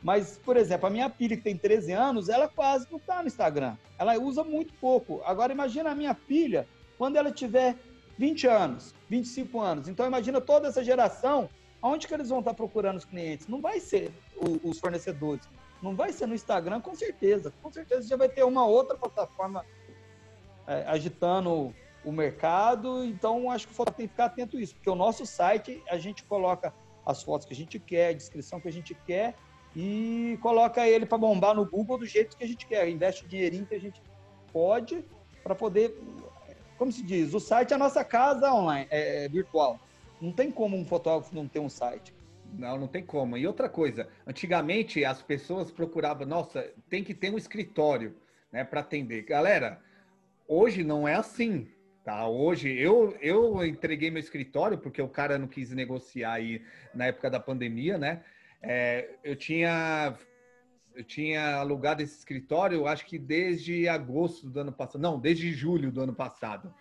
Mas, 0.01 0.37
por 0.37 0.55
exemplo, 0.55 0.87
a 0.87 0.89
minha 0.89 1.09
filha 1.09 1.35
que 1.35 1.43
tem 1.43 1.57
13 1.57 1.91
anos, 1.91 2.29
ela 2.29 2.47
quase 2.47 2.87
não 2.89 2.97
está 2.97 3.21
no 3.21 3.27
Instagram. 3.27 3.75
Ela 3.97 4.17
usa 4.17 4.43
muito 4.43 4.73
pouco. 4.75 5.21
Agora, 5.25 5.51
imagina 5.51 5.91
a 5.91 5.95
minha 5.95 6.13
filha, 6.13 6.67
quando 6.97 7.17
ela 7.17 7.31
tiver 7.31 7.75
20 8.17 8.47
anos, 8.47 8.95
25 9.09 9.59
anos. 9.59 9.87
Então, 9.87 10.05
imagina 10.05 10.39
toda 10.39 10.69
essa 10.69 10.83
geração, 10.83 11.49
aonde 11.81 12.07
que 12.07 12.13
eles 12.13 12.29
vão 12.29 12.39
estar 12.39 12.53
procurando 12.53 12.97
os 12.97 13.05
clientes? 13.05 13.47
Não 13.47 13.59
vai 13.59 13.79
ser 13.79 14.11
o, 14.37 14.69
os 14.69 14.79
fornecedores, 14.79 15.47
não 15.81 15.95
vai 15.95 16.13
ser 16.13 16.27
no 16.27 16.35
Instagram, 16.35 16.79
com 16.79 16.95
certeza. 16.95 17.53
Com 17.61 17.71
certeza 17.71 18.07
já 18.07 18.15
vai 18.15 18.29
ter 18.29 18.43
uma 18.43 18.65
outra 18.65 18.97
plataforma 18.97 19.65
é, 20.65 20.85
agitando 20.87 21.73
o 22.05 22.11
mercado. 22.11 23.03
Então, 23.03 23.51
acho 23.51 23.67
que 23.67 23.73
o 23.73 23.75
fotógrafo 23.75 23.97
tem 23.97 24.07
que 24.07 24.13
ficar 24.13 24.25
atento 24.25 24.55
a 24.55 24.61
isso, 24.61 24.75
porque 24.75 24.89
o 24.89 24.95
nosso 24.95 25.25
site, 25.25 25.83
a 25.89 25.97
gente 25.97 26.23
coloca 26.23 26.73
as 27.05 27.21
fotos 27.21 27.45
que 27.45 27.53
a 27.53 27.57
gente 27.57 27.79
quer, 27.79 28.09
a 28.09 28.13
descrição 28.13 28.61
que 28.61 28.67
a 28.67 28.71
gente 28.71 28.93
quer 29.05 29.35
e 29.75 30.37
coloca 30.41 30.87
ele 30.87 31.05
para 31.05 31.17
bombar 31.17 31.55
no 31.55 31.65
Google 31.65 31.99
do 31.99 32.05
jeito 32.05 32.37
que 32.37 32.43
a 32.43 32.47
gente 32.47 32.65
quer. 32.65 32.89
Investe 32.89 33.25
o 33.25 33.27
dinheirinho 33.27 33.65
que 33.65 33.75
a 33.75 33.79
gente 33.79 34.01
pode 34.51 35.03
para 35.43 35.55
poder 35.55 35.95
como 36.79 36.93
se 36.93 37.03
diz, 37.03 37.33
o 37.33 37.41
site 37.41 37.73
é 37.73 37.75
a 37.75 37.77
nossa 37.77 38.05
casa 38.05 38.53
online, 38.53 38.87
é, 38.89 39.25
é, 39.25 39.27
virtual. 39.27 39.77
Não 40.21 40.31
tem 40.31 40.49
como 40.49 40.77
um 40.77 40.85
fotógrafo 40.85 41.35
não 41.35 41.45
ter 41.45 41.59
um 41.59 41.67
site. 41.67 42.13
Não, 42.57 42.77
não 42.77 42.87
tem 42.87 43.03
como. 43.03 43.37
E 43.37 43.45
outra 43.45 43.67
coisa, 43.67 44.07
antigamente 44.25 45.03
as 45.03 45.21
pessoas 45.21 45.69
procuravam, 45.69 46.25
nossa, 46.25 46.71
tem 46.89 47.03
que 47.03 47.13
ter 47.13 47.31
um 47.31 47.37
escritório, 47.37 48.15
né, 48.49 48.63
para 48.63 48.79
atender. 48.79 49.23
Galera, 49.23 49.81
hoje 50.47 50.81
não 50.81 51.05
é 51.05 51.15
assim, 51.15 51.67
tá? 52.03 52.25
Hoje 52.27 52.71
eu 52.79 53.15
eu 53.19 53.63
entreguei 53.65 54.09
meu 54.09 54.21
escritório 54.21 54.77
porque 54.77 55.01
o 55.01 55.09
cara 55.09 55.37
não 55.37 55.49
quis 55.49 55.71
negociar 55.71 56.31
aí 56.31 56.61
na 56.95 57.07
época 57.07 57.29
da 57.29 57.41
pandemia, 57.41 57.97
né? 57.97 58.23
É, 58.61 59.09
eu 59.23 59.35
tinha 59.35 60.17
eu 60.95 61.03
tinha 61.03 61.55
alugado 61.55 62.01
esse 62.01 62.17
escritório, 62.17 62.85
acho 62.85 63.05
que 63.05 63.17
desde 63.17 63.87
agosto 63.87 64.49
do 64.49 64.59
ano 64.59 64.73
passado, 64.73 65.01
não, 65.01 65.17
desde 65.17 65.53
julho 65.53 65.91
do 65.91 66.01
ano 66.01 66.13
passado. 66.13 66.73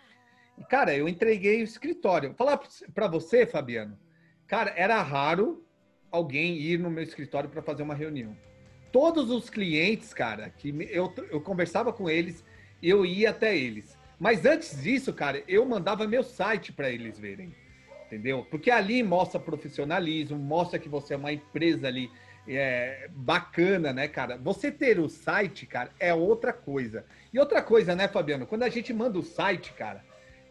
E, 0.58 0.64
cara, 0.64 0.92
eu 0.92 1.08
entreguei 1.08 1.60
o 1.60 1.64
escritório. 1.64 2.30
Vou 2.30 2.36
falar 2.36 2.60
para 2.92 3.06
você, 3.06 3.46
Fabiano, 3.46 3.96
cara, 4.46 4.72
era 4.76 5.00
raro 5.02 5.64
alguém 6.10 6.56
ir 6.56 6.80
no 6.80 6.90
meu 6.90 7.04
escritório 7.04 7.48
para 7.48 7.62
fazer 7.62 7.84
uma 7.84 7.94
reunião. 7.94 8.36
Todos 8.90 9.30
os 9.30 9.48
clientes, 9.48 10.12
cara, 10.12 10.50
que 10.50 10.74
eu, 10.90 11.12
eu 11.30 11.40
conversava 11.40 11.92
com 11.92 12.10
eles, 12.10 12.44
eu 12.82 13.06
ia 13.06 13.30
até 13.30 13.56
eles. 13.56 13.96
Mas 14.18 14.44
antes 14.44 14.82
disso, 14.82 15.12
cara, 15.12 15.44
eu 15.46 15.64
mandava 15.64 16.08
meu 16.08 16.24
site 16.24 16.72
para 16.72 16.90
eles 16.90 17.18
verem. 17.18 17.54
Entendeu? 18.08 18.46
Porque 18.50 18.70
ali 18.70 19.02
mostra 19.02 19.38
profissionalismo, 19.38 20.38
mostra 20.38 20.78
que 20.78 20.88
você 20.88 21.12
é 21.12 21.16
uma 21.18 21.30
empresa 21.30 21.86
ali 21.86 22.10
é, 22.48 23.10
bacana, 23.12 23.92
né, 23.92 24.08
cara? 24.08 24.38
Você 24.38 24.72
ter 24.72 24.98
o 24.98 25.10
site, 25.10 25.66
cara, 25.66 25.90
é 26.00 26.14
outra 26.14 26.50
coisa. 26.50 27.04
E 27.30 27.38
outra 27.38 27.60
coisa, 27.60 27.94
né, 27.94 28.08
Fabiano? 28.08 28.46
Quando 28.46 28.62
a 28.62 28.70
gente 28.70 28.94
manda 28.94 29.18
o 29.18 29.22
site, 29.22 29.74
cara, 29.74 30.02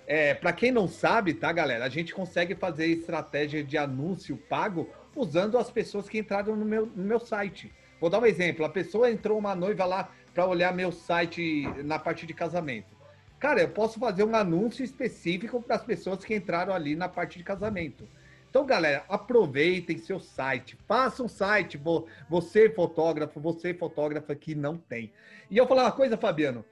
é, 0.06 0.36
para 0.36 0.54
quem 0.54 0.72
não 0.72 0.88
sabe, 0.88 1.34
tá, 1.34 1.52
galera? 1.52 1.84
A 1.84 1.90
gente 1.90 2.14
consegue 2.14 2.54
fazer 2.54 2.86
estratégia 2.86 3.64
de 3.64 3.76
anúncio 3.76 4.38
pago 4.38 4.88
usando 5.16 5.58
as 5.58 5.72
pessoas 5.72 6.08
que 6.08 6.20
entraram 6.20 6.56
no 6.56 6.64
meu, 6.64 6.86
no 6.86 7.04
meu 7.04 7.20
site. 7.20 7.74
Vou 8.00 8.08
dar 8.08 8.20
um 8.20 8.26
exemplo. 8.28 8.64
A 8.64 8.70
pessoa 8.70 9.10
entrou 9.10 9.40
uma 9.40 9.56
noiva 9.56 9.84
lá 9.84 10.12
para 10.32 10.46
olhar 10.46 10.72
meu 10.76 10.92
site 10.92 11.64
na 11.84 11.98
parte 11.98 12.28
de 12.28 12.34
casamento. 12.36 12.96
Cara, 13.40 13.62
eu 13.62 13.70
posso 13.70 14.00
fazer 14.00 14.24
um 14.24 14.36
anúncio 14.36 14.84
específico 14.84 15.62
para 15.62 15.76
as 15.76 15.84
pessoas 15.84 16.26
que 16.26 16.36
entraram 16.36 16.74
ali 16.74 16.96
na 16.96 17.08
parte 17.08 17.38
de 17.38 17.44
casamento. 17.44 18.08
Então, 18.50 18.66
galera, 18.66 19.06
aproveitem 19.08 19.98
seu 19.98 20.20
site, 20.20 20.78
faça 20.88 21.22
um 21.22 21.28
site, 21.28 21.80
você 22.28 22.70
fotógrafo, 22.70 23.40
você 23.40 23.74
fotógrafa 23.74 24.34
que 24.36 24.56
não 24.56 24.78
tem. 24.78 25.12
E 25.52 25.58
eu 25.58 25.68
falar 25.68 25.84
uma 25.84 25.92
coisa, 25.92 26.18
Fabiano. 26.18 26.66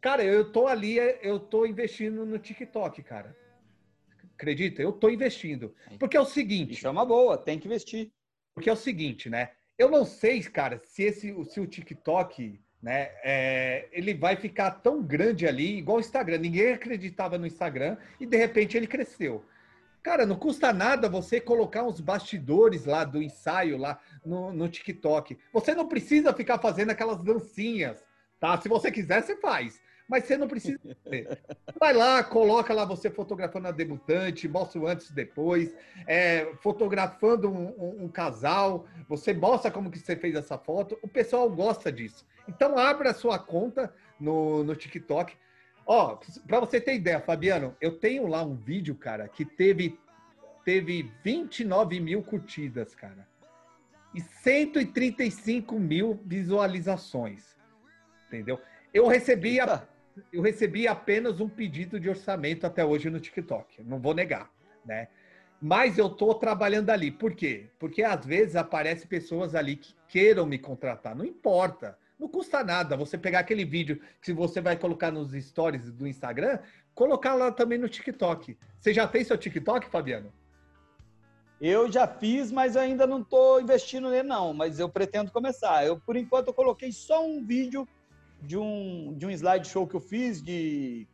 Cara, 0.00 0.24
eu 0.24 0.52
tô 0.52 0.66
ali, 0.66 0.96
eu 1.22 1.38
tô 1.38 1.64
investindo 1.64 2.26
no 2.26 2.38
TikTok, 2.38 3.02
cara. 3.02 3.34
Acredita? 4.34 4.82
Eu 4.82 4.92
tô 4.92 5.08
investindo. 5.08 5.74
Porque 5.98 6.16
é 6.16 6.20
o 6.20 6.26
seguinte. 6.26 6.74
Isso 6.74 6.86
é 6.86 6.90
uma 6.90 7.06
boa, 7.06 7.38
tem 7.38 7.58
que 7.58 7.66
investir. 7.66 8.10
Porque 8.52 8.68
é 8.68 8.72
o 8.72 8.76
seguinte, 8.76 9.30
né? 9.30 9.50
Eu 9.78 9.88
não 9.88 10.04
sei, 10.04 10.42
cara, 10.42 10.80
se 10.84 11.04
esse, 11.04 11.44
se 11.44 11.60
o 11.60 11.66
TikTok, 11.66 12.60
né, 12.82 13.10
é, 13.22 13.88
ele 13.92 14.12
vai 14.12 14.34
ficar 14.34 14.70
tão 14.72 15.02
grande 15.02 15.46
ali, 15.46 15.78
igual 15.78 15.98
o 15.98 16.00
Instagram. 16.00 16.38
Ninguém 16.38 16.72
acreditava 16.72 17.38
no 17.38 17.46
Instagram 17.46 17.96
e 18.18 18.26
de 18.26 18.36
repente 18.36 18.76
ele 18.76 18.86
cresceu. 18.86 19.44
Cara, 20.02 20.26
não 20.26 20.34
custa 20.34 20.72
nada 20.72 21.08
você 21.08 21.40
colocar 21.40 21.84
uns 21.84 22.00
bastidores 22.00 22.84
lá 22.84 23.04
do 23.04 23.22
ensaio 23.22 23.78
lá 23.78 24.00
no, 24.26 24.52
no 24.52 24.68
TikTok. 24.68 25.38
Você 25.52 25.76
não 25.76 25.86
precisa 25.86 26.34
ficar 26.34 26.58
fazendo 26.58 26.90
aquelas 26.90 27.22
dancinhas, 27.22 28.04
tá? 28.40 28.60
Se 28.60 28.68
você 28.68 28.90
quiser, 28.90 29.22
você 29.22 29.36
faz. 29.36 29.80
Mas 30.12 30.24
você 30.24 30.36
não 30.36 30.46
precisa. 30.46 30.78
Vai 31.80 31.94
lá, 31.94 32.22
coloca 32.22 32.74
lá 32.74 32.84
você 32.84 33.08
fotografando 33.08 33.68
a 33.68 33.70
debutante, 33.70 34.46
mostra 34.46 34.78
o 34.78 34.86
antes 34.86 35.08
e 35.08 35.14
depois, 35.14 35.74
é, 36.06 36.52
fotografando 36.60 37.50
um, 37.50 37.68
um, 37.78 38.04
um, 38.04 38.08
casal, 38.08 38.86
você 39.08 39.32
mostra 39.32 39.70
como 39.70 39.90
que 39.90 39.98
você 39.98 40.14
fez 40.14 40.34
essa 40.34 40.58
foto. 40.58 40.98
O 41.02 41.08
pessoal 41.08 41.48
gosta 41.48 41.90
disso. 41.90 42.26
Então 42.46 42.76
abra 42.76 43.12
a 43.12 43.14
sua 43.14 43.38
conta 43.38 43.90
no, 44.20 44.62
no 44.62 44.76
TikTok. 44.76 45.34
Ó, 45.86 46.18
para 46.46 46.60
você 46.60 46.78
ter 46.78 46.94
ideia, 46.94 47.18
Fabiano, 47.18 47.74
eu 47.80 47.98
tenho 47.98 48.26
lá 48.26 48.42
um 48.42 48.54
vídeo, 48.54 48.94
cara, 48.94 49.26
que 49.28 49.46
teve, 49.46 49.98
teve 50.62 51.10
29 51.24 52.00
mil 52.00 52.22
curtidas, 52.22 52.94
cara. 52.94 53.26
E 54.14 54.20
135 54.20 55.80
mil 55.80 56.20
visualizações. 56.26 57.56
Entendeu? 58.26 58.60
Eu 58.92 59.06
recebi, 59.06 59.58
eu 60.32 60.42
recebi 60.42 60.86
apenas 60.86 61.40
um 61.40 61.48
pedido 61.48 61.98
de 61.98 62.08
orçamento 62.08 62.66
até 62.66 62.84
hoje 62.84 63.10
no 63.10 63.20
TikTok, 63.20 63.82
não 63.82 63.98
vou 63.98 64.14
negar, 64.14 64.50
né? 64.84 65.08
Mas 65.60 65.96
eu 65.96 66.08
estou 66.08 66.34
trabalhando 66.34 66.90
ali. 66.90 67.08
Por 67.08 67.36
quê? 67.36 67.68
Porque 67.78 68.02
às 68.02 68.26
vezes 68.26 68.56
aparecem 68.56 69.06
pessoas 69.06 69.54
ali 69.54 69.76
que 69.76 69.94
queiram 70.08 70.44
me 70.44 70.58
contratar. 70.58 71.14
Não 71.14 71.24
importa. 71.24 71.96
Não 72.18 72.26
custa 72.26 72.64
nada 72.64 72.96
você 72.96 73.16
pegar 73.16 73.38
aquele 73.38 73.64
vídeo 73.64 74.00
que 74.20 74.32
você 74.32 74.60
vai 74.60 74.76
colocar 74.76 75.12
nos 75.12 75.32
stories 75.32 75.92
do 75.92 76.06
Instagram, 76.06 76.58
colocar 76.96 77.34
lá 77.34 77.52
também 77.52 77.78
no 77.78 77.88
TikTok. 77.88 78.58
Você 78.80 78.92
já 78.92 79.06
tem 79.06 79.22
seu 79.22 79.38
TikTok, 79.38 79.88
Fabiano? 79.88 80.32
Eu 81.60 81.90
já 81.90 82.08
fiz, 82.08 82.50
mas 82.50 82.76
ainda 82.76 83.06
não 83.06 83.20
estou 83.20 83.60
investindo 83.60 84.10
nele, 84.10 84.26
não. 84.26 84.52
Mas 84.52 84.80
eu 84.80 84.88
pretendo 84.88 85.30
começar. 85.30 85.86
Eu, 85.86 85.96
por 86.00 86.16
enquanto, 86.16 86.48
eu 86.48 86.54
coloquei 86.54 86.90
só 86.90 87.24
um 87.24 87.44
vídeo 87.44 87.86
de 88.42 88.58
um, 88.58 89.14
de 89.16 89.24
um 89.24 89.30
slideshow 89.30 89.86
que 89.86 89.94
eu 89.94 90.00
fiz 90.00 90.42
de 90.42 91.06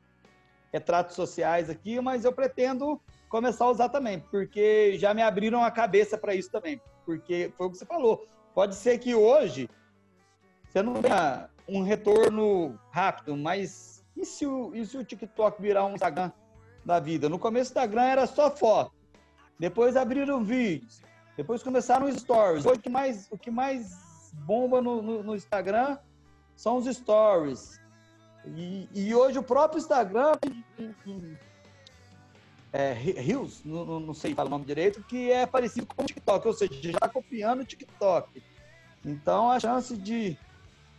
retratos 0.72 1.14
sociais 1.14 1.70
aqui, 1.70 2.00
mas 2.00 2.24
eu 2.24 2.32
pretendo 2.32 3.00
começar 3.28 3.66
a 3.66 3.70
usar 3.70 3.88
também, 3.90 4.20
porque 4.30 4.98
já 4.98 5.12
me 5.12 5.22
abriram 5.22 5.62
a 5.62 5.70
cabeça 5.70 6.16
para 6.16 6.34
isso 6.34 6.50
também. 6.50 6.80
Porque 7.04 7.52
foi 7.56 7.66
o 7.66 7.70
que 7.70 7.78
você 7.78 7.86
falou. 7.86 8.26
Pode 8.54 8.74
ser 8.74 8.98
que 8.98 9.14
hoje 9.14 9.68
você 10.68 10.82
não 10.82 11.00
tenha 11.00 11.48
um 11.66 11.82
retorno 11.82 12.78
rápido, 12.90 13.36
mas 13.36 14.04
e 14.16 14.24
se 14.24 14.46
o, 14.46 14.74
e 14.74 14.84
se 14.84 14.96
o 14.96 15.04
TikTok 15.04 15.60
virar 15.60 15.86
um 15.86 15.94
Instagram 15.94 16.32
da 16.84 16.98
vida? 16.98 17.28
No 17.28 17.38
começo 17.38 17.70
do 17.70 17.78
Instagram 17.78 18.02
era 18.02 18.26
só 18.26 18.50
foto, 18.50 18.92
depois 19.58 19.96
abriram 19.96 20.42
vídeos, 20.42 21.02
depois 21.36 21.62
começaram 21.62 22.10
stories. 22.12 22.66
Hoje, 22.66 22.78
o 22.78 22.82
que 22.82 22.90
mais, 22.90 23.28
o 23.30 23.38
que 23.38 23.50
mais 23.50 24.32
bomba 24.32 24.80
no, 24.80 25.00
no, 25.00 25.22
no 25.22 25.36
Instagram 25.36 25.98
são 26.58 26.76
os 26.76 26.86
stories. 26.86 27.80
E, 28.44 28.88
e, 28.92 29.14
hoje 29.14 29.38
o 29.38 29.42
próprio 29.42 29.78
Instagram 29.78 30.32
é, 32.72 32.92
Reels, 32.92 33.62
não, 33.64 34.00
não, 34.00 34.12
sei 34.14 34.34
falar 34.34 34.48
o 34.48 34.50
nome 34.50 34.64
direito, 34.64 35.02
que 35.04 35.30
é 35.30 35.46
parecido 35.46 35.86
com 35.86 36.02
o 36.02 36.06
TikTok, 36.06 36.46
ou 36.48 36.52
seja, 36.52 36.92
já 36.92 37.08
copiando 37.08 37.60
o 37.60 37.64
TikTok. 37.64 38.42
Então 39.04 39.50
a 39.50 39.60
chance 39.60 39.96
de, 39.96 40.36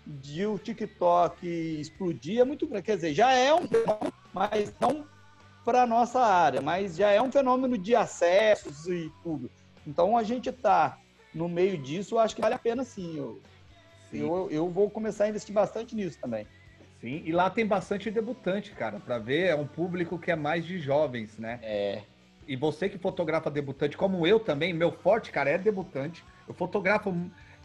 de 0.07 0.45
o 0.45 0.57
TikTok 0.57 1.45
explodir 1.45 2.39
é 2.39 2.45
muito 2.45 2.65
grande. 2.65 2.85
Quer 2.85 2.95
dizer, 2.95 3.13
já 3.13 3.33
é 3.33 3.53
um 3.53 3.67
mas 4.33 4.73
não 4.79 5.05
para 5.65 5.83
a 5.83 5.87
nossa 5.87 6.21
área, 6.21 6.61
mas 6.61 6.95
já 6.95 7.09
é 7.09 7.21
um 7.21 7.31
fenômeno 7.31 7.77
de 7.77 7.95
acessos 7.95 8.87
e 8.87 9.11
tudo. 9.23 9.51
Então 9.85 10.15
a 10.15 10.23
gente 10.23 10.49
está 10.49 10.97
no 11.33 11.49
meio 11.49 11.77
disso, 11.77 12.17
acho 12.17 12.33
que 12.33 12.41
vale 12.41 12.55
a 12.55 12.59
pena 12.59 12.85
sim. 12.85 13.17
Eu, 13.17 13.41
sim. 14.11 14.19
eu, 14.19 14.47
eu 14.51 14.69
vou 14.69 14.89
começar 14.89 15.25
a 15.25 15.29
investir 15.29 15.53
bastante 15.53 15.95
nisso 15.95 16.17
também. 16.19 16.45
Sim, 17.01 17.21
e 17.25 17.31
lá 17.31 17.49
tem 17.49 17.65
bastante 17.65 18.11
debutante, 18.11 18.71
cara, 18.71 18.99
para 18.99 19.17
ver, 19.17 19.47
é 19.47 19.55
um 19.55 19.65
público 19.65 20.19
que 20.19 20.31
é 20.31 20.35
mais 20.35 20.65
de 20.65 20.79
jovens, 20.79 21.37
né? 21.37 21.59
É. 21.63 22.01
E 22.45 22.55
você 22.55 22.89
que 22.89 22.97
fotografa 22.97 23.49
debutante, 23.49 23.95
como 23.95 24.25
eu 24.25 24.39
também, 24.39 24.73
meu 24.73 24.91
forte, 24.91 25.31
cara, 25.31 25.51
é 25.51 25.57
debutante. 25.57 26.25
Eu 26.47 26.53
fotografo, 26.53 27.15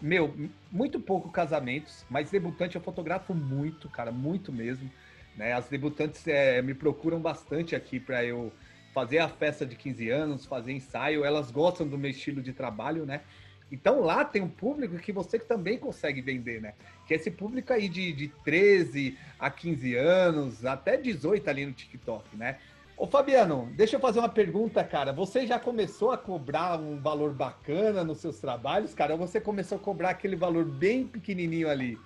meu, 0.01 0.33
muito 0.71 1.01
pouco 1.01 1.31
casamentos, 1.31 2.05
mas 2.09 2.31
debutante 2.31 2.77
eu 2.77 2.83
fotografo 2.83 3.35
muito, 3.35 3.89
cara, 3.89 4.13
muito 4.13 4.53
mesmo. 4.53 4.91
Né? 5.37 5.53
As 5.53 5.69
debutantes 5.69 6.27
é, 6.29 6.63
me 6.63 6.75
procuram 6.75 7.19
bastante 7.19 7.75
aqui 7.75 7.99
para 7.99 8.25
eu 8.25 8.53
fazer 8.93 9.19
a 9.19 9.29
festa 9.29 9.67
de 9.67 9.75
15 9.75 10.09
anos, 10.11 10.47
fazer 10.47 10.73
ensaio. 10.73 11.25
Elas 11.25 11.51
gostam 11.51 11.89
do 11.89 11.99
meu 11.99 12.11
estilo 12.11 12.41
de 12.41 12.53
trabalho, 12.53 13.05
né? 13.05 13.23
Então 13.71 14.01
lá 14.01 14.25
tem 14.25 14.43
um 14.43 14.49
público 14.49 14.97
que 14.99 15.13
você 15.13 15.39
também 15.39 15.79
consegue 15.79 16.21
vender, 16.21 16.61
né? 16.61 16.75
Que 17.07 17.15
é 17.15 17.17
esse 17.17 17.31
público 17.31 17.73
aí 17.73 17.89
de, 17.89 18.13
de 18.13 18.29
13 18.45 19.19
a 19.39 19.51
15 19.51 19.95
anos, 19.97 20.65
até 20.65 20.97
18 20.97 21.49
ali 21.49 21.67
no 21.67 21.73
TikTok, 21.73 22.37
né? 22.37 22.59
Ô 22.97 23.07
Fabiano, 23.07 23.69
deixa 23.75 23.97
eu 23.97 24.01
fazer 24.01 24.21
uma 24.21 24.29
pergunta, 24.29 24.85
cara. 24.85 25.13
Você 25.13 25.47
já 25.47 25.59
começou 25.59 26.13
a 26.13 26.19
cobrar 26.19 26.79
um 26.79 27.01
valor 27.01 27.33
bacana 27.33 28.05
nos 28.05 28.19
seus 28.19 28.39
trabalhos, 28.39 28.95
cara? 28.95 29.15
Ou 29.15 29.19
você 29.19 29.41
começou 29.41 29.77
a 29.77 29.81
cobrar 29.81 30.11
aquele 30.11 30.37
valor 30.37 30.65
bem 30.65 31.05
pequenininho 31.05 31.69
ali? 31.69 31.99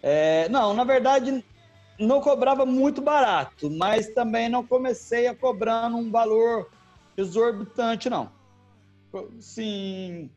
É, 0.00 0.48
não, 0.48 0.72
na 0.72 0.84
verdade, 0.84 1.44
não 1.98 2.20
cobrava 2.20 2.64
muito 2.64 3.02
barato, 3.02 3.68
mas 3.68 4.08
também 4.14 4.48
não 4.48 4.64
comecei 4.64 5.26
a 5.26 5.34
cobrando 5.34 5.96
um 5.96 6.10
valor 6.10 6.70
exorbitante, 7.16 8.08
não. 8.08 8.30
Sim, 9.40 10.30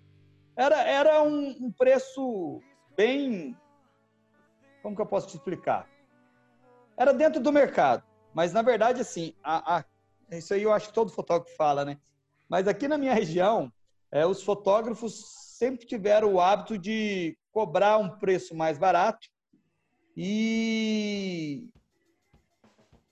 era, 0.56 0.82
era 0.84 1.22
um, 1.22 1.50
um 1.66 1.72
preço 1.72 2.62
bem. 2.96 3.58
Como 4.82 4.96
que 4.96 5.02
eu 5.02 5.06
posso 5.06 5.28
te 5.28 5.36
explicar? 5.36 5.88
Era 6.98 7.14
dentro 7.14 7.42
do 7.42 7.52
mercado, 7.52 8.04
mas 8.34 8.54
na 8.54 8.62
verdade, 8.62 9.02
assim, 9.02 9.34
a, 9.44 9.78
a, 9.78 9.86
isso 10.32 10.54
aí 10.54 10.64
eu 10.64 10.72
acho 10.72 10.88
que 10.88 10.94
todo 10.94 11.12
fotógrafo 11.12 11.56
fala, 11.56 11.84
né? 11.84 12.00
Mas 12.48 12.68
aqui 12.68 12.88
na 12.88 12.98
minha 12.98 13.14
região, 13.14 13.72
é, 14.12 14.26
os 14.26 14.44
fotógrafos 14.44 15.44
sempre 15.58 15.86
tiveram 15.86 16.34
o 16.34 16.42
hábito 16.42 16.78
de 16.78 17.38
cobrar 17.52 17.98
um 17.98 18.18
preço 18.18 18.56
mais 18.56 18.78
barato 18.78 19.28
e 20.16 21.68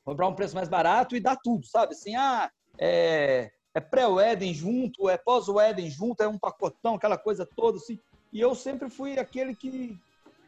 cobrar 0.03 0.27
um 0.27 0.35
preço 0.35 0.55
mais 0.55 0.69
barato 0.69 1.15
e 1.15 1.19
dar 1.19 1.37
tudo, 1.37 1.65
sabe? 1.65 1.93
Assim, 1.93 2.15
ah, 2.15 2.51
é, 2.77 3.51
é 3.73 3.79
pré-wedding 3.79 4.53
junto, 4.53 5.09
é 5.09 5.17
pós-wedding 5.17 5.89
junto, 5.89 6.21
é 6.21 6.27
um 6.27 6.37
pacotão, 6.37 6.95
aquela 6.95 7.17
coisa 7.17 7.45
toda, 7.45 7.77
assim. 7.77 7.99
E 8.31 8.39
eu 8.39 8.53
sempre 8.53 8.89
fui 8.89 9.17
aquele 9.17 9.55
que 9.55 9.97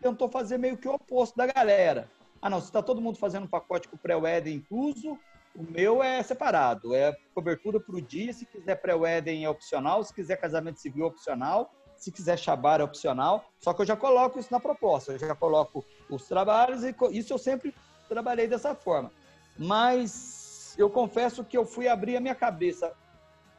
tentou 0.01 0.29
fazer 0.29 0.57
meio 0.57 0.77
que 0.77 0.87
o 0.87 0.93
oposto 0.93 1.35
da 1.37 1.47
galera. 1.47 2.09
Ah, 2.41 2.49
não, 2.49 2.59
se 2.59 2.67
está 2.67 2.81
todo 2.81 3.01
mundo 3.01 3.17
fazendo 3.17 3.43
um 3.43 3.49
pacote 3.49 3.87
com 3.87 3.95
pré-wedding 3.95 4.53
incluso, 4.53 5.17
o 5.55 5.63
meu 5.63 6.03
é 6.03 6.21
separado, 6.21 6.93
é 6.93 7.15
cobertura 7.33 7.79
para 7.79 7.95
o 7.95 8.01
dia, 8.01 8.33
se 8.33 8.45
quiser 8.45 8.75
pré-wedding 8.75 9.45
é 9.45 9.49
opcional, 9.49 10.03
se 10.03 10.13
quiser 10.13 10.35
casamento 10.37 10.81
civil 10.81 11.05
é 11.05 11.07
opcional, 11.07 11.71
se 11.95 12.11
quiser 12.11 12.37
chabar 12.37 12.81
é 12.81 12.83
opcional, 12.83 13.45
só 13.59 13.73
que 13.73 13.81
eu 13.81 13.85
já 13.85 13.95
coloco 13.95 14.39
isso 14.39 14.51
na 14.51 14.59
proposta, 14.59 15.13
eu 15.13 15.19
já 15.19 15.35
coloco 15.35 15.85
os 16.09 16.27
trabalhos 16.27 16.83
e 16.83 16.93
isso 17.11 17.31
eu 17.31 17.37
sempre 17.37 17.73
trabalhei 18.09 18.47
dessa 18.47 18.75
forma. 18.75 19.09
Mas 19.57 20.75
eu 20.77 20.89
confesso 20.89 21.45
que 21.45 21.57
eu 21.57 21.65
fui 21.65 21.87
abrir 21.87 22.17
a 22.17 22.19
minha 22.19 22.35
cabeça 22.35 22.93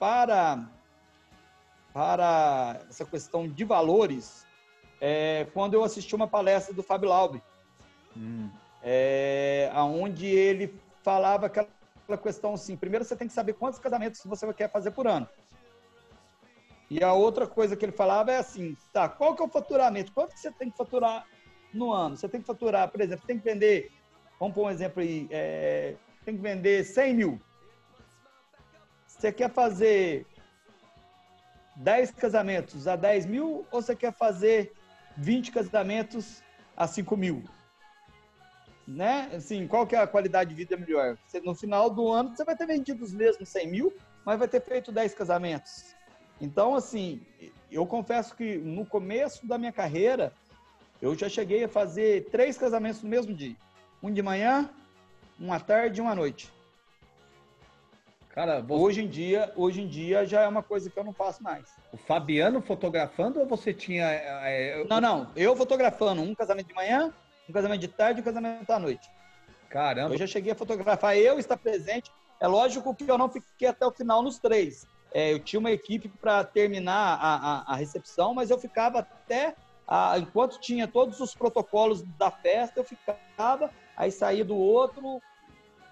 para, 0.04 0.68
para 1.94 2.78
essa 2.90 3.06
questão 3.06 3.48
de 3.48 3.64
valores 3.64 4.46
é, 5.00 5.46
quando 5.54 5.72
eu 5.72 5.82
assisti 5.82 6.14
uma 6.14 6.28
palestra 6.28 6.74
do 6.74 6.82
Fábio 6.82 7.08
Laube, 7.08 7.42
hum. 8.14 8.50
é, 8.82 9.70
onde 9.74 10.26
ele 10.26 10.78
falava 11.02 11.46
aquela 11.46 11.68
questão 12.22 12.52
assim, 12.52 12.76
primeiro 12.76 13.02
você 13.02 13.16
tem 13.16 13.26
que 13.26 13.32
saber 13.32 13.54
quantos 13.54 13.78
casamentos 13.78 14.20
você 14.26 14.52
quer 14.52 14.70
fazer 14.70 14.90
por 14.90 15.06
ano. 15.06 15.26
E 16.90 17.02
a 17.02 17.14
outra 17.14 17.46
coisa 17.46 17.74
que 17.74 17.86
ele 17.86 17.92
falava 17.92 18.30
é 18.30 18.36
assim, 18.36 18.76
tá, 18.92 19.08
qual 19.08 19.34
que 19.34 19.40
é 19.40 19.46
o 19.46 19.48
faturamento? 19.48 20.12
Quanto 20.12 20.36
você 20.36 20.52
tem 20.52 20.70
que 20.70 20.76
faturar 20.76 21.26
no 21.72 21.90
ano? 21.94 22.14
Você 22.14 22.28
tem 22.28 22.42
que 22.42 22.46
faturar, 22.46 22.90
por 22.90 23.00
exemplo, 23.00 23.26
tem 23.26 23.38
que 23.38 23.44
vender, 23.44 23.90
vamos 24.38 24.54
pôr 24.54 24.66
um 24.66 24.70
exemplo 24.70 25.02
aí, 25.02 25.26
é, 25.30 25.94
tem 26.26 26.36
que 26.36 26.42
vender 26.42 26.84
100 26.84 27.14
mil. 27.14 27.40
Você 29.24 29.32
quer 29.32 29.50
fazer 29.50 30.26
10 31.76 32.10
casamentos 32.10 32.86
a 32.86 32.94
10 32.94 33.24
mil 33.24 33.66
ou 33.72 33.80
você 33.80 33.96
quer 33.96 34.12
fazer 34.12 34.74
20 35.16 35.50
casamentos 35.50 36.42
a 36.76 36.86
5 36.86 37.16
mil? 37.16 37.42
Né? 38.86 39.30
Assim, 39.34 39.66
qual 39.66 39.86
que 39.86 39.96
é 39.96 39.98
a 39.98 40.06
qualidade 40.06 40.50
de 40.50 40.56
vida 40.56 40.76
melhor? 40.76 41.16
Você, 41.26 41.40
no 41.40 41.54
final 41.54 41.88
do 41.88 42.12
ano, 42.12 42.36
você 42.36 42.44
vai 42.44 42.54
ter 42.54 42.66
vendido 42.66 43.02
os 43.02 43.14
mesmos 43.14 43.48
100 43.48 43.66
mil, 43.66 43.96
mas 44.26 44.38
vai 44.38 44.46
ter 44.46 44.60
feito 44.60 44.92
10 44.92 45.14
casamentos. 45.14 45.94
Então, 46.38 46.74
assim, 46.74 47.22
eu 47.72 47.86
confesso 47.86 48.36
que 48.36 48.58
no 48.58 48.84
começo 48.84 49.46
da 49.46 49.56
minha 49.56 49.72
carreira, 49.72 50.34
eu 51.00 51.14
já 51.14 51.30
cheguei 51.30 51.64
a 51.64 51.68
fazer 51.68 52.28
três 52.28 52.58
casamentos 52.58 53.02
no 53.02 53.08
mesmo 53.08 53.32
dia. 53.32 53.56
Um 54.02 54.12
de 54.12 54.20
manhã, 54.20 54.68
um 55.40 55.50
à 55.50 55.58
tarde 55.58 55.98
e 55.98 56.02
um 56.02 56.10
à 56.10 56.14
noite. 56.14 56.52
Cara, 58.34 58.60
você... 58.60 58.82
hoje 58.82 59.04
em 59.04 59.08
dia, 59.08 59.52
hoje 59.54 59.80
em 59.80 59.86
dia 59.86 60.26
já 60.26 60.42
é 60.42 60.48
uma 60.48 60.62
coisa 60.62 60.90
que 60.90 60.98
eu 60.98 61.04
não 61.04 61.12
faço 61.12 61.40
mais. 61.40 61.72
O 61.92 61.96
Fabiano 61.96 62.60
fotografando 62.60 63.38
ou 63.38 63.46
você 63.46 63.72
tinha? 63.72 64.06
É... 64.06 64.84
não, 64.88 65.00
não. 65.00 65.30
Eu 65.36 65.54
fotografando 65.54 66.20
um 66.20 66.34
casamento 66.34 66.66
de 66.66 66.74
manhã, 66.74 67.14
um 67.48 67.52
casamento 67.52 67.80
de 67.80 67.88
tarde 67.88 68.18
e 68.18 68.22
um 68.22 68.24
casamento 68.24 68.68
à 68.68 68.78
noite. 68.80 69.08
Caramba. 69.70 70.14
Eu 70.14 70.18
já 70.18 70.26
cheguei 70.26 70.50
a 70.50 70.56
fotografar 70.56 71.16
eu 71.16 71.38
estar 71.38 71.56
presente. 71.56 72.10
É 72.40 72.48
lógico 72.48 72.92
que 72.92 73.08
eu 73.08 73.16
não 73.16 73.28
fiquei 73.28 73.68
até 73.68 73.86
o 73.86 73.92
final 73.92 74.20
nos 74.20 74.40
três. 74.40 74.84
É, 75.12 75.32
eu 75.32 75.38
tinha 75.38 75.60
uma 75.60 75.70
equipe 75.70 76.08
para 76.08 76.42
terminar 76.42 77.16
a, 77.20 77.34
a, 77.36 77.72
a, 77.72 77.76
recepção, 77.76 78.34
mas 78.34 78.50
eu 78.50 78.58
ficava 78.58 78.98
até 78.98 79.54
a, 79.86 80.18
enquanto 80.18 80.58
tinha 80.58 80.88
todos 80.88 81.20
os 81.20 81.36
protocolos 81.36 82.02
da 82.18 82.32
festa, 82.32 82.80
eu 82.80 82.84
ficava, 82.84 83.70
aí 83.96 84.10
saía 84.10 84.44
do 84.44 84.56
outro, 84.56 85.22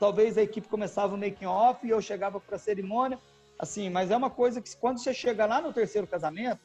talvez 0.03 0.37
a 0.37 0.43
equipe 0.43 0.67
começava 0.67 1.15
o 1.15 1.17
making 1.17 1.47
off 1.47 1.87
e 1.87 1.91
eu 1.91 2.03
chegava 2.03 2.41
para 2.41 2.57
a 2.57 2.59
cerimônia, 2.59 3.21
assim, 3.57 3.89
mas 3.89 4.11
é 4.11 4.17
uma 4.17 4.31
coisa 4.31 4.61
que 4.61 4.77
quando 4.77 4.99
você 4.99 5.15
chega 5.15 5.47
lá 5.47 5.61
no 5.61 5.73
terceiro 5.73 6.09
casamento, 6.09 6.59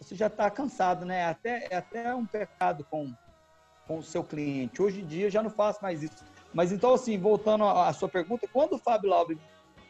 você 0.00 0.16
já 0.16 0.26
está 0.26 0.50
cansado, 0.50 1.04
né? 1.04 1.26
Até, 1.26 1.68
é 1.70 1.76
até 1.76 2.12
um 2.12 2.26
pecado 2.26 2.84
com, 2.90 3.14
com 3.86 3.98
o 3.98 4.02
seu 4.02 4.24
cliente. 4.24 4.82
Hoje 4.82 5.00
em 5.00 5.06
dia 5.06 5.30
já 5.30 5.44
não 5.44 5.48
faço 5.48 5.78
mais 5.80 6.02
isso. 6.02 6.24
Mas 6.52 6.72
então, 6.72 6.92
assim, 6.92 7.16
voltando 7.16 7.62
à 7.62 7.92
sua 7.92 8.08
pergunta, 8.08 8.48
quando 8.52 8.72
o 8.72 8.78
Fábio 8.78 9.10
Laube, 9.10 9.38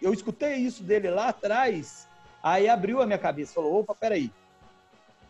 eu 0.03 0.13
escutei 0.13 0.57
isso 0.57 0.83
dele 0.83 1.09
lá 1.09 1.29
atrás, 1.29 2.07
aí 2.43 2.69
abriu 2.69 3.01
a 3.01 3.07
minha 3.07 3.19
cabeça, 3.19 3.55
falou, 3.55 3.81
opa, 3.81 3.95
peraí, 3.95 4.31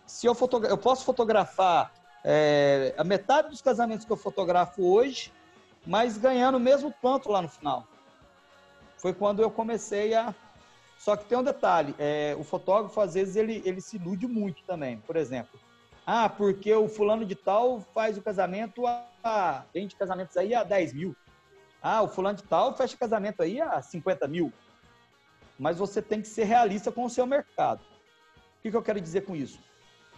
se 0.04 0.26
eu, 0.26 0.34
fotogra 0.34 0.68
eu 0.68 0.78
posso 0.78 1.04
fotografar 1.04 1.92
é, 2.24 2.92
a 2.98 3.04
metade 3.04 3.50
dos 3.50 3.62
casamentos 3.62 4.04
que 4.04 4.10
eu 4.10 4.16
fotografo 4.16 4.82
hoje, 4.82 5.32
mas 5.86 6.18
ganhando 6.18 6.56
o 6.56 6.60
mesmo 6.60 6.92
tanto 7.00 7.30
lá 7.30 7.40
no 7.40 7.48
final. 7.48 7.86
Foi 8.98 9.12
quando 9.14 9.40
eu 9.40 9.50
comecei 9.50 10.14
a. 10.14 10.34
Só 10.98 11.16
que 11.16 11.24
tem 11.24 11.38
um 11.38 11.44
detalhe: 11.44 11.94
é, 11.98 12.34
o 12.38 12.42
fotógrafo, 12.42 13.00
às 13.00 13.14
vezes, 13.14 13.36
ele, 13.36 13.62
ele 13.64 13.80
se 13.80 13.96
ilude 13.96 14.26
muito 14.26 14.62
também. 14.64 14.98
Por 14.98 15.16
exemplo, 15.16 15.58
ah, 16.04 16.28
porque 16.28 16.74
o 16.74 16.88
fulano 16.88 17.24
de 17.24 17.34
tal 17.34 17.80
faz 17.94 18.18
o 18.18 18.22
casamento 18.22 18.82
a. 18.86 19.64
Vende 19.72 19.94
casamentos 19.94 20.36
aí 20.36 20.54
a 20.54 20.64
10 20.64 20.92
mil. 20.92 21.16
Ah, 21.80 22.02
o 22.02 22.08
fulano 22.08 22.36
de 22.36 22.44
tal 22.44 22.76
fecha 22.76 22.96
casamento 22.96 23.42
aí 23.42 23.60
a 23.60 23.80
50 23.80 24.26
mil. 24.26 24.52
Mas 25.58 25.78
você 25.78 26.02
tem 26.02 26.20
que 26.20 26.28
ser 26.28 26.44
realista 26.44 26.90
com 26.90 27.04
o 27.04 27.10
seu 27.10 27.26
mercado. 27.26 27.80
O 28.58 28.62
que, 28.62 28.70
que 28.70 28.76
eu 28.76 28.82
quero 28.82 29.00
dizer 29.00 29.22
com 29.22 29.36
isso? 29.36 29.60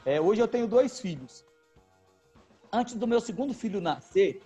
É, 0.07 0.21
hoje 0.21 0.41
eu 0.41 0.49
tenho 0.49 0.66
dois 0.66 0.99
filhos 0.99 1.45
antes 2.73 2.95
do 2.95 3.07
meu 3.07 3.21
segundo 3.21 3.55
filho 3.55 3.81
nascer, 3.81 4.43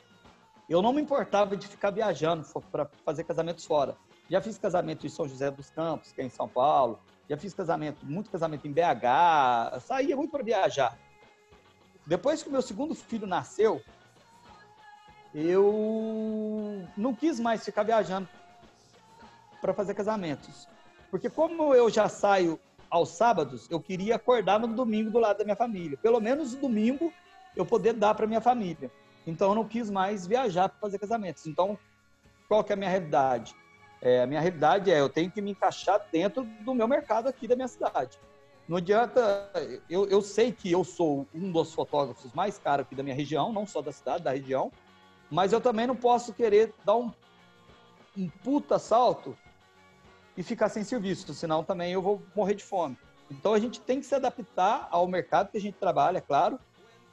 eu 0.73 0.81
não 0.81 0.93
me 0.93 1.03
importava 1.03 1.57
de 1.57 1.68
ficar 1.68 1.91
viajando 1.91 2.47
para 2.70 2.87
fazer 3.05 3.25
casamentos 3.25 3.64
fora. 3.66 3.95
Já 4.31 4.41
fiz 4.41 4.57
casamento 4.57 5.07
em 5.07 5.11
São 5.11 5.29
José 5.29 5.51
dos 5.51 5.68
Campos, 5.68 6.12
que 6.12 6.20
é 6.23 6.25
em 6.25 6.31
São 6.31 6.49
Paulo. 6.49 6.99
Já 7.29 7.37
fiz 7.37 7.53
casamento, 7.53 8.07
muito 8.07 8.31
casamento 8.31 8.66
em 8.66 8.73
BH. 8.73 9.81
Saía 9.81 10.16
muito 10.16 10.31
para 10.31 10.43
viajar. 10.43 10.99
Depois 12.07 12.43
que 12.43 12.49
o 12.49 12.53
meu 12.53 12.62
segundo 12.62 12.95
filho 12.95 13.27
nasceu, 13.27 13.83
eu 15.35 16.87
não 16.97 17.14
quis 17.14 17.39
mais 17.39 17.62
ficar 17.62 17.83
viajando 17.83 18.29
para 19.61 19.75
fazer 19.75 19.95
casamentos. 19.95 20.66
Porque 21.11 21.29
como 21.29 21.75
eu 21.75 21.91
já 21.91 22.09
saio 22.09 22.59
aos 22.89 23.11
sábados, 23.11 23.68
eu 23.70 23.79
queria 23.79 24.16
acordar 24.16 24.59
no 24.59 24.68
domingo 24.68 25.11
do 25.11 25.18
lado 25.18 25.37
da 25.37 25.45
minha 25.45 25.57
família. 25.57 25.99
Pelo 25.99 26.18
menos 26.18 26.55
no 26.55 26.62
domingo 26.62 27.12
eu 27.55 27.66
poder 27.66 27.93
dar 27.93 28.14
para 28.14 28.27
minha 28.27 28.41
família. 28.41 28.91
Então 29.27 29.51
eu 29.51 29.55
não 29.55 29.66
quis 29.66 29.91
mais 29.91 30.27
viajar 30.27 30.68
para 30.68 30.79
fazer 30.79 30.99
casamentos. 30.99 31.47
Então, 31.47 31.79
qual 32.49 32.62
que 32.64 32.73
é 32.73 32.75
a 32.75 32.77
minha 32.77 32.91
realidade? 32.91 33.55
É, 34.01 34.23
a 34.23 34.27
minha 34.27 34.41
realidade 34.41 34.91
é 34.91 35.01
eu 35.01 35.09
tenho 35.09 35.31
que 35.31 35.41
me 35.41 35.53
encaixar 35.53 36.05
dentro 36.11 36.45
do 36.61 36.75
meu 36.75 36.89
mercado 36.89 37.29
aqui 37.29 37.47
da 37.47 37.55
minha 37.55 37.68
cidade. 37.68 38.18
Não 38.68 38.77
adianta, 38.77 39.51
eu, 39.89 40.09
eu 40.09 40.23
sei 40.23 40.53
que 40.53 40.70
eu 40.70 40.83
sou 40.85 41.27
um 41.35 41.51
dos 41.51 41.75
fotógrafos 41.75 42.33
mais 42.33 42.59
caros 42.59 42.87
aqui 42.87 42.95
da 42.95 43.03
minha 43.03 43.14
região, 43.14 43.53
não 43.53 43.66
só 43.66 43.83
da 43.83 43.93
cidade, 43.93 44.25
da 44.25 44.33
região, 44.33 44.73
mas 45.31 45.53
eu 45.53 45.61
também 45.61 45.87
não 45.87 45.97
posso 45.97 46.33
querer 46.33 46.73
dar 46.85 46.97
um, 46.97 47.12
um 48.16 48.29
puta 48.29 48.79
salto 48.79 49.37
e 50.37 50.43
ficar 50.43 50.68
sem 50.68 50.85
serviço, 50.85 51.33
senão 51.35 51.62
também 51.62 51.93
eu 51.93 52.03
vou 52.03 52.23
morrer 52.35 52.55
de 52.55 52.64
fome. 52.64 52.97
Então 53.31 53.55
a 53.55 53.59
gente 53.59 53.81
tem 53.81 54.01
que 54.01 54.07
se 54.07 54.14
adaptar 54.14 54.89
ao 54.91 55.07
mercado 55.07 55.51
que 55.51 55.59
a 55.59 55.61
gente 55.61 55.79
trabalha, 55.79 56.18
é 56.18 56.20
claro, 56.20 56.59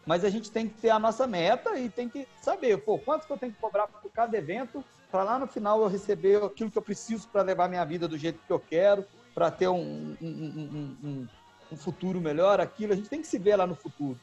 mas 0.05 0.23
a 0.23 0.29
gente 0.29 0.51
tem 0.51 0.67
que 0.67 0.75
ter 0.75 0.89
a 0.89 0.99
nossa 0.99 1.27
meta 1.27 1.77
e 1.77 1.89
tem 1.89 2.09
que 2.09 2.27
saber, 2.41 2.77
pô, 2.77 2.97
quanto 2.97 3.27
que 3.27 3.33
eu 3.33 3.37
tenho 3.37 3.51
que 3.51 3.59
cobrar 3.59 3.87
por 3.87 4.11
cada 4.11 4.37
evento 4.37 4.83
para 5.11 5.23
lá 5.23 5.39
no 5.39 5.47
final 5.47 5.81
eu 5.81 5.87
receber 5.87 6.43
aquilo 6.43 6.69
que 6.69 6.77
eu 6.77 6.81
preciso 6.81 7.27
para 7.27 7.41
levar 7.41 7.67
minha 7.67 7.83
vida 7.83 8.07
do 8.07 8.17
jeito 8.17 8.39
que 8.45 8.51
eu 8.51 8.59
quero, 8.59 9.05
para 9.33 9.49
ter 9.49 9.67
um, 9.67 10.15
um, 10.21 10.97
um, 11.03 11.27
um, 11.71 11.77
futuro 11.77 12.21
melhor, 12.21 12.59
aquilo. 12.59 12.93
A 12.93 12.95
gente 12.95 13.09
tem 13.09 13.21
que 13.21 13.27
se 13.27 13.39
ver 13.39 13.55
lá 13.55 13.65
no 13.65 13.75
futuro. 13.75 14.19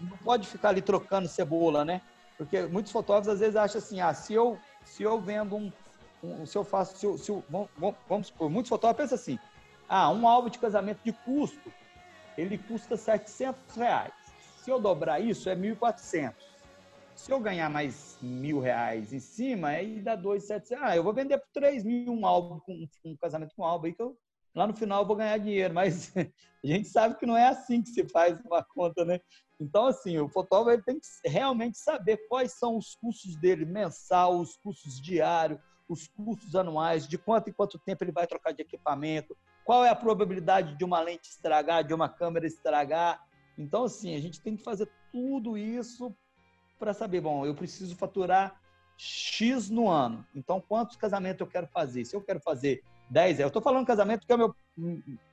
Não 0.00 0.16
pode 0.18 0.46
ficar 0.46 0.70
ali 0.70 0.82
trocando 0.82 1.28
cebola, 1.28 1.84
né? 1.84 2.02
Porque 2.36 2.62
muitos 2.62 2.92
fotógrafos 2.92 3.32
às 3.32 3.40
vezes 3.40 3.56
acham 3.56 3.78
assim, 3.78 4.00
ah, 4.00 4.12
se 4.12 4.34
eu, 4.34 4.58
se 4.84 5.02
eu 5.02 5.20
vendo 5.20 5.56
um, 5.56 5.72
se 6.46 6.56
eu 6.56 6.64
faço, 6.64 6.96
se 6.96 7.06
eu, 7.06 7.18
se 7.18 7.30
eu, 7.30 7.44
vamos, 7.48 7.68
vamos 8.08 8.26
supor, 8.28 8.50
muitos 8.50 8.68
fotógrafos 8.68 9.10
pensam 9.10 9.16
assim, 9.16 9.38
ah, 9.88 10.10
um 10.10 10.26
álbum 10.28 10.48
de 10.48 10.58
casamento 10.58 11.00
de 11.02 11.12
custo, 11.12 11.72
ele 12.36 12.58
custa 12.58 12.96
700 12.96 13.76
reais. 13.76 14.12
Se 14.68 14.72
eu 14.72 14.78
dobrar 14.78 15.18
isso, 15.18 15.48
é 15.48 15.56
1.400. 15.56 16.34
Se 17.16 17.32
eu 17.32 17.40
ganhar 17.40 17.70
mais 17.70 18.18
mil 18.20 18.60
reais 18.60 19.14
em 19.14 19.18
cima, 19.18 19.68
aí 19.68 19.98
dá 19.98 20.14
2.700. 20.14 20.78
Ah, 20.82 20.94
eu 20.94 21.02
vou 21.02 21.14
vender 21.14 21.38
por 21.38 21.48
3 21.54 21.82
mil 21.84 22.12
um 22.12 22.26
álbum, 22.26 22.60
com, 22.60 22.86
um 23.06 23.16
casamento 23.16 23.54
com 23.56 23.62
um 23.62 23.64
álbum 23.64 23.86
aí 23.86 23.94
que 23.94 24.02
eu, 24.02 24.14
lá 24.54 24.66
no 24.66 24.76
final 24.76 25.00
eu 25.00 25.06
vou 25.06 25.16
ganhar 25.16 25.38
dinheiro. 25.38 25.72
Mas 25.72 26.12
a 26.62 26.66
gente 26.66 26.86
sabe 26.86 27.14
que 27.14 27.24
não 27.24 27.34
é 27.34 27.48
assim 27.48 27.80
que 27.80 27.88
se 27.88 28.06
faz 28.10 28.38
uma 28.44 28.62
conta, 28.62 29.06
né? 29.06 29.20
Então, 29.58 29.86
assim, 29.86 30.18
o 30.18 30.28
fotógrafo 30.28 30.84
tem 30.84 31.00
que 31.00 31.06
realmente 31.24 31.78
saber 31.78 32.18
quais 32.28 32.52
são 32.58 32.76
os 32.76 32.94
custos 32.96 33.36
dele 33.36 33.64
mensal, 33.64 34.38
os 34.38 34.58
custos 34.58 35.00
diários, 35.00 35.58
os 35.88 36.08
custos 36.08 36.54
anuais, 36.54 37.08
de 37.08 37.16
quanto 37.16 37.48
em 37.48 37.54
quanto 37.54 37.78
tempo 37.78 38.04
ele 38.04 38.12
vai 38.12 38.26
trocar 38.26 38.52
de 38.52 38.60
equipamento, 38.60 39.34
qual 39.64 39.82
é 39.82 39.88
a 39.88 39.96
probabilidade 39.96 40.76
de 40.76 40.84
uma 40.84 41.00
lente 41.00 41.30
estragar, 41.30 41.82
de 41.82 41.94
uma 41.94 42.10
câmera 42.10 42.46
estragar. 42.46 43.26
Então, 43.58 43.84
assim, 43.84 44.14
a 44.14 44.20
gente 44.20 44.40
tem 44.40 44.56
que 44.56 44.62
fazer 44.62 44.88
tudo 45.10 45.58
isso 45.58 46.14
para 46.78 46.94
saber, 46.94 47.20
bom, 47.20 47.44
eu 47.44 47.54
preciso 47.54 47.96
faturar 47.96 48.60
X 48.96 49.68
no 49.68 49.88
ano. 49.88 50.24
Então, 50.34 50.60
quantos 50.60 50.96
casamentos 50.96 51.40
eu 51.40 51.46
quero 51.46 51.66
fazer? 51.66 52.04
Se 52.04 52.14
eu 52.14 52.22
quero 52.22 52.40
fazer 52.40 52.82
10, 53.10 53.40
eu 53.40 53.48
estou 53.48 53.60
falando 53.60 53.86
casamento 53.86 54.26
que 54.26 54.32
é 54.32 54.36
o 54.36 54.38
meu, 54.38 54.54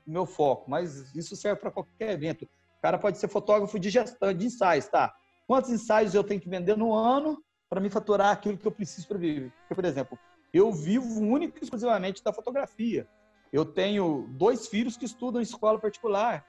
meu 0.05 0.25
foco, 0.25 0.69
mas 0.69 1.15
isso 1.15 1.35
serve 1.35 1.61
para 1.61 1.71
qualquer 1.71 2.11
evento. 2.11 2.45
O 2.45 2.81
cara 2.81 2.97
pode 2.97 3.17
ser 3.17 3.27
fotógrafo 3.27 3.79
de 3.79 3.89
gestão, 3.89 4.33
de 4.33 4.47
ensaios, 4.47 4.87
tá? 4.87 5.15
Quantos 5.47 5.69
ensaios 5.69 6.15
eu 6.15 6.23
tenho 6.23 6.41
que 6.41 6.49
vender 6.49 6.75
no 6.75 6.93
ano 6.93 7.43
para 7.69 7.79
me 7.79 7.89
faturar 7.89 8.31
aquilo 8.31 8.57
que 8.57 8.67
eu 8.67 8.71
preciso 8.71 9.07
para 9.07 9.17
viver? 9.17 9.51
Porque, 9.51 9.75
por 9.75 9.85
exemplo, 9.85 10.17
eu 10.53 10.71
vivo 10.71 11.21
único 11.21 11.57
e 11.59 11.63
exclusivamente 11.63 12.23
da 12.23 12.33
fotografia. 12.33 13.07
Eu 13.51 13.65
tenho 13.65 14.27
dois 14.31 14.67
filhos 14.67 14.97
que 14.97 15.05
estudam 15.05 15.41
em 15.41 15.43
escola 15.43 15.79
particular. 15.79 16.45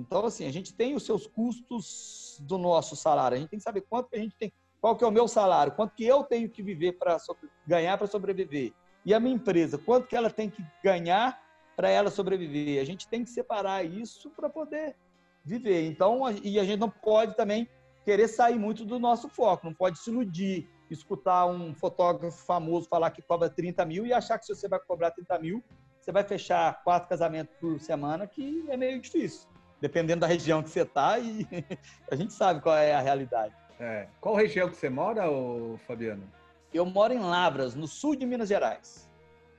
Então, 0.00 0.24
assim, 0.24 0.46
a 0.46 0.52
gente 0.52 0.72
tem 0.72 0.94
os 0.94 1.04
seus 1.04 1.26
custos 1.26 2.38
do 2.40 2.56
nosso 2.56 2.96
salário. 2.96 3.36
A 3.36 3.40
gente 3.40 3.50
tem 3.50 3.58
que 3.58 3.64
saber 3.64 3.82
quanto 3.82 4.08
que 4.08 4.16
a 4.16 4.18
gente 4.18 4.34
tem, 4.36 4.52
qual 4.80 4.96
que 4.96 5.04
é 5.04 5.06
o 5.06 5.10
meu 5.10 5.28
salário, 5.28 5.72
quanto 5.72 5.94
que 5.94 6.04
eu 6.04 6.24
tenho 6.24 6.48
que 6.48 6.62
viver 6.62 6.92
para 6.92 7.18
ganhar 7.66 7.98
para 7.98 8.06
sobreviver. 8.06 8.72
E 9.04 9.12
a 9.12 9.20
minha 9.20 9.34
empresa, 9.34 9.76
quanto 9.76 10.06
que 10.06 10.16
ela 10.16 10.30
tem 10.30 10.48
que 10.48 10.64
ganhar 10.82 11.38
para 11.76 11.88
ela 11.90 12.10
sobreviver. 12.10 12.80
A 12.80 12.84
gente 12.84 13.08
tem 13.08 13.24
que 13.24 13.30
separar 13.30 13.84
isso 13.84 14.30
para 14.30 14.48
poder 14.48 14.96
viver. 15.44 15.86
Então, 15.86 16.20
e 16.42 16.58
a 16.58 16.64
gente 16.64 16.78
não 16.78 16.90
pode 16.90 17.36
também 17.36 17.68
querer 18.04 18.28
sair 18.28 18.58
muito 18.58 18.84
do 18.84 18.98
nosso 18.98 19.28
foco, 19.28 19.66
não 19.66 19.74
pode 19.74 19.98
se 19.98 20.10
iludir, 20.10 20.68
escutar 20.90 21.46
um 21.46 21.74
fotógrafo 21.74 22.44
famoso 22.44 22.88
falar 22.88 23.10
que 23.10 23.22
cobra 23.22 23.48
30 23.48 23.84
mil 23.84 24.06
e 24.06 24.12
achar 24.12 24.38
que 24.38 24.46
se 24.46 24.54
você 24.54 24.68
vai 24.68 24.80
cobrar 24.80 25.10
30 25.10 25.38
mil, 25.38 25.64
você 25.98 26.10
vai 26.10 26.24
fechar 26.24 26.82
quatro 26.82 27.08
casamentos 27.08 27.54
por 27.60 27.78
semana, 27.80 28.26
que 28.26 28.64
é 28.68 28.76
meio 28.76 29.00
difícil 29.00 29.49
dependendo 29.80 30.20
da 30.20 30.26
região 30.26 30.62
que 30.62 30.70
você 30.70 30.82
está, 30.82 31.18
e 31.18 31.46
a 32.10 32.14
gente 32.14 32.32
sabe 32.32 32.60
qual 32.60 32.76
é 32.76 32.94
a 32.94 33.00
realidade. 33.00 33.54
É. 33.78 34.06
Qual 34.20 34.34
região 34.34 34.68
que 34.68 34.76
você 34.76 34.90
mora, 34.90 35.30
ô, 35.30 35.78
Fabiano? 35.86 36.30
Eu 36.72 36.84
moro 36.86 37.12
em 37.12 37.18
Lavras, 37.18 37.74
no 37.74 37.88
sul 37.88 38.14
de 38.14 38.26
Minas 38.26 38.48
Gerais. 38.48 39.08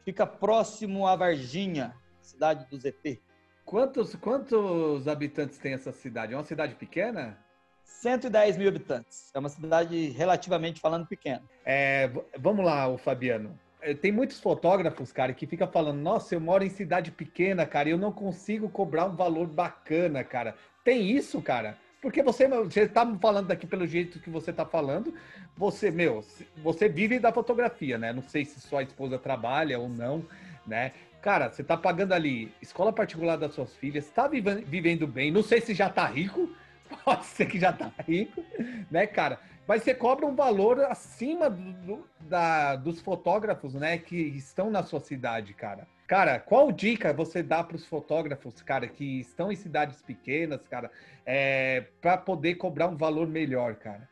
Fica 0.06 0.26
próximo 0.26 1.08
a 1.08 1.16
Varginha, 1.16 1.96
cidade 2.22 2.66
do 2.70 2.78
ZT. 2.78 3.22
Quantos, 3.66 4.16
quantos 4.16 5.08
habitantes 5.08 5.58
tem 5.58 5.74
essa 5.74 5.92
cidade? 5.92 6.34
É 6.34 6.38
uma 6.38 6.44
cidade 6.44 6.76
pequena? 6.76 7.38
110 7.84 8.58
mil 8.58 8.68
habitantes. 8.68 9.32
É 9.34 9.40
uma 9.40 9.50
cidade 9.50 10.10
relativamente 10.10 10.80
falando 10.80 11.06
pequena. 11.06 11.44
É, 11.66 12.12
vamos 12.38 12.66
lá, 12.66 12.88
o 12.88 12.98
Fabiano. 12.98 13.58
É, 13.82 13.96
tem 13.96 14.12
muitos 14.12 14.40
fotógrafos, 14.40 15.12
cara, 15.12 15.34
que 15.34 15.48
fica 15.48 15.66
falando, 15.66 16.00
nossa, 16.00 16.36
eu 16.36 16.40
moro 16.40 16.64
em 16.64 16.70
cidade 16.70 17.12
pequena, 17.12 17.66
cara, 17.66 17.90
e 17.90 17.92
eu 17.92 17.98
não 17.98 18.12
consigo 18.12 18.70
cobrar 18.70 19.06
um 19.06 19.16
valor 19.16 19.48
bacana, 19.48 20.24
cara. 20.24 20.56
Tem 20.84 21.10
isso, 21.10 21.42
cara? 21.42 21.78
Porque 22.00 22.22
você, 22.22 22.48
você 22.48 22.88
tá 22.88 23.06
falando 23.20 23.48
daqui 23.48 23.66
pelo 23.66 23.86
jeito 23.88 24.20
que 24.20 24.30
você 24.30 24.54
tá 24.54 24.66
falando, 24.66 25.14
você, 25.56 25.90
meu, 25.90 26.24
você 26.58 26.88
vive 26.88 27.20
da 27.20 27.32
fotografia, 27.32 27.98
né? 27.98 28.14
Não 28.14 28.24
sei 28.24 28.46
se 28.46 28.60
sua 28.60 28.84
esposa 28.84 29.18
trabalha 29.18 29.80
ou 29.80 29.90
não, 29.90 30.26
né? 30.66 30.92
Cara, 31.22 31.50
você 31.50 31.64
tá 31.64 31.78
pagando 31.78 32.14
ali 32.14 32.52
escola 32.62 32.92
particular 32.92 33.36
das 33.36 33.54
suas 33.54 33.76
filhas, 33.76 34.10
tá 34.10 34.28
vivendo 34.28 35.08
bem, 35.08 35.32
não 35.32 35.44
sei 35.44 35.62
se 35.62 35.74
já 35.76 35.90
tá 35.90 36.06
rico, 36.06 36.50
pode 37.06 37.26
ser 37.26 37.46
que 37.46 37.60
já 37.60 37.72
tá 37.72 37.92
rico, 38.08 38.44
né, 38.90 39.06
cara? 39.06 39.40
Mas 39.68 39.84
você 39.84 39.94
cobra 39.94 40.26
um 40.26 40.36
valor 40.36 40.80
acima 40.86 41.50
do, 41.50 42.06
da, 42.22 42.76
dos 42.76 43.00
fotógrafos, 43.00 43.74
né, 43.74 43.98
que 43.98 44.16
estão 44.16 44.70
na 44.70 44.84
sua 44.84 45.00
cidade, 45.00 45.54
cara. 45.54 45.88
Cara, 46.08 46.40
qual 46.40 46.72
dica 46.74 47.14
você 47.14 47.42
dá 47.42 47.64
para 47.64 47.78
os 47.78 47.86
fotógrafos, 47.86 48.62
cara, 48.62 48.86
que 48.86 49.22
estão 49.22 49.50
em 49.50 49.56
cidades 49.56 50.02
pequenas, 50.02 50.68
cara, 50.68 50.92
é, 51.26 51.86
para 52.02 52.18
poder 52.18 52.56
cobrar 52.56 52.88
um 52.88 52.98
valor 52.98 53.28
melhor, 53.28 53.76
cara? 53.76 54.10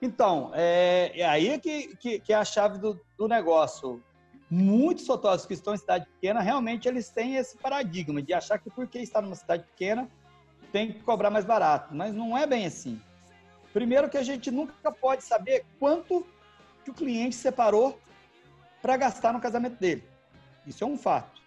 Então, 0.00 0.52
é, 0.54 1.12
é 1.20 1.26
aí 1.26 1.58
que, 1.58 1.94
que, 1.96 2.20
que, 2.20 2.32
é 2.32 2.36
a 2.36 2.44
chave 2.44 2.78
do, 2.78 2.98
do 3.16 3.28
negócio. 3.28 4.02
Muitos 4.50 5.06
fotógrafos 5.06 5.46
que 5.46 5.54
estão 5.54 5.74
em 5.74 5.78
cidade 5.78 6.06
pequena, 6.06 6.40
realmente 6.40 6.88
eles 6.88 7.10
têm 7.10 7.36
esse 7.36 7.58
paradigma 7.58 8.22
de 8.22 8.32
achar 8.32 8.58
que 8.58 8.70
porque 8.70 8.98
está 8.98 9.20
numa 9.20 9.34
cidade 9.34 9.64
pequena, 9.64 10.08
tem 10.72 10.92
que 10.92 11.00
cobrar 11.00 11.30
mais 11.30 11.44
barato. 11.44 11.94
Mas 11.94 12.14
não 12.14 12.36
é 12.36 12.46
bem 12.46 12.66
assim. 12.66 13.00
Primeiro 13.74 14.08
que 14.08 14.16
a 14.16 14.22
gente 14.22 14.52
nunca 14.52 14.92
pode 14.92 15.24
saber 15.24 15.66
quanto 15.80 16.24
que 16.84 16.92
o 16.92 16.94
cliente 16.94 17.34
separou 17.34 17.98
para 18.80 18.96
gastar 18.96 19.32
no 19.32 19.40
casamento 19.40 19.80
dele. 19.80 20.04
Isso 20.64 20.84
é 20.84 20.86
um 20.86 20.96
fato. 20.96 21.42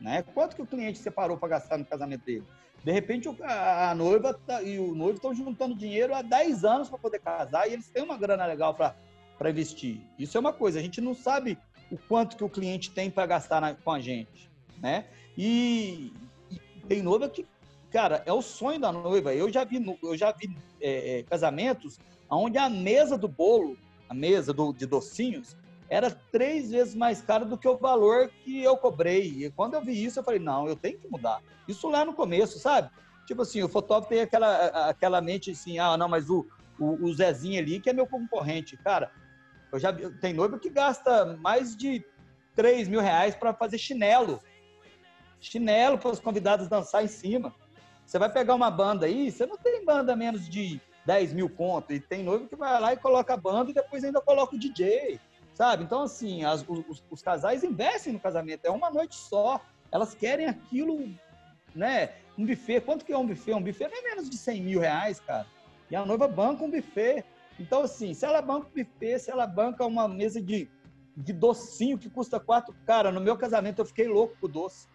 Né? 0.00 0.22
Quanto 0.22 0.54
que 0.54 0.62
o 0.62 0.66
cliente 0.66 0.98
separou 0.98 1.36
para 1.36 1.48
gastar 1.48 1.76
no 1.76 1.84
casamento 1.84 2.24
dele? 2.24 2.46
De 2.84 2.92
repente, 2.92 3.28
a 3.42 3.92
noiva 3.92 4.34
tá, 4.34 4.62
e 4.62 4.78
o 4.78 4.94
noivo 4.94 5.16
estão 5.16 5.34
juntando 5.34 5.74
dinheiro 5.74 6.14
há 6.14 6.22
10 6.22 6.64
anos 6.64 6.88
para 6.88 6.96
poder 6.96 7.18
casar 7.18 7.68
e 7.68 7.72
eles 7.72 7.88
têm 7.88 8.04
uma 8.04 8.16
grana 8.16 8.46
legal 8.46 8.72
para 8.72 9.50
investir. 9.50 10.00
Isso 10.16 10.36
é 10.36 10.40
uma 10.40 10.52
coisa, 10.52 10.78
a 10.78 10.82
gente 10.82 11.00
não 11.00 11.12
sabe 11.12 11.58
o 11.90 11.98
quanto 11.98 12.36
que 12.36 12.44
o 12.44 12.48
cliente 12.48 12.92
tem 12.92 13.10
para 13.10 13.26
gastar 13.26 13.60
na, 13.60 13.74
com 13.74 13.90
a 13.90 13.98
gente, 13.98 14.48
né? 14.80 15.06
E, 15.36 16.12
e, 16.52 16.60
tem 16.86 17.02
noiva 17.02 17.28
que, 17.28 17.44
cara, 17.90 18.22
é 18.24 18.32
o 18.32 18.42
sonho 18.42 18.78
da 18.78 18.92
noiva. 18.92 19.34
Eu 19.34 19.50
já 19.50 19.64
vi, 19.64 19.84
eu 20.00 20.16
já 20.16 20.30
vi 20.30 20.56
é, 20.80 21.18
é, 21.18 21.22
casamentos 21.22 21.98
onde 22.30 22.58
a 22.58 22.68
mesa 22.68 23.16
do 23.16 23.28
bolo, 23.28 23.76
a 24.08 24.14
mesa 24.14 24.52
do, 24.52 24.72
de 24.72 24.86
docinhos, 24.86 25.56
era 25.88 26.10
três 26.10 26.70
vezes 26.70 26.94
mais 26.94 27.22
caro 27.22 27.46
do 27.46 27.56
que 27.56 27.66
o 27.66 27.78
valor 27.78 28.30
que 28.44 28.62
eu 28.62 28.76
cobrei. 28.76 29.44
E 29.44 29.50
quando 29.50 29.74
eu 29.74 29.82
vi 29.82 30.04
isso, 30.04 30.18
eu 30.18 30.24
falei, 30.24 30.38
não, 30.38 30.68
eu 30.68 30.76
tenho 30.76 30.98
que 30.98 31.08
mudar. 31.08 31.40
Isso 31.66 31.88
lá 31.88 32.04
no 32.04 32.12
começo, 32.12 32.58
sabe? 32.58 32.90
Tipo 33.26 33.42
assim, 33.42 33.62
o 33.62 33.68
fotógrafo 33.68 34.08
tem 34.08 34.20
aquela, 34.20 34.66
aquela 34.88 35.20
mente 35.20 35.50
assim, 35.50 35.78
ah, 35.78 35.96
não, 35.96 36.08
mas 36.08 36.28
o, 36.28 36.46
o, 36.78 37.06
o 37.06 37.14
Zezinho 37.14 37.58
ali 37.58 37.80
que 37.80 37.88
é 37.88 37.92
meu 37.92 38.06
concorrente. 38.06 38.76
Cara, 38.76 39.10
eu 39.72 39.78
já 39.78 39.92
tem 40.20 40.32
noiva 40.32 40.58
que 40.58 40.70
gasta 40.70 41.36
mais 41.36 41.76
de 41.76 42.04
3 42.54 42.88
mil 42.88 43.00
reais 43.00 43.34
para 43.34 43.54
fazer 43.54 43.78
chinelo. 43.78 44.40
Chinelo 45.40 45.98
para 45.98 46.10
os 46.10 46.20
convidados 46.20 46.68
dançar 46.68 47.04
em 47.04 47.08
cima. 47.08 47.54
Você 48.08 48.18
vai 48.18 48.32
pegar 48.32 48.54
uma 48.54 48.70
banda 48.70 49.04
aí, 49.04 49.30
você 49.30 49.44
não 49.44 49.58
tem 49.58 49.84
banda 49.84 50.16
menos 50.16 50.48
de 50.48 50.80
10 51.04 51.34
mil 51.34 51.50
conto. 51.50 51.92
E 51.92 52.00
tem 52.00 52.24
noivo 52.24 52.48
que 52.48 52.56
vai 52.56 52.80
lá 52.80 52.94
e 52.94 52.96
coloca 52.96 53.34
a 53.34 53.36
banda 53.36 53.70
e 53.70 53.74
depois 53.74 54.02
ainda 54.02 54.18
coloca 54.20 54.56
o 54.56 54.58
DJ 54.58 55.20
sabe? 55.58 55.82
Então, 55.82 56.02
assim, 56.02 56.44
as, 56.44 56.64
os, 56.68 57.02
os, 57.10 57.20
casais 57.20 57.64
investem 57.64 58.12
no 58.12 58.20
casamento, 58.20 58.64
é 58.64 58.70
uma 58.70 58.92
noite 58.92 59.16
só, 59.16 59.60
elas 59.90 60.14
querem 60.14 60.46
aquilo, 60.46 61.12
né? 61.74 62.12
Um 62.38 62.46
buffet, 62.46 62.80
quanto 62.80 63.04
que 63.04 63.12
é 63.12 63.18
um 63.18 63.26
buffet? 63.26 63.54
Um 63.54 63.62
buffet 63.62 63.88
não 63.88 63.98
é 63.98 64.02
menos 64.02 64.30
de 64.30 64.38
100 64.38 64.62
mil 64.62 64.78
reais, 64.78 65.18
cara. 65.18 65.48
E 65.90 65.96
a 65.96 66.06
noiva 66.06 66.28
banca 66.28 66.62
um 66.62 66.70
buffet. 66.70 67.24
Então, 67.58 67.82
assim, 67.82 68.14
se 68.14 68.24
ela 68.24 68.40
banca 68.40 68.68
um 68.68 68.84
buffet, 68.84 69.18
se 69.18 69.32
ela 69.32 69.48
banca 69.48 69.84
uma 69.84 70.06
mesa 70.06 70.40
de, 70.40 70.70
de 71.16 71.32
docinho 71.32 71.98
que 71.98 72.08
custa 72.08 72.38
quatro, 72.38 72.72
cara, 72.86 73.10
no 73.10 73.20
meu 73.20 73.36
casamento 73.36 73.80
eu 73.80 73.84
fiquei 73.84 74.06
louco 74.06 74.36
com 74.40 74.46
o 74.46 74.48
doce. 74.48 74.86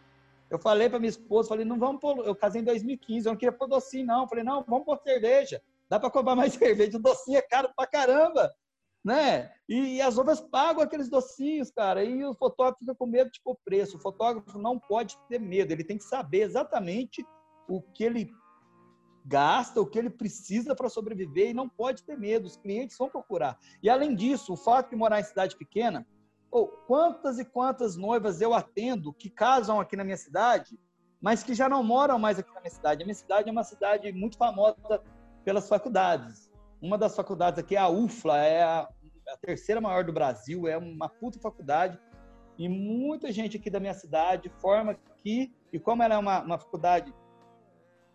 Eu 0.55 0.59
falei 0.59 0.89
para 0.89 0.99
minha 0.99 1.09
esposa, 1.09 1.49
falei, 1.49 1.65
não 1.65 1.79
vamos 1.79 1.99
pôr, 1.99 2.25
eu 2.25 2.35
casei 2.35 2.61
em 2.61 2.65
2015, 2.65 3.27
eu 3.27 3.31
não 3.31 3.37
queria 3.37 3.51
pôr 3.51 3.67
docinho, 3.67 4.05
não. 4.05 4.21
Eu 4.23 4.27
falei, 4.27 4.43
não, 4.43 4.63
vamos 4.63 4.85
pôr 4.85 4.99
cerveja. 4.99 5.61
Dá 5.89 5.99
para 5.99 6.09
comprar 6.09 6.35
mais 6.35 6.53
cerveja, 6.55 6.97
o 6.97 7.01
docinho 7.01 7.37
é 7.37 7.41
caro 7.41 7.69
pra 7.75 7.87
caramba 7.87 8.51
né? 9.03 9.51
E, 9.67 9.97
e, 9.97 10.01
as 10.01 10.17
outras 10.17 10.39
pagam 10.39 10.81
aqueles 10.81 11.09
docinhos, 11.09 11.69
cara, 11.69 12.03
e 12.03 12.23
o 12.23 12.33
fotógrafo 12.33 12.79
fica 12.79 12.95
com 12.95 13.05
medo 13.05 13.29
de 13.29 13.41
pôr 13.41 13.57
preço. 13.65 13.97
O 13.97 13.99
fotógrafo 13.99 14.57
não 14.57 14.79
pode 14.79 15.17
ter 15.27 15.39
medo, 15.39 15.71
ele 15.71 15.83
tem 15.83 15.97
que 15.97 16.05
saber 16.05 16.41
exatamente 16.41 17.25
o 17.67 17.81
que 17.81 18.03
ele 18.03 18.31
gasta, 19.25 19.81
o 19.81 19.85
que 19.85 19.97
ele 19.97 20.09
precisa 20.09 20.75
para 20.75 20.89
sobreviver 20.89 21.49
e 21.49 21.53
não 21.53 21.67
pode 21.67 22.03
ter 22.03 22.17
medo, 22.17 22.45
os 22.45 22.57
clientes 22.57 22.97
vão 22.97 23.09
procurar. 23.09 23.57
E 23.81 23.89
além 23.89 24.15
disso, 24.15 24.53
o 24.53 24.57
fato 24.57 24.89
de 24.89 24.95
morar 24.95 25.19
em 25.19 25.23
cidade 25.23 25.57
pequena, 25.57 26.05
oh, 26.53 26.67
quantas 26.87 27.39
e 27.39 27.45
quantas 27.45 27.97
noivas 27.97 28.39
eu 28.39 28.53
atendo 28.53 29.11
que 29.11 29.29
casam 29.29 29.79
aqui 29.79 29.95
na 29.95 30.03
minha 30.03 30.17
cidade, 30.17 30.79
mas 31.19 31.43
que 31.43 31.55
já 31.55 31.67
não 31.67 31.83
moram 31.83 32.19
mais 32.19 32.37
aqui 32.37 32.53
na 32.53 32.61
minha 32.61 32.71
cidade. 32.71 33.01
A 33.01 33.05
minha 33.05 33.15
cidade 33.15 33.49
é 33.49 33.51
uma 33.51 33.63
cidade 33.63 34.11
muito 34.11 34.37
famosa 34.37 35.01
pelas 35.43 35.67
faculdades. 35.67 36.51
Uma 36.81 36.97
das 36.97 37.15
faculdades 37.15 37.59
aqui 37.59 37.75
é 37.75 37.79
a 37.79 37.89
UFLA, 37.89 38.37
é 38.37 38.63
a, 38.63 38.89
a 39.29 39.37
terceira 39.41 39.81
maior 39.81 40.03
do 40.03 40.13
Brasil, 40.13 40.67
é 40.67 40.77
uma 40.77 41.09
puta 41.09 41.39
faculdade. 41.39 41.99
E 42.57 42.69
muita 42.69 43.31
gente 43.31 43.57
aqui 43.57 43.69
da 43.69 43.79
minha 43.79 43.93
cidade 43.93 44.51
forma 44.61 44.91
aqui, 44.91 45.55
e 45.71 45.79
como 45.79 46.03
ela 46.03 46.15
é 46.15 46.17
uma, 46.17 46.41
uma 46.41 46.59
faculdade 46.59 47.11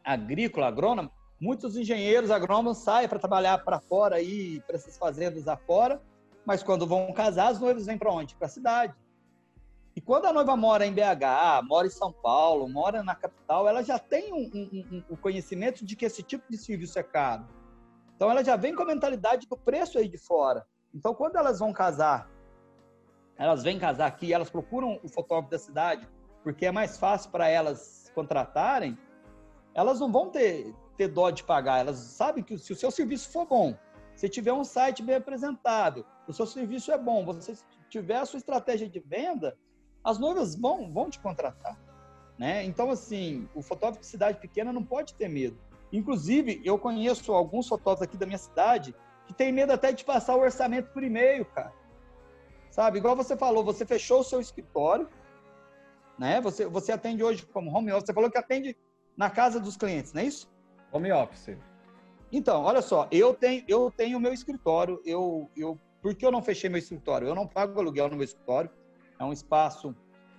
agrícola, 0.04 0.68
agrônoma, 0.68 1.10
muitos 1.40 1.76
engenheiros 1.76 2.30
agrônomos 2.30 2.78
saem 2.78 3.08
para 3.08 3.18
trabalhar 3.18 3.58
para 3.64 3.80
fora 3.80 4.16
aí, 4.16 4.60
para 4.60 4.76
essas 4.76 4.96
fazendas 4.96 5.48
afora, 5.48 6.00
mas 6.48 6.62
quando 6.62 6.86
vão 6.86 7.12
casar, 7.12 7.52
os 7.52 7.60
noivos 7.60 7.84
vêm 7.84 7.98
para 7.98 8.10
onde? 8.10 8.34
Para 8.34 8.46
a 8.46 8.48
cidade. 8.48 8.94
E 9.94 10.00
quando 10.00 10.24
a 10.24 10.32
noiva 10.32 10.56
mora 10.56 10.86
em 10.86 10.94
BH, 10.94 11.62
mora 11.64 11.86
em 11.86 11.90
São 11.90 12.10
Paulo, 12.10 12.66
mora 12.66 13.02
na 13.02 13.14
capital, 13.14 13.68
ela 13.68 13.82
já 13.82 13.98
tem 13.98 14.32
um, 14.32 14.50
um, 14.54 14.70
um, 14.72 15.04
um 15.10 15.16
conhecimento 15.16 15.84
de 15.84 15.94
que 15.94 16.06
esse 16.06 16.22
tipo 16.22 16.50
de 16.50 16.56
serviço 16.56 16.98
é 16.98 17.02
caro. 17.02 17.46
Então 18.16 18.30
ela 18.30 18.42
já 18.42 18.56
vem 18.56 18.74
com 18.74 18.82
a 18.82 18.86
mentalidade 18.86 19.46
do 19.46 19.58
preço 19.58 19.98
aí 19.98 20.08
de 20.08 20.16
fora. 20.16 20.66
Então 20.94 21.14
quando 21.14 21.36
elas 21.36 21.58
vão 21.58 21.70
casar, 21.70 22.30
elas 23.36 23.62
vêm 23.62 23.78
casar 23.78 24.06
aqui, 24.06 24.32
elas 24.32 24.48
procuram 24.48 24.98
o 25.02 25.08
fotógrafo 25.10 25.50
da 25.50 25.58
cidade, 25.58 26.08
porque 26.42 26.64
é 26.64 26.72
mais 26.72 26.96
fácil 26.96 27.30
para 27.30 27.46
elas 27.46 28.10
contratarem, 28.14 28.96
elas 29.74 30.00
não 30.00 30.10
vão 30.10 30.30
ter, 30.30 30.74
ter 30.96 31.08
dó 31.08 31.28
de 31.28 31.44
pagar. 31.44 31.80
Elas 31.80 31.98
sabem 31.98 32.42
que 32.42 32.56
se 32.56 32.72
o 32.72 32.76
seu 32.76 32.90
serviço 32.90 33.30
for 33.30 33.44
bom, 33.44 33.76
se 34.14 34.30
tiver 34.30 34.54
um 34.54 34.64
site 34.64 35.02
bem 35.02 35.16
apresentado, 35.16 36.06
o 36.28 36.32
seu 36.32 36.46
serviço 36.46 36.92
é 36.92 36.98
bom, 36.98 37.24
você 37.24 37.56
tiver 37.88 38.16
a 38.16 38.26
sua 38.26 38.38
estratégia 38.38 38.88
de 38.88 39.00
venda, 39.00 39.56
as 40.04 40.18
noivas 40.18 40.54
vão, 40.54 40.92
vão 40.92 41.08
te 41.08 41.18
contratar. 41.18 41.78
Né? 42.38 42.64
Então, 42.64 42.90
assim, 42.90 43.48
o 43.54 43.62
fotógrafo 43.62 44.00
de 44.00 44.06
cidade 44.06 44.38
pequena 44.38 44.72
não 44.72 44.84
pode 44.84 45.14
ter 45.14 45.28
medo. 45.28 45.58
Inclusive, 45.92 46.60
eu 46.64 46.78
conheço 46.78 47.32
alguns 47.32 47.66
fotógrafos 47.66 48.02
aqui 48.02 48.16
da 48.16 48.26
minha 48.26 48.38
cidade 48.38 48.94
que 49.26 49.32
tem 49.32 49.52
medo 49.52 49.72
até 49.72 49.90
de 49.90 50.04
passar 50.04 50.36
o 50.36 50.40
orçamento 50.40 50.92
por 50.92 51.02
e-mail, 51.02 51.44
cara. 51.46 51.72
Sabe? 52.70 52.98
Igual 52.98 53.16
você 53.16 53.36
falou, 53.36 53.64
você 53.64 53.84
fechou 53.84 54.20
o 54.20 54.24
seu 54.24 54.40
escritório, 54.40 55.08
né? 56.18 56.40
Você, 56.40 56.66
você 56.66 56.92
atende 56.92 57.22
hoje 57.22 57.44
como 57.46 57.74
home 57.74 57.90
office. 57.90 58.06
Você 58.06 58.12
falou 58.12 58.30
que 58.30 58.38
atende 58.38 58.76
na 59.16 59.30
casa 59.30 59.58
dos 59.58 59.76
clientes, 59.76 60.12
não 60.12 60.22
é 60.22 60.26
isso? 60.26 60.48
Home 60.92 61.10
office. 61.10 61.56
Então, 62.30 62.62
olha 62.62 62.82
só, 62.82 63.08
eu 63.10 63.34
tenho 63.34 63.64
eu 63.66 63.90
tenho 63.90 64.20
meu 64.20 64.32
escritório. 64.32 65.00
Eu, 65.04 65.50
eu, 65.56 65.78
por 66.02 66.14
que 66.14 66.24
eu 66.24 66.30
não 66.30 66.42
fechei 66.42 66.70
meu 66.70 66.78
escritório? 66.78 67.28
Eu 67.28 67.34
não 67.34 67.46
pago 67.46 67.78
aluguel 67.78 68.08
no 68.08 68.16
meu 68.16 68.24
escritório. 68.24 68.70
É 69.18 69.24
um 69.24 69.32
espaço 69.32 69.94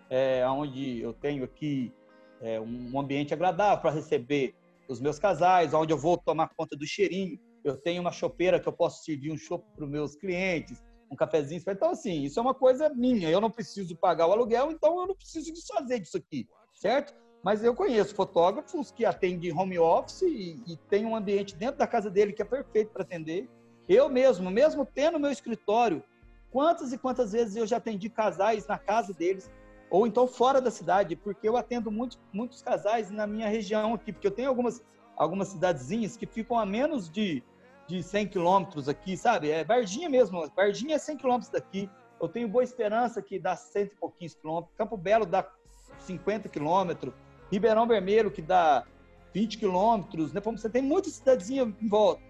é, 0.10 0.47
onde 0.47 1.01
eu 1.01 1.14
tenho 1.14 1.43
aqui 1.43 1.93
é, 2.41 2.60
um 2.60 2.99
ambiente 2.99 3.34
agradável 3.34 3.82
para 3.82 3.91
receber 3.91 4.55
os 4.88 4.99
meus 4.99 5.20
casais, 5.20 5.74
onde 5.74 5.93
eu 5.93 5.97
vou 5.97 6.18
tomar 6.18 6.49
conta 6.55 6.76
do 6.76 6.86
cheirinho. 6.86 7.39
Eu 7.64 7.78
tenho 7.78 8.01
uma 8.01 8.12
chopeira 8.12 8.60
que 8.60 8.68
eu 8.68 8.74
posso 8.74 9.03
servir 9.03 9.32
um 9.32 9.38
chopp 9.38 9.64
para 9.76 9.86
os 9.86 9.91
meus 9.91 10.16
clientes, 10.16 10.82
um 11.12 11.16
cafezinho. 11.16 11.62
Então, 11.68 11.91
assim, 11.91 12.24
isso 12.24 12.39
é 12.39 12.41
uma 12.41 12.53
coisa 12.53 12.89
minha. 12.89 13.30
Eu 13.30 13.41
não 13.41 13.51
preciso 13.51 13.95
pagar 13.95 14.28
o 14.28 14.32
aluguel, 14.32 14.72
então 14.72 14.99
eu 15.01 15.07
não 15.07 15.16
preciso 15.16 15.53
desfazer 15.53 15.99
disso 15.99 16.18
aqui, 16.18 16.47
certo? 16.74 17.14
Mas 17.43 17.64
eu 17.64 17.74
conheço 17.76 18.16
fotógrafos 18.16 18.91
que 18.91 19.05
atendem 19.05 19.53
home 19.53 19.78
office 19.80 20.22
e, 20.24 20.62
e 20.68 20.78
tem 20.89 21.05
um 21.05 21.16
ambiente 21.16 21.55
dentro 21.55 21.78
da 21.78 21.88
casa 21.88 22.10
dele 22.10 22.34
que 22.34 22.41
é 22.41 22.45
perfeito 22.45 22.91
para 22.91 23.03
atender. 23.03 23.49
Eu 23.89 24.07
mesmo, 24.07 24.51
mesmo 24.51 24.85
tendo 24.85 25.19
meu 25.19 25.31
escritório, 25.31 26.03
quantas 26.51 26.93
e 26.93 26.97
quantas 26.97 27.31
vezes 27.31 27.55
eu 27.55 27.65
já 27.65 27.77
atendi 27.77 28.07
casais 28.07 28.67
na 28.67 28.77
casa 28.77 29.11
deles 29.11 29.51
ou 29.89 30.05
então 30.05 30.27
fora 30.27 30.61
da 30.61 30.69
cidade, 30.69 31.15
porque 31.15 31.49
eu 31.49 31.57
atendo 31.57 31.89
muito, 31.89 32.19
muitos 32.31 32.61
casais 32.61 33.09
na 33.09 33.25
minha 33.25 33.47
região 33.47 33.95
aqui, 33.95 34.13
porque 34.13 34.27
eu 34.27 34.31
tenho 34.31 34.47
algumas, 34.47 34.83
algumas 35.17 35.47
cidadezinhas 35.47 36.15
que 36.15 36.27
ficam 36.27 36.59
a 36.59 36.67
menos 36.67 37.09
de, 37.09 37.43
de 37.87 38.03
100 38.03 38.27
quilômetros 38.27 38.87
aqui, 38.87 39.17
sabe? 39.17 39.49
É 39.49 39.63
Varginha 39.63 40.07
mesmo, 40.07 40.47
Varginha 40.55 40.95
é 40.95 40.99
100 40.99 41.17
quilômetros 41.17 41.49
daqui. 41.49 41.89
Eu 42.21 42.27
tenho 42.27 42.47
Boa 42.47 42.63
Esperança, 42.63 43.23
que 43.23 43.39
dá 43.39 43.55
cento 43.55 43.93
e 43.93 43.95
pouquinhos 43.95 44.35
quilômetros, 44.35 44.75
Campo 44.77 44.95
Belo 44.95 45.25
dá 45.25 45.49
50 46.01 46.47
quilômetros, 46.49 47.11
Ribeirão 47.51 47.87
Vermelho, 47.87 48.29
que 48.29 48.41
dá 48.43 48.85
20 49.33 49.57
quilômetros, 49.57 50.31
né? 50.31 50.41
Você 50.41 50.69
tem 50.69 50.83
muita 50.83 51.09
cidadezinha 51.09 51.63
em 51.81 51.87
volta. 51.87 52.28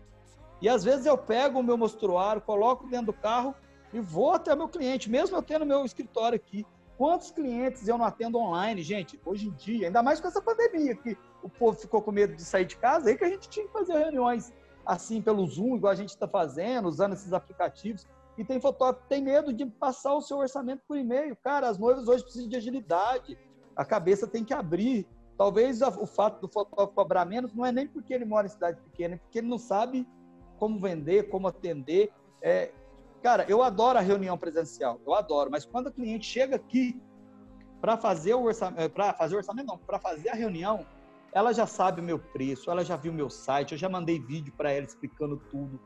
E 0.61 0.67
às 0.67 0.83
vezes 0.83 1.05
eu 1.05 1.17
pego 1.17 1.59
o 1.59 1.63
meu 1.63 1.77
mostruário, 1.77 2.41
coloco 2.41 2.87
dentro 2.87 3.07
do 3.07 3.13
carro 3.13 3.55
e 3.93 3.99
vou 3.99 4.33
até 4.33 4.55
meu 4.55 4.67
cliente, 4.67 5.09
mesmo 5.09 5.35
eu 5.35 5.41
tendo 5.41 5.65
meu 5.65 5.85
escritório 5.85 6.35
aqui. 6.35 6.65
Quantos 6.97 7.31
clientes 7.31 7.87
eu 7.87 7.97
não 7.97 8.05
atendo 8.05 8.37
online, 8.37 8.83
gente? 8.83 9.19
Hoje 9.25 9.47
em 9.47 9.51
dia, 9.51 9.87
ainda 9.87 10.03
mais 10.03 10.19
com 10.19 10.27
essa 10.27 10.41
pandemia, 10.41 10.95
que 10.95 11.17
o 11.41 11.49
povo 11.49 11.77
ficou 11.77 12.01
com 12.01 12.11
medo 12.11 12.35
de 12.35 12.43
sair 12.43 12.65
de 12.65 12.75
casa, 12.75 13.09
aí 13.09 13.17
que 13.17 13.23
a 13.23 13.29
gente 13.29 13.47
tinha 13.47 13.65
que 13.65 13.71
fazer 13.71 13.97
reuniões 13.97 14.51
assim 14.85 15.21
pelo 15.21 15.47
Zoom, 15.47 15.77
igual 15.77 15.93
a 15.93 15.95
gente 15.95 16.09
está 16.09 16.27
fazendo, 16.27 16.89
usando 16.89 17.13
esses 17.13 17.31
aplicativos. 17.31 18.05
E 18.37 18.43
tem 18.43 18.59
fotógrafo 18.59 19.03
que 19.03 19.09
tem 19.09 19.23
medo 19.23 19.53
de 19.53 19.65
passar 19.65 20.13
o 20.13 20.21
seu 20.21 20.37
orçamento 20.37 20.81
por 20.87 20.97
e-mail. 20.97 21.37
Cara, 21.37 21.69
as 21.69 21.77
noivas 21.77 22.07
hoje 22.07 22.23
precisam 22.23 22.49
de 22.49 22.57
agilidade. 22.57 23.37
A 23.75 23.85
cabeça 23.85 24.27
tem 24.27 24.43
que 24.43 24.53
abrir. 24.53 25.07
Talvez 25.37 25.81
o 25.81 26.05
fato 26.05 26.41
do 26.41 26.47
fotógrafo 26.49 26.93
cobrar 26.93 27.23
menos 27.23 27.53
não 27.53 27.65
é 27.65 27.71
nem 27.71 27.87
porque 27.87 28.13
ele 28.13 28.25
mora 28.25 28.45
em 28.45 28.49
cidade 28.49 28.81
pequena, 28.81 29.15
é 29.15 29.17
porque 29.17 29.37
ele 29.37 29.47
não 29.47 29.57
sabe 29.57 30.05
como 30.59 30.79
vender, 30.79 31.29
como 31.29 31.47
atender. 31.47 32.11
É, 32.41 32.71
Cara, 33.21 33.45
eu 33.49 33.61
adoro 33.61 33.97
a 33.97 34.01
reunião 34.01 34.37
presencial, 34.37 34.99
eu 35.05 35.13
adoro, 35.13 35.51
mas 35.51 35.65
quando 35.65 35.87
o 35.87 35.91
cliente 35.91 36.25
chega 36.25 36.55
aqui 36.55 36.99
para 37.81 37.97
fazer 37.97 38.33
o 38.33 38.43
orçamento, 38.43 38.91
para 38.93 39.13
fazer 39.13 39.35
o 39.35 39.37
orçamento 39.37 39.67
não, 39.67 39.77
para 39.77 39.99
fazer 39.99 40.29
a 40.29 40.33
reunião, 40.33 40.85
ela 41.33 41.53
já 41.53 41.67
sabe 41.67 41.99
o 41.99 42.03
meu 42.03 42.17
preço, 42.17 42.71
ela 42.71 42.83
já 42.83 42.95
viu 42.95 43.11
meu 43.11 43.29
site, 43.29 43.73
eu 43.73 43.77
já 43.77 43.89
mandei 43.89 44.19
vídeo 44.19 44.53
para 44.55 44.71
ela 44.71 44.85
explicando 44.85 45.37
tudo. 45.51 45.79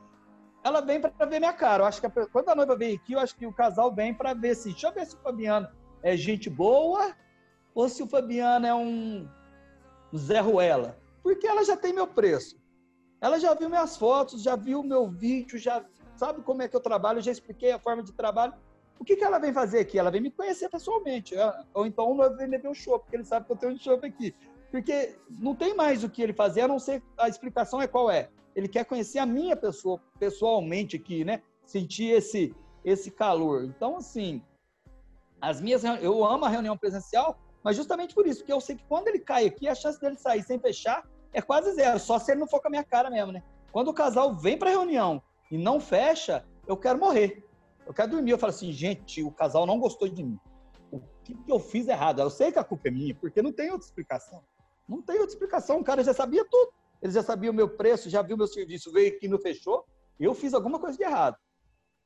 Ela 0.64 0.80
vem 0.80 1.02
para 1.02 1.26
ver 1.26 1.40
minha 1.40 1.52
cara. 1.52 1.84
Eu 1.84 1.88
acho 1.88 2.00
que 2.00 2.08
a, 2.08 2.10
quando 2.10 2.50
a 2.50 2.56
noiva 2.56 2.76
vem 2.78 2.96
aqui, 2.96 3.14
eu 3.14 3.20
acho 3.20 3.36
que 3.36 3.46
o 3.46 3.52
casal 3.52 3.94
vem 3.94 4.14
para 4.14 4.34
ver 4.34 4.52
assim, 4.52 4.72
deixa 4.72 4.88
eu 4.88 4.94
ver 4.94 5.06
se 5.06 5.16
o 5.16 5.20
Fabiano 5.20 5.68
é 6.02 6.16
gente 6.16 6.50
boa 6.50 7.14
ou 7.76 7.90
se 7.90 8.02
o 8.02 8.08
Fabiano 8.08 8.66
é 8.66 8.74
um 8.74 9.28
Zé 10.16 10.40
Ruela. 10.40 10.98
Porque 11.22 11.48
ela 11.48 11.66
já 11.66 11.76
tem 11.76 11.94
meu 11.94 12.08
preço. 12.08 12.63
Ela 13.24 13.40
já 13.40 13.54
viu 13.54 13.70
minhas 13.70 13.96
fotos, 13.96 14.44
já 14.44 14.54
viu 14.58 14.84
meu 14.84 15.08
vídeo, 15.08 15.58
já 15.58 15.82
sabe 16.14 16.42
como 16.42 16.62
é 16.62 16.68
que 16.68 16.76
eu 16.76 16.82
trabalho, 16.82 17.22
já 17.22 17.32
expliquei 17.32 17.72
a 17.72 17.80
forma 17.80 18.04
de 18.04 18.12
trabalho. 18.12 18.54
O 19.00 19.06
que, 19.06 19.16
que 19.16 19.24
ela 19.24 19.40
vem 19.40 19.54
fazer 19.54 19.80
aqui? 19.80 19.98
Ela 19.98 20.12
vem 20.12 20.20
me 20.20 20.30
conhecer 20.30 20.68
pessoalmente. 20.68 21.34
Ou 21.74 21.86
então 21.86 22.14
noivo 22.14 22.36
vem 22.36 22.50
beber 22.50 22.68
um 22.68 22.74
show, 22.74 23.00
porque 23.00 23.16
ele 23.16 23.24
sabe 23.24 23.46
que 23.46 23.54
eu 23.54 23.56
tenho 23.56 23.72
um 23.72 23.78
show 23.78 23.98
aqui. 24.04 24.36
Porque 24.70 25.16
não 25.40 25.56
tem 25.56 25.74
mais 25.74 26.04
o 26.04 26.10
que 26.10 26.22
ele 26.22 26.34
fazer, 26.34 26.64
a 26.64 26.68
não 26.68 26.78
ser 26.78 27.02
a 27.18 27.30
explicação 27.30 27.82
é 27.82 27.88
qual 27.88 28.12
é. 28.12 28.30
Ele 28.54 28.68
quer 28.68 28.84
conhecer 28.84 29.20
a 29.20 29.26
minha 29.26 29.56
pessoa 29.56 30.02
pessoalmente 30.20 30.98
aqui, 30.98 31.24
né? 31.24 31.42
Sentir 31.66 32.10
esse 32.10 32.54
esse 32.84 33.10
calor. 33.10 33.64
Então, 33.64 33.96
assim, 33.96 34.42
as 35.40 35.62
minhas 35.62 35.86
eu 35.86 36.26
amo 36.26 36.44
a 36.44 36.50
reunião 36.50 36.78
presencial, 36.78 37.40
mas 37.64 37.78
justamente 37.78 38.14
por 38.14 38.28
isso, 38.28 38.42
porque 38.42 38.52
eu 38.52 38.60
sei 38.60 38.76
que 38.76 38.84
quando 38.84 39.08
ele 39.08 39.20
cai 39.20 39.46
aqui, 39.46 39.70
a 39.70 39.76
chance 39.76 39.98
dele 39.98 40.18
sair 40.18 40.44
sem 40.44 40.60
fechar 40.60 41.08
é 41.34 41.42
quase 41.42 41.74
zero, 41.74 42.00
só 42.00 42.20
se 42.20 42.32
ele 42.32 42.40
não 42.40 42.48
for 42.48 42.62
com 42.62 42.68
a 42.68 42.72
minha 42.72 42.84
cara 42.84 43.10
mesmo, 43.10 43.32
né? 43.32 43.44
Quando 43.72 43.88
o 43.88 43.94
casal 43.94 44.36
vem 44.36 44.58
para 44.58 44.70
reunião 44.70 45.22
e 45.50 45.58
não 45.58 45.80
fecha, 45.80 46.46
eu 46.68 46.78
quero 46.78 47.00
morrer. 47.00 47.44
Eu 47.86 47.94
quero 47.94 48.12
dormir. 48.12 48.32
Eu 48.32 48.38
falo 48.38 48.52
assim, 48.52 48.72
gente, 48.72 49.24
o 49.24 49.32
casal 49.32 49.66
não 49.66 49.80
gostou 49.80 50.08
de 50.08 50.24
mim. 50.24 50.40
O 50.92 51.02
que, 51.24 51.34
que 51.34 51.52
eu 51.52 51.60
fiz 51.60 51.88
errado? 51.88 52.22
Eu 52.22 52.30
sei 52.30 52.52
que 52.52 52.60
a 52.60 52.64
culpa 52.64 52.88
é 52.88 52.92
minha, 52.92 53.16
porque 53.16 53.42
não 53.42 53.52
tem 53.52 53.72
outra 53.72 53.86
explicação. 53.86 54.44
Não 54.88 55.02
tem 55.02 55.16
outra 55.16 55.34
explicação. 55.34 55.80
O 55.80 55.84
cara 55.84 56.04
já 56.04 56.14
sabia 56.14 56.46
tudo. 56.50 56.72
Ele 57.02 57.12
já 57.12 57.24
sabia 57.24 57.52
o 57.52 57.54
meu 57.54 57.68
preço, 57.68 58.10
já 58.10 58.22
viu 58.22 58.38
meu 58.38 58.48
serviço, 58.48 58.92
veio 58.92 59.16
aqui 59.16 59.26
e 59.26 59.30
não 59.30 59.40
fechou. 59.40 59.86
Eu 60.20 60.34
fiz 60.34 60.54
alguma 60.54 60.80
coisa 60.80 60.98
de 60.98 61.04
errado. 61.04 61.36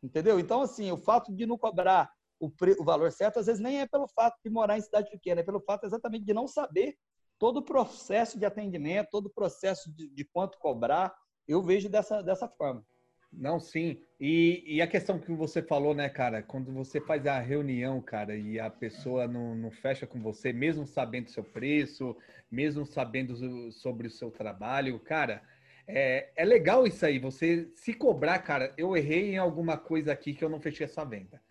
Entendeu? 0.02 0.40
Então, 0.40 0.62
assim, 0.62 0.92
o 0.92 0.98
fato 0.98 1.34
de 1.34 1.46
não 1.46 1.58
cobrar 1.58 2.10
o, 2.40 2.50
pre... 2.50 2.76
o 2.80 2.84
valor 2.84 3.12
certo, 3.12 3.40
às 3.40 3.46
vezes 3.46 3.62
nem 3.62 3.82
é 3.82 3.88
pelo 3.88 4.08
fato 4.08 4.38
de 4.44 4.50
morar 4.50 4.78
em 4.78 4.82
cidade 4.82 5.10
pequena, 5.10 5.42
é 5.42 5.44
pelo 5.44 5.60
fato 5.60 5.86
exatamente 5.86 6.26
de 6.26 6.34
não 6.34 6.48
saber 6.48 6.96
todo 7.40 7.58
o 7.58 7.66
processo 7.66 8.38
de 8.40 8.46
atendimento, 8.46 9.10
todo 9.12 9.28
o 9.28 9.34
processo 9.34 9.92
de, 9.94 10.10
de 10.10 10.26
quanto 10.26 10.58
cobrar. 10.58 11.14
Eu 11.48 11.62
vejo 11.62 11.90
dessa, 11.90 12.22
dessa 12.22 12.48
forma. 12.48 12.86
Não, 13.32 13.60
sim. 13.60 14.02
E, 14.20 14.64
e, 14.66 14.82
a 14.82 14.88
questão 14.88 15.20
que 15.20 15.32
você 15.32 15.62
falou, 15.62 15.94
né, 15.94 16.10
cara? 16.10 16.42
Quando 16.42 16.72
você 16.72 17.00
faz 17.00 17.26
a 17.28 17.40
reunião, 17.40 18.02
cara, 18.02 18.36
e 18.36 18.60
a 18.60 18.70
pessoa 18.70 19.28
não, 19.28 19.54
não 19.56 19.70
fecha 19.70 20.08
com 20.08 20.22
você, 20.22 20.52
mesmo 20.52 20.88
sabendo 20.88 21.30
seu 21.30 21.44
preço, 21.44 22.16
mesmo 22.50 22.86
sabendo 22.86 23.72
sobre 23.72 24.08
o 24.08 24.12
seu 24.12 24.32
trabalho, 24.32 25.00
cara, 25.00 25.42
é, 25.88 26.30
é 26.36 26.46
legal 26.46 26.88
isso 26.88 27.06
aí. 27.06 27.20
Você 27.20 27.70
se 27.76 27.94
cobrar, 27.94 28.40
cara, 28.40 28.74
eu 28.78 28.96
errei 28.96 29.34
em 29.34 29.38
alguma 29.38 29.78
coisa 29.78 30.12
aqui 30.12 30.34
que 30.34 30.44
eu 30.44 30.50
não 30.50 30.60
fechei 30.60 30.86
essa 30.86 31.06
venda. 31.06 31.42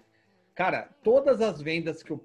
Cara, 0.54 0.88
todas 1.02 1.40
as 1.40 1.60
vendas 1.60 2.02
que 2.02 2.10
eu, 2.10 2.18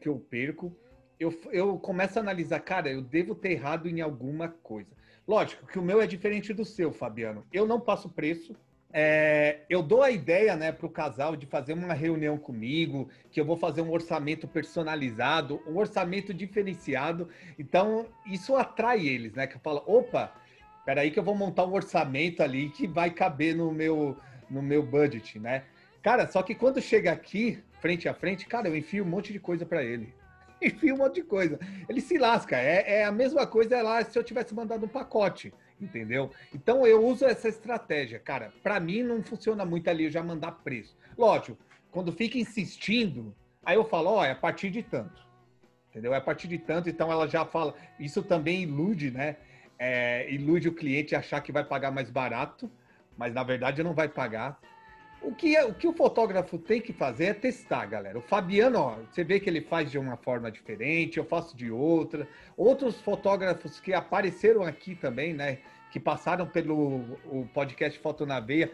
que 0.00 0.08
eu 0.08 0.18
perco, 0.18 0.76
eu, 1.18 1.38
eu 1.50 1.78
começo 1.78 2.18
a 2.18 2.22
analisar, 2.22 2.60
cara, 2.60 2.90
eu 2.90 3.02
devo 3.02 3.34
ter 3.34 3.52
errado 3.52 3.88
em 3.88 4.00
alguma 4.00 4.48
coisa. 4.48 4.90
Lógico 5.26 5.66
que 5.66 5.78
o 5.78 5.82
meu 5.82 6.00
é 6.00 6.06
diferente 6.06 6.54
do 6.54 6.64
seu, 6.64 6.92
Fabiano. 6.92 7.44
Eu 7.52 7.66
não 7.66 7.80
passo 7.80 8.08
preço, 8.08 8.56
é, 8.90 9.60
eu 9.68 9.82
dou 9.82 10.02
a 10.02 10.10
ideia 10.10 10.56
né, 10.56 10.72
para 10.72 10.86
o 10.86 10.90
casal 10.90 11.36
de 11.36 11.46
fazer 11.46 11.74
uma 11.74 11.92
reunião 11.92 12.38
comigo, 12.38 13.10
que 13.30 13.40
eu 13.40 13.44
vou 13.44 13.56
fazer 13.56 13.82
um 13.82 13.90
orçamento 13.90 14.48
personalizado, 14.48 15.60
um 15.66 15.76
orçamento 15.76 16.32
diferenciado. 16.32 17.28
Então, 17.58 18.06
isso 18.26 18.56
atrai 18.56 19.06
eles, 19.06 19.34
né? 19.34 19.46
Que 19.46 19.58
fala, 19.58 19.82
opa, 19.86 20.32
peraí 20.86 21.10
que 21.10 21.18
eu 21.18 21.22
vou 21.22 21.34
montar 21.34 21.66
um 21.66 21.74
orçamento 21.74 22.42
ali 22.42 22.70
que 22.70 22.86
vai 22.86 23.10
caber 23.10 23.54
no 23.54 23.70
meu, 23.70 24.16
no 24.48 24.62
meu 24.62 24.82
budget, 24.82 25.38
né? 25.38 25.64
Cara, 26.02 26.26
só 26.26 26.42
que 26.42 26.54
quando 26.54 26.80
chega 26.80 27.12
aqui, 27.12 27.62
frente 27.80 28.08
a 28.08 28.14
frente, 28.14 28.46
cara, 28.46 28.68
eu 28.68 28.76
enfio 28.76 29.04
um 29.04 29.08
monte 29.08 29.32
de 29.32 29.38
coisa 29.38 29.66
para 29.66 29.84
ele. 29.84 30.14
Enfio 30.62 30.94
um 30.94 30.98
monte 30.98 31.16
de 31.16 31.22
coisa. 31.22 31.58
Ele 31.88 32.00
se 32.00 32.18
lasca. 32.18 32.56
É, 32.56 33.00
é 33.00 33.04
a 33.04 33.12
mesma 33.12 33.46
coisa 33.46 33.80
lá 33.82 34.04
se 34.04 34.18
eu 34.18 34.24
tivesse 34.24 34.54
mandado 34.54 34.84
um 34.84 34.88
pacote 34.88 35.52
entendeu? 35.80 36.30
Então 36.52 36.86
eu 36.86 37.04
uso 37.04 37.24
essa 37.24 37.48
estratégia, 37.48 38.18
cara. 38.18 38.52
Para 38.62 38.80
mim 38.80 39.02
não 39.02 39.22
funciona 39.22 39.64
muito 39.64 39.88
ali 39.88 40.04
eu 40.04 40.10
já 40.10 40.22
mandar 40.22 40.52
preço. 40.52 40.96
Lógico, 41.16 41.58
quando 41.90 42.12
fica 42.12 42.38
insistindo, 42.38 43.34
aí 43.64 43.76
eu 43.76 43.84
falo, 43.84 44.10
ó, 44.10 44.20
oh, 44.20 44.24
é 44.24 44.32
a 44.32 44.36
partir 44.36 44.70
de 44.70 44.82
tanto, 44.82 45.26
entendeu? 45.90 46.12
É 46.14 46.18
a 46.18 46.20
partir 46.20 46.48
de 46.48 46.58
tanto, 46.58 46.88
então 46.88 47.10
ela 47.10 47.26
já 47.26 47.44
fala. 47.44 47.74
Isso 47.98 48.22
também 48.22 48.62
ilude, 48.62 49.10
né? 49.10 49.36
É, 49.78 50.30
ilude 50.32 50.68
o 50.68 50.74
cliente 50.74 51.14
achar 51.14 51.40
que 51.40 51.52
vai 51.52 51.64
pagar 51.64 51.90
mais 51.90 52.10
barato, 52.10 52.70
mas 53.16 53.32
na 53.32 53.42
verdade 53.42 53.82
não 53.82 53.94
vai 53.94 54.08
pagar. 54.08 54.60
O 55.20 55.34
que, 55.34 55.56
é, 55.56 55.64
o 55.64 55.74
que 55.74 55.86
o 55.86 55.92
fotógrafo 55.92 56.58
tem 56.58 56.80
que 56.80 56.92
fazer 56.92 57.24
é 57.26 57.34
testar, 57.34 57.86
galera. 57.86 58.18
O 58.18 58.22
Fabiano, 58.22 58.78
ó, 58.78 58.96
você 59.10 59.24
vê 59.24 59.40
que 59.40 59.50
ele 59.50 59.60
faz 59.60 59.90
de 59.90 59.98
uma 59.98 60.16
forma 60.16 60.50
diferente, 60.50 61.18
eu 61.18 61.24
faço 61.24 61.56
de 61.56 61.70
outra. 61.70 62.28
Outros 62.56 63.00
fotógrafos 63.00 63.80
que 63.80 63.92
apareceram 63.92 64.62
aqui 64.62 64.94
também, 64.94 65.34
né? 65.34 65.58
Que 65.90 65.98
passaram 65.98 66.46
pelo 66.46 67.18
o 67.26 67.48
podcast 67.52 67.98
Foto 67.98 68.24
na 68.24 68.38
Veia, 68.38 68.70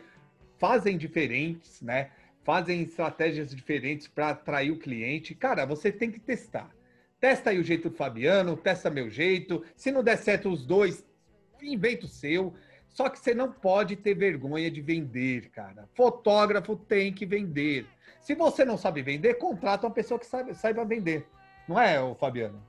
fazem 0.59 0.99
diferentes, 0.99 1.81
né? 1.81 2.11
Fazem 2.43 2.83
estratégias 2.83 3.55
diferentes 3.55 4.07
para 4.07 4.31
atrair 4.31 4.71
o 4.71 4.79
cliente. 4.79 5.35
Cara, 5.35 5.65
você 5.65 5.91
tem 5.91 6.11
que 6.11 6.21
testar. 6.21 6.71
Testa 7.19 7.51
aí 7.51 7.59
o 7.59 7.65
jeito 7.65 7.89
do 7.89 7.97
Fabiano, 7.97 8.55
testa 8.55 8.91
meu 8.91 9.09
jeito. 9.09 9.65
Se 9.75 9.91
não 9.91 10.03
der 10.05 10.19
certo 10.19 10.51
os 10.51 10.67
dois, 10.67 11.03
inventa 11.63 12.05
o 12.05 12.09
seu. 12.09 12.53
Só 12.95 13.09
que 13.09 13.19
você 13.19 13.35
não 13.35 13.51
pode 13.51 13.97
ter 13.97 14.15
vergonha 14.15 14.71
de 14.71 14.81
vender, 14.81 15.51
cara. 15.51 15.89
Fotógrafo 15.95 16.77
tem 16.77 17.13
que 17.13 17.27
vender. 17.27 17.87
Se 18.21 18.37
você 18.37 18.65
não 18.65 18.79
sabe 18.79 19.03
vender, 19.03 19.35
contrata 19.35 19.87
uma 19.87 19.93
pessoa 19.93 20.19
que 20.19 20.25
saiba, 20.25 20.55
saiba 20.55 20.85
vender. 20.85 21.29
Não 21.69 21.79
é, 21.79 21.99
Fabiano? 22.15 22.63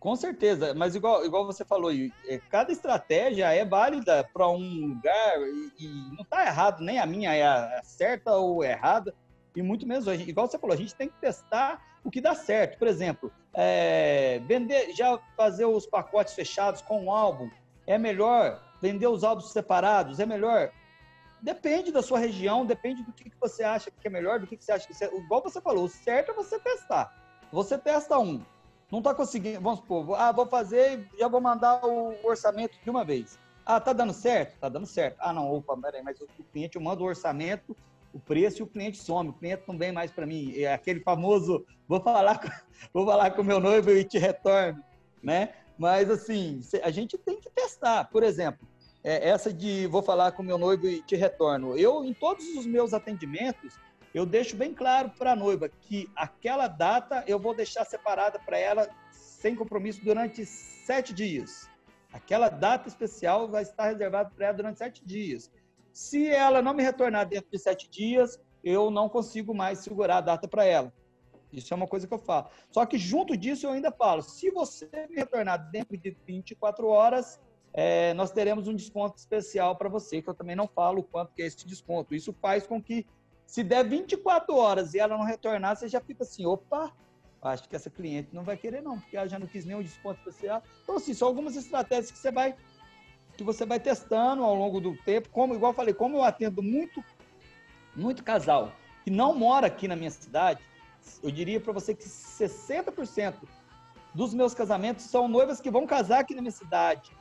Com 0.00 0.16
certeza, 0.16 0.74
mas 0.74 0.96
igual, 0.96 1.24
igual 1.24 1.46
você 1.46 1.64
falou, 1.64 1.92
é, 1.92 2.40
cada 2.50 2.72
estratégia 2.72 3.52
é 3.52 3.64
válida 3.64 4.28
para 4.32 4.48
um 4.48 4.86
lugar 4.86 5.38
e, 5.40 5.72
e 5.78 5.88
não 6.16 6.22
está 6.22 6.44
errado, 6.44 6.82
nem 6.82 6.98
a 6.98 7.06
minha 7.06 7.32
é 7.32 7.46
a 7.46 7.82
certa 7.84 8.34
ou 8.34 8.64
errada, 8.64 9.14
e 9.54 9.62
muito 9.62 9.86
menos, 9.86 10.08
igual 10.08 10.48
você 10.48 10.58
falou, 10.58 10.74
a 10.74 10.78
gente 10.78 10.94
tem 10.96 11.08
que 11.08 11.20
testar 11.20 11.80
o 12.02 12.10
que 12.10 12.20
dá 12.20 12.34
certo. 12.34 12.78
Por 12.78 12.88
exemplo, 12.88 13.30
é, 13.54 14.40
vender, 14.48 14.92
já 14.92 15.16
fazer 15.36 15.66
os 15.66 15.86
pacotes 15.86 16.34
fechados 16.34 16.80
com 16.82 17.04
um 17.04 17.12
álbum, 17.12 17.48
é 17.86 17.96
melhor 17.96 18.60
vender 18.82 19.06
os 19.06 19.22
álbuns 19.22 19.52
separados? 19.52 20.18
É 20.18 20.26
melhor? 20.26 20.72
Depende 21.40 21.90
da 21.90 22.02
sua 22.02 22.18
região, 22.18 22.66
depende 22.66 23.02
do 23.02 23.12
que, 23.12 23.30
que 23.30 23.40
você 23.40 23.62
acha 23.62 23.90
que 23.90 24.06
é 24.06 24.10
melhor, 24.10 24.40
do 24.40 24.46
que, 24.46 24.56
que 24.56 24.64
você 24.64 24.72
acha 24.72 24.86
que 24.86 25.04
é. 25.04 25.16
Igual 25.16 25.42
você 25.42 25.60
falou, 25.60 25.84
o 25.84 25.88
certo 25.88 26.32
é 26.32 26.34
você 26.34 26.58
testar. 26.58 27.16
Você 27.52 27.78
testa 27.78 28.18
um, 28.18 28.42
não 28.90 28.98
está 28.98 29.14
conseguindo, 29.14 29.60
vamos 29.60 29.80
supor, 29.80 30.14
ah, 30.16 30.32
vou 30.32 30.46
fazer, 30.46 31.08
já 31.18 31.28
vou 31.28 31.40
mandar 31.40 31.84
o 31.84 32.14
orçamento 32.26 32.78
de 32.82 32.90
uma 32.90 33.04
vez. 33.04 33.38
Ah, 33.64 33.80
tá 33.80 33.92
dando 33.92 34.12
certo? 34.12 34.58
Tá 34.58 34.68
dando 34.68 34.86
certo. 34.86 35.16
Ah, 35.20 35.32
não, 35.32 35.50
opa, 35.50 35.76
peraí, 35.76 36.02
mas 36.02 36.20
o 36.20 36.26
cliente, 36.52 36.76
eu 36.76 36.82
mando 36.82 37.04
o 37.04 37.06
orçamento, 37.06 37.76
o 38.12 38.18
preço 38.18 38.60
e 38.60 38.62
o 38.62 38.66
cliente 38.66 38.98
some. 38.98 39.30
O 39.30 39.32
cliente 39.32 39.62
não 39.66 39.78
vem 39.78 39.92
mais 39.92 40.10
para 40.10 40.26
mim. 40.26 40.52
É 40.56 40.74
aquele 40.74 41.00
famoso, 41.00 41.64
vou 41.88 42.00
falar, 42.00 42.38
com, 42.38 42.48
vou 42.92 43.06
falar 43.06 43.30
com 43.30 43.42
meu 43.42 43.60
noivo 43.60 43.90
e 43.90 44.04
te 44.04 44.18
retorno, 44.18 44.82
né? 45.22 45.54
Mas, 45.82 46.08
assim, 46.08 46.60
a 46.84 46.92
gente 46.92 47.18
tem 47.18 47.40
que 47.40 47.50
testar. 47.50 48.04
Por 48.04 48.22
exemplo, 48.22 48.68
é, 49.02 49.28
essa 49.30 49.52
de 49.52 49.88
vou 49.88 50.00
falar 50.00 50.30
com 50.30 50.40
meu 50.40 50.56
noivo 50.56 50.86
e 50.86 51.02
te 51.02 51.16
retorno. 51.16 51.76
Eu, 51.76 52.04
em 52.04 52.14
todos 52.14 52.46
os 52.54 52.64
meus 52.64 52.94
atendimentos, 52.94 53.74
eu 54.14 54.24
deixo 54.24 54.54
bem 54.54 54.72
claro 54.72 55.10
para 55.18 55.32
a 55.32 55.34
noiva 55.34 55.68
que 55.68 56.08
aquela 56.14 56.68
data 56.68 57.24
eu 57.26 57.36
vou 57.36 57.52
deixar 57.52 57.84
separada 57.84 58.38
para 58.38 58.56
ela 58.56 58.88
sem 59.10 59.56
compromisso 59.56 60.00
durante 60.04 60.46
sete 60.46 61.12
dias. 61.12 61.68
Aquela 62.12 62.48
data 62.48 62.86
especial 62.86 63.48
vai 63.48 63.64
estar 63.64 63.86
reservada 63.86 64.30
para 64.30 64.46
ela 64.46 64.56
durante 64.56 64.78
sete 64.78 65.04
dias. 65.04 65.50
Se 65.92 66.28
ela 66.28 66.62
não 66.62 66.74
me 66.74 66.84
retornar 66.84 67.26
dentro 67.26 67.50
de 67.50 67.58
sete 67.58 67.90
dias, 67.90 68.40
eu 68.62 68.88
não 68.88 69.08
consigo 69.08 69.52
mais 69.52 69.80
segurar 69.80 70.18
a 70.18 70.20
data 70.20 70.46
para 70.46 70.64
ela. 70.64 70.92
Isso 71.52 71.72
é 71.72 71.76
uma 71.76 71.86
coisa 71.86 72.06
que 72.06 72.14
eu 72.14 72.18
falo. 72.18 72.48
Só 72.70 72.86
que 72.86 72.96
junto 72.96 73.36
disso 73.36 73.66
eu 73.66 73.72
ainda 73.72 73.92
falo, 73.92 74.22
se 74.22 74.50
você 74.50 74.88
me 75.08 75.16
retornar 75.16 75.70
dentro 75.70 75.96
de 75.96 76.16
24 76.26 76.86
horas, 76.88 77.40
é, 77.74 78.14
nós 78.14 78.30
teremos 78.30 78.68
um 78.68 78.74
desconto 78.74 79.18
especial 79.18 79.76
para 79.76 79.88
você, 79.88 80.22
que 80.22 80.28
eu 80.28 80.34
também 80.34 80.56
não 80.56 80.66
falo 80.66 81.02
quanto 81.02 81.34
que 81.34 81.42
é 81.42 81.46
esse 81.46 81.66
desconto. 81.66 82.14
Isso 82.14 82.34
faz 82.40 82.66
com 82.66 82.82
que, 82.82 83.06
se 83.46 83.62
der 83.62 83.84
24 83.84 84.54
horas 84.56 84.94
e 84.94 84.98
ela 84.98 85.16
não 85.16 85.24
retornar, 85.24 85.76
você 85.76 85.88
já 85.88 86.00
fica 86.00 86.22
assim, 86.22 86.46
opa, 86.46 86.90
acho 87.42 87.68
que 87.68 87.76
essa 87.76 87.90
cliente 87.90 88.28
não 88.32 88.44
vai 88.44 88.56
querer 88.56 88.82
não, 88.82 88.98
porque 88.98 89.16
ela 89.16 89.28
já 89.28 89.38
não 89.38 89.46
quis 89.46 89.64
nenhum 89.64 89.82
desconto 89.82 90.20
especial. 90.20 90.62
Então, 90.82 90.96
assim, 90.96 91.12
são 91.12 91.28
algumas 91.28 91.56
estratégias 91.56 92.10
que 92.10 92.18
você 92.18 92.30
vai 92.30 92.56
que 93.34 93.42
você 93.42 93.64
vai 93.64 93.80
testando 93.80 94.44
ao 94.44 94.54
longo 94.54 94.78
do 94.78 94.94
tempo, 95.04 95.30
como 95.30 95.54
igual 95.54 95.72
eu 95.72 95.76
falei, 95.76 95.94
como 95.94 96.18
eu 96.18 96.22
atendo 96.22 96.62
muito 96.62 97.02
muito 97.96 98.22
casal 98.22 98.70
que 99.02 99.10
não 99.10 99.34
mora 99.34 99.66
aqui 99.66 99.88
na 99.88 99.96
minha 99.96 100.10
cidade, 100.10 100.60
eu 101.22 101.30
diria 101.30 101.60
para 101.60 101.72
você 101.72 101.94
que 101.94 102.04
60% 102.04 103.34
dos 104.14 104.34
meus 104.34 104.54
casamentos 104.54 105.04
são 105.04 105.28
noivas 105.28 105.60
que 105.60 105.70
vão 105.70 105.86
casar 105.86 106.20
aqui 106.20 106.34
na 106.34 106.42
minha 106.42 106.52
cidade 106.52 107.12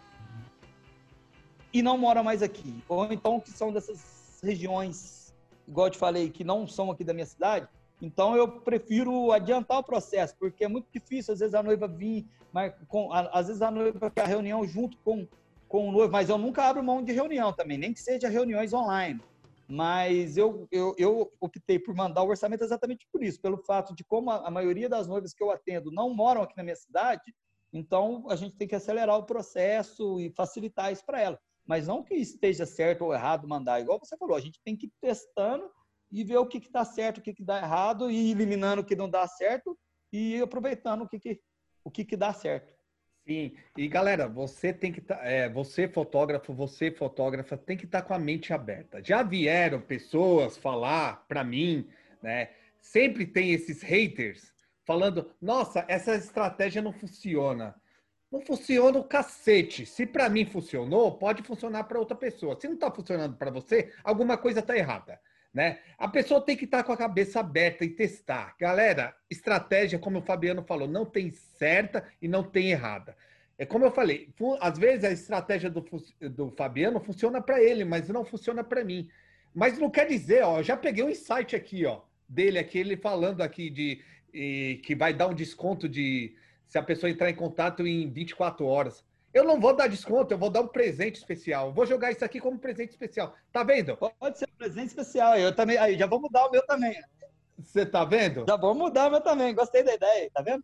e 1.74 1.82
não 1.82 1.98
moram 1.98 2.24
mais 2.24 2.42
aqui, 2.42 2.84
ou 2.88 3.12
então 3.12 3.40
que 3.40 3.50
são 3.50 3.72
dessas 3.72 4.40
regiões, 4.44 5.34
igual 5.68 5.88
eu 5.88 5.92
te 5.92 5.98
falei, 5.98 6.30
que 6.30 6.44
não 6.44 6.68
são 6.68 6.92
aqui 6.92 7.04
da 7.04 7.14
minha 7.14 7.26
cidade. 7.26 7.68
Então 8.02 8.36
eu 8.36 8.48
prefiro 8.48 9.32
adiantar 9.32 9.80
o 9.80 9.84
processo, 9.84 10.36
porque 10.38 10.66
é 10.66 10.68
muito 10.68 10.88
difícil 10.92 11.34
às 11.34 11.40
vezes 11.40 11.56
a 11.56 11.64
noiva 11.64 11.88
vir, 11.88 12.26
mas 12.52 12.74
com, 12.88 13.14
às 13.14 13.48
vezes 13.48 13.62
a 13.62 13.72
noiva 13.72 14.10
quer 14.10 14.28
reunião 14.28 14.68
junto 14.68 14.98
com 14.98 15.28
com 15.72 15.88
o 15.88 15.92
noivo, 15.94 16.12
mas 16.12 16.28
eu 16.28 16.38
nunca 16.38 16.66
abro 16.66 16.84
mão 16.84 17.02
de 17.02 17.14
reunião 17.14 17.54
também, 17.54 17.78
nem 17.78 17.94
que 17.94 18.02
seja 18.02 18.28
reuniões 18.28 18.74
online. 18.74 19.22
Mas 19.72 20.36
eu, 20.36 20.68
eu, 20.70 20.94
eu 20.98 21.32
optei 21.40 21.80
por 21.80 21.96
mandar 21.96 22.24
o 22.24 22.28
orçamento 22.28 22.62
exatamente 22.62 23.08
por 23.10 23.24
isso, 23.24 23.40
pelo 23.40 23.58
fato 23.58 23.96
de 23.96 24.04
como 24.04 24.30
a, 24.30 24.46
a 24.46 24.52
maioria 24.52 24.90
das 24.90 25.08
noivas 25.08 25.34
que 25.34 25.42
eu 25.42 25.50
atendo 25.50 25.90
não 25.94 26.14
moram 26.14 26.42
aqui 26.42 26.58
na 26.58 26.64
minha 26.64 26.76
cidade, 26.76 27.34
então 27.72 28.26
a 28.30 28.36
gente 28.36 28.58
tem 28.58 28.68
que 28.68 28.76
acelerar 28.76 29.18
o 29.18 29.26
processo 29.26 30.20
e 30.20 30.30
facilitar 30.32 30.92
isso 30.92 31.06
para 31.06 31.22
ela. 31.22 31.40
Mas 31.66 31.88
não 31.88 32.04
que 32.04 32.16
esteja 32.16 32.66
certo 32.66 33.06
ou 33.06 33.14
errado 33.14 33.48
mandar, 33.48 33.80
igual 33.80 33.98
você 33.98 34.18
falou, 34.18 34.36
a 34.36 34.42
gente 34.42 34.60
tem 34.62 34.76
que 34.76 34.88
ir 34.88 34.94
testando 35.00 35.72
e 36.12 36.22
ver 36.22 36.36
o 36.36 36.46
que 36.46 36.58
está 36.58 36.84
certo, 36.84 37.20
o 37.20 37.22
que, 37.22 37.34
que 37.34 37.44
dá 37.44 37.60
errado, 37.60 38.12
e 38.12 38.32
eliminando 38.32 38.82
o 38.82 38.86
que 38.86 38.94
não 38.94 39.10
dá 39.10 39.26
certo 39.26 39.80
e 40.12 40.42
aproveitando 40.42 41.04
o 41.04 41.08
que, 41.08 41.18
que, 41.18 41.40
o 41.82 41.90
que, 41.90 42.04
que 42.04 42.18
dá 42.18 42.34
certo. 42.34 42.74
Sim, 43.32 43.54
e 43.78 43.88
galera, 43.88 44.28
você 44.28 44.74
tem 44.74 44.92
que 44.92 45.00
tá, 45.00 45.18
é, 45.24 45.48
você 45.48 45.88
fotógrafo, 45.88 46.54
você 46.54 46.92
fotógrafa, 46.92 47.56
tem 47.56 47.78
que 47.78 47.86
estar 47.86 48.02
tá 48.02 48.08
com 48.10 48.14
a 48.14 48.20
mente 48.20 48.52
aberta. 48.52 49.02
Já 49.02 49.24
vieram 49.24 49.80
pessoas 49.80 50.58
falar 50.58 51.24
para 51.30 51.42
mim, 51.42 51.88
né? 52.22 52.50
Sempre 52.82 53.26
tem 53.26 53.54
esses 53.54 53.82
haters 53.82 54.52
falando: 54.84 55.32
nossa, 55.42 55.86
essa 55.88 56.14
estratégia 56.14 56.82
não 56.82 56.92
funciona. 56.92 57.74
Não 58.30 58.42
funciona 58.42 59.00
o 59.00 59.04
cacete. 59.06 59.86
Se 59.86 60.06
para 60.06 60.28
mim 60.28 60.46
funcionou, 60.46 61.18
pode 61.18 61.42
funcionar 61.42 61.86
para 61.86 62.00
outra 62.00 62.18
pessoa. 62.18 62.60
Se 62.60 62.68
não 62.68 62.76
está 62.76 62.92
funcionando 62.92 63.38
para 63.38 63.50
você, 63.50 63.94
alguma 64.04 64.38
coisa 64.38 64.60
está 64.60 64.76
errada. 64.76 65.18
Né? 65.54 65.80
A 65.98 66.08
pessoa 66.08 66.40
tem 66.40 66.56
que 66.56 66.66
estar 66.66 66.84
com 66.84 66.94
a 66.94 66.98
cabeça 66.98 67.40
aberta 67.40 67.84
e 67.84 67.90
testar. 67.90 68.56
Galera, 68.60 69.14
estratégia, 69.30 70.00
como 70.00 70.20
o 70.20 70.22
Fabiano 70.22 70.64
falou, 70.64 70.88
não 70.88 71.06
tem 71.06 71.32
certa 71.32 72.06
e 72.22 72.28
não 72.28 72.44
tem 72.44 72.72
errada. 72.72 73.16
É 73.58 73.66
como 73.66 73.86
eu 73.86 73.92
falei, 73.92 74.34
às 74.60 74.78
vezes 74.78 75.04
a 75.04 75.12
estratégia 75.12 75.70
do, 75.70 75.86
do 76.30 76.50
Fabiano 76.52 77.00
funciona 77.00 77.42
para 77.42 77.62
ele, 77.62 77.84
mas 77.84 78.10
não 78.10 78.26
funciona 78.26 78.64
para 78.64 78.84
mim. 78.84 79.10
Mas 79.54 79.78
não 79.78 79.90
quer 79.90 80.08
dizer, 80.08 80.44
ó, 80.44 80.60
eu 80.60 80.64
já 80.64 80.78
peguei 80.78 81.04
um 81.04 81.10
insight 81.10 81.56
aqui, 81.56 81.86
ó, 81.86 82.02
dele 82.28 82.58
aqui, 82.58 82.80
ele 82.80 82.96
falando 82.96 83.42
aqui 83.42 83.70
de 83.70 84.02
e, 84.34 84.80
que 84.84 84.96
vai 84.96 85.14
dar 85.14 85.28
um 85.28 85.34
desconto 85.34 85.88
de 85.88 86.36
se 86.66 86.78
a 86.78 86.84
pessoa 86.84 87.10
entrar 87.10 87.30
em 87.30 87.36
contato 87.36 87.86
em 87.86 88.10
24 88.10 88.66
horas. 88.66 89.04
Eu 89.34 89.44
não 89.46 89.60
vou 89.60 89.76
dar 89.76 89.88
desconto, 89.88 90.34
eu 90.34 90.38
vou 90.38 90.50
dar 90.50 90.62
um 90.62 90.68
presente 90.68 91.16
especial. 91.16 91.72
Vou 91.72 91.86
jogar 91.86 92.12
isso 92.12 92.24
aqui 92.26 92.40
como 92.40 92.60
presente 92.60 92.90
especial. 92.90 93.34
Tá 93.52 93.64
vendo? 93.64 93.96
Pode 93.96 94.38
ser 94.38 94.50
um 94.54 94.58
presente 94.58 94.88
especial. 94.88 95.38
Eu 95.38 95.56
também. 95.56 95.78
Aí, 95.78 95.98
já 95.98 96.06
vou 96.06 96.20
mudar 96.20 96.48
o 96.48 96.52
meu 96.52 96.66
também. 96.66 97.02
Você 97.58 97.86
tá 97.86 98.04
vendo? 98.04 98.46
Já 98.48 98.58
vou 98.58 98.76
mudar 98.76 99.08
o 99.08 99.12
meu 99.12 99.22
também. 99.22 99.56
Gostei 99.56 99.84
da 99.84 99.94
ideia. 99.94 100.30
Tá 100.34 100.42
vendo? 100.42 100.64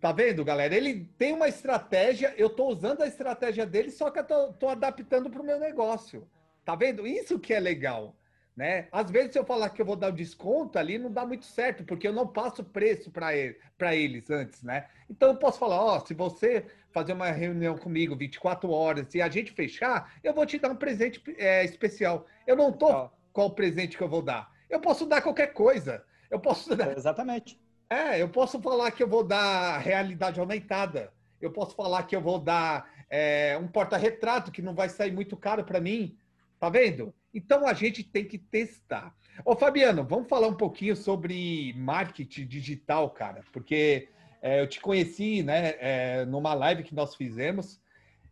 Tá 0.00 0.12
vendo, 0.12 0.44
galera? 0.44 0.74
Ele 0.74 1.04
tem 1.18 1.34
uma 1.34 1.46
estratégia, 1.46 2.34
eu 2.38 2.48
tô 2.48 2.68
usando 2.68 3.02
a 3.02 3.06
estratégia 3.06 3.66
dele, 3.66 3.90
só 3.90 4.10
que 4.10 4.18
eu 4.18 4.24
tô, 4.24 4.52
tô 4.54 4.68
adaptando 4.68 5.28
para 5.28 5.42
o 5.42 5.44
meu 5.44 5.58
negócio. 5.58 6.26
Tá 6.64 6.74
vendo? 6.74 7.06
Isso 7.06 7.38
que 7.38 7.52
é 7.52 7.60
legal. 7.60 8.16
Né? 8.56 8.88
Às 8.90 9.10
vezes, 9.10 9.32
se 9.32 9.38
eu 9.38 9.44
falar 9.44 9.70
que 9.70 9.80
eu 9.80 9.86
vou 9.86 9.96
dar 9.96 10.10
um 10.10 10.14
desconto 10.14 10.78
ali, 10.78 10.98
não 10.98 11.10
dá 11.10 11.24
muito 11.24 11.44
certo, 11.44 11.84
porque 11.84 12.08
eu 12.08 12.12
não 12.12 12.26
passo 12.26 12.64
preço 12.64 13.10
para 13.10 13.34
ele, 13.34 13.56
eles 13.92 14.30
antes, 14.30 14.62
né? 14.62 14.86
Então, 15.08 15.30
eu 15.30 15.36
posso 15.36 15.58
falar: 15.58 15.82
ó, 15.82 16.00
se 16.00 16.12
você 16.12 16.66
fazer 16.92 17.12
uma 17.12 17.30
reunião 17.30 17.76
comigo 17.76 18.16
24 18.16 18.70
horas 18.70 19.14
e 19.14 19.22
a 19.22 19.28
gente 19.28 19.52
fechar, 19.52 20.14
eu 20.22 20.34
vou 20.34 20.44
te 20.44 20.58
dar 20.58 20.70
um 20.70 20.76
presente 20.76 21.22
é, 21.38 21.64
especial. 21.64 22.26
Eu 22.46 22.56
não 22.56 22.72
tô 22.72 23.10
qual 23.32 23.50
presente 23.50 23.96
que 23.96 24.02
eu 24.02 24.08
vou 24.08 24.22
dar. 24.22 24.50
Eu 24.68 24.80
posso 24.80 25.06
dar 25.06 25.22
qualquer 25.22 25.48
coisa. 25.48 26.04
Eu 26.30 26.40
posso 26.40 26.74
dar. 26.74 26.92
Exatamente. 26.96 27.58
É, 27.88 28.20
eu 28.20 28.28
posso 28.28 28.60
falar 28.60 28.90
que 28.92 29.02
eu 29.02 29.08
vou 29.08 29.24
dar 29.24 29.78
realidade 29.78 30.38
aumentada. 30.38 31.12
Eu 31.40 31.50
posso 31.50 31.74
falar 31.74 32.04
que 32.04 32.14
eu 32.14 32.20
vou 32.20 32.38
dar 32.38 32.88
é, 33.08 33.58
um 33.60 33.66
porta-retrato 33.66 34.52
que 34.52 34.62
não 34.62 34.74
vai 34.74 34.88
sair 34.88 35.12
muito 35.12 35.36
caro 35.36 35.64
para 35.64 35.80
mim. 35.80 36.16
Tá 36.58 36.68
vendo? 36.68 37.14
Então 37.32 37.66
a 37.66 37.72
gente 37.72 38.04
tem 38.04 38.24
que 38.24 38.38
testar. 38.38 39.14
Ô 39.44 39.56
Fabiano, 39.56 40.04
vamos 40.04 40.28
falar 40.28 40.48
um 40.48 40.56
pouquinho 40.56 40.94
sobre 40.94 41.72
marketing 41.76 42.46
digital, 42.46 43.08
cara, 43.10 43.42
porque 43.52 44.08
é, 44.42 44.60
eu 44.60 44.66
te 44.66 44.80
conheci, 44.80 45.42
né, 45.42 45.74
é, 45.78 46.24
numa 46.24 46.54
live 46.54 46.82
que 46.82 46.94
nós 46.94 47.14
fizemos 47.14 47.80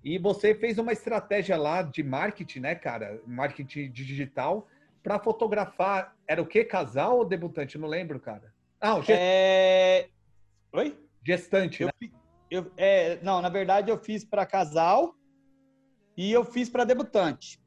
e 0.03 0.19
você 0.19 0.55
fez 0.55 0.79
uma 0.79 0.93
estratégia 0.93 1.57
lá 1.57 1.83
de 1.83 2.03
marketing, 2.03 2.61
né, 2.61 2.75
cara, 2.75 3.21
marketing 3.27 3.91
digital 3.91 4.67
para 5.03 5.19
fotografar. 5.19 6.17
Era 6.27 6.41
o 6.41 6.47
que 6.47 6.65
casal 6.65 7.19
ou 7.19 7.25
debutante? 7.25 7.79
não 7.79 7.89
lembro, 7.89 8.21
cara. 8.21 8.53
Ah, 8.81 8.97
gest... 9.01 9.11
é... 9.21 10.09
Oi? 10.73 10.99
Gestante. 11.25 11.83
Eu, 11.83 11.89
né? 11.89 12.11
eu, 12.51 12.73
é, 12.77 13.19
não, 13.23 13.43
na 13.43 13.49
verdade 13.49 13.91
eu 13.91 13.99
fiz 13.99 14.25
para 14.25 14.47
casal 14.47 15.15
e 16.17 16.33
eu 16.33 16.45
fiz 16.45 16.71
para 16.71 16.85
debutante. 16.85 17.61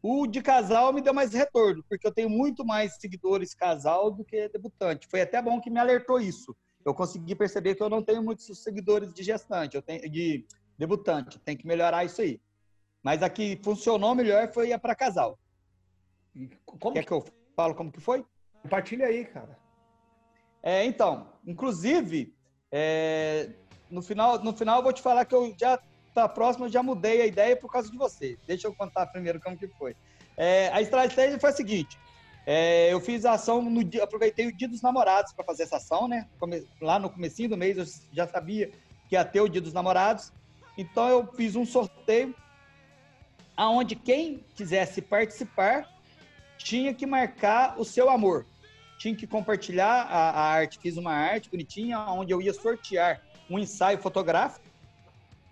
O 0.00 0.26
de 0.26 0.40
casal 0.40 0.92
me 0.92 1.00
deu 1.00 1.12
mais 1.12 1.32
retorno, 1.32 1.84
porque 1.88 2.06
eu 2.06 2.12
tenho 2.12 2.30
muito 2.30 2.64
mais 2.64 2.96
seguidores 3.00 3.54
casal 3.54 4.10
do 4.10 4.24
que 4.24 4.48
debutante. 4.48 5.08
Foi 5.10 5.20
até 5.20 5.42
bom 5.42 5.60
que 5.60 5.70
me 5.70 5.80
alertou 5.80 6.20
isso. 6.20 6.54
Eu 6.88 6.94
consegui 6.94 7.34
perceber 7.34 7.74
que 7.74 7.82
eu 7.82 7.90
não 7.90 8.02
tenho 8.02 8.22
muitos 8.22 8.46
seguidores 8.62 9.12
de 9.12 9.22
gestante, 9.22 9.76
eu 9.76 9.82
tenho 9.82 10.08
de 10.08 10.46
debutante. 10.78 11.38
Tem 11.38 11.54
que 11.54 11.66
melhorar 11.66 12.02
isso 12.04 12.22
aí. 12.22 12.40
Mas 13.02 13.22
a 13.22 13.28
que 13.28 13.60
funcionou 13.62 14.14
melhor 14.14 14.50
foi 14.50 14.72
a 14.72 14.78
para 14.78 14.94
casal. 14.94 15.38
Como 16.64 16.94
Quer 16.94 17.02
que... 17.02 17.08
que 17.08 17.12
eu 17.12 17.22
falo 17.54 17.74
como 17.74 17.92
que 17.92 18.00
foi? 18.00 18.24
Compartilha 18.62 19.06
aí, 19.06 19.26
cara. 19.26 19.58
É, 20.62 20.82
então, 20.86 21.30
inclusive, 21.46 22.34
é, 22.72 23.50
no 23.90 24.00
final, 24.00 24.42
no 24.42 24.56
final 24.56 24.78
eu 24.78 24.82
vou 24.82 24.92
te 24.92 25.02
falar 25.02 25.26
que 25.26 25.34
eu 25.34 25.54
já 25.60 25.78
tá 26.14 26.26
próximo, 26.26 26.64
eu 26.64 26.70
já 26.70 26.82
mudei 26.82 27.20
a 27.20 27.26
ideia 27.26 27.54
por 27.54 27.70
causa 27.70 27.90
de 27.90 27.98
você. 27.98 28.38
Deixa 28.46 28.66
eu 28.66 28.74
contar 28.74 29.06
primeiro 29.08 29.38
como 29.40 29.58
que 29.58 29.68
foi. 29.68 29.94
É, 30.38 30.68
a 30.72 30.80
estratégia 30.80 31.38
foi 31.38 31.50
a 31.50 31.52
seguinte: 31.52 31.98
é, 32.50 32.90
eu 32.92 33.00
fiz 33.00 33.26
a 33.26 33.32
ação 33.32 33.60
no 33.60 33.84
dia, 33.84 34.04
aproveitei 34.04 34.46
o 34.46 34.56
Dia 34.56 34.66
dos 34.68 34.80
Namorados 34.80 35.34
para 35.34 35.44
fazer 35.44 35.64
essa 35.64 35.76
ação, 35.76 36.08
né? 36.08 36.26
Lá 36.80 36.98
no 36.98 37.10
comecinho 37.10 37.50
do 37.50 37.56
mês 37.58 37.76
eu 37.76 37.84
já 38.12 38.26
sabia 38.26 38.70
que 39.08 39.14
ia 39.14 39.24
ter 39.24 39.42
o 39.42 39.48
Dia 39.48 39.60
dos 39.60 39.74
Namorados, 39.74 40.32
então 40.76 41.06
eu 41.08 41.26
fiz 41.34 41.54
um 41.56 41.66
sorteio 41.66 42.34
aonde 43.54 43.94
quem 43.94 44.42
quisesse 44.54 45.02
participar 45.02 45.86
tinha 46.56 46.94
que 46.94 47.04
marcar 47.04 47.78
o 47.78 47.84
seu 47.84 48.08
amor, 48.08 48.46
tinha 48.98 49.14
que 49.14 49.26
compartilhar 49.26 50.06
a, 50.08 50.30
a 50.30 50.42
arte. 50.42 50.78
Fiz 50.78 50.96
uma 50.96 51.12
arte 51.12 51.50
bonitinha 51.50 52.00
onde 52.00 52.32
eu 52.32 52.40
ia 52.40 52.54
sortear 52.54 53.20
um 53.50 53.58
ensaio 53.58 53.98
fotográfico 53.98 54.68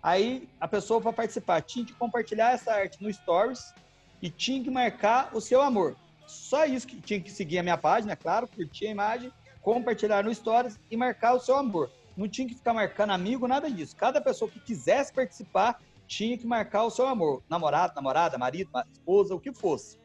Aí 0.01 0.47
a 0.59 0.67
pessoa 0.67 1.01
para 1.01 1.11
participar 1.11 1.61
tinha 1.61 1.85
que 1.85 1.93
compartilhar 1.93 2.53
essa 2.53 2.71
arte 2.73 3.03
no 3.03 3.11
Stories 3.13 3.73
e 4.21 4.29
tinha 4.29 4.63
que 4.63 4.69
marcar 4.69 5.35
o 5.35 5.41
seu 5.41 5.61
amor. 5.61 5.97
Só 6.27 6.65
isso 6.65 6.85
que 6.85 6.99
tinha 6.99 7.21
que 7.21 7.31
seguir 7.31 7.57
a 7.59 7.63
minha 7.63 7.77
página, 7.77 8.15
claro, 8.15 8.47
curtir 8.47 8.87
a 8.87 8.91
imagem, 8.91 9.31
compartilhar 9.61 10.23
no 10.23 10.33
Stories 10.33 10.77
e 10.91 10.97
marcar 10.97 11.33
o 11.33 11.39
seu 11.39 11.55
amor. 11.55 11.89
Não 12.15 12.27
tinha 12.27 12.47
que 12.47 12.55
ficar 12.55 12.73
marcando 12.73 13.11
amigo, 13.11 13.47
nada 13.47 13.71
disso. 13.71 13.95
Cada 13.95 14.19
pessoa 14.19 14.51
que 14.51 14.59
quisesse 14.59 15.13
participar 15.13 15.81
tinha 16.05 16.37
que 16.37 16.45
marcar 16.45 16.83
o 16.83 16.89
seu 16.89 17.07
amor. 17.07 17.41
Namorado, 17.49 17.93
namorada, 17.95 18.37
marido, 18.37 18.69
esposa, 18.91 19.33
o 19.33 19.39
que 19.39 19.53
fosse. 19.53 19.99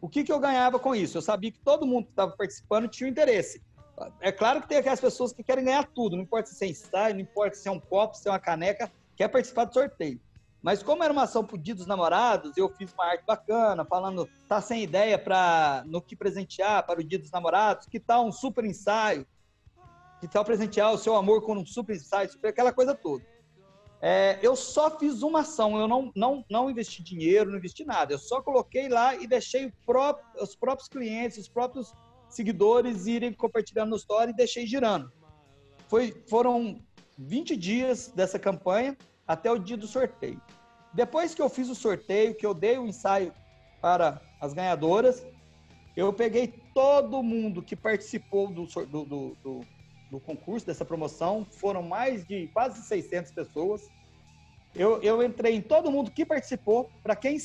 O 0.00 0.08
que, 0.08 0.24
que 0.24 0.32
eu 0.32 0.38
ganhava 0.38 0.78
com 0.78 0.94
isso? 0.94 1.18
Eu 1.18 1.22
sabia 1.22 1.50
que 1.50 1.60
todo 1.60 1.86
mundo 1.86 2.06
que 2.06 2.10
estava 2.10 2.32
participando 2.32 2.88
tinha 2.88 3.08
um 3.08 3.10
interesse. 3.10 3.62
É 4.20 4.32
claro 4.32 4.60
que 4.60 4.68
tem 4.68 4.78
aquelas 4.78 5.00
pessoas 5.00 5.32
que 5.32 5.42
querem 5.42 5.64
ganhar 5.64 5.86
tudo, 5.86 6.16
não 6.16 6.24
importa 6.24 6.50
se 6.50 6.64
é 6.64 6.68
ensaio, 6.68 7.14
não 7.14 7.20
importa 7.20 7.56
se 7.56 7.68
é 7.68 7.70
um 7.70 7.78
copo, 7.78 8.16
se 8.16 8.28
é 8.28 8.32
uma 8.32 8.38
caneca, 8.38 8.90
quer 9.16 9.28
participar 9.28 9.64
do 9.66 9.74
sorteio. 9.74 10.20
Mas 10.62 10.80
como 10.80 11.02
era 11.02 11.12
uma 11.12 11.24
ação 11.24 11.44
pro 11.44 11.58
Dia 11.58 11.74
dos 11.74 11.86
Namorados, 11.86 12.56
eu 12.56 12.68
fiz 12.68 12.92
uma 12.92 13.04
arte 13.04 13.24
bacana, 13.26 13.84
falando, 13.84 14.28
tá 14.48 14.60
sem 14.60 14.82
ideia 14.82 15.18
para 15.18 15.82
no 15.86 16.00
que 16.00 16.14
presentear 16.14 16.86
para 16.86 17.00
o 17.00 17.04
Dia 17.04 17.18
dos 17.18 17.32
Namorados, 17.32 17.86
que 17.86 17.98
tal 17.98 18.24
um 18.24 18.30
super 18.30 18.64
ensaio? 18.64 19.26
Que 20.20 20.28
tal 20.28 20.44
presentear 20.44 20.92
o 20.92 20.98
seu 20.98 21.16
amor 21.16 21.42
com 21.42 21.54
um 21.54 21.66
super 21.66 21.96
ensaio, 21.96 22.30
super, 22.30 22.48
aquela 22.48 22.72
coisa 22.72 22.94
toda. 22.94 23.26
É, 24.00 24.38
eu 24.40 24.54
só 24.54 24.96
fiz 24.98 25.22
uma 25.22 25.40
ação, 25.40 25.78
eu 25.80 25.88
não, 25.88 26.12
não, 26.14 26.44
não 26.48 26.70
investi 26.70 27.02
dinheiro, 27.02 27.50
não 27.50 27.58
investi 27.58 27.84
nada. 27.84 28.12
Eu 28.12 28.18
só 28.18 28.40
coloquei 28.40 28.88
lá 28.88 29.16
e 29.16 29.26
deixei 29.26 29.72
próprio, 29.84 30.24
os 30.40 30.54
próprios 30.54 30.88
clientes, 30.88 31.38
os 31.38 31.48
próprios 31.48 31.92
seguidores 32.28 33.06
irem 33.06 33.32
compartilhando 33.32 33.90
no 33.90 33.96
story 33.96 34.30
e 34.30 34.36
deixei 34.36 34.64
girando. 34.64 35.12
Foi, 35.88 36.12
foram 36.28 36.80
20 37.18 37.56
dias 37.56 38.08
dessa 38.14 38.38
campanha 38.38 38.96
até 39.32 39.50
o 39.50 39.58
dia 39.58 39.76
do 39.78 39.86
sorteio. 39.86 40.40
Depois 40.92 41.34
que 41.34 41.40
eu 41.40 41.48
fiz 41.48 41.70
o 41.70 41.74
sorteio, 41.74 42.34
que 42.34 42.44
eu 42.44 42.52
dei 42.52 42.76
o 42.76 42.86
ensaio 42.86 43.32
para 43.80 44.20
as 44.38 44.52
ganhadoras, 44.52 45.24
eu 45.96 46.12
peguei 46.12 46.52
todo 46.74 47.22
mundo 47.22 47.62
que 47.62 47.74
participou 47.74 48.48
do, 48.48 48.66
do, 48.66 49.04
do, 49.42 49.60
do, 50.10 50.20
concurso, 50.20 50.66
dessa 50.66 50.84
promoção. 50.84 51.46
Foram 51.50 51.82
mais 51.82 52.26
de 52.26 52.48
quase 52.48 52.82
600 52.82 53.32
pessoas. 53.32 53.90
Eu, 54.74 55.02
eu 55.02 55.22
entrei 55.22 55.54
em 55.54 55.62
todo 55.62 55.90
mundo 55.90 56.10
que 56.10 56.26
participou. 56.26 56.90
Para 57.02 57.16
quem, 57.16 57.38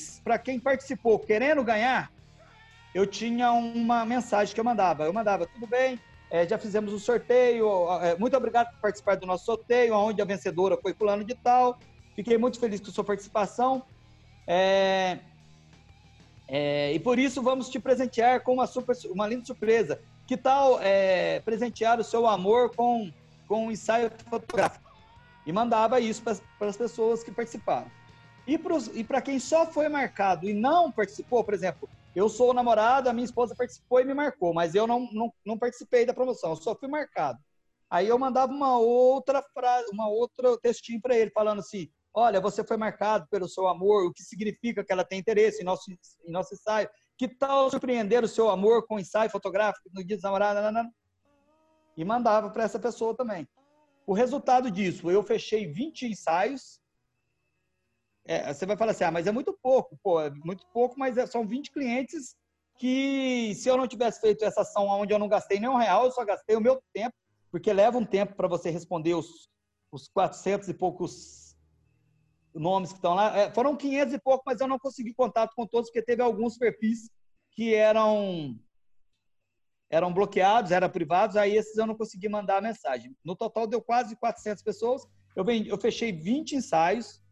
quem 0.44 0.60
participou 0.60 1.18
querendo 1.18 1.64
ganhar, 1.64 2.12
eu 2.94 3.06
tinha 3.06 3.50
uma 3.52 4.04
mensagem 4.04 4.54
que 4.54 4.60
eu 4.60 4.64
mandava. 4.64 5.04
Eu 5.04 5.12
mandava, 5.12 5.46
tudo 5.46 5.66
bem, 5.66 5.98
é, 6.30 6.46
já 6.46 6.58
fizemos 6.58 6.92
o 6.92 6.98
sorteio, 6.98 7.68
é, 8.02 8.16
muito 8.16 8.36
obrigado 8.36 8.70
por 8.72 8.80
participar 8.80 9.16
do 9.16 9.26
nosso 9.26 9.46
sorteio, 9.46 9.94
onde 9.94 10.20
a 10.20 10.24
vencedora 10.24 10.76
foi 10.76 10.92
fulano 10.92 11.24
de 11.24 11.34
tal. 11.34 11.78
Fiquei 12.14 12.36
muito 12.36 12.60
feliz 12.60 12.80
com 12.80 12.90
sua 12.90 13.04
participação. 13.04 13.82
É, 14.46 15.18
é, 16.46 16.92
e 16.92 16.98
por 16.98 17.18
isso 17.18 17.42
vamos 17.42 17.68
te 17.68 17.78
presentear 17.78 18.42
com 18.42 18.54
uma, 18.54 18.66
super, 18.66 18.96
uma 19.10 19.26
linda 19.26 19.44
surpresa. 19.44 20.00
Que 20.26 20.36
tal 20.36 20.78
é, 20.82 21.40
presentear 21.40 21.98
o 21.98 22.04
seu 22.04 22.26
amor 22.26 22.74
com, 22.74 23.10
com 23.46 23.66
um 23.66 23.70
ensaio 23.70 24.10
fotográfico? 24.28 24.90
E 25.46 25.52
mandava 25.52 25.98
isso 25.98 26.22
para 26.22 26.68
as 26.68 26.76
pessoas 26.76 27.22
que 27.22 27.30
participaram. 27.30 27.90
E 28.46 29.04
para 29.04 29.22
quem 29.22 29.38
só 29.38 29.66
foi 29.66 29.88
marcado 29.88 30.48
e 30.48 30.52
não 30.52 30.90
participou, 30.90 31.44
por 31.44 31.54
exemplo, 31.54 31.88
eu 32.18 32.28
sou 32.28 32.50
o 32.50 32.54
namorado, 32.54 33.08
a 33.08 33.12
minha 33.12 33.24
esposa 33.24 33.54
participou 33.54 34.00
e 34.00 34.04
me 34.04 34.14
marcou, 34.14 34.52
mas 34.52 34.74
eu 34.74 34.86
não, 34.86 35.08
não, 35.12 35.32
não 35.44 35.58
participei 35.58 36.04
da 36.04 36.12
promoção, 36.12 36.50
eu 36.50 36.56
só 36.56 36.74
fui 36.74 36.88
marcado. 36.88 37.38
Aí 37.90 38.08
eu 38.08 38.18
mandava 38.18 38.52
uma 38.52 38.78
outra 38.78 39.42
frase, 39.54 39.88
uma 39.92 40.08
outra 40.08 40.58
textinho 40.58 41.00
para 41.00 41.16
ele, 41.16 41.30
falando 41.30 41.60
assim: 41.60 41.88
olha, 42.12 42.40
você 42.40 42.62
foi 42.62 42.76
marcado 42.76 43.26
pelo 43.30 43.48
seu 43.48 43.66
amor, 43.66 44.06
o 44.06 44.12
que 44.12 44.22
significa 44.22 44.84
que 44.84 44.92
ela 44.92 45.04
tem 45.04 45.18
interesse 45.18 45.62
em 45.62 45.64
nosso, 45.64 45.90
em 45.90 46.30
nosso 46.30 46.54
ensaio. 46.54 46.88
Que 47.16 47.28
tal 47.28 47.70
surpreender 47.70 48.22
o 48.22 48.28
seu 48.28 48.48
amor 48.50 48.86
com 48.86 48.98
ensaio 48.98 49.30
fotográfico 49.30 49.88
no 49.92 50.04
dia 50.04 50.16
dos 50.16 50.22
namorados? 50.22 50.62
E 51.96 52.04
mandava 52.04 52.50
para 52.50 52.64
essa 52.64 52.78
pessoa 52.78 53.16
também. 53.16 53.48
O 54.06 54.12
resultado 54.12 54.70
disso, 54.70 55.10
eu 55.10 55.22
fechei 55.22 55.66
20 55.66 56.06
ensaios. 56.06 56.80
É, 58.28 58.52
você 58.52 58.66
vai 58.66 58.76
falar 58.76 58.90
assim, 58.90 59.04
ah, 59.04 59.10
mas 59.10 59.26
é 59.26 59.32
muito 59.32 59.58
pouco. 59.62 59.98
Pô, 60.02 60.20
é 60.20 60.28
muito 60.44 60.66
pouco, 60.66 60.98
mas 60.98 61.16
é, 61.16 61.26
são 61.26 61.46
20 61.46 61.72
clientes 61.72 62.36
que, 62.78 63.54
se 63.54 63.70
eu 63.70 63.76
não 63.78 63.88
tivesse 63.88 64.20
feito 64.20 64.44
essa 64.44 64.60
ação 64.60 64.86
onde 64.86 65.14
eu 65.14 65.18
não 65.18 65.28
gastei 65.28 65.58
nenhum 65.58 65.76
real, 65.76 66.04
eu 66.04 66.12
só 66.12 66.22
gastei 66.26 66.54
o 66.54 66.60
meu 66.60 66.78
tempo, 66.92 67.16
porque 67.50 67.72
leva 67.72 67.96
um 67.96 68.04
tempo 68.04 68.34
para 68.36 68.46
você 68.46 68.68
responder 68.68 69.14
os, 69.14 69.48
os 69.90 70.08
400 70.08 70.68
e 70.68 70.74
poucos 70.74 71.56
nomes 72.54 72.90
que 72.90 72.98
estão 72.98 73.14
lá. 73.14 73.34
É, 73.34 73.50
foram 73.50 73.74
500 73.74 74.12
e 74.12 74.18
pouco, 74.20 74.42
mas 74.44 74.60
eu 74.60 74.68
não 74.68 74.78
consegui 74.78 75.14
contato 75.14 75.54
com 75.56 75.66
todos, 75.66 75.88
porque 75.88 76.04
teve 76.04 76.20
alguns 76.20 76.58
perfis 76.58 77.10
que 77.52 77.74
eram 77.74 78.54
eram 79.90 80.12
bloqueados, 80.12 80.70
eram 80.70 80.90
privados, 80.90 81.34
aí 81.34 81.56
esses 81.56 81.78
eu 81.78 81.86
não 81.86 81.96
consegui 81.96 82.28
mandar 82.28 82.58
a 82.58 82.60
mensagem. 82.60 83.16
No 83.24 83.34
total 83.34 83.66
deu 83.66 83.80
quase 83.80 84.14
400 84.16 84.62
pessoas. 84.62 85.02
Eu, 85.34 85.42
vendi, 85.42 85.70
eu 85.70 85.78
fechei 85.78 86.12
20 86.12 86.56
ensaios 86.56 87.22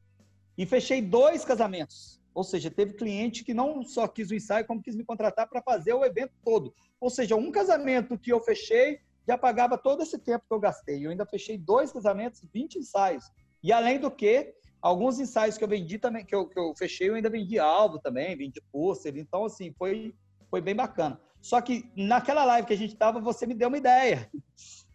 e 0.57 0.67
fechei 0.67 1.03
dois 1.03 1.45
casamentos. 1.45 2.21
Ou 2.35 2.45
seja, 2.45 2.71
teve 2.71 2.95
cliente 2.95 3.43
que 3.43 3.55
não 3.55 3.83
só 3.83 4.07
quis 4.07 4.31
o 4.31 4.35
ensaio, 4.35 4.67
como 4.67 4.83
quis 4.83 4.95
me 4.95 5.05
contratar 5.05 5.49
para 5.49 5.63
fazer 5.63 5.95
o 5.95 6.05
evento 6.05 6.33
todo. 6.45 6.75
Ou 7.01 7.09
seja, 7.09 7.35
um 7.35 7.51
casamento 7.51 8.19
que 8.19 8.33
eu 8.33 8.41
fechei 8.41 9.01
já 9.27 9.39
pagava 9.39 9.79
todo 9.79 10.03
esse 10.03 10.19
tempo 10.19 10.45
que 10.47 10.55
eu 10.55 10.61
gastei. 10.61 11.05
Eu 11.05 11.11
ainda 11.11 11.27
fechei 11.27 11.57
dois 11.57 11.91
casamentos, 11.91 12.47
20 12.53 12.77
ensaios. 12.77 13.25
E 13.63 13.73
além 13.73 13.99
do 13.99 14.11
que, 14.11 14.55
Alguns 14.87 15.19
ensaios 15.19 15.59
que 15.59 15.65
eu 15.65 15.69
vendi 15.69 15.99
também, 15.99 16.25
que 16.25 16.33
eu, 16.33 16.47
que 16.47 16.57
eu 16.57 16.73
fechei, 16.77 17.09
eu 17.09 17.17
ainda 17.17 17.29
vendi 17.29 17.59
alvo 17.59 17.99
também, 17.99 18.37
vendi 18.37 18.61
pôster. 18.71 19.17
Então, 19.17 19.45
assim, 19.45 19.75
foi, 19.77 20.15
foi 20.49 20.61
bem 20.61 20.77
bacana. 20.77 21.21
Só 21.41 21.61
que 21.61 21.91
naquela 21.97 22.45
live 22.45 22.69
que 22.69 22.73
a 22.73 22.77
gente 22.77 22.93
estava, 22.93 23.21
você 23.21 23.47
me 23.47 23.55
deu 23.55 23.69
uma 23.69 23.79
ideia. 23.79 24.31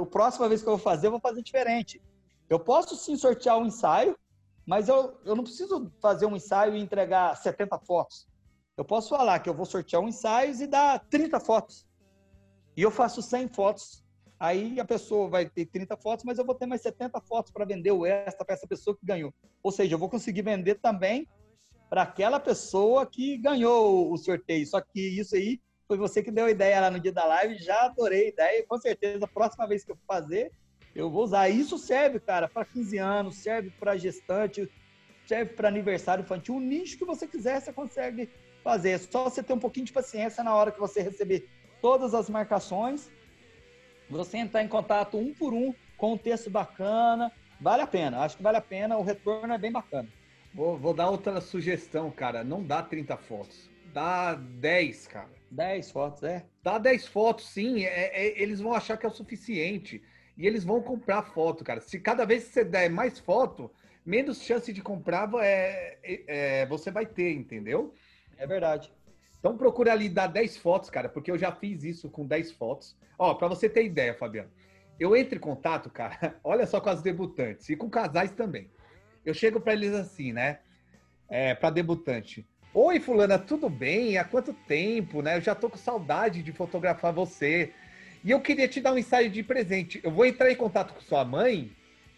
O 0.00 0.06
próxima 0.06 0.48
vez 0.48 0.62
que 0.62 0.68
eu 0.68 0.76
vou 0.76 0.82
fazer, 0.82 1.08
eu 1.08 1.10
vou 1.10 1.20
fazer 1.20 1.42
diferente. 1.42 2.00
Eu 2.48 2.58
posso 2.58 2.96
sim 2.96 3.16
sortear 3.16 3.58
um 3.58 3.66
ensaio, 3.66 4.16
mas 4.66 4.88
eu, 4.88 5.18
eu 5.24 5.36
não 5.36 5.44
preciso 5.44 5.92
fazer 6.00 6.26
um 6.26 6.36
ensaio 6.36 6.74
e 6.74 6.80
entregar 6.80 7.36
70 7.36 7.78
fotos. 7.80 8.26
Eu 8.76 8.84
posso 8.84 9.10
falar 9.10 9.38
que 9.38 9.48
eu 9.48 9.54
vou 9.54 9.66
sortear 9.66 10.02
um 10.02 10.08
ensaio 10.08 10.54
e 10.60 10.66
dar 10.66 10.98
30 11.08 11.38
fotos. 11.40 11.86
E 12.76 12.82
eu 12.82 12.90
faço 12.90 13.22
100 13.22 13.48
fotos 13.48 14.04
Aí 14.38 14.80
a 14.80 14.84
pessoa 14.84 15.28
vai 15.28 15.48
ter 15.48 15.64
30 15.64 15.96
fotos, 15.96 16.24
mas 16.24 16.38
eu 16.38 16.44
vou 16.44 16.54
ter 16.54 16.66
mais 16.66 16.82
70 16.82 17.20
fotos 17.22 17.52
para 17.52 17.64
vender 17.64 17.92
o 17.92 18.04
extra 18.04 18.44
para 18.44 18.54
essa 18.54 18.66
pessoa 18.66 18.94
que 18.94 19.06
ganhou. 19.06 19.32
Ou 19.62 19.72
seja, 19.72 19.94
eu 19.94 19.98
vou 19.98 20.08
conseguir 20.08 20.42
vender 20.42 20.74
também 20.76 21.26
para 21.88 22.02
aquela 22.02 22.40
pessoa 22.40 23.06
que 23.06 23.38
ganhou 23.38 24.12
o 24.12 24.16
sorteio. 24.18 24.66
Só 24.66 24.80
que 24.80 25.00
isso 25.00 25.36
aí 25.36 25.60
foi 25.86 25.96
você 25.96 26.22
que 26.22 26.30
deu 26.30 26.46
a 26.46 26.50
ideia 26.50 26.80
lá 26.80 26.90
no 26.90 27.00
dia 27.00 27.12
da 27.12 27.24
live, 27.24 27.56
já 27.58 27.84
adorei 27.84 28.26
a 28.26 28.28
ideia. 28.28 28.66
Com 28.66 28.78
certeza, 28.78 29.24
a 29.24 29.28
próxima 29.28 29.66
vez 29.66 29.84
que 29.84 29.92
eu 29.92 29.98
fazer, 30.06 30.50
eu 30.94 31.10
vou 31.10 31.24
usar. 31.24 31.48
Isso 31.48 31.78
serve, 31.78 32.20
cara, 32.20 32.48
para 32.48 32.64
15 32.64 32.98
anos, 32.98 33.36
serve 33.36 33.70
para 33.78 33.96
gestante, 33.96 34.68
serve 35.26 35.52
para 35.54 35.68
aniversário 35.68 36.22
infantil. 36.22 36.56
O 36.56 36.60
nicho 36.60 36.98
que 36.98 37.04
você 37.04 37.26
quiser, 37.26 37.60
você 37.60 37.72
consegue 37.72 38.28
fazer. 38.62 38.90
É 38.90 38.98
só 38.98 39.24
você 39.24 39.42
ter 39.42 39.52
um 39.52 39.58
pouquinho 39.58 39.86
de 39.86 39.92
paciência 39.92 40.44
na 40.44 40.54
hora 40.54 40.70
que 40.70 40.80
você 40.80 41.02
receber 41.02 41.48
todas 41.80 42.14
as 42.14 42.30
marcações 42.30 43.10
você 44.08 44.38
entrar 44.38 44.62
em 44.62 44.68
contato 44.68 45.16
um 45.18 45.32
por 45.32 45.52
um 45.52 45.74
com 45.96 46.14
um 46.14 46.18
texto 46.18 46.50
bacana, 46.50 47.32
vale 47.60 47.82
a 47.82 47.86
pena. 47.86 48.20
Acho 48.20 48.36
que 48.36 48.42
vale 48.42 48.56
a 48.56 48.62
pena, 48.62 48.96
o 48.96 49.02
retorno 49.02 49.52
é 49.52 49.58
bem 49.58 49.72
bacana. 49.72 50.08
Vou, 50.52 50.76
vou 50.76 50.94
dar 50.94 51.10
outra 51.10 51.40
sugestão, 51.40 52.10
cara. 52.10 52.44
Não 52.44 52.62
dá 52.62 52.82
30 52.82 53.16
fotos. 53.16 53.70
Dá 53.92 54.34
10, 54.34 55.06
cara. 55.08 55.30
10 55.50 55.90
fotos, 55.90 56.22
é? 56.22 56.44
Dá 56.62 56.78
10 56.78 57.08
fotos, 57.08 57.48
sim. 57.48 57.84
É, 57.84 58.26
é, 58.26 58.42
eles 58.42 58.60
vão 58.60 58.72
achar 58.72 58.96
que 58.96 59.06
é 59.06 59.08
o 59.08 59.12
suficiente. 59.12 60.02
E 60.36 60.46
eles 60.46 60.64
vão 60.64 60.80
comprar 60.80 61.22
foto, 61.22 61.62
cara. 61.62 61.80
Se 61.80 61.98
cada 61.98 62.24
vez 62.24 62.44
que 62.44 62.52
você 62.52 62.64
der 62.64 62.90
mais 62.90 63.18
foto, 63.18 63.70
menos 64.04 64.42
chance 64.42 64.72
de 64.72 64.82
comprar 64.82 65.30
é, 65.40 65.98
é, 66.02 66.24
é 66.26 66.66
você 66.66 66.90
vai 66.90 67.06
ter, 67.06 67.32
entendeu? 67.32 67.94
É 68.36 68.46
verdade. 68.46 68.92
Então 69.38 69.56
procura 69.56 69.92
ali 69.92 70.08
dar 70.08 70.26
10 70.26 70.56
fotos, 70.56 70.90
cara, 70.90 71.08
porque 71.08 71.30
eu 71.30 71.38
já 71.38 71.52
fiz 71.52 71.84
isso 71.84 72.08
com 72.08 72.26
10 72.26 72.52
fotos. 72.52 72.96
Ó, 73.18 73.34
para 73.34 73.46
você 73.46 73.68
ter 73.68 73.84
ideia, 73.84 74.14
Fabiano, 74.14 74.50
eu 74.98 75.14
entro 75.16 75.36
em 75.36 75.40
contato, 75.40 75.90
cara, 75.90 76.36
olha 76.42 76.66
só 76.66 76.80
com 76.80 76.88
as 76.88 77.02
debutantes 77.02 77.68
e 77.68 77.76
com 77.76 77.90
casais 77.90 78.32
também. 78.32 78.70
Eu 79.24 79.34
chego 79.34 79.60
para 79.60 79.72
eles 79.72 79.92
assim, 79.92 80.32
né? 80.32 80.60
É, 81.28 81.54
para 81.54 81.70
debutante. 81.70 82.46
Oi, 82.72 82.98
fulana, 82.98 83.38
tudo 83.38 83.70
bem? 83.70 84.18
Há 84.18 84.24
quanto 84.24 84.52
tempo, 84.52 85.22
né? 85.22 85.36
Eu 85.36 85.40
já 85.40 85.54
tô 85.54 85.70
com 85.70 85.76
saudade 85.76 86.42
de 86.42 86.52
fotografar 86.52 87.12
você. 87.12 87.72
E 88.24 88.30
eu 88.30 88.40
queria 88.40 88.66
te 88.66 88.80
dar 88.80 88.94
um 88.94 88.98
ensaio 88.98 89.28
de 89.28 89.42
presente. 89.42 90.00
Eu 90.02 90.10
vou 90.10 90.24
entrar 90.24 90.50
em 90.50 90.56
contato 90.56 90.94
com 90.94 91.00
sua 91.02 91.22
mãe 91.26 91.70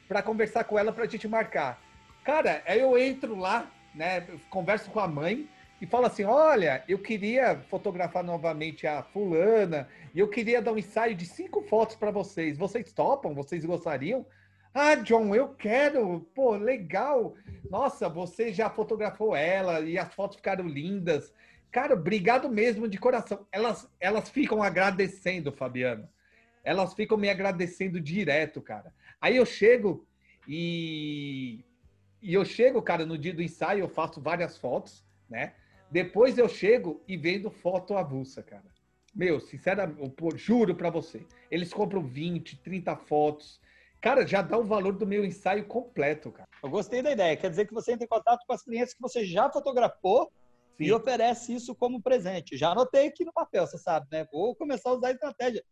para 0.06 0.22
conversar 0.22 0.62
com 0.62 0.78
ela 0.78 0.92
para 0.92 1.02
a 1.02 1.08
gente 1.08 1.26
marcar. 1.26 1.82
Cara, 2.22 2.62
aí 2.64 2.78
eu 2.78 2.96
entro 2.96 3.34
lá, 3.34 3.68
né? 3.92 4.24
Converso 4.48 4.88
com 4.90 5.00
a 5.00 5.08
mãe 5.08 5.48
e 5.80 5.86
fala 5.86 6.06
assim: 6.06 6.22
olha, 6.22 6.84
eu 6.88 7.00
queria 7.00 7.56
fotografar 7.68 8.22
novamente 8.22 8.86
a 8.86 9.02
fulana 9.02 9.88
e 10.14 10.20
eu 10.20 10.28
queria 10.28 10.62
dar 10.62 10.72
um 10.72 10.78
ensaio 10.78 11.16
de 11.16 11.26
cinco 11.26 11.60
fotos 11.62 11.96
para 11.96 12.12
vocês. 12.12 12.56
Vocês 12.56 12.92
topam? 12.92 13.34
Vocês 13.34 13.64
gostariam? 13.64 14.24
Ah, 14.72 14.94
John, 14.94 15.34
eu 15.34 15.48
quero. 15.48 16.20
Pô, 16.36 16.52
legal. 16.52 17.34
Nossa, 17.68 18.08
você 18.08 18.52
já 18.52 18.70
fotografou 18.70 19.34
ela 19.34 19.80
e 19.80 19.98
as 19.98 20.14
fotos 20.14 20.36
ficaram 20.36 20.68
lindas. 20.68 21.32
Cara, 21.76 21.92
obrigado 21.92 22.48
mesmo 22.48 22.88
de 22.88 22.96
coração. 22.96 23.46
Elas, 23.52 23.86
elas 24.00 24.30
ficam 24.30 24.62
agradecendo, 24.62 25.52
Fabiano. 25.52 26.08
Elas 26.64 26.94
ficam 26.94 27.18
me 27.18 27.28
agradecendo 27.28 28.00
direto, 28.00 28.62
cara. 28.62 28.94
Aí 29.20 29.36
eu 29.36 29.44
chego 29.44 30.08
e, 30.48 31.62
e 32.22 32.32
eu 32.32 32.46
chego, 32.46 32.80
cara, 32.80 33.04
no 33.04 33.18
dia 33.18 33.34
do 33.34 33.42
ensaio, 33.42 33.80
eu 33.80 33.90
faço 33.90 34.22
várias 34.22 34.56
fotos, 34.56 35.04
né? 35.28 35.52
Depois 35.90 36.38
eu 36.38 36.48
chego 36.48 37.04
e 37.06 37.14
vendo 37.14 37.50
foto 37.50 37.94
avulsa, 37.94 38.42
cara. 38.42 38.64
Meu, 39.14 39.38
sinceramente, 39.38 40.00
juro 40.36 40.74
para 40.74 40.88
você. 40.88 41.26
Eles 41.50 41.74
compram 41.74 42.02
20, 42.02 42.56
30 42.56 42.96
fotos. 42.96 43.60
Cara, 44.00 44.26
já 44.26 44.40
dá 44.40 44.56
o 44.56 44.64
valor 44.64 44.94
do 44.94 45.06
meu 45.06 45.26
ensaio 45.26 45.66
completo, 45.66 46.32
cara. 46.32 46.48
Eu 46.62 46.70
gostei 46.70 47.02
da 47.02 47.12
ideia. 47.12 47.36
Quer 47.36 47.50
dizer 47.50 47.66
que 47.66 47.74
você 47.74 47.92
entra 47.92 48.06
em 48.06 48.08
contato 48.08 48.46
com 48.46 48.54
as 48.54 48.62
clientes 48.62 48.94
que 48.94 49.02
você 49.02 49.26
já 49.26 49.50
fotografou 49.50 50.32
Sim. 50.76 50.84
e 50.84 50.92
oferece 50.92 51.54
isso 51.54 51.74
como 51.74 52.02
presente. 52.02 52.56
Já 52.56 52.72
anotei 52.72 53.08
aqui 53.08 53.24
no 53.24 53.32
papel, 53.32 53.66
você 53.66 53.78
sabe, 53.78 54.06
né? 54.10 54.26
Vou 54.32 54.54
começar 54.54 54.90
a 54.90 54.94
usar 54.94 55.08
a 55.08 55.12
estratégia. 55.12 55.64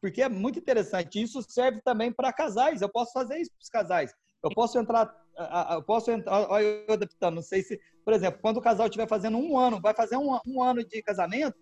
Porque 0.00 0.22
é 0.22 0.28
muito 0.28 0.58
interessante. 0.58 1.22
Isso 1.22 1.42
serve 1.48 1.80
também 1.82 2.12
para 2.12 2.32
casais. 2.32 2.82
Eu 2.82 2.88
posso 2.88 3.12
fazer 3.12 3.38
isso 3.38 3.50
para 3.52 3.62
os 3.62 3.68
casais. 3.68 4.12
Eu 4.42 4.50
posso 4.50 4.78
entrar, 4.78 5.12
eu 5.72 5.82
posso 5.82 6.10
entrar, 6.10 6.48
olha 6.48 6.64
eu 6.64 6.94
adaptando, 6.94 7.34
não 7.34 7.42
sei 7.42 7.62
se, 7.62 7.80
por 8.04 8.14
exemplo, 8.14 8.40
quando 8.40 8.58
o 8.58 8.62
casal 8.62 8.86
estiver 8.86 9.08
fazendo 9.08 9.36
um 9.36 9.58
ano, 9.58 9.80
vai 9.80 9.92
fazer 9.92 10.16
um, 10.16 10.38
um, 10.46 10.62
ano 10.62 10.84
de 10.84 11.02
casamento, 11.02 11.56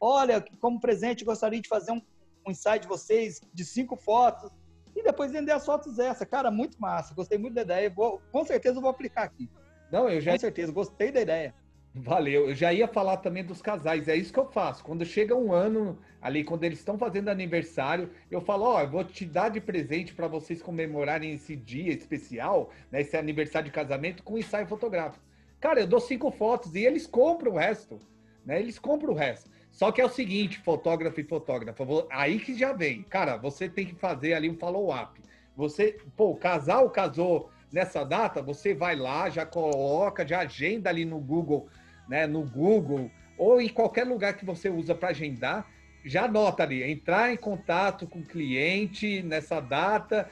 olha, 0.00 0.44
como 0.60 0.80
presente 0.80 1.24
gostaria 1.24 1.60
de 1.60 1.68
fazer 1.68 1.90
um, 1.90 2.00
um 2.46 2.50
ensaio 2.52 2.80
de 2.80 2.86
vocês 2.86 3.40
de 3.52 3.64
cinco 3.64 3.96
fotos 3.96 4.50
e 4.94 5.02
depois 5.02 5.32
vender 5.32 5.52
as 5.52 5.66
fotos 5.66 5.98
essa. 5.98 6.24
Cara, 6.24 6.52
muito 6.52 6.80
massa, 6.80 7.14
gostei 7.14 7.36
muito 7.36 7.54
da 7.54 7.62
ideia, 7.62 7.90
vou, 7.90 8.22
com 8.30 8.44
certeza 8.44 8.78
eu 8.78 8.82
vou 8.82 8.90
aplicar 8.90 9.24
aqui. 9.24 9.50
Não, 9.90 10.08
eu 10.08 10.20
já... 10.20 10.32
Com 10.32 10.38
certeza, 10.38 10.70
gostei 10.70 11.10
da 11.10 11.20
ideia. 11.20 11.52
Valeu. 11.94 12.48
Eu 12.48 12.54
já 12.54 12.72
ia 12.72 12.86
falar 12.86 13.16
também 13.16 13.44
dos 13.44 13.60
casais. 13.60 14.06
É 14.06 14.14
isso 14.14 14.32
que 14.32 14.38
eu 14.38 14.46
faço. 14.46 14.84
Quando 14.84 15.04
chega 15.04 15.34
um 15.34 15.52
ano 15.52 15.98
ali, 16.22 16.44
quando 16.44 16.62
eles 16.62 16.78
estão 16.78 16.96
fazendo 16.96 17.28
aniversário, 17.28 18.10
eu 18.30 18.40
falo: 18.40 18.64
Ó, 18.64 18.76
oh, 18.76 18.80
eu 18.80 18.88
vou 18.88 19.04
te 19.04 19.26
dar 19.26 19.48
de 19.48 19.60
presente 19.60 20.14
para 20.14 20.28
vocês 20.28 20.62
comemorarem 20.62 21.32
esse 21.32 21.56
dia 21.56 21.92
especial, 21.92 22.70
né, 22.92 23.00
esse 23.00 23.16
aniversário 23.16 23.66
de 23.66 23.74
casamento, 23.74 24.22
com 24.22 24.38
ensaio 24.38 24.66
fotográfico. 24.66 25.24
Cara, 25.60 25.80
eu 25.80 25.86
dou 25.86 26.00
cinco 26.00 26.30
fotos 26.30 26.74
e 26.74 26.84
eles 26.84 27.06
compram 27.06 27.52
o 27.52 27.56
resto. 27.56 27.98
Né? 28.46 28.60
Eles 28.60 28.78
compram 28.78 29.12
o 29.12 29.16
resto. 29.16 29.50
Só 29.70 29.92
que 29.92 30.00
é 30.00 30.04
o 30.04 30.08
seguinte, 30.08 30.58
fotógrafo 30.58 31.20
e 31.20 31.24
fotógrafa, 31.24 31.84
aí 32.10 32.38
que 32.38 32.56
já 32.56 32.72
vem. 32.72 33.02
Cara, 33.02 33.36
você 33.36 33.68
tem 33.68 33.86
que 33.86 33.94
fazer 33.94 34.32
ali 34.34 34.48
um 34.48 34.56
follow-up. 34.56 35.20
Você, 35.56 35.98
pô, 36.16 36.30
o 36.30 36.36
casal 36.36 36.88
casou 36.90 37.50
nessa 37.72 38.04
data, 38.04 38.42
você 38.42 38.74
vai 38.74 38.96
lá, 38.96 39.28
já 39.30 39.46
coloca, 39.46 40.26
já 40.26 40.40
agenda 40.40 40.90
ali 40.90 41.04
no 41.04 41.20
Google 41.20 41.68
né, 42.10 42.26
no 42.26 42.42
Google 42.42 43.08
ou 43.38 43.62
em 43.62 43.68
qualquer 43.68 44.04
lugar 44.04 44.36
que 44.36 44.44
você 44.44 44.68
usa 44.68 44.94
para 44.94 45.10
agendar, 45.10 45.66
já 46.04 46.24
anota 46.24 46.64
ali, 46.64 46.82
entrar 46.82 47.32
em 47.32 47.36
contato 47.36 48.06
com 48.06 48.18
o 48.18 48.24
cliente 48.24 49.22
nessa 49.22 49.60
data 49.60 50.28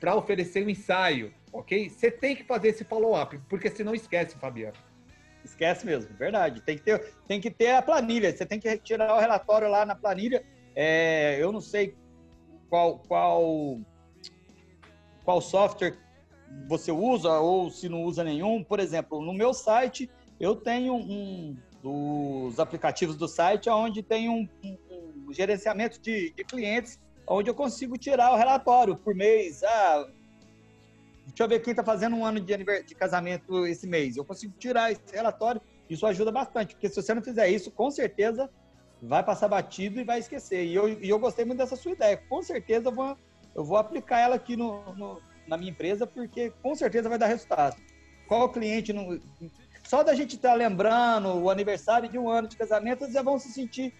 para 0.00 0.16
oferecer 0.16 0.66
um 0.66 0.68
ensaio, 0.68 1.32
ok? 1.52 1.88
Você 1.88 2.10
tem 2.10 2.34
que 2.34 2.42
fazer 2.42 2.68
esse 2.68 2.84
follow-up, 2.84 3.38
porque 3.48 3.70
senão 3.70 3.94
esquece, 3.94 4.36
Fabiano. 4.36 4.76
Esquece 5.44 5.86
mesmo, 5.86 6.14
verdade. 6.16 6.60
Tem 6.60 6.76
que 6.76 6.82
ter, 6.82 7.14
tem 7.26 7.40
que 7.40 7.50
ter 7.50 7.70
a 7.70 7.82
planilha, 7.82 8.34
você 8.34 8.44
tem 8.44 8.58
que 8.58 8.68
retirar 8.68 9.14
o 9.14 9.20
relatório 9.20 9.68
lá 9.68 9.86
na 9.86 9.94
planilha. 9.94 10.44
É, 10.74 11.38
eu 11.40 11.52
não 11.52 11.60
sei 11.60 11.96
qual, 12.68 12.98
qual, 12.98 13.80
qual 15.24 15.40
software 15.40 15.96
você 16.66 16.90
usa 16.90 17.38
ou 17.38 17.70
se 17.70 17.88
não 17.88 18.02
usa 18.02 18.24
nenhum. 18.24 18.62
Por 18.62 18.80
exemplo, 18.80 19.22
no 19.22 19.32
meu 19.32 19.54
site 19.54 20.10
eu 20.40 20.56
tenho 20.56 20.94
um 20.94 21.56
dos 21.82 22.58
aplicativos 22.58 23.16
do 23.16 23.28
site 23.28 23.68
onde 23.70 24.02
tem 24.02 24.28
um, 24.28 24.48
um, 24.64 24.78
um 25.28 25.32
gerenciamento 25.32 26.00
de, 26.00 26.32
de, 26.32 26.44
clientes, 26.44 26.98
onde 27.26 27.50
eu 27.50 27.54
consigo 27.54 27.96
tirar 27.96 28.32
o 28.32 28.36
relatório 28.36 28.96
por 28.96 29.14
mês. 29.14 29.62
Ah, 29.62 30.08
deixa 31.26 31.42
eu 31.42 31.48
ver 31.48 31.60
quem 31.60 31.72
está 31.72 31.84
fazendo 31.84 32.16
um 32.16 32.24
ano 32.24 32.40
de, 32.40 32.56
de 32.56 32.94
casamento 32.94 33.66
esse 33.66 33.86
mês. 33.86 34.16
Eu 34.16 34.24
consigo 34.24 34.54
tirar 34.58 34.90
esse 34.92 35.00
relatório. 35.12 35.60
Isso 35.88 36.06
ajuda 36.06 36.30
bastante, 36.30 36.74
porque 36.74 36.88
se 36.88 36.96
você 36.96 37.14
não 37.14 37.22
fizer 37.22 37.48
isso, 37.48 37.70
com 37.70 37.90
certeza 37.90 38.50
vai 39.00 39.22
passar 39.22 39.48
batido 39.48 40.00
e 40.00 40.04
vai 40.04 40.18
esquecer. 40.18 40.64
E 40.64 40.74
eu, 40.74 40.88
e 40.88 41.08
eu 41.08 41.18
gostei 41.18 41.44
muito 41.44 41.58
dessa 41.58 41.76
sua 41.76 41.92
ideia. 41.92 42.16
Com 42.28 42.42
certeza 42.42 42.88
eu 42.88 42.92
vou, 42.92 43.16
eu 43.54 43.64
vou 43.64 43.76
aplicar 43.76 44.20
ela 44.20 44.36
aqui 44.36 44.56
no, 44.56 44.94
no 44.94 45.22
na 45.46 45.56
minha 45.56 45.70
empresa, 45.70 46.06
porque 46.06 46.52
com 46.62 46.74
certeza 46.74 47.08
vai 47.08 47.18
dar 47.18 47.26
resultado. 47.26 47.76
Qual 48.26 48.52
cliente 48.52 48.92
não, 48.92 49.18
só 49.88 50.02
da 50.02 50.14
gente 50.14 50.36
estar 50.36 50.50
tá 50.50 50.54
lembrando 50.54 51.34
o 51.34 51.48
aniversário 51.48 52.10
de 52.10 52.18
um 52.18 52.28
ano 52.28 52.46
de 52.46 52.58
casamento, 52.58 53.04
eles 53.04 53.14
já 53.14 53.22
vão 53.22 53.38
se 53.38 53.50
sentir 53.50 53.94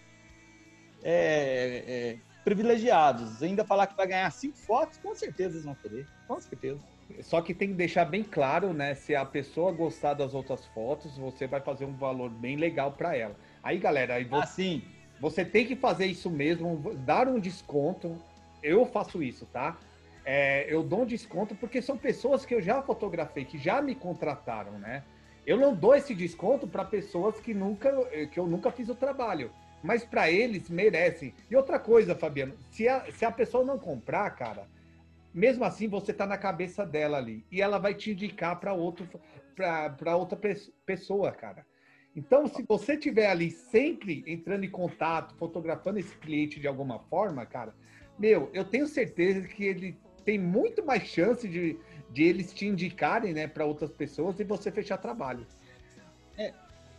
é, 1.01 1.83
é, 1.87 2.17
privilegiados. 2.43 3.41
Ainda 3.41 3.65
falar 3.65 3.87
que 3.87 3.97
vai 3.97 4.05
ganhar 4.05 4.29
cinco 4.31 4.55
fotos, 4.59 4.99
com 4.99 5.15
certeza 5.15 5.55
eles 5.55 5.65
vão 5.65 5.73
querer. 5.73 6.05
Com 6.27 6.39
certeza. 6.39 6.79
Só 7.23 7.41
que 7.41 7.55
tem 7.55 7.69
que 7.69 7.73
deixar 7.73 8.05
bem 8.05 8.23
claro, 8.23 8.71
né? 8.71 8.93
Se 8.93 9.15
a 9.15 9.25
pessoa 9.25 9.71
gostar 9.71 10.13
das 10.13 10.35
outras 10.35 10.63
fotos, 10.67 11.17
você 11.17 11.47
vai 11.47 11.59
fazer 11.59 11.85
um 11.85 11.95
valor 11.95 12.29
bem 12.29 12.55
legal 12.55 12.91
para 12.91 13.17
ela. 13.17 13.35
Aí, 13.63 13.79
galera, 13.79 14.13
aí 14.13 14.25
você, 14.25 14.43
assim. 14.43 14.83
você 15.19 15.43
tem 15.43 15.65
que 15.65 15.75
fazer 15.75 16.05
isso 16.05 16.29
mesmo, 16.29 16.93
dar 16.97 17.27
um 17.27 17.39
desconto. 17.39 18.15
Eu 18.61 18.85
faço 18.85 19.23
isso, 19.23 19.47
tá? 19.47 19.75
É, 20.23 20.71
eu 20.71 20.83
dou 20.83 21.01
um 21.01 21.05
desconto 21.07 21.55
porque 21.55 21.81
são 21.81 21.97
pessoas 21.97 22.45
que 22.45 22.53
eu 22.53 22.61
já 22.61 22.79
fotografei, 22.83 23.43
que 23.43 23.57
já 23.57 23.81
me 23.81 23.95
contrataram, 23.95 24.73
né? 24.73 25.03
Eu 25.45 25.57
não 25.57 25.73
dou 25.73 25.95
esse 25.95 26.13
desconto 26.13 26.67
para 26.67 26.85
pessoas 26.85 27.39
que 27.39 27.53
nunca 27.53 27.91
que 28.31 28.39
eu 28.39 28.47
nunca 28.47 28.71
fiz 28.71 28.89
o 28.89 28.95
trabalho, 28.95 29.51
mas 29.83 30.03
para 30.03 30.29
eles 30.29 30.69
merecem. 30.69 31.33
E 31.49 31.55
outra 31.55 31.79
coisa, 31.79 32.15
Fabiano, 32.15 32.53
se 32.71 32.87
a, 32.87 33.11
se 33.11 33.25
a 33.25 33.31
pessoa 33.31 33.63
não 33.63 33.79
comprar, 33.79 34.29
cara, 34.31 34.67
mesmo 35.33 35.63
assim 35.63 35.87
você 35.87 36.13
tá 36.13 36.25
na 36.25 36.37
cabeça 36.37 36.85
dela 36.85 37.17
ali 37.17 37.45
e 37.51 37.61
ela 37.61 37.77
vai 37.77 37.93
te 37.93 38.11
indicar 38.11 38.59
para 38.59 38.73
outro 38.73 39.07
para 39.55 40.15
outra 40.15 40.39
pessoa, 40.85 41.31
cara. 41.31 41.65
Então, 42.15 42.47
se 42.47 42.63
você 42.67 42.97
tiver 42.97 43.27
ali 43.27 43.51
sempre 43.51 44.23
entrando 44.25 44.63
em 44.63 44.69
contato, 44.69 45.35
fotografando 45.35 45.99
esse 45.99 46.15
cliente 46.17 46.59
de 46.59 46.67
alguma 46.67 46.99
forma, 46.99 47.45
cara, 47.45 47.75
meu, 48.17 48.49
eu 48.53 48.63
tenho 48.65 48.87
certeza 48.87 49.47
que 49.47 49.65
ele 49.65 49.97
tem 50.25 50.37
muito 50.37 50.85
mais 50.85 51.03
chance 51.03 51.47
de, 51.47 51.77
de 52.11 52.23
eles 52.23 52.53
te 52.53 52.65
indicarem 52.65 53.33
né, 53.33 53.47
para 53.47 53.65
outras 53.65 53.91
pessoas 53.91 54.39
e 54.39 54.43
você 54.43 54.71
fechar 54.71 54.97
trabalho. 54.97 55.45
É, 56.37 56.53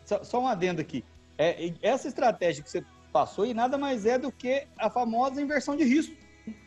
só, 0.04 0.22
só 0.22 0.40
um 0.40 0.46
adendo 0.46 0.80
aqui. 0.80 1.04
É, 1.36 1.72
essa 1.82 2.08
estratégia 2.08 2.62
que 2.62 2.70
você 2.70 2.84
passou 3.12 3.46
e 3.46 3.54
nada 3.54 3.76
mais 3.76 4.06
é 4.06 4.18
do 4.18 4.30
que 4.30 4.66
a 4.78 4.88
famosa 4.88 5.40
inversão 5.40 5.76
de 5.76 5.84
risco. 5.84 6.14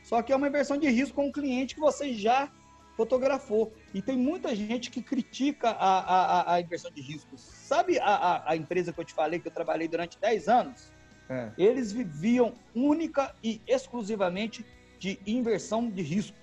Só 0.04 0.22
que 0.22 0.32
é 0.32 0.36
uma 0.36 0.48
inversão 0.48 0.78
de 0.78 0.90
risco 0.90 1.16
com 1.16 1.28
um 1.28 1.32
cliente 1.32 1.76
que 1.76 1.82
você 1.82 2.14
já 2.14 2.52
fotografou. 2.96 3.74
E 3.94 4.02
tem 4.02 4.18
muita 4.18 4.56
gente 4.56 4.92
que 4.92 5.02
critica 5.02 5.70
a, 5.70 6.00
a, 6.00 6.54
a 6.56 6.62
inversão 6.62 6.92
de 6.92 7.02
risco. 7.02 7.38
Sabe 7.38 8.00
a, 8.00 8.06
a, 8.06 8.52
a, 8.52 8.56
empresa 8.56 8.94
que 8.94 9.00
eu 9.00 9.06
te 9.06 9.14
falei 9.14 9.40
que 9.40 9.48
eu 9.48 9.52
trabalhei 9.52 9.88
durante 9.88 10.20
10 10.20 10.48
anos? 10.48 10.92
É. 11.30 11.52
Eles 11.58 11.92
viviam 11.92 12.54
única 12.76 13.34
e 13.44 13.62
exclusivamente 13.68 14.66
de 15.00 15.20
inversão 15.26 15.90
de 15.90 16.02
risco 16.02 16.38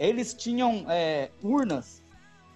eles 0.00 0.32
tinham 0.32 0.86
é, 0.88 1.30
urnas, 1.42 2.02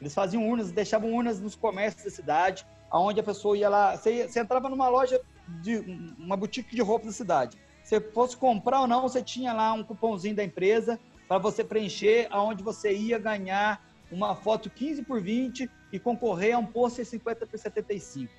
eles 0.00 0.14
faziam 0.14 0.48
urnas, 0.48 0.72
deixavam 0.72 1.12
urnas 1.12 1.38
nos 1.38 1.54
comércios 1.54 2.02
da 2.02 2.10
cidade, 2.10 2.66
aonde 2.90 3.20
a 3.20 3.22
pessoa 3.22 3.56
ia 3.56 3.68
lá, 3.68 3.94
você, 3.94 4.26
você 4.26 4.40
entrava 4.40 4.70
numa 4.70 4.88
loja 4.88 5.20
de 5.60 5.76
uma 6.18 6.38
boutique 6.38 6.74
de 6.74 6.80
roupas 6.80 7.08
da 7.08 7.12
cidade. 7.12 7.58
Se 7.82 8.00
fosse 8.00 8.34
comprar 8.34 8.80
ou 8.80 8.86
não, 8.86 9.02
você 9.02 9.22
tinha 9.22 9.52
lá 9.52 9.74
um 9.74 9.84
cupomzinho 9.84 10.34
da 10.34 10.42
empresa 10.42 10.98
para 11.28 11.36
você 11.36 11.62
preencher, 11.62 12.28
aonde 12.30 12.62
você 12.62 12.96
ia 12.96 13.18
ganhar 13.18 13.84
uma 14.10 14.34
foto 14.34 14.70
15 14.70 15.02
por 15.02 15.20
20 15.20 15.70
e 15.92 15.98
concorrer 15.98 16.54
a 16.54 16.58
um 16.58 16.64
pôster 16.64 17.04
50 17.04 17.46
por 17.46 17.58
75. 17.58 18.32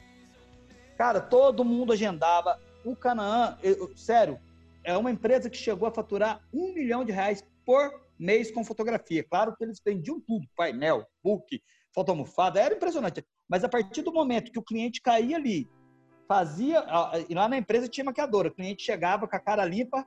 Cara, 0.98 1.22
todo 1.22 1.64
mundo 1.64 1.94
agendava. 1.94 2.60
O 2.84 2.96
Canaã, 2.96 3.56
eu, 3.62 3.92
sério, 3.96 4.40
é 4.84 4.98
uma 4.98 5.12
empresa 5.12 5.48
que 5.48 5.58
chegou 5.58 5.88
a 5.88 5.92
faturar 5.92 6.42
um 6.52 6.74
milhão 6.74 7.06
de 7.06 7.12
reais 7.12 7.46
por 7.64 8.05
mês 8.18 8.52
com 8.52 8.64
fotografia. 8.64 9.24
Claro 9.24 9.56
que 9.56 9.64
eles 9.64 9.82
vendiam 9.84 10.20
tudo, 10.20 10.48
painel, 10.56 11.06
book, 11.24 11.62
foto 11.94 12.10
almofada, 12.10 12.60
era 12.60 12.76
impressionante. 12.76 13.26
Mas 13.48 13.64
a 13.64 13.70
partir 13.70 14.02
do 14.02 14.14
momento 14.14 14.52
que 14.52 14.60
o 14.60 14.64
cliente 14.64 15.02
caía 15.02 15.38
ali, 15.38 15.70
fazia, 16.28 16.84
e 17.30 17.34
lá 17.34 17.48
na 17.48 17.58
empresa 17.58 17.88
tinha 17.88 18.04
maquiadora, 18.04 18.50
o 18.50 18.54
cliente 18.54 18.84
chegava 18.84 19.28
com 19.28 19.36
a 19.36 19.40
cara 19.40 19.64
limpa 19.64 20.06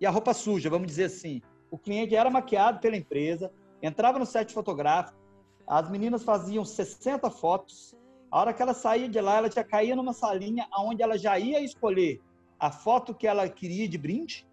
e 0.00 0.06
a 0.06 0.10
roupa 0.10 0.34
suja, 0.34 0.68
vamos 0.68 0.88
dizer 0.88 1.04
assim. 1.04 1.40
O 1.70 1.78
cliente 1.78 2.14
era 2.14 2.28
maquiado 2.28 2.80
pela 2.80 2.96
empresa, 2.96 3.52
entrava 3.80 4.18
no 4.18 4.26
set 4.26 4.52
fotográfico, 4.52 5.18
as 5.66 5.88
meninas 5.88 6.24
faziam 6.24 6.64
60 6.64 7.30
fotos, 7.30 7.96
a 8.30 8.40
hora 8.40 8.52
que 8.52 8.62
ela 8.62 8.74
saía 8.74 9.08
de 9.08 9.20
lá, 9.20 9.36
ela 9.36 9.50
já 9.50 9.62
caía 9.62 9.94
numa 9.94 10.12
salinha 10.12 10.66
onde 10.78 11.02
ela 11.02 11.16
já 11.16 11.38
ia 11.38 11.60
escolher 11.60 12.20
a 12.58 12.70
foto 12.70 13.14
que 13.14 13.26
ela 13.26 13.48
queria 13.48 13.88
de 13.88 13.98
brinde, 13.98 14.46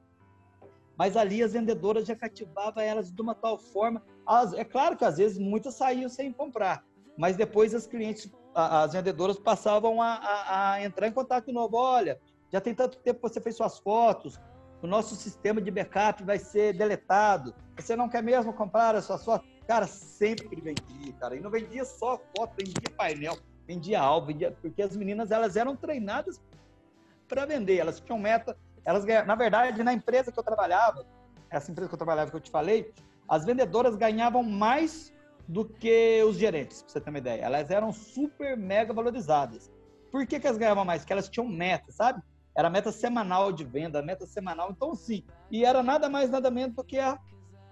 mas 0.99 1.15
ali 1.15 1.41
as 1.41 1.53
vendedoras 1.53 2.05
já 2.05 2.13
cativavam 2.13 2.83
elas 2.83 3.09
de 3.09 3.21
uma 3.21 3.33
tal 3.33 3.57
forma. 3.57 4.03
As, 4.27 4.51
é 4.51 4.65
claro 4.65 4.97
que 4.97 5.05
às 5.05 5.15
vezes 5.15 5.37
muitas 5.37 5.75
saíam 5.75 6.09
sem 6.09 6.29
comprar, 6.29 6.83
mas 7.17 7.37
depois 7.37 7.73
as 7.73 7.87
clientes, 7.87 8.29
as 8.53 8.91
vendedoras 8.91 9.39
passavam 9.39 10.01
a, 10.01 10.15
a, 10.15 10.71
a 10.73 10.83
entrar 10.83 11.07
em 11.07 11.13
contato 11.13 11.45
de 11.45 11.53
novo. 11.53 11.77
Olha, 11.77 12.19
já 12.51 12.59
tem 12.59 12.75
tanto 12.75 12.97
tempo 12.97 13.21
que 13.21 13.29
você 13.29 13.39
fez 13.39 13.55
suas 13.55 13.79
fotos, 13.79 14.37
o 14.81 14.87
nosso 14.87 15.15
sistema 15.15 15.61
de 15.61 15.71
backup 15.71 16.21
vai 16.25 16.37
ser 16.37 16.73
deletado. 16.73 17.55
Você 17.77 17.95
não 17.95 18.09
quer 18.09 18.21
mesmo 18.21 18.51
comprar 18.51 18.93
a 18.93 19.01
sua 19.01 19.17
foto? 19.17 19.47
Cara, 19.67 19.87
sempre 19.87 20.59
vendia, 20.59 21.13
cara. 21.13 21.33
E 21.37 21.39
não 21.39 21.49
vendia 21.49 21.85
só 21.85 22.19
foto, 22.35 22.55
vendia 22.57 22.93
painel, 22.97 23.37
vendia 23.65 24.01
álbum, 24.01 24.27
vendia... 24.27 24.51
porque 24.61 24.81
as 24.81 24.97
meninas 24.97 25.31
elas 25.31 25.55
eram 25.55 25.77
treinadas 25.77 26.41
para 27.25 27.45
vender. 27.45 27.77
Elas 27.77 28.01
tinham 28.01 28.19
meta 28.19 28.57
elas 28.85 29.05
ganhavam, 29.05 29.27
na 29.27 29.35
verdade, 29.35 29.83
na 29.83 29.93
empresa 29.93 30.31
que 30.31 30.39
eu 30.39 30.43
trabalhava, 30.43 31.05
essa 31.49 31.71
empresa 31.71 31.89
que 31.89 31.95
eu 31.95 31.97
trabalhava 31.97 32.29
que 32.31 32.37
eu 32.37 32.41
te 32.41 32.51
falei, 32.51 32.93
as 33.27 33.45
vendedoras 33.45 33.95
ganhavam 33.95 34.43
mais 34.43 35.13
do 35.47 35.65
que 35.65 36.23
os 36.23 36.37
gerentes, 36.37 36.83
pra 36.83 36.91
você 36.91 37.01
ter 37.01 37.09
uma 37.09 37.19
ideia. 37.19 37.41
Elas 37.41 37.71
eram 37.71 37.91
super 37.91 38.55
mega 38.55 38.93
valorizadas. 38.93 39.71
Por 40.11 40.25
que, 40.25 40.39
que 40.39 40.45
elas 40.45 40.59
ganhavam 40.59 40.85
mais? 40.85 41.01
Porque 41.01 41.13
elas 41.13 41.29
tinham 41.29 41.47
meta, 41.47 41.91
sabe? 41.91 42.21
Era 42.55 42.69
meta 42.69 42.91
semanal 42.91 43.51
de 43.51 43.63
venda, 43.63 44.01
meta 44.01 44.25
semanal. 44.25 44.71
Então, 44.71 44.93
sim. 44.95 45.23
E 45.49 45.65
era 45.65 45.81
nada 45.81 46.09
mais, 46.09 46.29
nada 46.29 46.51
menos 46.51 46.75
do 46.75 46.83
que 46.83 46.99
a 46.99 47.17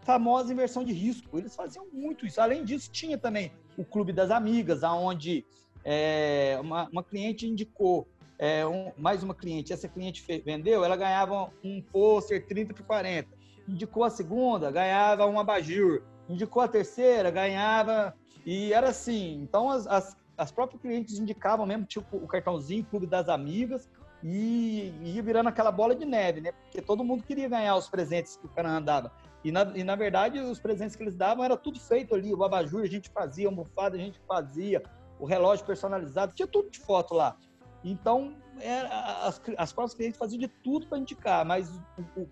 famosa 0.02 0.52
inversão 0.52 0.84
de 0.84 0.94
risco. 0.94 1.38
Eles 1.38 1.56
faziam 1.56 1.86
muito 1.92 2.26
isso. 2.26 2.40
Além 2.40 2.64
disso, 2.64 2.90
tinha 2.92 3.18
também 3.18 3.52
o 3.78 3.84
Clube 3.84 4.14
das 4.14 4.32
Amigas, 4.32 4.84
aonde 4.84 5.46
é, 5.84 6.58
uma, 6.62 6.88
uma 6.92 7.04
cliente 7.04 7.48
indicou 7.48 8.08
é, 8.40 8.66
um, 8.66 8.92
mais 8.98 9.24
uma 9.24 9.34
cliente, 9.34 9.74
essa 9.74 9.88
cliente 9.88 10.24
vendeu, 10.44 10.84
ela 10.84 10.96
ganhava 10.96 11.52
um 11.64 11.82
pôster 11.82 12.46
30 12.46 12.74
por 12.74 12.86
40. 12.86 13.30
Indicou 13.68 14.04
a 14.04 14.10
segunda, 14.10 14.72
ganhava 14.72 15.26
um 15.26 15.40
abajur. 15.40 16.04
Indicou 16.30 16.62
a 16.62 16.68
terceira, 16.68 17.32
ganhava. 17.32 18.16
E 18.46 18.72
era 18.72 18.90
assim. 18.90 19.42
Então, 19.42 19.70
as, 19.70 19.88
as, 19.88 20.18
as 20.38 20.52
próprias 20.52 20.82
clientes 20.82 21.18
indicavam 21.18 21.66
mesmo, 21.66 21.86
tipo 21.86 22.18
o 22.18 22.28
cartãozinho, 22.28 22.86
Clube 22.86 23.08
das 23.08 23.28
Amigas, 23.28 23.90
e 24.24 24.94
ia 25.04 25.22
virando 25.22 25.50
aquela 25.50 25.72
bola 25.72 25.96
de 25.96 26.06
neve, 26.06 26.42
né? 26.42 26.52
Porque 26.52 26.82
todo 26.82 27.04
mundo 27.04 27.24
queria 27.24 27.50
ganhar 27.50 27.76
os 27.76 27.90
presentes 27.90 28.38
que 28.38 28.46
o 28.46 28.50
cara 28.50 28.70
andava. 28.70 29.12
E 29.44 29.52
na, 29.52 29.64
e 29.76 29.84
na 29.84 29.96
verdade, 29.96 30.40
os 30.40 30.60
presentes 30.60 30.96
que 30.96 31.04
eles 31.04 31.16
davam 31.16 31.44
era 31.44 31.58
tudo 31.58 31.80
feito 31.80 32.16
ali. 32.16 32.34
O 32.34 32.44
abajur 32.44 32.84
a 32.84 32.88
gente 32.88 33.10
fazia, 33.10 33.48
a 33.48 33.52
almofada 33.52 33.96
a 33.96 34.00
gente 34.00 34.20
fazia, 34.28 34.82
o 35.20 35.26
relógio 35.26 35.66
personalizado, 35.66 36.34
tinha 36.34 36.48
tudo 36.48 36.70
de 36.70 36.80
foto 36.80 37.14
lá. 37.14 37.38
Então, 37.84 38.36
era, 38.60 38.88
as, 39.26 39.42
as 39.58 39.74
próprias 39.74 39.96
clientes 39.96 40.18
faziam 40.18 40.40
de 40.40 40.48
tudo 40.48 40.88
para 40.88 40.98
indicar, 40.98 41.46
mas 41.46 41.72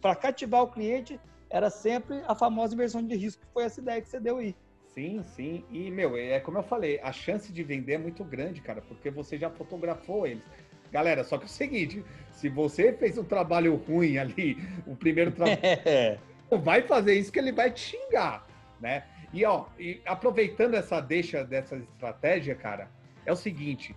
para 0.01 0.15
cativar 0.15 0.63
o 0.63 0.67
cliente 0.67 1.19
era 1.49 1.69
sempre 1.69 2.21
a 2.27 2.35
famosa 2.35 2.73
inversão 2.73 3.05
de 3.05 3.15
risco, 3.15 3.45
que 3.45 3.53
foi 3.53 3.63
essa 3.63 3.79
ideia 3.79 4.01
que 4.01 4.09
você 4.09 4.19
deu 4.19 4.37
aí. 4.37 4.55
Sim, 4.87 5.21
sim. 5.23 5.63
E, 5.69 5.91
meu, 5.91 6.17
é 6.17 6.39
como 6.39 6.57
eu 6.57 6.63
falei, 6.63 6.99
a 7.03 7.11
chance 7.11 7.51
de 7.51 7.63
vender 7.63 7.93
é 7.93 7.97
muito 7.97 8.23
grande, 8.23 8.61
cara, 8.61 8.81
porque 8.81 9.09
você 9.09 9.37
já 9.37 9.49
fotografou 9.49 10.25
eles. 10.25 10.43
Galera, 10.91 11.23
só 11.23 11.37
que 11.37 11.43
é 11.43 11.47
o 11.47 11.49
seguinte, 11.49 12.03
se 12.31 12.47
você 12.47 12.93
fez 12.93 13.17
um 13.17 13.23
trabalho 13.23 13.75
ruim 13.75 14.17
ali, 14.17 14.57
o 14.87 14.95
primeiro 14.95 15.31
trabalho, 15.31 15.59
é. 15.63 16.17
vai 16.63 16.81
fazer 16.81 17.15
isso 17.15 17.31
que 17.31 17.39
ele 17.39 17.51
vai 17.51 17.71
te 17.71 17.81
xingar, 17.81 18.47
né? 18.79 19.03
E, 19.33 19.43
ó, 19.43 19.65
e 19.77 19.99
aproveitando 20.05 20.75
essa 20.75 21.01
deixa 21.01 21.43
dessa 21.43 21.75
estratégia, 21.75 22.55
cara, 22.55 22.89
é 23.25 23.33
o 23.33 23.35
seguinte, 23.35 23.93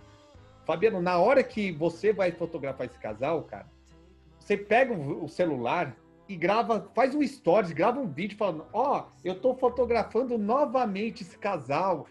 Fabiano, 0.69 1.01
na 1.01 1.17
hora 1.17 1.41
que 1.41 1.71
você 1.71 2.13
vai 2.13 2.31
fotografar 2.31 2.85
esse 2.85 2.99
casal, 2.99 3.41
cara, 3.41 3.65
você 4.37 4.55
pega 4.55 4.93
o 4.93 5.27
celular 5.27 5.97
e 6.27 6.35
grava, 6.35 6.87
faz 6.93 7.15
um 7.15 7.25
stories, 7.25 7.71
grava 7.71 7.99
um 7.99 8.07
vídeo 8.07 8.37
falando, 8.37 8.67
ó, 8.71 8.99
oh, 8.99 9.11
eu 9.23 9.33
tô 9.33 9.55
fotografando 9.55 10.37
novamente 10.37 11.23
esse 11.23 11.35
casal. 11.39 12.05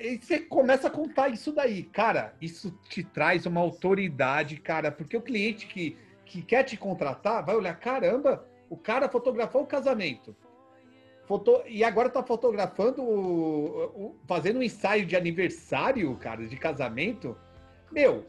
E 0.00 0.16
você 0.16 0.38
começa 0.38 0.86
a 0.86 0.90
contar 0.92 1.30
isso 1.30 1.50
daí. 1.50 1.82
Cara, 1.82 2.36
isso 2.40 2.70
te 2.88 3.02
traz 3.02 3.46
uma 3.46 3.60
autoridade, 3.60 4.56
cara, 4.58 4.92
porque 4.92 5.16
o 5.16 5.20
cliente 5.20 5.66
que, 5.66 5.98
que 6.24 6.42
quer 6.42 6.62
te 6.62 6.76
contratar 6.76 7.44
vai 7.44 7.56
olhar, 7.56 7.74
caramba, 7.80 8.46
o 8.68 8.76
cara 8.76 9.08
fotografou 9.08 9.62
o 9.62 9.66
casamento. 9.66 10.36
Foto... 11.30 11.62
E 11.68 11.84
agora 11.84 12.10
tá 12.10 12.24
fotografando, 12.24 13.02
o, 13.02 13.84
o, 13.94 14.16
fazendo 14.26 14.58
um 14.58 14.62
ensaio 14.64 15.06
de 15.06 15.14
aniversário, 15.14 16.12
cara, 16.16 16.44
de 16.44 16.56
casamento. 16.56 17.36
Meu, 17.92 18.26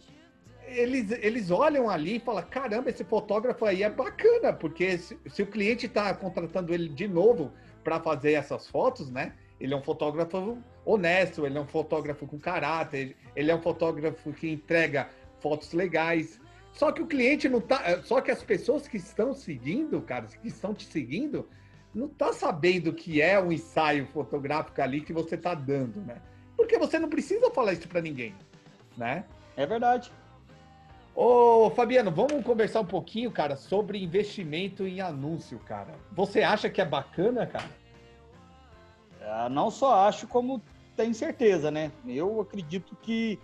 eles, 0.68 1.10
eles 1.10 1.50
olham 1.50 1.90
ali 1.90 2.18
e 2.18 2.20
falam: 2.20 2.44
caramba, 2.48 2.92
esse 2.92 3.04
fotógrafo 3.04 3.66
aí 3.66 3.82
é 3.82 3.90
bacana, 3.90 4.54
porque 4.54 5.00
se, 5.00 5.18
se 5.26 5.42
o 5.42 5.48
cliente 5.48 5.88
está 5.88 6.14
contratando 6.14 6.76
ele 6.76 6.90
de 6.90 7.08
novo 7.08 7.52
para 7.84 8.00
fazer 8.00 8.34
essas 8.34 8.68
fotos, 8.68 9.10
né? 9.10 9.34
Ele 9.60 9.74
é 9.74 9.78
um 9.78 9.82
fotógrafo 9.82 10.60
honesto, 10.86 11.44
ele 11.44 11.58
é 11.58 11.62
um 11.62 11.66
fotógrafo 11.68 12.28
com 12.28 12.38
caráter, 12.38 13.16
ele 13.36 13.50
é 13.50 13.56
um 13.56 13.62
fotógrafo 13.64 14.32
que 14.32 14.48
entrega 14.48 15.10
fotos 15.40 15.74
legais. 15.74 16.40
Só 16.72 16.92
que 16.92 17.02
o 17.02 17.08
cliente 17.08 17.50
não 17.50 17.62
tá. 17.62 18.04
Só 18.04 18.22
que 18.22 18.30
as 18.30 18.44
pessoas 18.44 18.88
que 18.88 18.98
estão 18.98 19.34
seguindo, 19.34 20.00
cara, 20.04 20.28
que 20.28 20.48
estão 20.48 20.72
te 20.72 20.86
seguindo, 20.86 21.50
não 21.94 22.08
tá 22.08 22.32
sabendo 22.32 22.94
que 22.94 23.22
é 23.22 23.40
um 23.40 23.52
ensaio 23.52 24.08
fotográfico 24.08 24.82
ali 24.82 25.02
que 25.02 25.12
você 25.12 25.38
tá 25.38 25.54
dando, 25.54 26.00
né? 26.02 26.22
Porque 26.56 26.78
você 26.78 26.98
não 26.98 27.10
precisa 27.10 27.52
falar 27.52 27.74
isso 27.74 27.88
para 27.88 28.02
ninguém, 28.02 28.34
né? 28.98 29.26
É 29.58 29.66
verdade. 29.66 30.12
Ô, 31.14 31.70
Fabiano, 31.72 32.10
vamos 32.10 32.44
conversar 32.44 32.82
um 32.82 32.86
pouquinho, 32.86 33.30
cara, 33.32 33.58
sobre 33.58 34.02
investimento 34.02 34.88
em 34.88 35.02
anúncio, 35.02 35.60
cara. 35.60 35.94
Você 36.14 36.42
acha 36.42 36.70
que 36.70 36.80
é 36.80 36.86
bacana, 36.86 37.46
cara? 37.46 37.70
É, 39.20 39.50
não 39.50 39.70
só 39.70 40.08
acho, 40.08 40.28
como 40.28 40.62
tenho 40.96 41.14
certeza, 41.14 41.70
né? 41.70 41.92
Eu 42.06 42.40
acredito 42.40 42.96
que 43.02 43.38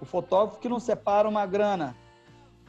o 0.00 0.06
fotógrafo 0.06 0.60
que 0.60 0.68
não 0.68 0.80
separa 0.80 1.28
uma 1.28 1.44
grana 1.44 1.94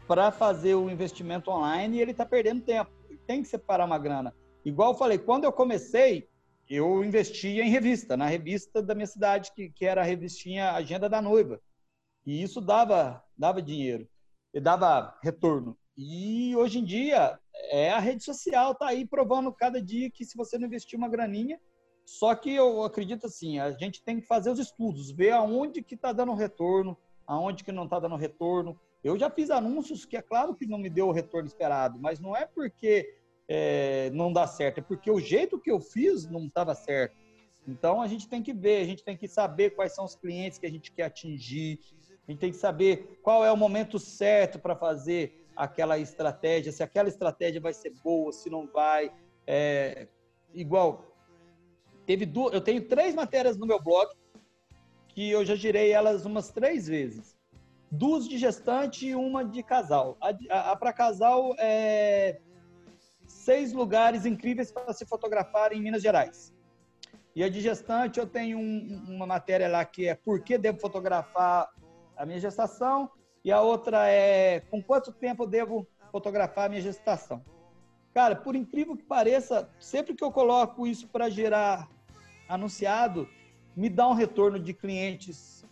para 0.08 0.32
fazer 0.32 0.76
o 0.76 0.90
investimento 0.90 1.50
online, 1.50 2.02
ele 2.02 2.12
está 2.12 2.26
perdendo 2.26 2.62
tempo. 2.62 2.92
Tem 3.26 3.42
que 3.42 3.48
separar 3.48 3.86
uma 3.86 3.98
grana. 3.98 4.34
Igual 4.64 4.92
eu 4.92 4.98
falei, 4.98 5.18
quando 5.18 5.46
eu 5.46 5.52
comecei, 5.52 6.30
eu 6.70 7.04
investia 7.04 7.64
em 7.64 7.70
revista, 7.70 8.16
na 8.16 8.26
revista 8.26 8.82
da 8.82 8.96
minha 8.96 9.08
cidade, 9.08 9.52
que, 9.54 9.70
que 9.70 9.86
era 9.86 10.02
a 10.02 10.06
revistinha 10.06 10.72
Agenda 10.72 11.10
da 11.10 11.22
Noiva. 11.22 11.62
E 12.26 12.42
isso 12.42 12.62
dava, 12.62 13.24
dava 13.38 13.62
dinheiro 13.62 14.08
e 14.54 14.60
dava 14.60 15.18
retorno. 15.24 15.78
E 15.98 16.56
hoje 16.56 16.80
em 16.80 16.86
dia 16.86 17.40
é 17.70 17.92
a 17.92 18.00
rede 18.00 18.24
social 18.24 18.74
tá 18.74 18.88
aí 18.88 19.06
provando 19.06 19.52
cada 19.52 19.82
dia 19.82 20.10
que 20.10 20.26
se 20.26 20.38
você 20.38 20.58
não 20.58 20.68
investir 20.68 20.98
uma 20.98 21.10
graninha, 21.10 21.60
só 22.06 22.34
que 22.36 22.54
eu 22.54 22.84
acredito 22.84 23.28
assim, 23.28 23.60
a 23.60 23.72
gente 23.72 24.04
tem 24.04 24.20
que 24.20 24.28
fazer 24.28 24.50
os 24.50 24.60
estudos, 24.60 25.12
ver 25.12 25.32
aonde 25.32 25.82
que 25.82 25.96
está 25.96 26.12
dando 26.12 26.34
retorno, 26.34 26.98
aonde 27.26 27.64
que 27.64 27.72
não 27.72 27.86
está 27.86 28.00
dando 28.00 28.16
retorno. 28.16 28.80
Eu 29.04 29.18
já 29.18 29.30
fiz 29.30 29.50
anúncios 29.50 30.06
que 30.06 30.18
é 30.18 30.22
claro 30.22 30.56
que 30.56 30.66
não 30.66 30.78
me 30.78 30.90
deu 30.90 31.08
o 31.08 31.12
retorno 31.12 31.48
esperado, 31.48 32.00
mas 32.00 32.20
não 32.20 32.36
é 32.36 32.46
porque 32.46 33.21
é, 33.48 34.10
não 34.12 34.32
dá 34.32 34.48
certo, 34.48 34.80
é 34.80 34.82
porque 34.82 35.10
o 35.12 35.20
jeito 35.20 35.60
que 35.60 35.72
eu 35.72 35.80
fiz 35.80 36.30
não 36.30 36.46
estava 36.46 36.74
certo. 36.76 37.16
Então 37.68 38.02
a 38.02 38.08
gente 38.08 38.28
tem 38.28 38.42
que 38.42 38.54
ver, 38.54 38.82
a 38.82 38.86
gente 38.86 39.04
tem 39.04 39.16
que 39.16 39.28
saber 39.28 39.72
quais 39.72 39.94
são 39.94 40.06
os 40.06 40.16
clientes 40.16 40.58
que 40.58 40.66
a 40.66 40.72
gente 40.72 40.92
quer 40.92 41.04
atingir, 41.04 41.80
a 42.28 42.32
gente 42.32 42.40
tem 42.40 42.52
que 42.52 42.58
saber 42.58 43.20
qual 43.22 43.46
é 43.46 43.52
o 43.52 43.58
momento 43.58 44.00
certo 44.00 44.60
para 44.60 44.76
fazer 44.76 45.46
aquela 45.56 45.98
estratégia, 46.00 46.72
se 46.72 46.82
aquela 46.82 47.10
estratégia 47.10 47.62
vai 47.62 47.74
ser 47.74 47.94
boa, 48.04 48.32
se 48.32 48.50
não 48.50 48.68
vai. 48.68 49.12
É, 49.46 50.08
igual, 50.54 51.06
teve 52.06 52.26
duas, 52.26 52.54
eu 52.54 52.62
tenho 52.62 52.88
três 52.88 53.14
matérias 53.14 53.58
no 53.58 53.68
meu 53.68 53.82
blog 53.82 54.10
que 55.10 55.30
eu 55.30 55.44
já 55.46 55.56
girei 55.56 55.92
elas 55.92 56.26
umas 56.26 56.50
três 56.52 56.88
vezes. 56.88 57.38
Duas 57.92 58.28
de 58.28 58.38
gestante 58.38 59.08
e 59.08 59.16
uma 59.16 59.44
de 59.44 59.62
casal. 59.62 60.18
A, 60.22 60.30
a, 60.50 60.72
a 60.72 60.76
para 60.76 60.94
casal 60.94 61.54
é 61.60 62.40
seis 63.42 63.74
lugares 63.74 64.26
incríveis 64.26 64.72
para 64.72 64.94
se 64.94 65.06
fotografar 65.06 65.74
em 65.74 65.82
Minas 65.82 66.02
Gerais. 66.02 66.54
E 67.36 67.44
a 67.44 67.50
de 67.50 67.62
gestante 67.62 68.20
eu 68.20 68.28
tenho 68.28 68.58
um, 68.58 69.16
uma 69.16 69.26
matéria 69.26 69.68
lá 69.68 69.84
que 69.84 70.08
é 70.08 70.16
por 70.16 70.42
que 70.42 70.58
devo 70.58 70.80
fotografar 70.80 71.70
a 72.16 72.26
minha 72.26 72.40
gestação, 72.40 73.10
e 73.44 73.52
a 73.52 73.60
outra 73.62 74.08
é 74.08 74.60
com 74.70 74.84
quanto 74.84 75.12
tempo 75.12 75.48
devo 75.48 75.88
fotografar 76.12 76.66
a 76.66 76.70
minha 76.70 76.82
gestação. 76.82 77.44
Cara, 78.14 78.36
por 78.36 78.56
incrível 78.56 78.96
que 78.96 79.04
pareça, 79.04 79.68
sempre 79.80 80.14
que 80.14 80.24
eu 80.24 80.32
coloco 80.32 80.86
isso 80.86 81.08
para 81.08 81.30
gerar 81.30 81.90
anunciado, 82.48 83.28
me 83.76 83.90
dá 83.90 84.08
um 84.08 84.14
retorno 84.14 84.60
de 84.60 84.74
clientes. 84.74 85.66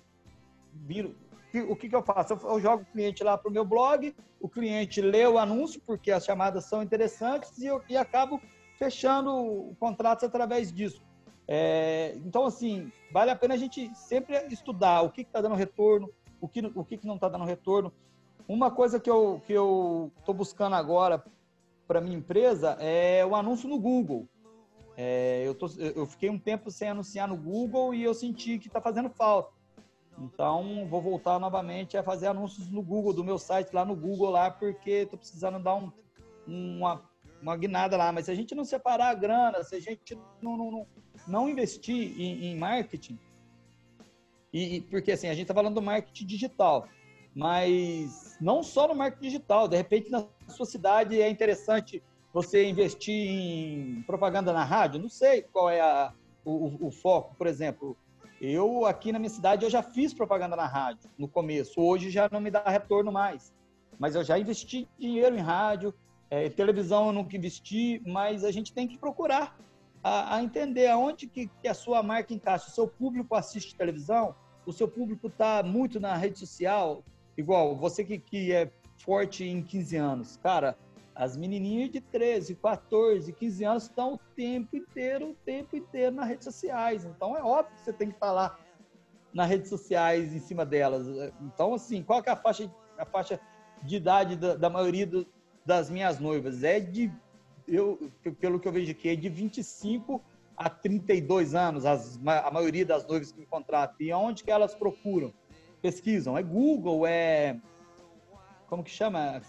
O 1.67 1.75
que, 1.75 1.89
que 1.89 1.95
eu 1.95 2.03
faço? 2.03 2.33
Eu 2.33 2.59
jogo 2.59 2.83
o 2.83 2.85
cliente 2.85 3.23
lá 3.23 3.37
para 3.37 3.49
o 3.49 3.53
meu 3.53 3.65
blog, 3.65 4.15
o 4.39 4.47
cliente 4.47 5.01
lê 5.01 5.25
o 5.25 5.39
anúncio, 5.39 5.81
porque 5.85 6.11
as 6.11 6.23
chamadas 6.23 6.65
são 6.65 6.83
interessantes, 6.83 7.57
e 7.57 7.65
eu 7.65 7.81
e 7.89 7.97
acabo 7.97 8.39
fechando 8.77 9.75
contratos 9.79 10.23
através 10.23 10.71
disso. 10.71 11.03
É, 11.47 12.13
então, 12.17 12.45
assim, 12.45 12.91
vale 13.11 13.31
a 13.31 13.35
pena 13.35 13.55
a 13.55 13.57
gente 13.57 13.93
sempre 13.95 14.37
estudar 14.51 15.01
o 15.01 15.09
que 15.09 15.21
está 15.21 15.41
dando 15.41 15.55
retorno, 15.55 16.07
o 16.39 16.47
que, 16.47 16.61
o 16.75 16.85
que 16.85 16.99
não 17.05 17.15
está 17.15 17.27
dando 17.27 17.45
retorno. 17.45 17.91
Uma 18.47 18.69
coisa 18.69 18.99
que 18.99 19.09
eu 19.09 19.41
que 19.45 19.53
eu 19.53 20.11
estou 20.19 20.33
buscando 20.33 20.75
agora 20.75 21.23
para 21.87 21.99
minha 21.99 22.17
empresa 22.17 22.77
é 22.79 23.25
o 23.25 23.35
anúncio 23.35 23.67
no 23.67 23.79
Google. 23.79 24.27
É, 24.95 25.43
eu, 25.45 25.55
tô, 25.55 25.67
eu 25.77 26.05
fiquei 26.05 26.29
um 26.29 26.37
tempo 26.37 26.69
sem 26.69 26.89
anunciar 26.89 27.27
no 27.27 27.37
Google 27.37 27.93
e 27.93 28.03
eu 28.03 28.13
senti 28.13 28.59
que 28.59 28.67
está 28.67 28.79
fazendo 28.79 29.09
falta. 29.09 29.58
Então, 30.21 30.87
vou 30.89 31.01
voltar 31.01 31.39
novamente 31.39 31.97
a 31.97 32.03
fazer 32.03 32.27
anúncios 32.27 32.69
no 32.69 32.81
Google, 32.81 33.13
do 33.13 33.23
meu 33.23 33.37
site 33.37 33.73
lá 33.73 33.85
no 33.85 33.95
Google, 33.95 34.29
lá, 34.29 34.51
porque 34.51 34.91
estou 34.91 35.17
precisando 35.17 35.59
dar 35.59 35.75
um, 35.75 35.91
uma, 36.45 37.01
uma 37.41 37.55
guinada 37.55 37.95
lá. 37.95 38.11
Mas 38.11 38.25
se 38.25 38.31
a 38.31 38.35
gente 38.35 38.53
não 38.53 38.65
separar 38.65 39.09
a 39.09 39.13
grana, 39.13 39.63
se 39.63 39.75
a 39.75 39.79
gente 39.79 40.17
não, 40.41 40.57
não, 40.57 40.87
não 41.27 41.49
investir 41.49 42.19
em, 42.19 42.47
em 42.47 42.57
marketing, 42.57 43.17
e, 44.51 44.81
porque 44.81 45.11
assim, 45.11 45.27
a 45.27 45.33
gente 45.33 45.43
está 45.43 45.53
falando 45.53 45.75
do 45.75 45.81
marketing 45.81 46.25
digital, 46.25 46.87
mas 47.35 48.35
não 48.41 48.63
só 48.63 48.87
no 48.87 48.95
marketing 48.95 49.23
digital, 49.23 49.67
de 49.67 49.77
repente 49.77 50.09
na 50.09 50.25
sua 50.47 50.65
cidade 50.65 51.21
é 51.21 51.29
interessante 51.29 52.03
você 52.33 52.67
investir 52.67 53.29
em 53.29 54.01
propaganda 54.03 54.51
na 54.51 54.63
rádio, 54.63 54.99
não 54.99 55.09
sei 55.09 55.43
qual 55.43 55.69
é 55.69 55.79
a, 55.79 56.13
o, 56.43 56.87
o, 56.87 56.91
foco, 56.91 57.35
por 57.35 57.47
exemplo. 57.47 57.97
Eu 58.41 58.85
aqui 58.85 59.11
na 59.11 59.19
minha 59.19 59.29
cidade 59.29 59.65
eu 59.65 59.69
já 59.69 59.83
fiz 59.83 60.13
propaganda 60.13 60.55
na 60.55 60.65
rádio 60.65 61.09
no 61.17 61.27
começo, 61.27 61.81
hoje 61.81 62.09
já 62.09 62.29
não 62.31 62.39
me 62.39 62.49
dá 62.49 62.63
retorno 62.65 63.11
mais, 63.11 63.53
mas 63.97 64.15
eu 64.15 64.23
já 64.23 64.39
investi 64.39 64.87
dinheiro 64.97 65.35
em 65.35 65.41
rádio, 65.41 65.93
é, 66.29 66.47
televisão 66.47 67.07
eu 67.07 67.13
nunca 67.13 67.35
investi, 67.35 68.01
mas 68.05 68.43
a 68.43 68.51
gente 68.51 68.71
tem 68.71 68.87
que 68.87 68.97
procurar 68.97 69.57
a, 70.03 70.35
a 70.35 70.43
entender 70.43 70.87
aonde 70.87 71.27
que, 71.27 71.47
que, 71.61 71.67
a 71.67 71.73
sua 71.73 72.01
marca 72.01 72.33
encaixa. 72.33 72.69
O 72.69 72.71
seu 72.71 72.87
público 72.87 73.35
assiste 73.35 73.75
televisão, 73.75 74.35
o 74.65 74.71
seu 74.71 74.87
público 74.87 75.27
está 75.27 75.63
muito 75.63 75.99
na 75.99 76.15
rede 76.15 76.39
social, 76.39 77.03
igual 77.37 77.75
você 77.75 78.03
que, 78.03 78.19
que 78.19 78.51
é 78.53 78.71
forte 78.97 79.43
em 79.43 79.61
15 79.61 79.97
anos. 79.97 80.37
Cara, 80.37 80.77
as 81.19 81.35
menininhas 81.35 81.91
de 81.91 81.99
13, 81.99 82.55
14, 82.55 83.33
15 83.33 83.65
anos 83.65 83.83
estão 83.83 84.13
o 84.13 84.17
tempo 84.37 84.77
inteiro, 84.77 85.31
o 85.31 85.35
tempo 85.35 85.75
inteiro 85.75 86.15
nas 86.15 86.29
redes 86.29 86.45
sociais. 86.45 87.03
Então 87.03 87.35
é 87.35 87.43
óbvio 87.43 87.75
que 87.75 87.81
você 87.81 87.91
tem 87.91 88.07
que 88.07 88.13
estar 88.13 88.27
tá 88.27 88.31
lá 88.31 88.57
nas 89.33 89.49
redes 89.49 89.67
sociais 89.67 90.33
em 90.33 90.39
cima 90.39 90.65
delas. 90.65 91.05
Então, 91.41 91.73
assim, 91.73 92.01
qual 92.01 92.23
que 92.23 92.29
é 92.29 92.31
a 92.31 92.37
faixa, 92.37 92.73
a 92.97 93.05
faixa 93.05 93.37
de 93.83 93.97
idade 93.97 94.37
da, 94.37 94.55
da 94.55 94.69
maioria 94.69 95.05
do, 95.05 95.27
das 95.65 95.89
minhas 95.89 96.21
noivas? 96.21 96.63
É 96.63 96.79
de, 96.79 97.11
eu, 97.67 98.09
pelo 98.39 98.57
que 98.57 98.69
eu 98.69 98.71
vejo 98.71 98.91
aqui, 98.91 99.09
é 99.09 99.15
de 99.17 99.27
25 99.27 100.23
a 100.55 100.69
32 100.69 101.53
anos, 101.53 101.85
as, 101.85 102.17
a 102.25 102.49
maioria 102.49 102.85
das 102.85 103.05
noivas 103.05 103.29
que 103.29 103.41
me 103.41 103.45
contratam. 103.45 103.97
E 103.99 104.13
onde 104.13 104.41
que 104.41 104.51
elas 104.51 104.73
procuram? 104.73 105.33
Pesquisam. 105.81 106.37
É 106.37 106.43
Google, 106.43 107.05
é... 107.05 107.59
Como 108.67 108.85
que 108.85 108.91
chama? 108.91 109.41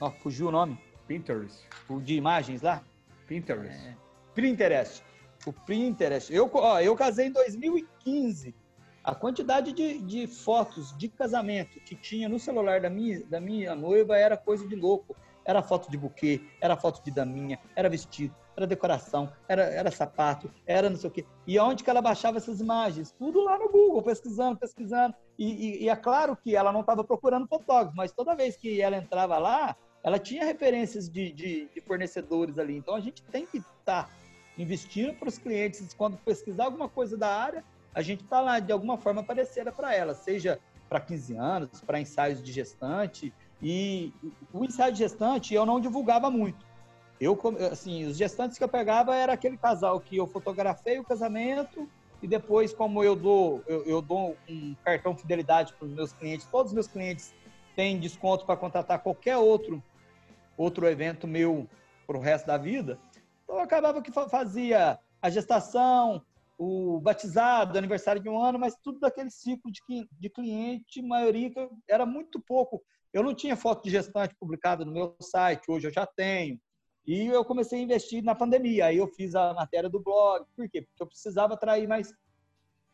Oh, 0.00 0.10
fugiu 0.10 0.48
o 0.48 0.50
nome. 0.50 0.78
Pinterest. 1.06 1.66
O 1.88 2.00
de 2.00 2.14
imagens 2.14 2.62
lá? 2.62 2.82
Pinterest. 3.26 3.88
É, 3.88 3.96
Pinterest. 4.34 5.02
O 5.46 5.52
Pinterest. 5.52 6.32
Eu, 6.32 6.50
ó, 6.54 6.80
eu 6.80 6.96
casei 6.96 7.26
em 7.26 7.32
2015. 7.32 8.54
A 9.02 9.14
quantidade 9.14 9.72
de, 9.72 9.98
de 9.98 10.26
fotos 10.26 10.96
de 10.96 11.08
casamento 11.08 11.78
que 11.80 11.94
tinha 11.94 12.28
no 12.28 12.38
celular 12.38 12.80
da 12.80 12.88
minha, 12.88 13.22
da 13.26 13.40
minha 13.40 13.74
noiva 13.74 14.16
era 14.16 14.36
coisa 14.36 14.66
de 14.66 14.74
louco. 14.74 15.14
Era 15.44 15.62
foto 15.62 15.90
de 15.90 15.98
buquê, 15.98 16.40
era 16.58 16.74
foto 16.74 17.04
de 17.04 17.10
daminha, 17.10 17.60
era 17.76 17.90
vestido, 17.90 18.34
era 18.56 18.66
decoração, 18.66 19.32
era, 19.48 19.62
era 19.64 19.90
sapato, 19.90 20.50
era 20.66 20.88
não 20.88 20.96
sei 20.96 21.10
o 21.10 21.12
quê. 21.12 21.24
E 21.46 21.58
onde 21.58 21.82
que 21.82 21.90
ela 21.90 22.00
baixava 22.00 22.38
essas 22.38 22.60
imagens? 22.60 23.12
Tudo 23.12 23.42
lá 23.42 23.58
no 23.58 23.68
Google, 23.68 24.02
pesquisando, 24.02 24.58
pesquisando. 24.58 25.14
E, 25.38 25.52
e, 25.52 25.84
e 25.84 25.88
é 25.88 25.96
claro 25.96 26.36
que 26.36 26.54
ela 26.54 26.72
não 26.72 26.80
estava 26.80 27.02
procurando 27.02 27.48
fotógrafo, 27.48 27.96
mas 27.96 28.12
toda 28.12 28.36
vez 28.36 28.56
que 28.56 28.80
ela 28.80 28.96
entrava 28.96 29.38
lá, 29.38 29.76
ela 30.02 30.18
tinha 30.18 30.44
referências 30.44 31.08
de, 31.08 31.32
de, 31.32 31.68
de 31.74 31.80
fornecedores 31.80 32.58
ali. 32.58 32.76
Então 32.76 32.94
a 32.94 33.00
gente 33.00 33.22
tem 33.22 33.46
que 33.46 33.58
estar 33.58 34.04
tá 34.04 34.08
investindo 34.56 35.14
para 35.14 35.28
os 35.28 35.38
clientes, 35.38 35.92
quando 35.94 36.16
pesquisar 36.18 36.66
alguma 36.66 36.88
coisa 36.88 37.16
da 37.16 37.28
área, 37.28 37.64
a 37.94 38.02
gente 38.02 38.22
está 38.22 38.40
lá 38.40 38.58
de 38.58 38.72
alguma 38.72 38.98
forma 38.98 39.22
parecida 39.22 39.72
para 39.72 39.94
ela, 39.94 40.14
seja 40.14 40.58
para 40.88 41.00
15 41.00 41.36
anos, 41.36 41.80
para 41.80 42.00
ensaios 42.00 42.42
de 42.42 42.52
gestante. 42.52 43.32
E 43.62 44.12
o 44.52 44.64
ensaio 44.64 44.92
de 44.92 44.98
gestante 44.98 45.54
eu 45.54 45.64
não 45.64 45.80
divulgava 45.80 46.30
muito. 46.30 46.64
Eu, 47.20 47.38
assim, 47.70 48.04
os 48.06 48.16
gestantes 48.16 48.58
que 48.58 48.64
eu 48.64 48.68
pegava 48.68 49.14
era 49.14 49.32
aquele 49.32 49.56
casal 49.56 50.00
que 50.00 50.16
eu 50.16 50.26
fotografei 50.26 50.98
o 50.98 51.04
casamento 51.04 51.88
e 52.22 52.26
depois, 52.26 52.72
como 52.72 53.04
eu 53.04 53.14
dou, 53.14 53.62
eu, 53.66 53.84
eu 53.84 54.02
dou 54.02 54.36
um 54.48 54.74
cartão 54.84 55.16
fidelidade 55.16 55.74
para 55.74 55.86
os 55.86 55.92
meus 55.92 56.12
clientes, 56.12 56.46
todos 56.46 56.70
os 56.70 56.74
meus 56.74 56.88
clientes 56.88 57.34
têm 57.76 58.00
desconto 58.00 58.46
para 58.46 58.56
contratar 58.56 59.02
qualquer 59.02 59.36
outro 59.36 59.82
outro 60.56 60.86
evento 60.86 61.26
meu 61.26 61.68
para 62.06 62.16
o 62.16 62.20
resto 62.20 62.46
da 62.46 62.56
vida. 62.56 62.98
Então, 63.42 63.56
eu 63.56 63.62
acabava 63.62 64.00
que 64.00 64.12
fazia 64.12 64.98
a 65.20 65.30
gestação, 65.30 66.22
o 66.58 67.00
batizado, 67.00 67.76
aniversário 67.76 68.22
de 68.22 68.28
um 68.28 68.40
ano, 68.40 68.58
mas 68.58 68.76
tudo 68.82 69.00
daquele 69.00 69.30
ciclo 69.30 69.70
de, 69.70 70.08
de 70.12 70.30
cliente, 70.30 71.02
maioria 71.02 71.50
era 71.88 72.06
muito 72.06 72.40
pouco. 72.40 72.82
Eu 73.12 73.22
não 73.22 73.34
tinha 73.34 73.56
foto 73.56 73.84
de 73.84 73.90
gestante 73.90 74.34
publicada 74.38 74.84
no 74.84 74.92
meu 74.92 75.16
site, 75.20 75.70
hoje 75.70 75.88
eu 75.88 75.92
já 75.92 76.06
tenho. 76.06 76.58
E 77.06 77.26
eu 77.26 77.44
comecei 77.44 77.78
a 77.78 77.82
investir 77.82 78.22
na 78.22 78.34
pandemia. 78.34 78.86
Aí 78.86 78.96
eu 78.96 79.06
fiz 79.06 79.34
a 79.34 79.52
matéria 79.52 79.88
do 79.90 80.00
blog. 80.00 80.46
Por 80.56 80.68
quê? 80.68 80.82
Porque 80.82 81.02
eu 81.02 81.06
precisava 81.06 81.54
atrair 81.54 81.86
mais, 81.86 82.12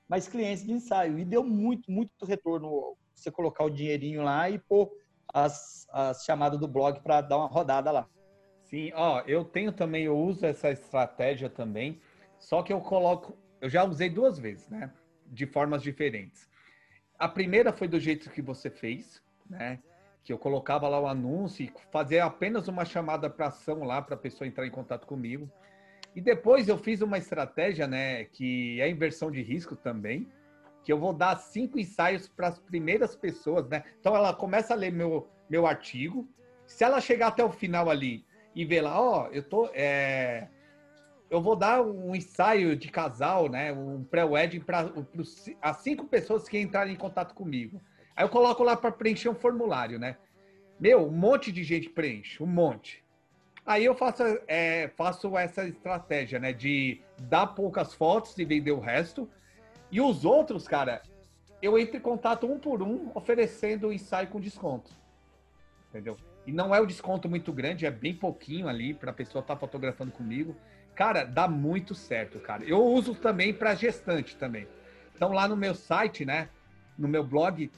mais 0.08 0.26
clientes 0.26 0.64
de 0.64 0.72
ensaio. 0.72 1.18
E 1.18 1.24
deu 1.24 1.44
muito, 1.44 1.90
muito 1.90 2.24
retorno 2.24 2.96
você 3.14 3.30
colocar 3.30 3.64
o 3.64 3.70
dinheirinho 3.70 4.22
lá 4.22 4.50
e 4.50 4.58
pôr 4.58 4.90
as, 5.32 5.86
as 5.90 6.24
chamadas 6.24 6.58
do 6.58 6.66
blog 6.66 7.00
para 7.00 7.20
dar 7.20 7.36
uma 7.36 7.46
rodada 7.46 7.90
lá. 7.90 8.08
Sim, 8.64 8.92
ó, 8.94 9.20
eu 9.26 9.44
tenho 9.44 9.72
também, 9.72 10.04
eu 10.04 10.16
uso 10.16 10.46
essa 10.46 10.70
estratégia 10.70 11.50
também, 11.50 12.00
só 12.38 12.62
que 12.62 12.72
eu 12.72 12.80
coloco, 12.80 13.36
eu 13.60 13.68
já 13.68 13.84
usei 13.84 14.08
duas 14.08 14.38
vezes, 14.38 14.68
né? 14.68 14.92
De 15.26 15.44
formas 15.44 15.82
diferentes. 15.82 16.48
A 17.18 17.28
primeira 17.28 17.72
foi 17.72 17.88
do 17.88 17.98
jeito 17.98 18.30
que 18.30 18.40
você 18.40 18.70
fez, 18.70 19.22
né? 19.48 19.82
Que 20.22 20.32
eu 20.32 20.38
colocava 20.38 20.88
lá 20.88 21.00
o 21.00 21.06
anúncio 21.06 21.64
e 21.64 21.72
fazia 21.90 22.24
apenas 22.24 22.68
uma 22.68 22.84
chamada 22.84 23.30
para 23.30 23.46
ação 23.46 23.84
lá 23.84 24.02
para 24.02 24.14
a 24.14 24.18
pessoa 24.18 24.46
entrar 24.46 24.66
em 24.66 24.70
contato 24.70 25.06
comigo. 25.06 25.50
E 26.14 26.20
depois 26.20 26.68
eu 26.68 26.76
fiz 26.76 27.00
uma 27.00 27.18
estratégia, 27.18 27.86
né? 27.86 28.24
Que 28.24 28.80
é 28.80 28.88
inversão 28.88 29.30
de 29.30 29.42
risco 29.42 29.76
também, 29.76 30.28
que 30.82 30.92
eu 30.92 30.98
vou 30.98 31.12
dar 31.12 31.36
cinco 31.36 31.78
ensaios 31.78 32.28
para 32.28 32.48
as 32.48 32.58
primeiras 32.58 33.14
pessoas, 33.14 33.68
né? 33.68 33.84
Então 34.00 34.14
ela 34.14 34.34
começa 34.34 34.74
a 34.74 34.76
ler 34.76 34.92
meu, 34.92 35.28
meu 35.48 35.66
artigo. 35.66 36.28
Se 36.66 36.84
ela 36.84 37.00
chegar 37.00 37.28
até 37.28 37.44
o 37.44 37.50
final 37.50 37.90
ali 37.90 38.24
e 38.54 38.64
ver 38.64 38.82
lá, 38.82 39.00
ó, 39.00 39.24
oh, 39.24 39.32
eu 39.32 39.42
tô. 39.42 39.70
É... 39.72 40.48
Eu 41.28 41.40
vou 41.40 41.54
dar 41.54 41.80
um 41.80 42.12
ensaio 42.12 42.74
de 42.74 42.90
casal, 42.90 43.48
né? 43.48 43.72
Um 43.72 44.02
pré-wedding 44.02 44.60
para 44.60 44.92
as 45.62 45.76
cinco 45.76 46.06
pessoas 46.06 46.48
que 46.48 46.58
entrarem 46.58 46.94
em 46.94 46.98
contato 46.98 47.34
comigo. 47.34 47.80
Aí 48.16 48.24
eu 48.24 48.28
coloco 48.28 48.62
lá 48.62 48.76
para 48.76 48.92
preencher 48.92 49.28
um 49.28 49.34
formulário, 49.34 49.98
né? 49.98 50.16
Meu, 50.78 51.06
um 51.06 51.12
monte 51.12 51.52
de 51.52 51.62
gente 51.62 51.88
preenche, 51.88 52.42
um 52.42 52.46
monte. 52.46 53.04
Aí 53.64 53.84
eu 53.84 53.94
faço, 53.94 54.22
é, 54.48 54.88
faço 54.96 55.36
essa 55.36 55.66
estratégia, 55.66 56.38
né? 56.38 56.52
De 56.52 57.00
dar 57.22 57.48
poucas 57.48 57.94
fotos 57.94 58.36
e 58.38 58.44
vender 58.44 58.72
o 58.72 58.80
resto 58.80 59.28
e 59.90 60.00
os 60.00 60.24
outros, 60.24 60.68
cara, 60.68 61.02
eu 61.60 61.78
entro 61.78 61.96
em 61.96 62.00
contato 62.00 62.46
um 62.46 62.58
por 62.58 62.82
um, 62.82 63.10
oferecendo 63.14 63.88
o 63.88 63.92
ensaio 63.92 64.28
com 64.28 64.40
desconto. 64.40 64.90
Entendeu? 65.88 66.16
E 66.46 66.52
não 66.52 66.74
é 66.74 66.80
o 66.80 66.86
desconto 66.86 67.28
muito 67.28 67.52
grande, 67.52 67.84
é 67.84 67.90
bem 67.90 68.14
pouquinho 68.14 68.68
ali 68.68 68.94
para 68.94 69.10
a 69.10 69.14
pessoa 69.14 69.42
estar 69.42 69.54
tá 69.54 69.60
fotografando 69.60 70.12
comigo. 70.12 70.56
Cara, 70.94 71.24
dá 71.24 71.48
muito 71.48 71.94
certo, 71.94 72.38
cara. 72.38 72.64
Eu 72.64 72.82
uso 72.84 73.14
também 73.14 73.52
para 73.52 73.74
gestante 73.74 74.36
também. 74.36 74.68
Então 75.14 75.32
lá 75.32 75.48
no 75.48 75.56
meu 75.56 75.74
site, 75.74 76.24
né, 76.24 76.48
no 76.96 77.08
meu 77.08 77.24
blog, 77.24 77.70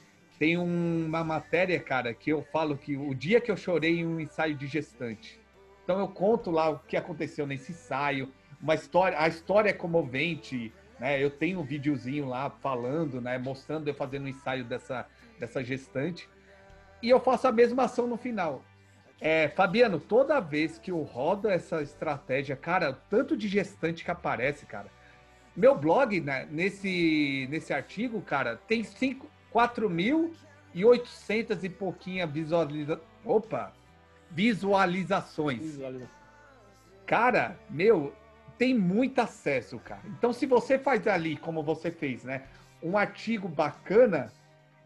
tem 0.43 0.59
uma 0.59 1.23
matéria, 1.23 1.79
cara, 1.79 2.13
que 2.13 2.31
eu 2.31 2.43
falo 2.43 2.77
que 2.77 2.97
o 2.97 3.15
dia 3.15 3.41
que 3.41 3.49
eu 3.49 3.57
chorei 3.57 4.01
em 4.01 4.05
um 4.05 4.19
ensaio 4.19 4.57
de 4.57 4.67
gestante. 4.67 5.41
Então 5.85 6.01
eu 6.01 6.09
conto 6.09 6.51
lá 6.51 6.69
o 6.69 6.81
que 6.81 6.97
aconteceu 6.97 7.47
nesse 7.47 7.71
ensaio, 7.71 8.29
uma 8.61 8.75
história, 8.75 9.21
a 9.21 9.29
história 9.29 9.71
é 9.71 9.73
comovente, 9.73 10.73
né? 10.99 11.23
Eu 11.23 11.31
tenho 11.31 11.61
um 11.61 11.63
videozinho 11.63 12.27
lá 12.27 12.51
falando, 12.51 13.21
né? 13.21 13.39
mostrando 13.39 13.87
eu 13.87 13.95
fazendo 13.95 14.25
um 14.25 14.29
ensaio 14.29 14.65
dessa, 14.65 15.07
dessa 15.39 15.63
gestante. 15.63 16.29
E 17.01 17.09
eu 17.09 17.21
faço 17.21 17.47
a 17.47 17.53
mesma 17.53 17.85
ação 17.85 18.09
no 18.09 18.17
final. 18.17 18.65
É, 19.21 19.47
Fabiano, 19.47 20.01
toda 20.01 20.41
vez 20.41 20.77
que 20.77 20.91
eu 20.91 21.03
rodo 21.03 21.49
essa 21.49 21.81
estratégia, 21.83 22.57
cara, 22.57 22.99
tanto 23.09 23.37
de 23.37 23.47
gestante 23.47 24.05
que 24.05 24.11
aparece, 24.11 24.67
cara. 24.67 24.89
Meu 25.57 25.77
blog, 25.77 26.21
né, 26.21 26.49
nesse, 26.51 27.47
nesse 27.49 27.73
artigo, 27.73 28.21
cara, 28.23 28.57
tem 28.67 28.83
4.800 29.55 31.65
e 31.65 31.69
pouquinha 31.69 32.27
visualiza... 32.27 33.01
Opa! 33.25 33.73
Visualizações. 34.31 35.61
Visualização. 35.61 36.23
Cara, 37.07 37.59
meu, 37.69 38.15
tem 38.57 38.77
muito 38.77 39.21
acesso, 39.21 39.79
cara. 39.79 40.03
Então, 40.07 40.33
se 40.33 40.47
você 40.47 40.79
faz 40.79 41.07
ali, 41.07 41.37
como 41.37 41.63
você 41.63 41.91
fez, 41.91 42.25
né? 42.25 42.47
Um 42.83 42.97
artigo 42.97 43.49
bacana, 43.49 44.33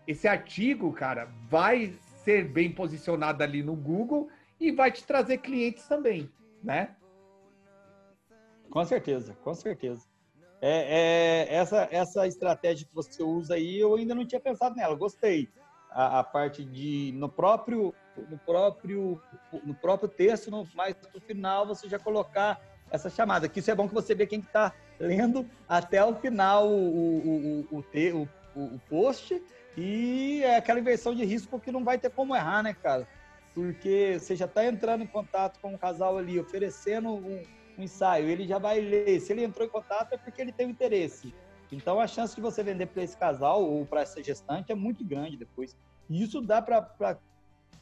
esse 0.06 0.26
artigo, 0.26 0.92
cara, 0.92 1.28
vai 1.48 1.94
ser 2.24 2.48
bem 2.48 2.72
posicionado 2.72 3.42
ali 3.42 3.62
no 3.62 3.76
Google 3.76 4.28
e 4.58 4.72
vai 4.72 4.90
te 4.90 5.06
trazer 5.06 5.38
clientes 5.38 5.86
também, 5.86 6.30
né? 6.62 6.96
Com 8.70 8.84
certeza, 8.84 9.34
com 9.44 9.54
certeza. 9.54 10.06
É, 10.60 11.46
é, 11.50 11.54
essa, 11.54 11.88
essa 11.90 12.26
estratégia 12.26 12.86
que 12.86 12.94
você 12.94 13.22
usa 13.22 13.54
aí, 13.54 13.78
eu 13.78 13.94
ainda 13.94 14.14
não 14.14 14.26
tinha 14.26 14.40
pensado 14.40 14.74
nela. 14.74 14.94
Gostei. 14.94 15.48
A, 15.90 16.20
a 16.20 16.24
parte 16.24 16.64
de 16.64 17.12
no 17.14 17.28
próprio 17.28 17.94
no 18.30 18.38
próprio 18.38 19.22
no 19.64 19.74
próprio 19.74 20.08
texto, 20.08 20.50
no, 20.50 20.66
mais 20.74 20.94
no 21.14 21.20
final 21.20 21.66
você 21.66 21.88
já 21.88 21.98
colocar 21.98 22.60
essa 22.90 23.10
chamada. 23.10 23.48
Que 23.48 23.60
isso 23.60 23.70
é 23.70 23.74
bom 23.74 23.88
que 23.88 23.94
você 23.94 24.14
vê 24.14 24.26
quem 24.26 24.40
está 24.40 24.72
lendo 24.98 25.48
até 25.68 26.04
o 26.04 26.14
final 26.14 26.68
o, 26.68 27.66
o, 27.68 27.68
o, 27.70 27.78
o, 27.80 28.28
o, 28.54 28.78
post 28.88 29.42
e 29.76 30.42
é 30.42 30.56
aquela 30.56 30.80
inversão 30.80 31.14
de 31.14 31.24
risco 31.24 31.60
que 31.60 31.70
não 31.70 31.84
vai 31.84 31.98
ter 31.98 32.10
como 32.10 32.34
errar, 32.34 32.62
né, 32.62 32.74
cara? 32.74 33.06
Porque 33.54 34.18
você 34.18 34.34
já 34.34 34.46
está 34.46 34.64
entrando 34.64 35.02
em 35.02 35.06
contato 35.06 35.58
com 35.60 35.74
um 35.74 35.78
casal 35.78 36.16
ali, 36.16 36.38
oferecendo 36.38 37.10
um, 37.14 37.42
um 37.80 37.84
ensaio, 37.84 38.28
ele 38.28 38.46
já 38.46 38.58
vai 38.58 38.80
ler. 38.80 39.20
Se 39.20 39.32
ele 39.32 39.44
entrou 39.44 39.66
em 39.66 39.70
contato 39.70 40.12
é 40.12 40.16
porque 40.16 40.40
ele 40.40 40.52
tem 40.52 40.70
interesse. 40.70 41.34
Então 41.70 41.98
a 41.98 42.06
chance 42.06 42.34
de 42.34 42.40
você 42.40 42.62
vender 42.62 42.86
para 42.86 43.02
esse 43.02 43.16
casal 43.16 43.62
ou 43.62 43.84
para 43.84 44.02
essa 44.02 44.22
gestante 44.22 44.72
é 44.72 44.74
muito 44.74 45.04
grande 45.04 45.36
depois. 45.36 45.76
E 46.08 46.22
isso 46.22 46.40
dá 46.40 46.62
para. 46.62 47.18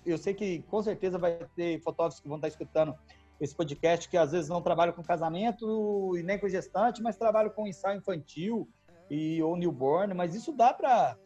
Eu 0.04 0.18
sei 0.18 0.34
que 0.34 0.62
com 0.62 0.82
certeza 0.82 1.18
vai 1.18 1.38
ter 1.56 1.80
fotógrafos 1.80 2.20
que 2.20 2.28
vão 2.28 2.36
estar 2.36 2.48
escutando 2.48 2.94
esse 3.40 3.54
podcast 3.54 4.08
que 4.08 4.16
às 4.16 4.32
vezes 4.32 4.48
não 4.48 4.62
trabalha 4.62 4.92
com 4.92 5.02
casamento 5.02 6.16
e 6.16 6.22
nem 6.22 6.38
com 6.38 6.48
gestante, 6.48 7.02
mas 7.02 7.16
trabalha 7.16 7.50
com 7.50 7.66
ensaio 7.66 7.98
infantil 7.98 8.68
e 9.10 9.42
ou 9.42 9.56
newborn, 9.56 10.14
mas 10.14 10.34
isso 10.34 10.52
dá 10.52 10.72
para 10.72 11.16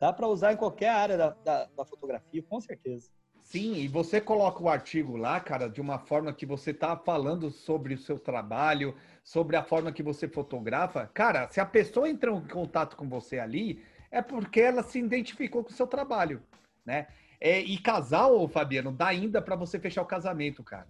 dá 0.00 0.12
para 0.12 0.28
usar 0.28 0.52
em 0.52 0.56
qualquer 0.56 0.90
área 0.90 1.16
da, 1.16 1.30
da, 1.44 1.68
da, 1.76 1.84
fotografia, 1.84 2.42
com 2.42 2.60
certeza. 2.60 3.10
Sim, 3.46 3.76
e 3.76 3.86
você 3.86 4.20
coloca 4.20 4.60
o 4.60 4.68
artigo 4.68 5.16
lá, 5.16 5.38
cara, 5.38 5.68
de 5.68 5.80
uma 5.80 6.00
forma 6.00 6.32
que 6.32 6.44
você 6.44 6.74
tá 6.74 6.96
falando 6.96 7.48
sobre 7.48 7.94
o 7.94 7.98
seu 7.98 8.18
trabalho, 8.18 8.92
sobre 9.22 9.54
a 9.54 9.62
forma 9.62 9.92
que 9.92 10.02
você 10.02 10.26
fotografa. 10.26 11.08
Cara, 11.14 11.46
se 11.48 11.60
a 11.60 11.64
pessoa 11.64 12.08
entrou 12.08 12.38
em 12.38 12.48
contato 12.48 12.96
com 12.96 13.08
você 13.08 13.38
ali, 13.38 13.84
é 14.10 14.20
porque 14.20 14.60
ela 14.60 14.82
se 14.82 14.98
identificou 14.98 15.62
com 15.62 15.70
o 15.70 15.72
seu 15.72 15.86
trabalho, 15.86 16.42
né? 16.84 17.06
É, 17.40 17.60
e 17.60 17.78
casal, 17.78 18.48
Fabiano, 18.48 18.90
dá 18.90 19.06
ainda 19.06 19.40
para 19.40 19.54
você 19.54 19.78
fechar 19.78 20.02
o 20.02 20.06
casamento, 20.06 20.64
cara. 20.64 20.88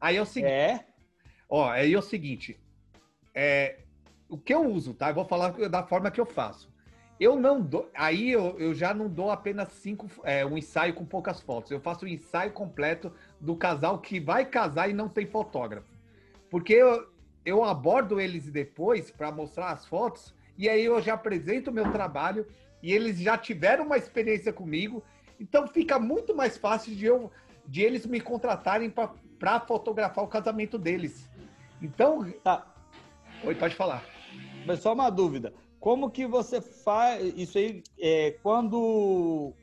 Aí 0.00 0.16
é 0.16 0.22
o 0.22 0.26
seguinte. 0.26 0.52
É? 0.52 0.86
Ó, 1.50 1.68
aí 1.68 1.92
é 1.92 1.98
o 1.98 2.02
seguinte. 2.02 2.58
É, 3.34 3.80
o 4.26 4.38
que 4.38 4.54
eu 4.54 4.66
uso, 4.66 4.94
tá? 4.94 5.10
Eu 5.10 5.14
vou 5.14 5.26
falar 5.26 5.50
da 5.68 5.82
forma 5.82 6.10
que 6.10 6.20
eu 6.20 6.24
faço. 6.24 6.69
Eu 7.20 7.36
não 7.36 7.60
dou. 7.60 7.90
Aí 7.94 8.30
eu, 8.30 8.58
eu 8.58 8.74
já 8.74 8.94
não 8.94 9.06
dou 9.06 9.30
apenas 9.30 9.68
cinco, 9.74 10.10
é, 10.24 10.44
um 10.44 10.56
ensaio 10.56 10.94
com 10.94 11.04
poucas 11.04 11.38
fotos. 11.38 11.70
Eu 11.70 11.78
faço 11.78 12.06
o 12.06 12.08
um 12.08 12.10
ensaio 12.10 12.50
completo 12.50 13.12
do 13.38 13.54
casal 13.54 13.98
que 13.98 14.18
vai 14.18 14.46
casar 14.46 14.88
e 14.88 14.94
não 14.94 15.06
tem 15.06 15.26
fotógrafo. 15.26 15.86
Porque 16.48 16.72
eu, 16.72 17.06
eu 17.44 17.62
abordo 17.62 18.18
eles 18.18 18.50
depois 18.50 19.10
para 19.10 19.30
mostrar 19.30 19.70
as 19.70 19.84
fotos 19.84 20.34
e 20.56 20.66
aí 20.66 20.82
eu 20.82 21.00
já 21.02 21.12
apresento 21.12 21.70
o 21.70 21.74
meu 21.74 21.92
trabalho 21.92 22.46
e 22.82 22.90
eles 22.90 23.18
já 23.18 23.36
tiveram 23.36 23.84
uma 23.84 23.98
experiência 23.98 24.50
comigo. 24.50 25.04
Então 25.38 25.68
fica 25.68 25.98
muito 25.98 26.34
mais 26.34 26.56
fácil 26.56 26.96
de, 26.96 27.04
eu, 27.04 27.30
de 27.66 27.82
eles 27.82 28.06
me 28.06 28.20
contratarem 28.20 28.90
para 29.38 29.60
fotografar 29.60 30.24
o 30.24 30.28
casamento 30.28 30.78
deles. 30.78 31.28
Então. 31.82 32.30
Tá. 32.42 32.66
Oi, 33.44 33.54
pode 33.54 33.74
falar. 33.74 34.02
Mas 34.66 34.80
só 34.80 34.94
uma 34.94 35.10
dúvida. 35.10 35.52
Como 35.80 36.10
que 36.10 36.26
você 36.26 36.60
faz 36.60 37.32
isso 37.36 37.56
aí 37.56 37.82
é, 37.98 38.36
quando 38.42 39.54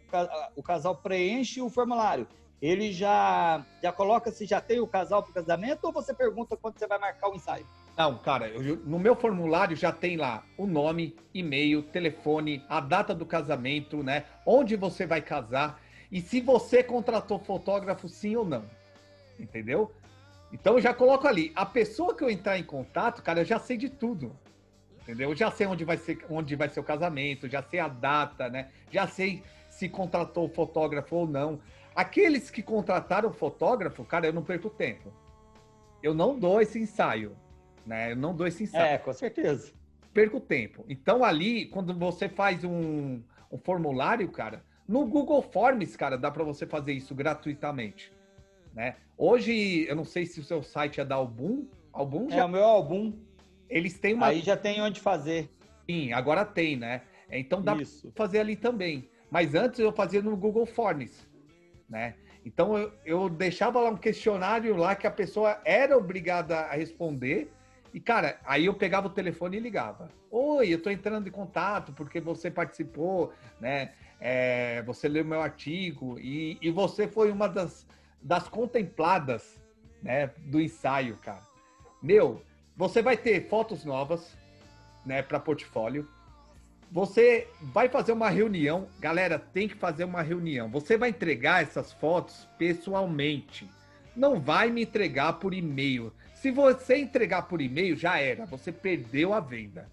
o 0.56 0.64
casal 0.64 0.96
preenche 0.96 1.62
o 1.62 1.70
formulário? 1.70 2.28
Ele 2.60 2.92
já, 2.92 3.64
já 3.84 3.92
coloca 3.92 4.32
se 4.32 4.48
já 4.48 4.60
tem 4.60 4.80
o 4.80 4.88
casal 4.88 5.22
para 5.22 5.30
o 5.30 5.34
casamento 5.34 5.86
ou 5.86 5.94
você 5.94 6.16
pergunta 6.16 6.58
quando 6.58 6.80
você 6.80 6.88
vai 6.88 6.98
marcar 6.98 7.30
o 7.30 7.36
ensaio? 7.36 7.68
Não, 7.96 8.18
cara, 8.18 8.48
eu, 8.48 8.78
no 8.78 8.98
meu 8.98 9.16
formulário 9.16 9.78
já 9.78 9.92
tem 9.92 10.18
lá 10.18 10.44
o 10.58 10.66
nome, 10.66 11.16
e-mail, 11.36 11.84
telefone, 11.84 12.64
a 12.68 12.80
data 12.80 13.14
do 13.14 13.26
casamento, 13.26 14.02
né? 14.02 14.26
Onde 14.44 14.76
você 14.76 15.06
vai 15.06 15.22
casar 15.22 15.80
e 16.12 16.20
se 16.20 16.42
você 16.42 16.84
contratou 16.84 17.38
fotógrafo 17.38 18.10
sim 18.10 18.36
ou 18.36 18.46
não. 18.46 18.64
Entendeu? 19.40 19.92
Então 20.52 20.74
eu 20.74 20.82
já 20.82 20.96
coloco 20.96 21.28
ali. 21.28 21.52
A 21.56 21.66
pessoa 21.66 22.16
que 22.16 22.24
eu 22.24 22.30
entrar 22.30 22.58
em 22.58 22.64
contato, 22.64 23.22
cara, 23.22 23.42
eu 23.42 23.46
já 23.46 23.60
sei 23.60 23.78
de 23.78 23.90
tudo 23.90 24.36
entendeu? 25.08 25.34
Já 25.34 25.50
sei 25.50 25.66
onde 25.66 25.86
vai 25.86 25.96
ser, 25.96 26.20
onde 26.30 26.56
vai 26.56 26.68
ser 26.68 26.82
o 26.82 26.84
casamento, 26.84 27.48
já 27.48 27.64
sei 27.64 27.80
a 27.80 27.88
data, 27.88 28.50
né? 28.50 28.68
Já 28.92 29.08
sei 29.08 29.42
se 29.70 29.88
contratou 29.88 30.46
o 30.46 30.50
fotógrafo 30.50 31.16
ou 31.16 31.28
não. 31.28 31.60
Aqueles 31.96 32.52
que 32.52 32.62
contrataram 32.62 33.30
o 33.30 33.34
fotógrafo, 33.34 34.04
cara, 34.04 34.28
eu 34.28 34.34
não 34.34 34.44
perco 34.44 34.70
tempo. 34.70 35.12
Eu 36.04 36.14
não 36.14 36.38
dou 36.38 36.62
esse 36.62 36.78
ensaio, 36.78 37.36
né? 37.86 38.12
Eu 38.12 38.18
não 38.18 38.36
dou 38.36 38.46
esse 38.46 38.64
ensaio. 38.64 38.96
É, 38.96 38.98
com 38.98 39.14
certeza. 39.14 39.72
Perco 40.14 40.42
tempo. 40.42 40.84
Então 40.90 41.24
ali, 41.24 41.68
quando 41.68 41.98
você 41.98 42.28
faz 42.28 42.64
um, 42.66 43.22
um 43.50 43.58
formulário, 43.58 44.30
cara, 44.30 44.62
no 44.86 45.06
Google 45.06 45.42
Forms, 45.42 45.96
cara, 45.96 46.18
dá 46.18 46.30
para 46.30 46.44
você 46.44 46.66
fazer 46.66 46.92
isso 46.92 47.16
gratuitamente, 47.16 48.12
né? 48.74 48.98
Hoje, 49.18 49.86
eu 49.88 49.96
não 49.96 50.06
sei 50.06 50.26
se 50.26 50.40
o 50.40 50.44
seu 50.44 50.62
site 50.62 51.00
é 51.00 51.06
da 51.06 51.16
Album. 51.16 51.66
Album 51.94 52.28
é, 52.28 52.36
já... 52.36 52.42
É 52.42 52.46
o 52.46 52.50
meu 52.50 52.64
Album. 52.64 53.27
Eles 53.70 54.00
têm 54.00 54.14
uma. 54.14 54.28
Aí 54.28 54.42
já 54.42 54.56
tem 54.56 54.82
onde 54.82 55.00
fazer. 55.00 55.50
Sim, 55.90 56.14
agora 56.14 56.46
tem, 56.46 56.76
né? 56.76 57.02
Então 57.30 57.62
dá 57.62 57.76
para 57.76 57.86
fazer 58.16 58.40
ali 58.40 58.56
também. 58.56 59.10
Mas 59.30 59.54
antes 59.56 59.80
eu 59.80 59.92
fazia 59.92 60.22
no 60.22 60.36
Google 60.38 60.66
Forms, 60.66 61.28
né? 61.90 62.16
Então 62.46 62.78
eu, 62.78 62.94
eu 63.06 63.30
deixava 63.30 63.82
lá 63.82 63.90
um 63.90 63.98
questionário 63.98 64.76
lá 64.78 64.96
que 64.96 65.06
a 65.06 65.12
pessoa 65.12 65.60
era 65.66 65.98
obrigada 65.98 66.60
a 66.60 66.74
responder. 66.74 67.52
E, 67.94 68.00
cara, 68.00 68.40
aí 68.46 68.66
eu 68.66 68.74
pegava 68.74 69.08
o 69.08 69.10
telefone 69.10 69.58
e 69.58 69.60
ligava. 69.60 70.10
Oi, 70.30 70.74
eu 70.74 70.82
tô 70.82 70.90
entrando 70.90 71.28
em 71.28 71.32
contato 71.32 71.92
porque 71.94 72.22
você 72.22 72.52
participou, 72.52 73.34
né? 73.60 73.94
É, 74.20 74.82
você 74.84 75.08
leu 75.08 75.26
meu 75.26 75.42
artigo 75.42 76.18
e, 76.20 76.58
e 76.62 76.72
você 76.72 77.08
foi 77.08 77.32
uma 77.32 77.48
das, 77.48 77.86
das 78.22 78.48
contempladas, 78.48 79.62
né? 80.02 80.28
Do 80.46 80.62
ensaio, 80.62 81.18
cara. 81.18 81.46
Meu, 82.02 82.42
você 82.78 83.02
vai 83.02 83.18
ter 83.18 83.50
fotos 83.50 83.84
novas, 83.84 84.38
né, 85.04 85.24
para 85.24 85.40
portfólio. 85.40 86.08
Você 86.92 87.48
vai 87.60 87.90
fazer 87.90 88.12
uma 88.12 88.30
reunião, 88.30 88.88
galera, 89.00 89.40
tem 89.40 89.68
que 89.68 89.76
fazer 89.76 90.04
uma 90.04 90.22
reunião. 90.22 90.70
Você 90.70 90.96
vai 90.96 91.10
entregar 91.10 91.64
essas 91.64 91.92
fotos 91.92 92.48
pessoalmente. 92.58 93.68
Não 94.16 94.40
vai 94.40 94.70
me 94.70 94.84
entregar 94.84 95.34
por 95.34 95.54
e-mail. 95.54 96.14
Se 96.36 96.52
você 96.52 96.98
entregar 96.98 97.42
por 97.44 97.62
e-mail, 97.62 97.96
já 97.96 98.20
era, 98.20 98.46
você 98.46 98.72
perdeu 98.72 99.34
a 99.34 99.40
venda. 99.40 99.90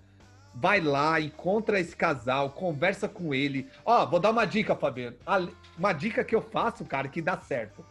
Vai 0.54 0.80
lá, 0.80 1.20
encontra 1.20 1.80
esse 1.80 1.96
casal, 1.96 2.50
conversa 2.50 3.08
com 3.08 3.34
ele. 3.34 3.68
Ó, 3.84 4.06
vou 4.06 4.20
dar 4.20 4.30
uma 4.30 4.44
dica, 4.44 4.76
Fabiano. 4.76 5.16
Uma 5.76 5.92
dica 5.92 6.22
que 6.22 6.34
eu 6.34 6.42
faço, 6.42 6.84
cara, 6.84 7.08
que 7.08 7.20
dá 7.20 7.38
certo. 7.38 7.84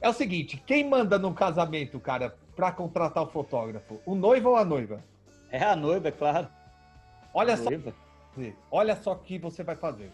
É 0.00 0.08
o 0.08 0.14
seguinte, 0.14 0.62
quem 0.66 0.88
manda 0.88 1.18
num 1.18 1.34
casamento, 1.34 2.00
cara, 2.00 2.34
para 2.54 2.72
contratar 2.72 3.22
o 3.22 3.26
fotógrafo? 3.26 4.00
O 4.04 4.14
noivo 4.14 4.50
ou 4.50 4.56
a 4.56 4.64
noiva? 4.64 5.04
É 5.50 5.62
a 5.62 5.74
noiva, 5.74 6.08
é 6.08 6.12
claro. 6.12 6.48
Olha 7.34 7.54
a 7.54 7.56
só. 7.56 7.70
Noiva. 7.70 7.94
Olha 8.70 8.96
só 8.96 9.12
o 9.12 9.18
que 9.18 9.38
você 9.38 9.62
vai 9.62 9.76
fazer. 9.76 10.10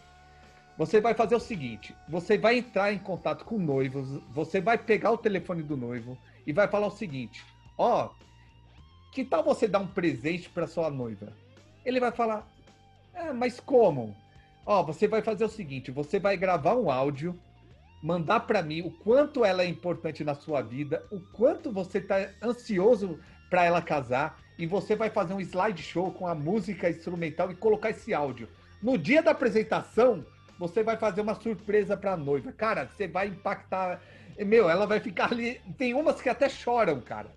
Você 0.77 1.01
vai 1.01 1.13
fazer 1.13 1.35
o 1.35 1.39
seguinte: 1.39 1.95
você 2.07 2.37
vai 2.37 2.59
entrar 2.59 2.93
em 2.93 2.99
contato 2.99 3.43
com 3.45 3.55
o 3.55 3.59
noivo, 3.59 4.21
você 4.31 4.61
vai 4.61 4.77
pegar 4.77 5.11
o 5.11 5.17
telefone 5.17 5.63
do 5.63 5.75
noivo 5.75 6.17
e 6.45 6.53
vai 6.53 6.67
falar 6.67 6.87
o 6.87 6.91
seguinte: 6.91 7.43
ó, 7.77 8.05
oh, 8.05 9.11
que 9.11 9.23
tal 9.23 9.43
você 9.43 9.67
dar 9.67 9.79
um 9.79 9.87
presente 9.87 10.49
para 10.49 10.67
sua 10.67 10.89
noiva? 10.89 11.33
Ele 11.83 11.99
vai 11.99 12.11
falar: 12.11 12.47
é, 13.13 13.33
mas 13.33 13.59
como? 13.59 14.15
Ó, 14.65 14.81
oh, 14.81 14.85
você 14.85 15.07
vai 15.07 15.21
fazer 15.21 15.45
o 15.45 15.49
seguinte: 15.49 15.89
você 15.91 16.19
vai 16.19 16.37
gravar 16.37 16.75
um 16.75 16.91
áudio 16.91 17.37
mandar 18.01 18.41
para 18.41 18.61
mim 18.61 18.81
o 18.81 18.91
quanto 18.91 19.43
ela 19.43 19.63
é 19.63 19.67
importante 19.67 20.23
na 20.23 20.35
sua 20.35 20.61
vida, 20.61 21.03
o 21.11 21.19
quanto 21.19 21.71
você 21.71 21.97
está 21.97 22.29
ansioso 22.41 23.19
para 23.49 23.63
ela 23.63 23.81
casar, 23.81 24.39
e 24.57 24.65
você 24.65 24.95
vai 24.95 25.09
fazer 25.09 25.33
um 25.33 25.41
slideshow 25.41 26.11
com 26.11 26.27
a 26.27 26.33
música 26.33 26.89
instrumental 26.89 27.51
e 27.51 27.55
colocar 27.55 27.91
esse 27.91 28.13
áudio. 28.13 28.49
No 28.81 28.97
dia 28.97 29.21
da 29.21 29.31
apresentação, 29.31 30.25
você 30.57 30.83
vai 30.83 30.97
fazer 30.97 31.21
uma 31.21 31.35
surpresa 31.35 31.95
para 31.95 32.13
a 32.13 32.17
noiva. 32.17 32.51
Cara, 32.51 32.87
você 32.87 33.07
vai 33.07 33.27
impactar. 33.27 34.01
Meu, 34.39 34.69
ela 34.69 34.87
vai 34.87 34.99
ficar 34.99 35.31
ali. 35.31 35.61
Tem 35.77 35.93
umas 35.93 36.21
que 36.21 36.29
até 36.29 36.49
choram, 36.49 36.99
cara. 36.99 37.31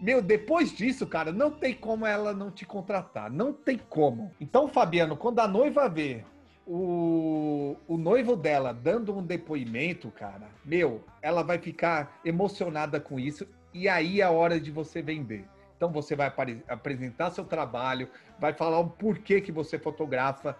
Meu, 0.00 0.20
depois 0.20 0.74
disso, 0.74 1.06
cara, 1.06 1.30
não 1.30 1.50
tem 1.50 1.74
como 1.74 2.06
ela 2.06 2.32
não 2.32 2.50
te 2.50 2.64
contratar. 2.64 3.30
Não 3.30 3.52
tem 3.52 3.78
como. 3.78 4.32
Então, 4.40 4.68
Fabiano, 4.68 5.16
quando 5.16 5.40
a 5.40 5.48
noiva 5.48 5.88
vê 5.88 6.24
o, 6.66 7.76
o 7.88 7.96
noivo 7.96 8.36
dela 8.36 8.72
dando 8.72 9.16
um 9.16 9.22
depoimento, 9.22 10.10
cara, 10.10 10.48
meu, 10.64 11.04
ela 11.20 11.42
vai 11.42 11.58
ficar 11.58 12.20
emocionada 12.24 13.00
com 13.00 13.18
isso 13.18 13.46
e 13.74 13.88
aí 13.88 14.20
é 14.20 14.24
a 14.24 14.30
hora 14.30 14.60
de 14.60 14.70
você 14.70 15.02
vender. 15.02 15.44
Então 15.76 15.90
você 15.90 16.14
vai 16.14 16.32
apresentar 16.68 17.30
seu 17.30 17.44
trabalho, 17.44 18.08
vai 18.38 18.52
falar 18.52 18.78
o 18.78 18.90
porquê 18.90 19.40
que 19.40 19.50
você 19.50 19.78
fotografa 19.78 20.56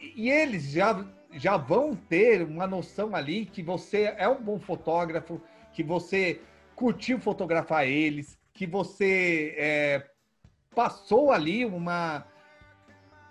e 0.00 0.30
eles 0.30 0.70
já, 0.70 1.04
já 1.32 1.56
vão 1.56 1.94
ter 1.94 2.42
uma 2.42 2.66
noção 2.66 3.14
ali 3.14 3.46
que 3.46 3.62
você 3.62 4.14
é 4.16 4.28
um 4.28 4.42
bom 4.42 4.58
fotógrafo, 4.58 5.40
que 5.72 5.82
você 5.82 6.40
curtiu 6.74 7.18
fotografar 7.18 7.86
eles, 7.86 8.38
que 8.52 8.66
você 8.66 9.54
é, 9.56 10.06
passou 10.74 11.30
ali 11.30 11.64
uma, 11.64 12.24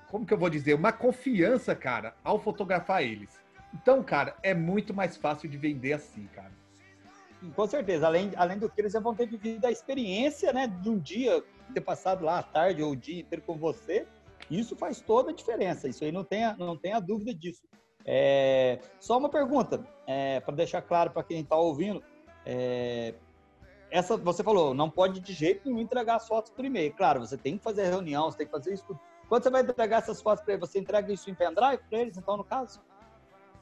como 0.09 0.25
que 0.25 0.33
eu 0.33 0.37
vou 0.37 0.49
dizer, 0.49 0.73
uma 0.73 0.91
confiança, 0.91 1.75
cara, 1.75 2.15
ao 2.23 2.39
fotografar 2.39 3.03
eles. 3.03 3.39
Então, 3.73 4.03
cara, 4.03 4.35
é 4.41 4.53
muito 4.53 4.93
mais 4.93 5.15
fácil 5.15 5.47
de 5.47 5.57
vender 5.57 5.93
assim, 5.93 6.27
cara. 6.33 6.51
Com 7.55 7.67
certeza. 7.67 8.05
Além, 8.05 8.31
além 8.35 8.57
do 8.57 8.69
que 8.69 8.81
eles 8.81 8.93
já 8.93 8.99
vão 8.99 9.15
ter 9.15 9.27
vivido 9.27 9.65
a 9.65 9.71
experiência, 9.71 10.51
né, 10.51 10.67
de 10.67 10.89
um 10.89 10.97
dia 10.97 11.43
ter 11.73 11.81
passado 11.81 12.25
lá 12.25 12.39
à 12.39 12.43
tarde 12.43 12.81
ou 12.81 12.91
o 12.91 12.95
dia 12.95 13.21
inteiro 13.21 13.43
com 13.45 13.55
você. 13.55 14.05
Isso 14.49 14.75
faz 14.75 14.99
toda 14.99 15.31
a 15.31 15.33
diferença. 15.33 15.87
Isso 15.87 16.03
aí 16.03 16.11
não 16.11 16.23
tenha, 16.23 16.55
não 16.57 16.75
tenha 16.75 16.99
dúvida 16.99 17.33
disso. 17.33 17.63
É, 18.05 18.79
só 18.99 19.17
uma 19.17 19.29
pergunta, 19.29 19.85
é, 20.07 20.39
para 20.39 20.55
deixar 20.55 20.81
claro 20.81 21.11
para 21.11 21.23
quem 21.23 21.41
está 21.41 21.55
ouvindo. 21.55 22.03
É, 22.45 23.13
essa 23.91 24.17
você 24.17 24.43
falou, 24.43 24.73
não 24.73 24.89
pode 24.89 25.19
de 25.19 25.33
jeito 25.33 25.67
nenhum 25.67 25.81
entregar 25.81 26.15
as 26.15 26.27
fotos 26.27 26.51
por 26.51 26.65
e-mail. 26.65 26.93
Claro, 26.93 27.19
você 27.19 27.37
tem 27.37 27.57
que 27.57 27.63
fazer 27.63 27.89
reunião, 27.89 28.31
você 28.31 28.39
tem 28.39 28.47
que 28.47 28.51
fazer 28.51 28.73
isso. 28.73 28.99
Quando 29.29 29.43
você 29.43 29.49
vai 29.51 29.61
entregar 29.61 29.97
essas 29.97 30.19
fotos 30.19 30.43
para 30.43 30.55
ele, 30.55 30.59
você 30.59 30.79
entrega 30.79 31.13
isso 31.13 31.29
em 31.29 31.35
pendrive 31.35 31.83
para 31.87 31.99
eles, 31.99 32.17
então, 32.17 32.35
no 32.35 32.43
caso? 32.43 32.81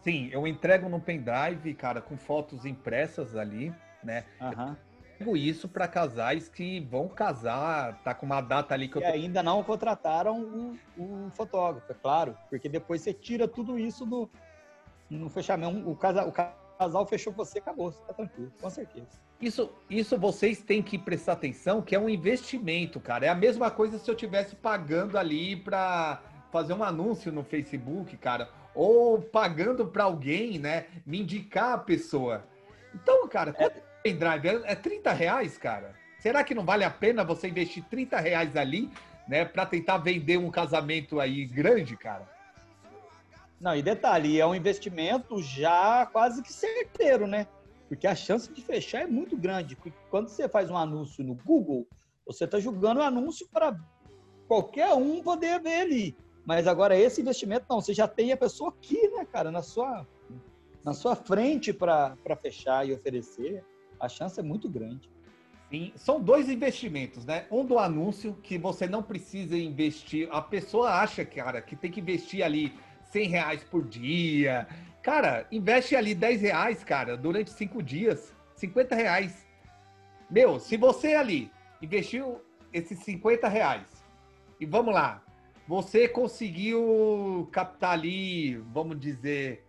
Sim, 0.02 0.30
eu 0.32 0.48
entrego 0.48 0.88
no 0.88 1.02
pendrive, 1.02 1.74
cara, 1.74 2.00
com 2.00 2.18
fotos 2.18 2.66
impressas 2.66 3.36
ali, 3.36 3.76
né? 4.02 4.24
Uhum. 4.40 4.68
Eu 4.68 4.76
entrego 5.16 5.38
isso 5.38 5.68
para 5.68 5.86
casais 5.86 6.48
que 6.48 6.80
vão 6.80 7.10
casar, 7.10 8.02
tá 8.02 8.14
com 8.14 8.26
uma 8.26 8.40
data 8.40 8.74
ali 8.74 8.88
que 8.88 8.98
e 8.98 9.04
eu 9.04 9.06
tô... 9.06 9.14
ainda 9.14 9.44
não 9.44 9.62
contrataram 9.62 10.40
o, 10.42 10.80
o 10.98 11.30
fotógrafo, 11.32 11.92
é 11.92 11.96
claro, 11.96 12.38
porque 12.50 12.70
depois 12.70 13.02
você 13.02 13.14
tira 13.14 13.46
tudo 13.46 13.78
isso 13.78 14.06
do, 14.06 14.30
no 15.10 15.30
fechamento. 15.30 15.90
O 15.90 15.96
casal, 15.98 16.30
o 16.30 16.32
casal 16.32 16.67
fechou 17.08 17.34
você, 17.34 17.60
acabou, 17.60 17.92
você 17.92 18.00
tá 18.06 18.14
tranquilo, 18.14 18.52
com 18.62 18.70
certeza. 18.70 19.08
Isso, 19.40 19.70
isso 19.90 20.18
vocês 20.18 20.62
têm 20.62 20.82
que 20.82 20.98
prestar 20.98 21.34
atenção, 21.34 21.82
que 21.82 21.96
é 21.96 22.00
um 22.00 22.10
investimento, 22.10 23.00
cara. 23.00 23.26
É 23.26 23.30
a 23.30 23.36
mesma 23.36 23.70
coisa 23.70 24.00
se 24.00 24.10
eu 24.10 24.16
tivesse 24.16 24.56
pagando 24.56 25.18
ali 25.18 25.56
para 25.56 26.22
fazer 26.52 26.74
um 26.74 26.84
anúncio 26.84 27.32
no 27.32 27.44
Facebook, 27.44 28.16
cara, 28.18 28.50
ou 28.74 29.22
pagando 29.22 29.86
para 29.88 30.06
alguém, 30.06 30.58
né, 30.58 30.86
me 31.06 31.22
indicar 31.22 31.74
a 31.74 31.78
pessoa. 31.78 32.46
Então, 32.94 33.28
cara, 33.28 33.54
quanto 33.54 33.78
é 33.78 33.84
pendrive? 34.04 34.64
É 34.66 34.76
30 34.76 35.14
reais, 35.14 35.58
cara? 35.58 35.94
Será 36.20 36.44
que 36.44 36.56
não 36.56 36.66
vale 36.66 36.84
a 36.84 36.90
pena 36.90 37.24
você 37.24 37.48
investir 37.48 37.84
30 37.86 38.20
reais 38.20 38.56
ali, 38.56 38.90
né, 39.28 39.46
para 39.46 39.66
tentar 39.66 39.98
vender 39.98 40.38
um 40.38 40.50
casamento 40.50 41.20
aí 41.20 41.46
grande, 41.46 41.96
cara? 41.96 42.37
Não, 43.60 43.76
e 43.76 43.82
detalhe, 43.82 44.40
é 44.40 44.46
um 44.46 44.54
investimento 44.54 45.42
já 45.42 46.06
quase 46.06 46.44
que 46.44 46.54
certeiro, 46.54 47.26
né? 47.26 47.48
Porque 47.88 48.06
a 48.06 48.16
chance 48.16 48.52
de 48.52 48.62
fechar 48.62 49.02
é 49.02 49.08
muito 49.08 49.36
grande. 49.36 49.78
Quando 50.10 50.28
você 50.28 50.48
faz 50.48 50.70
um 50.70 50.78
anúncio 50.78 51.24
no 51.24 51.34
Google, 51.34 51.88
você 52.26 52.44
está 52.44 52.60
jogando 52.60 52.98
o 52.98 53.04
anúncio 53.04 53.48
para 53.52 53.80
qualquer 54.48 54.94
um 54.94 55.24
poder 55.24 55.60
ver 55.62 55.82
ali. 55.82 56.18
Mas 56.46 56.68
agora 56.68 56.98
esse 56.98 57.22
investimento 57.22 57.66
não, 57.70 57.82
você 57.82 57.94
já 57.94 58.08
tem 58.08 58.32
a 58.32 58.38
pessoa 58.38 58.70
aqui, 58.70 59.08
né, 59.10 59.26
cara, 59.26 59.52
na 59.52 59.62
sua, 59.62 60.06
na 60.84 60.94
sua 60.94 61.16
frente 61.16 61.74
para 61.74 62.16
fechar 62.42 62.88
e 62.88 62.94
oferecer. 62.94 63.64
A 64.00 64.08
chance 64.08 64.40
é 64.40 64.44
muito 64.44 64.70
grande. 64.70 65.10
Sim, 65.70 65.92
são 65.96 66.22
dois 66.22 66.50
investimentos, 66.50 67.26
né? 67.26 67.46
Um 67.52 67.66
do 67.66 67.78
anúncio, 67.78 68.38
que 68.42 68.58
você 68.58 68.88
não 68.88 69.04
precisa 69.04 69.58
investir. 69.58 70.30
A 70.32 70.42
pessoa 70.42 70.92
acha, 70.92 71.26
cara, 71.26 71.62
que 71.62 71.76
tem 71.76 71.92
que 71.92 72.00
investir 72.00 72.44
ali 72.44 72.74
100 73.12 73.28
reais 73.30 73.64
por 73.64 73.84
dia. 73.86 74.68
Cara, 75.02 75.48
investe 75.52 75.96
ali 75.96 76.14
10 76.14 76.42
reais, 76.42 76.84
cara, 76.84 77.16
durante 77.16 77.50
cinco 77.52 77.82
dias, 77.82 78.34
50 78.56 78.96
reais. 78.96 79.46
Meu, 80.30 80.60
se 80.60 80.76
você 80.76 81.16
ali 81.16 81.52
investiu 81.82 82.42
esses 82.74 83.00
50 83.00 83.48
reais, 83.48 83.88
e 84.60 84.66
vamos 84.66 84.94
lá, 84.94 85.24
você 85.68 86.08
conseguiu 86.08 87.48
captar 87.52 87.92
ali, 87.92 88.58
vamos 88.58 89.00
dizer, 89.00 89.66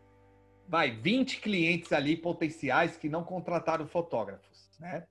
vai, 0.67 0.91
20 0.91 1.41
clientes 1.41 1.93
ali 1.93 2.17
potenciais 2.17 2.97
que 2.97 3.09
não 3.09 3.23
contrataram 3.23 3.87
fotógrafos, 3.87 4.71
né? 4.81 5.05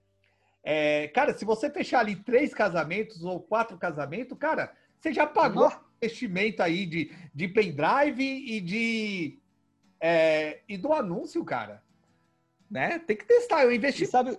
É, 0.63 1.07
cara, 1.09 1.33
se 1.33 1.45
você 1.45 1.69
fechar 1.69 1.99
ali 1.99 2.17
três 2.17 2.53
casamentos 2.53 3.23
ou 3.23 3.39
quatro 3.39 3.77
casamentos, 3.77 4.37
cara, 4.37 4.73
você 4.99 5.13
já 5.13 5.25
pagou 5.25 5.63
Nossa 5.63 5.86
investimento 6.01 6.61
aí 6.61 6.85
de, 6.85 7.11
de 7.33 7.47
pendrive 7.47 8.23
e 8.23 8.61
de 8.61 9.39
é, 9.99 10.61
e 10.67 10.77
do 10.77 10.93
anúncio, 10.93 11.43
cara. 11.43 11.83
Né? 12.69 12.99
Tem 12.99 13.15
que 13.15 13.25
testar, 13.25 13.63
eu 13.63 13.71
investi. 13.71 14.03
E 14.03 14.07
sabe, 14.07 14.37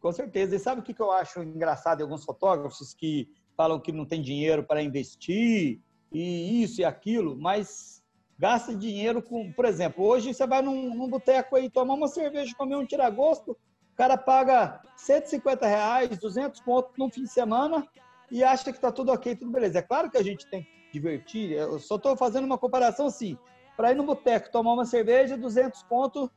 com 0.00 0.12
certeza. 0.12 0.56
E 0.56 0.58
sabe 0.58 0.80
o 0.80 0.84
que, 0.84 0.98
eu 0.98 1.12
acho 1.12 1.42
engraçado 1.42 2.00
em 2.00 2.02
alguns 2.02 2.24
fotógrafos 2.24 2.92
que 2.92 3.28
falam 3.56 3.78
que 3.78 3.92
não 3.92 4.04
tem 4.04 4.20
dinheiro 4.20 4.64
para 4.64 4.82
investir 4.82 5.80
e 6.10 6.62
isso 6.62 6.80
e 6.80 6.84
aquilo, 6.84 7.36
mas 7.36 8.02
gasta 8.38 8.74
dinheiro 8.74 9.22
com, 9.22 9.52
por 9.52 9.64
exemplo, 9.64 10.04
hoje 10.04 10.34
você 10.34 10.46
vai 10.46 10.60
num, 10.60 10.94
num 10.94 11.08
boteco 11.08 11.56
aí 11.56 11.70
tomar 11.70 11.94
uma 11.94 12.08
cerveja, 12.08 12.54
comer 12.56 12.76
um 12.76 12.84
tiragosto, 12.84 13.52
o 13.52 13.96
cara 13.96 14.16
paga 14.16 14.82
150 14.96 15.66
reais, 15.66 16.18
200 16.18 16.60
pontos 16.60 16.92
no 16.98 17.08
fim 17.10 17.22
de 17.22 17.30
semana 17.30 17.86
e 18.32 18.42
acha 18.42 18.64
que 18.64 18.78
está 18.78 18.90
tudo 18.90 19.12
ok, 19.12 19.36
tudo 19.36 19.50
beleza. 19.52 19.78
É 19.78 19.82
claro 19.82 20.10
que 20.10 20.16
a 20.16 20.22
gente 20.22 20.46
tem 20.46 20.62
que 20.62 20.70
divertir, 20.90 21.52
eu 21.52 21.78
só 21.78 21.96
estou 21.96 22.16
fazendo 22.16 22.44
uma 22.44 22.56
comparação 22.56 23.06
assim. 23.06 23.36
Para 23.76 23.92
ir 23.92 23.94
no 23.94 24.04
boteco 24.04 24.50
tomar 24.50 24.72
uma 24.72 24.86
cerveja, 24.86 25.36
200 25.36 25.82
pontos 25.82 26.30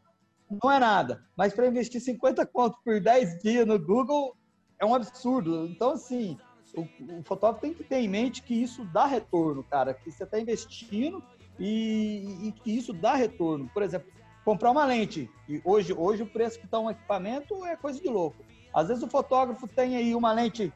não 0.50 0.72
é 0.72 0.78
nada. 0.78 1.24
Mas 1.38 1.54
para 1.54 1.68
investir 1.68 2.02
50 2.02 2.46
conto 2.48 2.78
por 2.84 3.00
10 3.00 3.42
dias 3.42 3.66
no 3.66 3.80
Google 3.80 4.36
é 4.78 4.86
um 4.86 4.94
absurdo. 4.94 5.66
Então, 5.68 5.92
assim, 5.92 6.38
o, 6.76 6.82
o, 7.20 7.24
fotógrafo 7.24 7.62
tem 7.62 7.74
que 7.74 7.84
ter 7.84 7.98
em 7.98 8.10
mente 8.10 8.44
que 8.44 8.54
isso 8.54 8.84
dá 8.86 9.06
retorno, 9.06 9.64
cara. 9.64 9.94
Que 9.94 10.12
você 10.12 10.24
está 10.24 10.38
investindo 10.40 11.24
e, 11.58 12.48
e, 12.48 12.52
que 12.52 12.76
isso 12.76 12.92
dá 12.92 13.16
retorno. 13.16 13.70
Por 13.74 13.84
exemplo, 13.84 14.12
comprar 14.44 14.72
uma 14.72 14.86
lente. 14.86 15.30
E 15.48 15.62
hoje, 15.64 15.94
hoje 15.94 16.24
o 16.24 16.28
preço 16.28 16.60
que 16.60 16.66
está 16.66 16.78
um 16.78 16.90
equipamento 16.90 17.66
é 17.66 17.76
coisa 17.76 18.02
de 18.02 18.08
louco. 18.10 18.44
Às 18.74 18.90
vezes 18.90 19.04
o 19.04 19.10
fotógrafo 19.10 19.66
tem 19.68 19.96
aí 19.96 20.14
uma 20.14 20.34
lente 20.34 20.74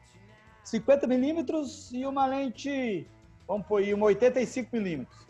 50 0.64 1.06
milímetros 1.06 1.92
e 1.92 2.06
uma 2.06 2.26
lente, 2.26 3.06
vamos 3.46 3.66
pôr 3.66 3.78
aí, 3.78 3.94
uma 3.94 4.06
85 4.06 4.68
milímetros. 4.72 5.20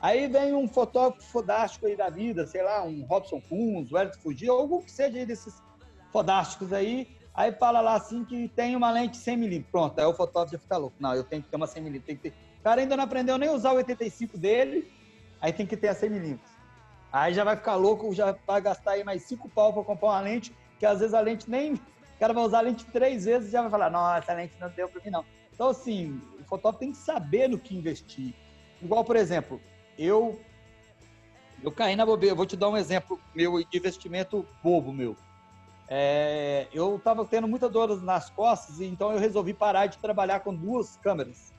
Aí 0.00 0.26
vem 0.26 0.52
um 0.52 0.66
fotógrafo 0.66 1.24
fodástico 1.28 1.86
aí 1.86 1.96
da 1.96 2.10
vida, 2.10 2.44
sei 2.46 2.62
lá, 2.62 2.82
um 2.82 3.04
Robson 3.04 3.40
Kunz, 3.40 3.92
o 3.92 3.96
Hélio 3.96 4.12
Fugi, 4.18 4.48
algum 4.48 4.82
que 4.82 4.90
seja 4.90 5.18
aí 5.18 5.24
desses 5.24 5.62
fodásticos 6.10 6.72
aí, 6.72 7.08
aí 7.32 7.52
fala 7.52 7.80
lá 7.80 7.94
assim 7.94 8.24
que 8.24 8.48
tem 8.48 8.74
uma 8.74 8.90
lente 8.90 9.16
100 9.16 9.36
milímetros. 9.36 9.70
Pronto, 9.70 9.98
aí 9.98 10.04
o 10.04 10.12
fotógrafo 10.12 10.52
já 10.52 10.58
fica 10.58 10.76
louco. 10.76 10.96
Não, 10.98 11.14
eu 11.14 11.22
tenho 11.22 11.42
que 11.42 11.48
ter 11.48 11.56
uma 11.56 11.68
100 11.68 11.82
milímetros. 11.82 12.18
Ter... 12.20 12.30
O 12.58 12.62
cara 12.62 12.80
ainda 12.80 12.96
não 12.96 13.04
aprendeu 13.04 13.38
nem 13.38 13.48
usar 13.48 13.72
o 13.72 13.76
85 13.76 14.36
dele, 14.36 14.92
aí 15.40 15.52
tem 15.52 15.66
que 15.66 15.76
ter 15.76 15.88
a 15.88 15.94
100 15.94 16.10
milímetros. 16.10 16.50
Aí 17.12 17.32
já 17.32 17.44
vai 17.44 17.56
ficar 17.56 17.76
louco, 17.76 18.12
já 18.12 18.36
vai 18.46 18.60
gastar 18.60 18.92
aí 18.92 19.04
mais 19.04 19.22
5 19.22 19.48
pau 19.50 19.72
para 19.72 19.84
comprar 19.84 20.08
uma 20.08 20.20
lente, 20.20 20.52
que 20.78 20.86
às 20.86 20.98
vezes 20.98 21.14
a 21.14 21.20
lente 21.20 21.48
nem 21.48 21.80
cara 22.22 22.32
vai 22.32 22.44
usar 22.44 22.58
a 22.58 22.62
lente 22.62 22.84
três 22.84 23.24
vezes 23.24 23.48
e 23.48 23.50
já 23.50 23.62
vai 23.62 23.70
falar, 23.70 23.90
nossa, 23.90 24.18
essa 24.18 24.32
lente 24.32 24.54
não 24.60 24.70
deu 24.70 24.88
para 24.88 25.02
mim, 25.02 25.10
não. 25.10 25.24
Então, 25.52 25.70
assim, 25.70 26.22
o 26.40 26.44
fotógrafo 26.44 26.78
tem 26.78 26.92
que 26.92 26.98
saber 26.98 27.48
no 27.48 27.58
que 27.58 27.76
investir. 27.76 28.32
Igual, 28.80 29.04
por 29.04 29.16
exemplo, 29.16 29.60
eu 29.98 30.40
eu 31.64 31.72
caí 31.72 31.96
na 31.96 32.06
bobeira. 32.06 32.32
Vou 32.32 32.46
te 32.46 32.56
dar 32.56 32.68
um 32.68 32.76
exemplo 32.76 33.18
meu 33.34 33.58
de 33.58 33.76
investimento 33.76 34.46
bobo 34.62 34.92
meu. 34.92 35.16
É, 35.88 36.68
eu 36.72 36.94
estava 36.94 37.24
tendo 37.24 37.48
muita 37.48 37.68
dor 37.68 38.00
nas 38.00 38.30
costas, 38.30 38.80
então 38.80 39.10
eu 39.10 39.18
resolvi 39.18 39.52
parar 39.52 39.86
de 39.86 39.98
trabalhar 39.98 40.40
com 40.40 40.54
duas 40.54 40.96
câmeras. 40.98 41.52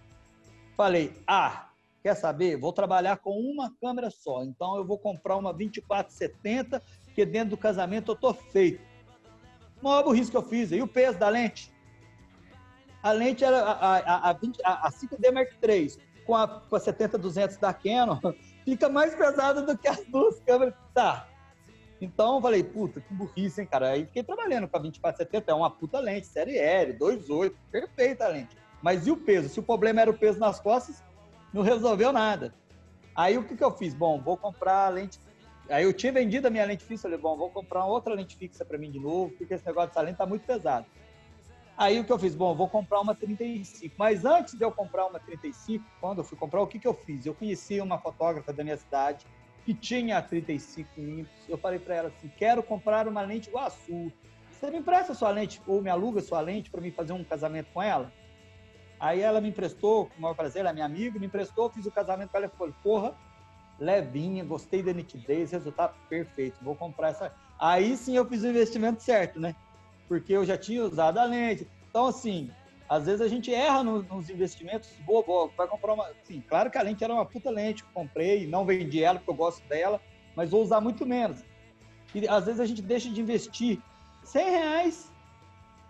Falei, 0.78 1.14
ah, 1.28 1.68
quer 2.02 2.16
saber? 2.16 2.56
Vou 2.56 2.72
trabalhar 2.72 3.18
com 3.18 3.38
uma 3.38 3.70
câmera 3.82 4.10
só. 4.10 4.42
Então 4.42 4.78
eu 4.78 4.86
vou 4.86 4.98
comprar 4.98 5.36
uma 5.36 5.52
2470, 5.52 6.82
que 7.14 7.26
dentro 7.26 7.50
do 7.50 7.58
casamento 7.58 8.14
eu 8.14 8.16
tô 8.16 8.34
feito 8.34 8.93
maior 9.84 10.04
burrice 10.04 10.32
que 10.32 10.38
eu 10.38 10.42
fiz. 10.42 10.72
E 10.72 10.82
o 10.82 10.88
peso 10.88 11.18
da 11.18 11.30
lente? 11.30 11.72
A 13.02 13.12
lente 13.12 13.44
era 13.44 13.62
a, 13.62 13.98
a, 13.98 14.30
a, 14.30 14.34
20, 14.34 14.60
a, 14.64 14.88
a 14.88 14.92
5D 14.92 15.32
Mark 15.32 15.50
III 15.62 15.98
com 16.26 16.36
a, 16.36 16.48
com 16.48 16.76
a 16.76 16.80
70-200 16.80 17.60
da 17.60 17.74
Canon, 17.74 18.18
fica 18.64 18.90
mais 18.90 19.14
pesada 19.14 19.62
do 19.62 19.78
que 19.78 19.88
as 19.88 20.06
duas 20.06 20.40
câmeras 20.40 20.74
tá. 20.94 21.28
Então 22.00 22.36
eu 22.36 22.42
falei, 22.42 22.64
puta, 22.64 23.00
que 23.00 23.14
burrice, 23.14 23.62
hein, 23.62 23.68
cara. 23.68 23.90
Aí 23.90 24.06
fiquei 24.06 24.24
trabalhando 24.24 24.68
com 24.68 24.78
a 24.78 24.80
2470, 24.80 25.52
é 25.52 25.54
uma 25.54 25.70
puta 25.70 26.00
lente, 26.00 26.28
série 26.28 26.58
L, 26.58 26.94
2.8, 26.94 27.54
perfeita 27.72 28.26
a 28.26 28.28
lente. 28.30 28.58
Mas 28.82 29.08
e 29.08 29.12
o 29.12 29.18
peso? 29.18 29.48
Se 29.48 29.60
o 29.60 29.64
problema 29.64 30.02
era 30.02 30.12
o 30.12 30.18
peso 30.18 30.40
nas 30.40 30.60
costas, 30.60 31.02
não 31.54 31.62
resolveu 31.62 32.12
nada. 32.12 32.54
Aí 33.16 33.38
o 33.38 33.44
que, 33.44 33.56
que 33.56 33.64
eu 33.64 33.72
fiz? 33.72 33.94
Bom, 33.94 34.20
vou 34.20 34.36
comprar 34.36 34.88
a 34.88 34.90
lente 34.90 35.20
Aí 35.70 35.84
eu 35.84 35.94
tinha 35.94 36.12
vendido 36.12 36.48
a 36.48 36.50
minha 36.50 36.66
lente 36.66 36.84
fixa, 36.84 37.04
falei, 37.04 37.18
bom, 37.18 37.38
vou 37.38 37.50
comprar 37.50 37.86
outra 37.86 38.14
lente 38.14 38.36
fixa 38.36 38.66
para 38.66 38.78
mim 38.78 38.92
de 38.92 39.00
novo, 39.00 39.34
porque 39.38 39.54
esse 39.54 39.66
negócio 39.66 39.90
dessa 39.90 40.02
lente 40.02 40.18
tá 40.18 40.26
muito 40.26 40.46
pesado. 40.46 40.86
Aí 41.76 42.00
o 42.00 42.04
que 42.04 42.12
eu 42.12 42.20
fiz? 42.20 42.36
Bom, 42.36 42.54
vou 42.54 42.70
comprar 42.70 43.00
uma 43.00 43.16
35. 43.16 43.96
Mas 43.98 44.26
antes 44.26 44.54
de 44.54 44.64
eu 44.64 44.72
comprar 44.72 45.06
uma 45.08 45.20
35, 45.20 45.84
quando 46.00 46.20
eu 46.20 46.24
fui 46.24 46.38
comprar, 46.38 46.62
o 46.62 46.68
que, 46.68 46.78
que 46.78 46.88
eu 46.88 46.94
fiz? 46.94 47.26
Eu 47.26 47.34
conheci 47.34 47.80
uma 47.82 47.98
fotógrafa 47.98 48.54
da 48.54 48.64
minha 48.64 48.78
cidade 48.78 49.26
que 49.66 49.74
tinha 49.74 50.22
35 50.22 50.90
milímetros. 50.98 51.50
Eu 51.50 51.58
falei 51.58 51.80
para 51.80 51.96
ela 51.96 52.08
assim: 52.10 52.32
quero 52.38 52.62
comprar 52.62 53.08
uma 53.08 53.22
lente 53.22 53.50
igual 53.50 53.66
a 53.66 53.70
sua. 53.72 54.12
Você 54.52 54.70
me 54.70 54.78
empresta 54.78 55.14
sua 55.16 55.32
lente 55.32 55.62
ou 55.66 55.82
me 55.82 55.90
aluga 55.90 56.22
sua 56.22 56.42
lente 56.42 56.70
para 56.70 56.80
mim 56.80 56.92
fazer 56.92 57.14
um 57.14 57.24
casamento 57.24 57.70
com 57.74 57.82
ela? 57.82 58.14
Aí 59.00 59.20
ela 59.20 59.42
me 59.42 59.50
emprestou, 59.50 60.06
com 60.06 60.18
o 60.18 60.22
maior 60.22 60.36
prazer, 60.36 60.62
ela 60.62 60.70
é 60.70 60.74
minha 60.74 60.86
amiga, 60.86 61.20
me 61.20 61.26
emprestou, 61.26 61.70
fiz 61.70 61.86
o 61.86 61.92
casamento 61.92 62.30
com 62.30 62.38
ela 62.38 62.46
e 62.46 62.50
falei: 62.50 62.74
porra, 62.84 63.16
levinha, 63.80 64.44
gostei 64.44 64.82
da 64.84 64.94
nitidez, 64.94 65.52
resultado 65.52 65.96
perfeito, 66.10 66.64
vou 66.64 66.76
comprar 66.76 67.10
essa. 67.10 67.34
Aí 67.60 67.96
sim 67.98 68.16
eu 68.16 68.26
fiz 68.26 68.44
o 68.44 68.48
investimento 68.48 69.02
certo, 69.02 69.40
né? 69.40 69.56
Porque 70.08 70.34
eu 70.34 70.46
já 70.46 70.58
tinha 70.58 70.84
usado 70.84 71.18
a 71.18 71.26
lente. 71.26 71.68
Então, 71.90 72.08
assim, 72.08 72.52
às 72.90 73.06
vezes 73.06 73.22
a 73.22 73.28
gente 73.28 73.54
erra 73.54 73.84
nos, 73.84 74.08
nos 74.08 74.30
investimentos. 74.30 74.90
Boa, 75.06 75.24
boa, 75.24 75.50
vai 75.58 75.68
comprar 75.68 75.94
uma. 75.94 76.10
Sim, 76.24 76.44
claro 76.48 76.70
que 76.70 76.78
a 76.78 76.82
lente 76.82 77.04
era 77.04 77.14
uma 77.14 77.26
puta 77.26 77.50
lente, 77.50 77.84
comprei, 77.86 78.48
não 78.48 78.66
vendi 78.66 79.04
ela 79.04 79.20
porque 79.20 79.32
eu 79.32 79.36
gosto 79.36 79.68
dela, 79.68 80.02
mas 80.36 80.52
vou 80.52 80.62
usar 80.62 80.82
muito 80.82 81.06
menos. 81.06 81.44
E 82.14 82.28
às 82.28 82.46
vezes 82.46 82.60
a 82.60 82.66
gente 82.66 82.82
deixa 82.82 83.10
de 83.10 83.20
investir 83.22 83.82
100 84.24 84.50
reais 84.50 85.12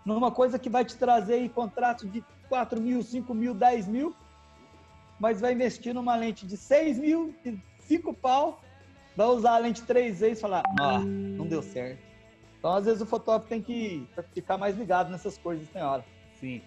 numa 0.04 0.30
coisa 0.30 0.58
que 0.58 0.70
vai 0.70 0.84
te 0.84 0.96
trazer 0.96 1.34
aí 1.34 1.48
contrato 1.48 2.08
de 2.08 2.24
4 2.48 2.80
mil, 2.80 3.02
5 3.02 3.34
mil, 3.34 3.54
10 3.54 3.88
mil, 3.88 4.14
mas 5.18 5.40
vai 5.40 5.52
investir 5.52 5.94
numa 5.94 6.16
lente 6.16 6.46
de 6.46 6.56
6 6.56 6.98
mil, 6.98 7.34
cinco 7.86 8.12
pau, 8.12 8.62
vai 9.16 9.26
usar 9.26 9.54
a 9.54 9.58
lente 9.58 9.82
três 9.82 10.20
vezes 10.20 10.38
e 10.38 10.40
falar, 10.40 10.62
ah, 10.80 10.98
não 10.98 11.46
deu 11.46 11.62
certo. 11.62 12.02
Então, 12.58 12.74
às 12.74 12.86
vezes, 12.86 13.02
o 13.02 13.06
fotógrafo 13.06 13.46
tem 13.46 13.60
que 13.60 14.08
ficar 14.32 14.56
mais 14.56 14.76
ligado 14.76 15.10
nessas 15.10 15.36
coisas, 15.36 15.68
tem 15.68 15.82
hora. 15.82 16.04
Sim. 16.40 16.62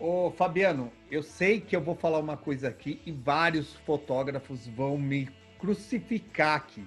Ô, 0.00 0.30
Fabiano, 0.30 0.90
eu 1.10 1.22
sei 1.22 1.60
que 1.60 1.76
eu 1.76 1.80
vou 1.80 1.94
falar 1.94 2.18
uma 2.18 2.36
coisa 2.36 2.68
aqui 2.68 3.00
e 3.06 3.12
vários 3.12 3.74
fotógrafos 3.74 4.66
vão 4.66 4.98
me 4.98 5.28
crucificar 5.58 6.56
aqui. 6.56 6.84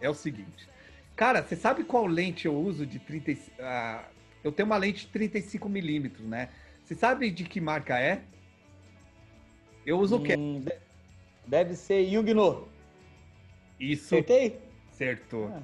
É 0.00 0.08
o 0.08 0.14
seguinte. 0.14 0.68
Cara, 1.14 1.42
você 1.42 1.56
sabe 1.56 1.84
qual 1.84 2.06
lente 2.06 2.46
eu 2.46 2.56
uso 2.56 2.86
de 2.86 2.98
30... 2.98 3.32
Uh, 3.32 4.04
eu 4.42 4.50
tenho 4.50 4.66
uma 4.66 4.76
lente 4.76 5.06
de 5.06 5.12
35 5.12 5.68
milímetros, 5.68 6.26
né? 6.26 6.48
Você 6.84 6.94
sabe 6.94 7.30
de 7.30 7.44
que 7.44 7.60
marca 7.60 7.98
é? 7.98 8.22
Eu 9.84 9.98
uso 9.98 10.16
hum, 10.16 10.20
o 10.20 10.22
quê? 10.22 10.36
Hum, 10.36 10.64
deve 11.46 11.74
ser 11.74 12.00
Yugno. 12.00 12.68
Isso. 13.82 14.14
Acertei? 14.14 14.60
Acertou. 14.88 15.48
Ah. 15.48 15.62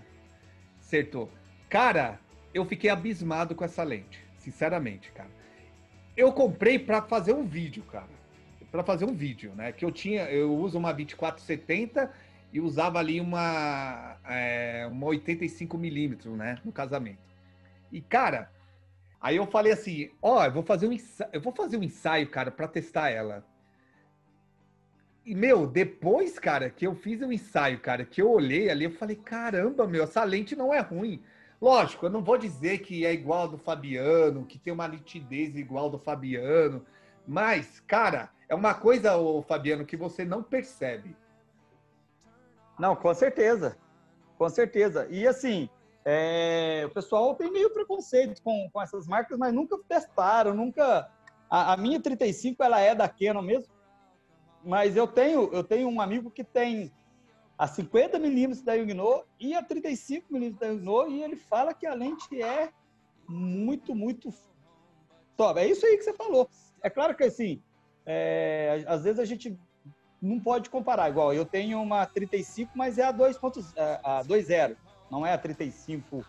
Acertou. 0.80 1.30
Cara, 1.68 2.18
eu 2.52 2.64
fiquei 2.64 2.90
abismado 2.90 3.54
com 3.54 3.64
essa 3.64 3.84
lente. 3.84 4.24
Sinceramente, 4.38 5.12
cara. 5.12 5.30
Eu 6.16 6.32
comprei 6.32 6.80
para 6.80 7.00
fazer 7.00 7.32
um 7.32 7.44
vídeo, 7.44 7.84
cara. 7.84 8.08
Para 8.72 8.82
fazer 8.82 9.04
um 9.04 9.14
vídeo, 9.14 9.54
né? 9.54 9.70
Que 9.70 9.84
eu 9.84 9.92
tinha, 9.92 10.24
eu 10.24 10.52
uso 10.52 10.76
uma 10.76 10.92
2470 10.92 12.12
e 12.52 12.60
usava 12.60 12.98
ali 12.98 13.20
uma, 13.20 14.16
é, 14.28 14.88
uma 14.90 15.06
85 15.06 15.78
milímetros, 15.78 16.36
né? 16.36 16.58
No 16.64 16.72
casamento. 16.72 17.20
E, 17.92 18.00
cara, 18.00 18.50
aí 19.20 19.36
eu 19.36 19.46
falei 19.46 19.72
assim, 19.72 20.10
ó, 20.20 20.40
oh, 20.40 20.44
eu 20.44 20.52
vou 20.52 20.62
fazer 20.64 20.88
um 20.88 20.92
ensaio, 20.92 21.30
eu 21.32 21.40
vou 21.40 21.52
fazer 21.54 21.76
um 21.76 21.84
ensaio, 21.84 22.28
cara, 22.28 22.50
para 22.50 22.66
testar 22.66 23.10
ela. 23.10 23.46
E, 25.28 25.34
meu, 25.34 25.66
depois, 25.66 26.38
cara, 26.38 26.70
que 26.70 26.86
eu 26.86 26.94
fiz 26.94 27.20
um 27.20 27.30
ensaio, 27.30 27.78
cara, 27.80 28.02
que 28.02 28.22
eu 28.22 28.30
olhei 28.30 28.70
ali, 28.70 28.84
eu 28.84 28.90
falei, 28.92 29.14
caramba, 29.14 29.86
meu, 29.86 30.04
essa 30.04 30.24
lente 30.24 30.56
não 30.56 30.72
é 30.72 30.80
ruim. 30.80 31.22
Lógico, 31.60 32.06
eu 32.06 32.10
não 32.10 32.24
vou 32.24 32.38
dizer 32.38 32.78
que 32.78 33.04
é 33.04 33.12
igual 33.12 33.46
do 33.46 33.58
Fabiano, 33.58 34.46
que 34.46 34.58
tem 34.58 34.72
uma 34.72 34.88
nitidez 34.88 35.54
igual 35.54 35.90
do 35.90 35.98
Fabiano, 35.98 36.82
mas, 37.26 37.78
cara, 37.80 38.30
é 38.48 38.54
uma 38.54 38.72
coisa, 38.72 39.18
o 39.18 39.42
Fabiano, 39.42 39.84
que 39.84 39.98
você 39.98 40.24
não 40.24 40.42
percebe. 40.42 41.14
Não, 42.78 42.96
com 42.96 43.12
certeza. 43.12 43.76
Com 44.38 44.48
certeza. 44.48 45.06
E 45.10 45.26
assim, 45.26 45.68
é, 46.06 46.84
o 46.86 46.90
pessoal 46.90 47.34
tem 47.34 47.52
meio 47.52 47.68
preconceito 47.68 48.42
com, 48.42 48.70
com 48.72 48.80
essas 48.80 49.06
marcas, 49.06 49.36
mas 49.36 49.52
nunca 49.52 49.76
testaram, 49.86 50.54
nunca. 50.54 51.06
A, 51.50 51.74
a, 51.74 51.76
minha 51.76 52.00
35 52.00 52.62
ela 52.62 52.80
é 52.80 52.94
da 52.94 53.06
Canon 53.10 53.42
mesmo, 53.42 53.74
mas 54.64 54.96
eu 54.96 55.06
tenho 55.06 55.50
eu 55.52 55.64
tenho 55.64 55.88
um 55.88 56.00
amigo 56.00 56.30
que 56.30 56.44
tem 56.44 56.92
a 57.56 57.66
50 57.66 58.18
milímetros 58.18 58.62
da 58.62 58.74
Yugno 58.74 59.24
e 59.40 59.54
a 59.54 59.62
35 59.62 60.32
milímetros 60.32 60.60
da 60.60 60.66
Yugno 60.68 61.08
e 61.08 61.22
ele 61.22 61.36
fala 61.36 61.74
que 61.74 61.86
a 61.86 61.94
lente 61.94 62.40
é 62.40 62.70
muito 63.28 63.94
muito 63.94 64.32
top. 65.36 65.60
É 65.60 65.66
isso 65.66 65.84
aí 65.86 65.96
que 65.96 66.04
você 66.04 66.12
falou. 66.12 66.48
É 66.82 66.88
claro 66.88 67.16
que 67.16 67.24
assim, 67.24 67.62
é, 68.06 68.84
às 68.86 69.04
vezes 69.04 69.18
a 69.18 69.24
gente 69.24 69.58
não 70.20 70.40
pode 70.40 70.68
comparar. 70.70 71.08
Igual, 71.08 71.32
eu 71.32 71.44
tenho 71.44 71.80
uma 71.80 72.04
35, 72.06 72.72
mas 72.74 72.98
é 72.98 73.04
a 73.04 73.12
2.0, 73.12 73.72
é, 73.76 74.00
a 74.02 74.22
2.0, 74.24 74.76
não 75.10 75.24
é 75.24 75.32
a 75.32 75.38
35 75.38 76.24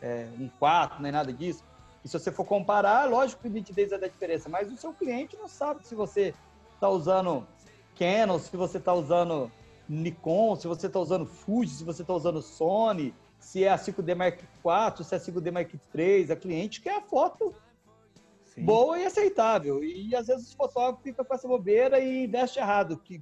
é, 0.00 0.28
1.4, 0.38 1.00
nem 1.00 1.12
nada 1.12 1.32
disso. 1.32 1.64
E 2.04 2.08
se 2.08 2.18
você 2.18 2.30
for 2.30 2.44
comparar, 2.44 3.08
lógico 3.08 3.42
que 3.42 3.48
nitidez 3.48 3.92
é 3.92 3.98
da 3.98 4.06
diferença, 4.06 4.48
mas 4.48 4.72
o 4.72 4.76
seu 4.76 4.92
cliente 4.92 5.36
não 5.36 5.48
sabe 5.48 5.86
se 5.86 5.94
você 5.94 6.32
está 6.78 6.88
usando 6.88 7.46
Canon, 7.98 8.38
se 8.38 8.56
você 8.56 8.78
está 8.78 8.94
usando 8.94 9.50
Nikon, 9.88 10.56
se 10.56 10.68
você 10.68 10.86
está 10.86 11.00
usando 11.00 11.26
Fuji, 11.26 11.70
se 11.70 11.84
você 11.84 12.02
está 12.02 12.14
usando 12.14 12.40
Sony, 12.40 13.12
se 13.38 13.64
é 13.64 13.70
a 13.70 13.76
5D 13.76 14.14
Mark 14.14 14.40
IV, 14.40 15.04
se 15.04 15.14
é 15.14 15.18
a 15.18 15.20
5D 15.20 15.50
Mark 15.50 15.74
III. 15.94 16.32
A 16.32 16.36
cliente 16.36 16.80
quer 16.80 16.96
a 16.96 17.00
foto 17.00 17.54
Sim. 18.44 18.64
boa 18.64 18.98
e 18.98 19.04
aceitável. 19.04 19.82
E 19.82 20.14
às 20.14 20.28
vezes 20.28 20.52
o 20.52 20.56
fotógrafo 20.56 21.02
fica 21.02 21.24
com 21.24 21.34
essa 21.34 21.48
bobeira 21.48 21.98
e 21.98 22.24
investe 22.24 22.58
errado. 22.58 22.98
Que, 22.98 23.20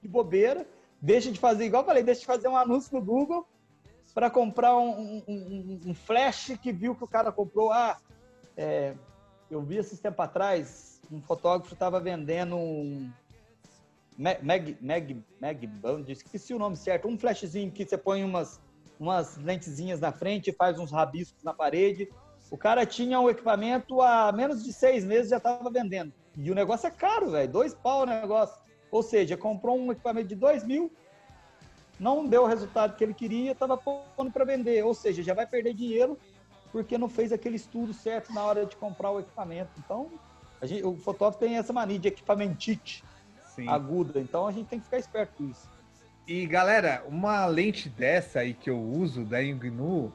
que 0.00 0.08
bobeira, 0.08 0.66
deixa 1.00 1.30
de 1.30 1.38
fazer, 1.38 1.66
igual 1.66 1.82
eu 1.82 1.86
falei, 1.86 2.02
deixa 2.02 2.20
de 2.20 2.26
fazer 2.26 2.48
um 2.48 2.56
anúncio 2.56 2.98
no 2.98 3.04
Google 3.04 3.46
para 4.14 4.30
comprar 4.30 4.76
um, 4.76 5.22
um, 5.28 5.80
um, 5.86 5.94
flash 5.94 6.56
que 6.62 6.72
viu 6.72 6.94
que 6.96 7.04
o 7.04 7.08
cara 7.08 7.30
comprou. 7.30 7.70
Ah, 7.70 7.98
é, 8.56 8.94
eu 9.50 9.60
vi 9.60 9.76
esses 9.76 10.00
tempo 10.00 10.20
atrás, 10.22 10.95
um 11.10 11.20
fotógrafo 11.20 11.72
estava 11.72 12.00
vendendo 12.00 12.56
um 12.56 13.10
Mag, 14.18 14.76
Mag, 14.80 15.24
Mag 15.40 15.66
Band, 15.66 16.04
esqueci 16.08 16.54
o 16.54 16.58
nome 16.58 16.76
certo, 16.76 17.06
um 17.06 17.18
flashzinho 17.18 17.70
que 17.70 17.84
você 17.84 17.98
põe 17.98 18.24
umas, 18.24 18.60
umas 18.98 19.36
lentezinhas 19.36 20.00
na 20.00 20.10
frente, 20.10 20.52
faz 20.52 20.78
uns 20.78 20.90
rabiscos 20.90 21.42
na 21.44 21.52
parede 21.52 22.08
o 22.50 22.56
cara 22.56 22.86
tinha 22.86 23.18
um 23.18 23.28
equipamento 23.28 24.00
há 24.00 24.30
menos 24.32 24.62
de 24.62 24.72
seis 24.72 25.04
meses 25.04 25.30
já 25.30 25.38
estava 25.38 25.68
vendendo. 25.68 26.12
E 26.36 26.50
o 26.50 26.54
negócio 26.54 26.86
é 26.86 26.90
caro, 26.90 27.30
velho. 27.30 27.50
Dois 27.50 27.74
pau 27.74 28.02
o 28.02 28.06
negócio. 28.06 28.56
Ou 28.90 29.02
seja, 29.02 29.36
comprou 29.36 29.76
um 29.76 29.90
equipamento 29.90 30.28
de 30.28 30.36
dois 30.36 30.64
mil, 30.64 30.92
não 31.98 32.26
deu 32.26 32.42
o 32.42 32.46
resultado 32.46 32.94
que 32.96 33.02
ele 33.02 33.14
queria, 33.14 33.52
estava 33.52 33.76
pondo 33.76 34.30
para 34.30 34.44
vender. 34.44 34.84
Ou 34.84 34.94
seja, 34.94 35.22
já 35.22 35.34
vai 35.34 35.46
perder 35.46 35.74
dinheiro 35.74 36.16
porque 36.70 36.96
não 36.96 37.08
fez 37.08 37.32
aquele 37.32 37.56
estudo 37.56 37.92
certo 37.92 38.32
na 38.32 38.44
hora 38.44 38.64
de 38.64 38.76
comprar 38.76 39.10
o 39.10 39.20
equipamento. 39.20 39.70
Então, 39.78 40.10
gente, 40.66 40.84
o 40.84 40.96
fotógrafo 40.96 41.38
tem 41.38 41.56
essa 41.56 41.72
mania 41.72 41.98
de 41.98 42.08
equipamentite 42.08 43.04
Sim. 43.54 43.68
aguda. 43.68 44.20
Então, 44.20 44.46
a 44.46 44.52
gente 44.52 44.66
tem 44.66 44.78
que 44.78 44.84
ficar 44.84 44.98
esperto 44.98 45.34
com 45.38 45.50
isso. 45.50 45.68
E, 46.26 46.46
galera, 46.46 47.04
uma 47.08 47.46
lente 47.46 47.88
dessa 47.88 48.40
aí 48.40 48.52
que 48.52 48.68
eu 48.68 48.80
uso 48.80 49.24
da 49.24 49.38
Yongnu, 49.38 50.12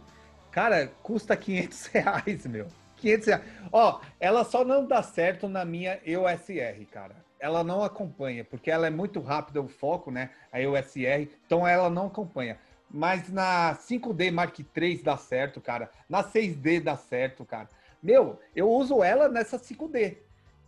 Cara, 0.51 0.91
custa 1.01 1.35
500 1.35 1.85
reais, 1.87 2.45
meu. 2.45 2.67
500 2.97 3.27
reais. 3.27 3.43
Ó, 3.71 4.01
ela 4.19 4.43
só 4.43 4.65
não 4.65 4.85
dá 4.85 5.01
certo 5.01 5.47
na 5.47 5.63
minha 5.63 5.99
EOS 6.05 6.49
R, 6.49 6.85
cara. 6.85 7.15
Ela 7.39 7.63
não 7.63 7.83
acompanha, 7.83 8.43
porque 8.43 8.69
ela 8.69 8.85
é 8.85 8.89
muito 8.89 9.19
rápida 9.19 9.61
o 9.61 9.67
foco, 9.67 10.11
né? 10.11 10.29
A 10.51 10.61
EOS 10.61 10.97
R, 10.97 11.31
então 11.45 11.65
ela 11.65 11.89
não 11.89 12.07
acompanha. 12.07 12.59
Mas 12.89 13.31
na 13.31 13.73
5D 13.75 14.31
Mark 14.31 14.59
III 14.59 15.01
dá 15.01 15.17
certo, 15.17 15.61
cara. 15.61 15.89
Na 16.07 16.21
6D 16.21 16.83
dá 16.83 16.97
certo, 16.97 17.45
cara. 17.45 17.69
Meu, 18.03 18.37
eu 18.53 18.69
uso 18.69 19.01
ela 19.01 19.29
nessa 19.29 19.57
5D, 19.57 20.17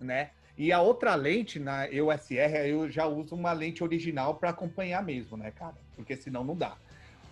né? 0.03 0.31
E 0.57 0.71
a 0.71 0.81
outra 0.81 1.15
lente 1.15 1.59
na 1.59 1.91
EOS 1.91 2.31
R, 2.31 2.69
eu 2.69 2.89
já 2.89 3.07
uso 3.07 3.33
uma 3.33 3.51
lente 3.53 3.83
original 3.83 4.35
para 4.35 4.51
acompanhar 4.51 5.03
mesmo, 5.03 5.35
né, 5.35 5.51
cara? 5.51 5.75
Porque 5.95 6.15
senão 6.15 6.43
não 6.43 6.55
dá. 6.55 6.75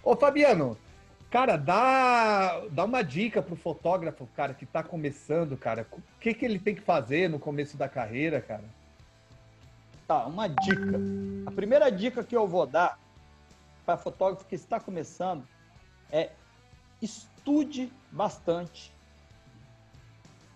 Ô, 0.03 0.15
Fabiano, 0.15 0.75
Cara, 1.31 1.55
dá, 1.55 2.61
dá 2.71 2.83
uma 2.83 3.01
dica 3.01 3.41
pro 3.41 3.55
fotógrafo, 3.55 4.27
cara, 4.35 4.53
que 4.53 4.65
tá 4.65 4.83
começando, 4.83 5.55
cara. 5.55 5.87
O 5.89 6.01
que, 6.19 6.33
que 6.33 6.43
ele 6.43 6.59
tem 6.59 6.75
que 6.75 6.81
fazer 6.81 7.29
no 7.29 7.39
começo 7.39 7.77
da 7.77 7.87
carreira, 7.87 8.41
cara? 8.41 8.65
Tá, 10.05 10.25
uma 10.25 10.49
dica. 10.49 10.99
A 11.45 11.51
primeira 11.51 11.89
dica 11.89 12.21
que 12.21 12.35
eu 12.35 12.45
vou 12.45 12.67
dar 12.67 12.99
para 13.85 13.97
fotógrafo 13.97 14.45
que 14.45 14.55
está 14.55 14.77
começando 14.77 15.47
é 16.11 16.31
estude 17.01 17.89
bastante 18.11 18.91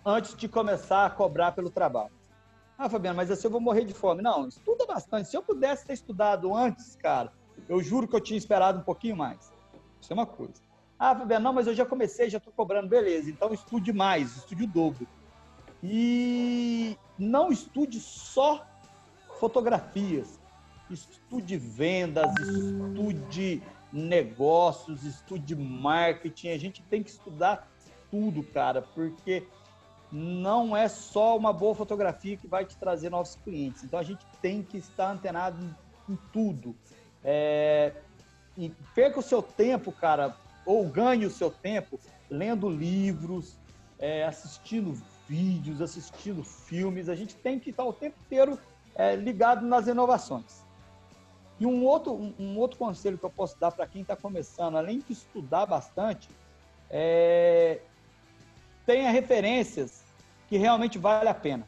antes 0.06 0.36
de 0.36 0.48
começar 0.48 1.06
a 1.06 1.10
cobrar 1.10 1.54
pelo 1.54 1.70
trabalho. 1.70 2.14
Ah, 2.78 2.90
Fabiano, 2.90 3.18
mas 3.18 3.32
assim 3.32 3.48
eu 3.48 3.52
vou 3.52 3.62
morrer 3.62 3.86
de 3.86 3.94
fome. 3.94 4.22
Não, 4.22 4.48
estuda 4.48 4.86
bastante. 4.86 5.30
Se 5.30 5.36
eu 5.36 5.42
pudesse 5.42 5.86
ter 5.86 5.94
estudado 5.94 6.54
antes, 6.54 6.96
cara, 6.96 7.32
eu 7.68 7.82
juro 7.82 8.08
que 8.08 8.16
eu 8.16 8.22
tinha 8.22 8.38
esperado 8.38 8.80
um 8.80 8.84
pouquinho 8.84 9.16
mais. 9.16 9.52
Isso 10.02 10.12
é 10.12 10.14
uma 10.14 10.26
coisa. 10.26 10.62
Ah, 11.00 11.16
Fabiano, 11.16 11.44
não, 11.44 11.54
mas 11.54 11.68
eu 11.68 11.74
já 11.74 11.86
comecei, 11.86 12.30
já 12.30 12.38
estou 12.38 12.54
cobrando. 12.54 12.88
Beleza, 12.88 13.30
então 13.30 13.54
estude 13.54 13.92
mais, 13.92 14.36
estude 14.38 14.66
o 14.66 14.68
dobro. 14.68 15.08
E 15.82 16.98
não 17.18 17.52
estude 17.52 18.00
só 18.00 18.66
fotografias. 19.40 20.40
Estude 20.90 21.58
vendas, 21.58 22.32
estude 22.38 23.64
negócios, 23.92 25.04
estude 25.04 25.56
marketing. 25.56 26.50
A 26.50 26.58
gente 26.58 26.84
tem 26.84 27.02
que 27.02 27.10
estudar 27.10 27.68
tudo, 28.12 28.44
cara, 28.44 28.82
porque 28.82 29.48
não 30.12 30.76
é 30.76 30.88
só 30.88 31.36
uma 31.38 31.52
boa 31.52 31.76
fotografia 31.76 32.38
que 32.38 32.48
vai 32.48 32.66
te 32.66 32.78
trazer 32.78 33.10
novos 33.10 33.36
clientes. 33.36 33.84
Então 33.84 34.00
a 34.00 34.04
gente 34.04 34.26
tem 34.42 34.62
que 34.62 34.78
estar 34.78 35.12
antenado 35.12 35.62
em, 35.64 36.14
em 36.14 36.18
tudo. 36.32 36.76
É, 37.24 37.94
e 38.58 38.70
perca 38.94 39.20
o 39.20 39.24
seu 39.24 39.42
tempo, 39.42 39.92
cara, 39.92 40.36
ou 40.66 40.88
ganhe 40.88 41.26
o 41.26 41.32
seu 41.32 41.52
tempo 41.52 42.00
lendo 42.30 42.70
livros, 42.70 43.58
é, 44.00 44.24
assistindo 44.24 44.94
vídeos, 45.28 45.82
assistindo 45.82 46.44
filmes. 46.44 47.10
A 47.10 47.16
gente 47.16 47.36
tem 47.36 47.60
que 47.60 47.72
estar 47.72 47.84
o 47.84 47.94
tempo 47.94 48.16
inteiro 48.26 48.60
é, 48.96 49.16
ligado 49.16 49.66
nas 49.66 49.88
inovações. 49.88 50.64
E 51.60 51.66
um 51.66 51.86
outro, 51.86 52.14
um, 52.14 52.34
um 52.38 52.58
outro 52.58 52.78
conselho 52.78 53.18
que 53.18 53.24
eu 53.24 53.30
posso 53.30 53.58
dar 53.60 53.72
para 53.72 53.88
quem 53.88 54.02
está 54.02 54.16
começando, 54.16 54.78
além 54.78 55.00
de 55.00 55.14
estudar 55.14 55.66
bastante, 55.66 56.30
é, 56.90 57.82
tenha 58.86 59.12
referências 59.12 60.04
que 60.48 60.58
realmente 60.58 60.98
vale 60.98 61.28
a 61.28 61.34
pena. 61.34 61.68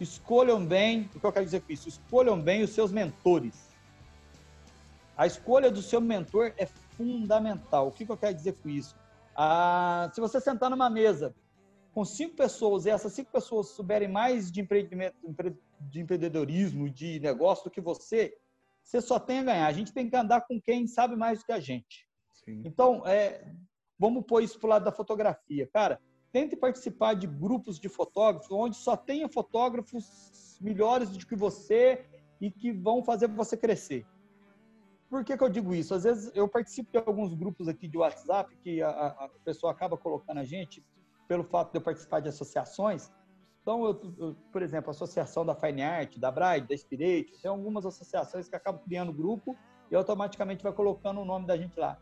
Escolham 0.00 0.64
bem, 0.64 1.10
o 1.14 1.20
que 1.20 1.26
eu 1.26 1.32
quero 1.32 1.44
dizer 1.44 1.60
com 1.62 1.72
isso? 1.72 1.88
Escolham 1.88 2.40
bem 2.40 2.62
os 2.62 2.70
seus 2.70 2.92
mentores. 2.92 3.68
A 5.16 5.26
escolha 5.26 5.70
do 5.70 5.82
seu 5.82 6.00
mentor 6.00 6.52
é 6.56 6.66
fundamental. 6.66 7.88
O 7.88 7.92
que, 7.92 8.08
eu 8.08 8.16
quero 8.16 8.34
dizer 8.34 8.54
com 8.62 8.68
isso? 8.68 8.94
Ah, 9.34 10.10
se 10.12 10.20
você 10.20 10.40
sentar 10.40 10.70
numa 10.70 10.88
mesa 10.88 11.34
com 11.92 12.04
cinco 12.04 12.36
pessoas 12.36 12.86
e 12.86 12.90
essas 12.90 13.12
cinco 13.12 13.32
pessoas 13.32 13.70
souberem 13.70 14.08
mais 14.08 14.52
de 14.52 14.60
empreendimento, 14.60 15.16
de 15.80 16.00
empreendedorismo, 16.00 16.88
de 16.88 17.18
negócio 17.18 17.64
do 17.64 17.70
que 17.70 17.80
você, 17.80 18.36
você 18.84 19.00
só 19.00 19.18
tem 19.18 19.40
a 19.40 19.44
ganhar. 19.44 19.66
A 19.66 19.72
gente 19.72 19.92
tem 19.92 20.08
que 20.08 20.16
andar 20.16 20.42
com 20.42 20.60
quem 20.60 20.86
sabe 20.86 21.16
mais 21.16 21.40
do 21.40 21.44
que 21.44 21.52
a 21.52 21.60
gente. 21.60 22.06
Sim. 22.32 22.62
Então, 22.64 23.04
é, 23.06 23.52
vamos 23.98 24.24
pôr 24.24 24.42
isso 24.42 24.58
para 24.58 24.66
o 24.66 24.70
lado 24.70 24.84
da 24.84 24.92
fotografia. 24.92 25.68
Cara, 25.72 26.00
tente 26.32 26.56
participar 26.56 27.14
de 27.14 27.26
grupos 27.26 27.78
de 27.78 27.88
fotógrafos 27.88 28.50
onde 28.50 28.76
só 28.76 28.96
tenha 28.96 29.28
fotógrafos 29.28 30.58
melhores 30.60 31.10
do 31.10 31.26
que 31.26 31.36
você 31.36 32.04
e 32.40 32.50
que 32.50 32.72
vão 32.72 33.02
fazer 33.02 33.28
você 33.28 33.56
crescer. 33.56 34.06
Por 35.08 35.24
que, 35.24 35.36
que 35.36 35.42
eu 35.42 35.48
digo 35.48 35.74
isso? 35.74 35.94
Às 35.94 36.04
vezes 36.04 36.30
eu 36.34 36.46
participo 36.46 36.92
de 36.92 36.98
alguns 36.98 37.34
grupos 37.34 37.66
aqui 37.66 37.88
de 37.88 37.96
WhatsApp 37.96 38.54
que 38.62 38.82
a, 38.82 38.90
a 38.90 39.30
pessoa 39.44 39.72
acaba 39.72 39.96
colocando 39.96 40.38
a 40.38 40.44
gente 40.44 40.84
pelo 41.26 41.44
fato 41.44 41.72
de 41.72 41.78
eu 41.78 41.82
participar 41.82 42.20
de 42.20 42.28
associações. 42.28 43.10
Então, 43.62 43.84
eu, 43.84 44.14
eu, 44.18 44.36
por 44.52 44.62
exemplo, 44.62 44.90
a 44.90 44.92
associação 44.92 45.44
da 45.44 45.54
Fine 45.54 45.82
Art, 45.82 46.18
da 46.18 46.30
Bride, 46.30 46.68
da 46.68 46.76
Spirit, 46.76 47.32
tem 47.40 47.50
algumas 47.50 47.84
associações 47.84 48.48
que 48.48 48.56
acabam 48.56 48.82
criando 48.82 49.12
grupo 49.12 49.56
e 49.90 49.94
automaticamente 49.94 50.62
vai 50.62 50.72
colocando 50.72 51.20
o 51.20 51.24
nome 51.24 51.46
da 51.46 51.56
gente 51.56 51.78
lá. 51.78 51.98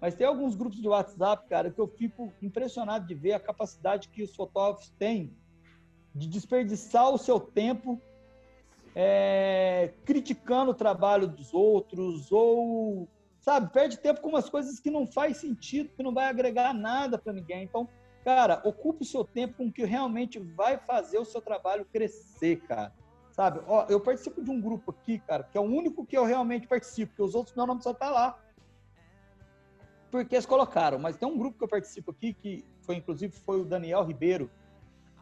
Mas 0.00 0.14
tem 0.14 0.26
alguns 0.26 0.54
grupos 0.54 0.80
de 0.80 0.88
WhatsApp, 0.88 1.48
cara, 1.48 1.70
que 1.70 1.80
eu 1.80 1.88
fico 1.88 2.32
impressionado 2.42 3.06
de 3.06 3.14
ver 3.14 3.32
a 3.32 3.40
capacidade 3.40 4.08
que 4.08 4.22
os 4.22 4.34
fotógrafos 4.34 4.90
têm 4.98 5.34
de 6.14 6.28
desperdiçar 6.28 7.10
o 7.10 7.18
seu 7.18 7.40
tempo 7.40 8.00
é, 8.94 9.92
criticando 10.04 10.70
o 10.70 10.74
trabalho 10.74 11.26
dos 11.26 11.52
outros 11.52 12.30
ou, 12.30 13.08
sabe, 13.40 13.72
perde 13.72 13.98
tempo 13.98 14.20
com 14.20 14.28
umas 14.28 14.48
coisas 14.48 14.78
que 14.78 14.90
não 14.90 15.06
faz 15.06 15.38
sentido, 15.38 15.90
que 15.96 16.02
não 16.02 16.14
vai 16.14 16.26
agregar 16.26 16.72
nada 16.72 17.18
para 17.18 17.32
ninguém. 17.32 17.64
Então, 17.64 17.88
cara, 18.24 18.62
ocupe 18.64 19.02
o 19.02 19.06
seu 19.06 19.24
tempo 19.24 19.56
com 19.56 19.66
o 19.66 19.72
que 19.72 19.84
realmente 19.84 20.38
vai 20.38 20.78
fazer 20.78 21.18
o 21.18 21.24
seu 21.24 21.40
trabalho 21.40 21.84
crescer, 21.86 22.60
cara. 22.60 22.92
Sabe? 23.32 23.60
Ó, 23.66 23.84
eu 23.88 23.98
participo 24.00 24.40
de 24.44 24.50
um 24.50 24.60
grupo 24.60 24.92
aqui, 24.92 25.18
cara, 25.18 25.42
que 25.42 25.58
é 25.58 25.60
o 25.60 25.64
único 25.64 26.06
que 26.06 26.16
eu 26.16 26.24
realmente 26.24 26.68
participo, 26.68 27.10
porque 27.10 27.22
os 27.22 27.34
outros 27.34 27.56
meu 27.56 27.66
nome 27.66 27.82
só 27.82 27.92
tá 27.92 28.08
lá. 28.08 28.38
Porque 30.14 30.36
eles 30.36 30.46
colocaram, 30.46 30.96
mas 30.96 31.16
tem 31.16 31.28
um 31.28 31.36
grupo 31.36 31.58
que 31.58 31.64
eu 31.64 31.68
participo 31.68 32.12
aqui 32.12 32.32
que 32.34 32.64
foi 32.82 32.94
inclusive 32.94 33.32
foi 33.32 33.60
o 33.60 33.64
Daniel 33.64 34.04
Ribeiro 34.04 34.48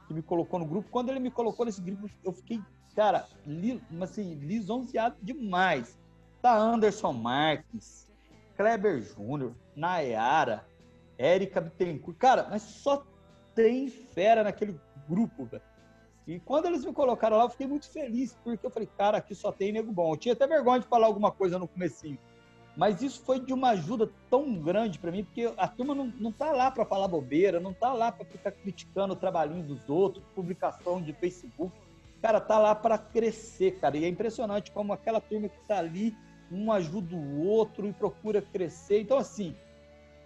que 0.07 0.13
me 0.13 0.21
colocou 0.21 0.61
no 0.61 0.67
grupo. 0.67 0.91
Quando 0.91 1.09
ele 1.09 1.19
me 1.19 1.31
colocou 1.31 1.65
nesse 1.65 1.81
grupo, 1.81 2.11
eu 2.23 2.31
fiquei 2.31 2.61
cara, 2.95 3.27
li, 3.47 3.83
assim, 4.03 4.35
lisonjeado 4.35 5.17
demais. 5.23 5.99
Tá 6.43 6.55
Anderson 6.55 7.15
Marques, 7.15 8.13
Kleber 8.55 9.01
Júnior, 9.01 9.55
Nayara, 9.75 10.63
Érica 11.17 11.63
Bittencourt. 11.63 12.19
Cara, 12.19 12.47
mas 12.51 12.61
só 12.61 13.03
tem 13.55 13.89
fera 13.89 14.45
naquele 14.45 14.79
grupo, 15.09 15.47
velho. 15.47 15.63
E 16.27 16.39
quando 16.39 16.67
eles 16.67 16.85
me 16.85 16.93
colocaram 16.93 17.39
lá, 17.39 17.45
eu 17.45 17.51
fiquei 17.51 17.67
muito 17.67 17.91
feliz, 17.91 18.39
porque 18.45 18.67
eu 18.67 18.71
falei, 18.71 18.91
cara, 18.99 19.17
aqui 19.17 19.35
só 19.35 19.51
tem 19.51 19.73
nego 19.73 19.91
bom. 19.91 20.13
Eu 20.13 20.19
tinha 20.19 20.35
até 20.35 20.47
vergonha 20.47 20.81
de 20.81 20.87
falar 20.87 21.07
alguma 21.07 21.33
coisa 21.33 21.59
no 21.59 21.67
comecinho. 21.67 22.19
Mas 22.77 23.03
isso 23.03 23.23
foi 23.23 23.39
de 23.39 23.53
uma 23.53 23.71
ajuda 23.71 24.11
tão 24.31 24.55
grande 24.55 24.99
para 24.99 25.11
mim, 25.11 25.25
porque 25.25 25.53
a 25.57 25.69
turma 25.69 25.95
não, 25.95 26.07
não 26.19 26.33
tá 26.33 26.53
lá 26.53 26.71
para 26.71 26.87
falar 26.87 27.07
bobeira, 27.07 27.61
não 27.61 27.75
tá 27.75 27.93
lá 27.93 28.11
para 28.11 28.25
ficar 28.25 28.53
criticando 28.53 29.13
o 29.13 29.17
trabalhinho 29.17 29.63
dos 29.63 29.89
outros, 29.89 30.25
publicação 30.35 31.03
de 31.03 31.13
Facebook 31.13 31.73
cara, 32.23 32.41
tá 32.41 32.57
lá 32.57 32.75
para 32.75 32.97
crescer, 32.97 33.73
cara. 33.81 33.97
E 33.97 34.05
é 34.05 34.09
impressionante 34.09 34.71
como 34.71 34.93
aquela 34.93 35.21
turma 35.21 35.49
que 35.49 35.59
tá 35.67 35.79
ali, 35.79 36.17
um 36.51 36.71
ajuda 36.71 37.17
o 37.17 37.45
outro 37.45 37.87
e 37.89 37.93
procura 37.93 38.41
crescer. 38.41 39.01
Então, 39.01 39.19
assim, 39.19 39.57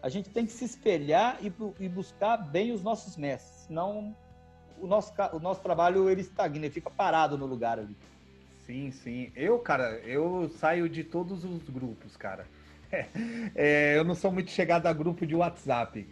a 0.02 0.10
gente 0.10 0.28
tem 0.28 0.44
que 0.44 0.52
se 0.52 0.66
espelhar 0.66 1.38
e, 1.42 1.52
e 1.80 1.88
buscar 1.88 2.36
bem 2.36 2.70
os 2.70 2.82
nossos 2.82 3.16
mestres, 3.16 3.66
senão 3.66 4.14
o 4.78 4.86
nosso, 4.86 5.10
o 5.32 5.38
nosso 5.38 5.62
trabalho 5.62 6.10
ele 6.10 6.20
estagna, 6.20 6.66
ele 6.66 6.74
fica 6.74 6.90
parado 6.90 7.38
no 7.38 7.46
lugar 7.46 7.78
ali. 7.78 7.96
Sim, 8.66 8.90
sim. 8.90 9.30
Eu, 9.36 9.60
cara, 9.60 10.00
eu 10.04 10.48
saio 10.58 10.88
de 10.88 11.04
todos 11.04 11.44
os 11.44 11.68
grupos, 11.68 12.16
cara. 12.16 12.46
É, 13.54 13.96
eu 13.96 14.04
não 14.04 14.14
sou 14.14 14.30
muito 14.30 14.50
chegado 14.50 14.86
a 14.86 14.92
grupo 14.92 15.26
de 15.26 15.34
WhatsApp. 15.34 16.06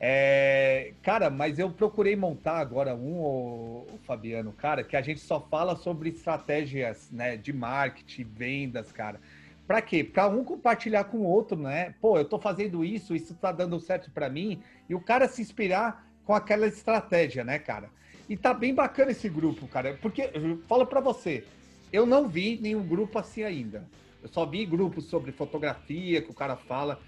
É, 0.00 0.92
cara, 1.02 1.28
mas 1.30 1.58
eu 1.58 1.70
procurei 1.70 2.16
montar 2.16 2.58
agora 2.58 2.94
um, 2.94 3.20
o, 3.20 3.86
Fabiano, 4.04 4.52
cara, 4.52 4.82
que 4.84 4.96
a 4.96 5.02
gente 5.02 5.20
só 5.20 5.40
fala 5.40 5.76
sobre 5.76 6.10
estratégias, 6.10 7.10
né, 7.10 7.36
de 7.36 7.52
marketing, 7.52 8.24
vendas, 8.24 8.92
cara. 8.92 9.20
Para 9.66 9.82
quê? 9.82 10.02
Para 10.02 10.28
um 10.28 10.44
compartilhar 10.44 11.04
com 11.04 11.18
o 11.18 11.24
outro, 11.24 11.56
né? 11.56 11.94
Pô, 12.00 12.16
eu 12.16 12.24
tô 12.24 12.38
fazendo 12.38 12.84
isso, 12.84 13.14
isso 13.14 13.34
tá 13.34 13.52
dando 13.52 13.78
certo 13.80 14.10
para 14.10 14.28
mim, 14.28 14.62
e 14.88 14.94
o 14.94 15.00
cara 15.00 15.28
se 15.28 15.42
inspirar 15.42 16.06
com 16.24 16.34
aquela 16.34 16.66
estratégia, 16.66 17.44
né, 17.44 17.58
cara? 17.58 17.90
E 18.28 18.36
tá 18.36 18.54
bem 18.54 18.74
bacana 18.74 19.10
esse 19.10 19.28
grupo, 19.28 19.66
cara, 19.68 19.98
porque 20.00 20.30
eu 20.32 20.58
falo 20.68 20.86
para 20.86 21.00
você, 21.00 21.44
eu 21.92 22.06
não 22.06 22.28
vi 22.28 22.58
nenhum 22.60 22.86
grupo 22.86 23.18
assim 23.18 23.42
ainda. 23.42 23.88
Eu 24.22 24.28
só 24.28 24.44
vi 24.44 24.66
grupos 24.66 25.06
sobre 25.06 25.32
fotografia 25.32 26.20
que 26.20 26.30
o 26.30 26.34
cara 26.34 26.56
fala. 26.56 27.00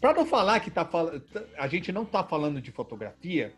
Para 0.00 0.14
não 0.14 0.26
falar 0.26 0.60
que 0.60 0.70
tá 0.70 0.88
a 1.56 1.66
gente 1.66 1.92
não 1.92 2.04
tá 2.04 2.22
falando 2.22 2.60
de 2.60 2.70
fotografia, 2.70 3.54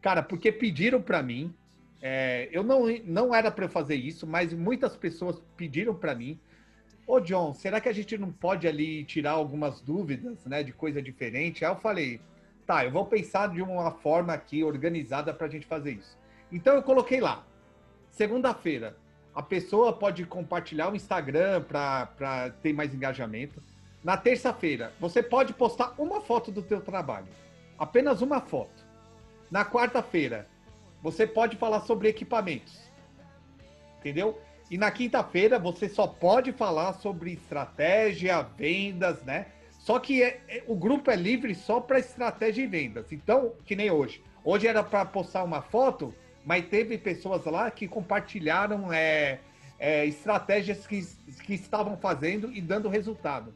cara, 0.00 0.22
porque 0.22 0.52
pediram 0.52 1.00
para 1.00 1.22
mim, 1.22 1.54
é, 2.00 2.48
eu 2.52 2.62
não, 2.62 2.86
não 3.04 3.34
era 3.34 3.50
para 3.50 3.68
fazer 3.68 3.96
isso, 3.96 4.26
mas 4.26 4.52
muitas 4.52 4.96
pessoas 4.96 5.42
pediram 5.56 5.94
para 5.94 6.14
mim. 6.14 6.38
Ô, 7.06 7.20
John, 7.20 7.54
será 7.54 7.80
que 7.80 7.88
a 7.88 7.92
gente 7.92 8.18
não 8.18 8.30
pode 8.30 8.68
ali 8.68 9.02
tirar 9.04 9.32
algumas 9.32 9.80
dúvidas, 9.80 10.44
né, 10.44 10.62
de 10.62 10.72
coisa 10.72 11.00
diferente? 11.00 11.64
Aí 11.64 11.70
eu 11.70 11.76
falei, 11.76 12.20
tá, 12.66 12.84
eu 12.84 12.90
vou 12.90 13.06
pensar 13.06 13.48
de 13.48 13.62
uma 13.62 13.90
forma 13.92 14.34
aqui 14.34 14.62
organizada 14.62 15.32
para 15.32 15.46
a 15.46 15.50
gente 15.50 15.66
fazer 15.66 15.92
isso. 15.92 16.18
Então 16.52 16.74
eu 16.74 16.82
coloquei 16.82 17.20
lá, 17.20 17.46
segunda-feira, 18.10 18.96
a 19.38 19.42
pessoa 19.42 19.92
pode 19.92 20.26
compartilhar 20.26 20.90
o 20.90 20.96
Instagram 20.96 21.62
para 21.62 22.50
ter 22.60 22.72
mais 22.72 22.92
engajamento. 22.92 23.62
Na 24.02 24.16
terça-feira, 24.16 24.92
você 24.98 25.22
pode 25.22 25.52
postar 25.52 25.94
uma 25.96 26.20
foto 26.20 26.50
do 26.50 26.60
teu 26.60 26.80
trabalho. 26.80 27.28
Apenas 27.78 28.20
uma 28.20 28.40
foto. 28.40 28.84
Na 29.48 29.64
quarta-feira, 29.64 30.48
você 31.00 31.24
pode 31.24 31.56
falar 31.56 31.82
sobre 31.82 32.08
equipamentos. 32.08 32.90
Entendeu? 34.00 34.42
E 34.68 34.76
na 34.76 34.90
quinta-feira, 34.90 35.56
você 35.56 35.88
só 35.88 36.08
pode 36.08 36.50
falar 36.50 36.94
sobre 36.94 37.34
estratégia, 37.34 38.42
vendas, 38.42 39.22
né? 39.22 39.46
Só 39.78 40.00
que 40.00 40.20
é, 40.20 40.40
é, 40.48 40.64
o 40.66 40.74
grupo 40.74 41.12
é 41.12 41.16
livre 41.16 41.54
só 41.54 41.80
para 41.80 42.00
estratégia 42.00 42.64
e 42.64 42.66
vendas. 42.66 43.12
Então, 43.12 43.52
que 43.64 43.76
nem 43.76 43.88
hoje. 43.88 44.20
Hoje 44.44 44.66
era 44.66 44.82
para 44.82 45.04
postar 45.04 45.44
uma 45.44 45.62
foto, 45.62 46.12
mas 46.48 46.64
teve 46.66 46.96
pessoas 46.96 47.44
lá 47.44 47.70
que 47.70 47.86
compartilharam 47.86 48.92
é, 48.92 49.38
é, 49.78 50.06
estratégias 50.06 50.86
que, 50.86 51.06
que 51.44 51.54
estavam 51.54 51.96
fazendo 51.96 52.50
e 52.52 52.60
dando 52.60 52.88
resultado 52.88 53.54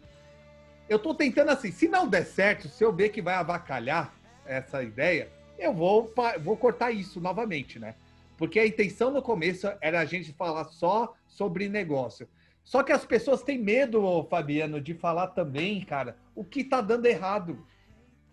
eu 0.93 0.99
tô 0.99 1.15
tentando 1.15 1.51
assim, 1.51 1.71
se 1.71 1.89
não 1.89 2.07
der 2.07 2.25
certo, 2.25 2.69
se 2.69 2.85
eu 2.85 2.93
ver 2.93 3.09
que 3.09 3.23
vai 3.23 3.35
avacalhar 3.35 4.15
essa 4.45 4.83
ideia, 4.83 5.31
eu 5.59 5.73
vou, 5.73 6.13
vou 6.43 6.57
cortar 6.57 6.91
isso 6.91 7.21
novamente, 7.21 7.79
né? 7.79 7.95
Porque 8.37 8.59
a 8.59 8.67
intenção 8.67 9.11
no 9.11 9.23
começo 9.23 9.71
era 9.81 10.01
a 10.01 10.05
gente 10.05 10.33
falar 10.33 10.65
só 10.65 11.15
sobre 11.27 11.69
negócio. 11.69 12.29
Só 12.65 12.83
que 12.83 12.93
as 12.93 13.05
pessoas 13.05 13.43
têm 13.43 13.59
medo, 13.59 14.27
Fabiano, 14.29 14.81
de 14.81 14.95
falar 14.95 15.29
também, 15.29 15.81
cara, 15.81 16.17
o 16.35 16.45
que 16.45 16.63
tá 16.63 16.81
dando 16.81 17.07
errado. 17.07 17.67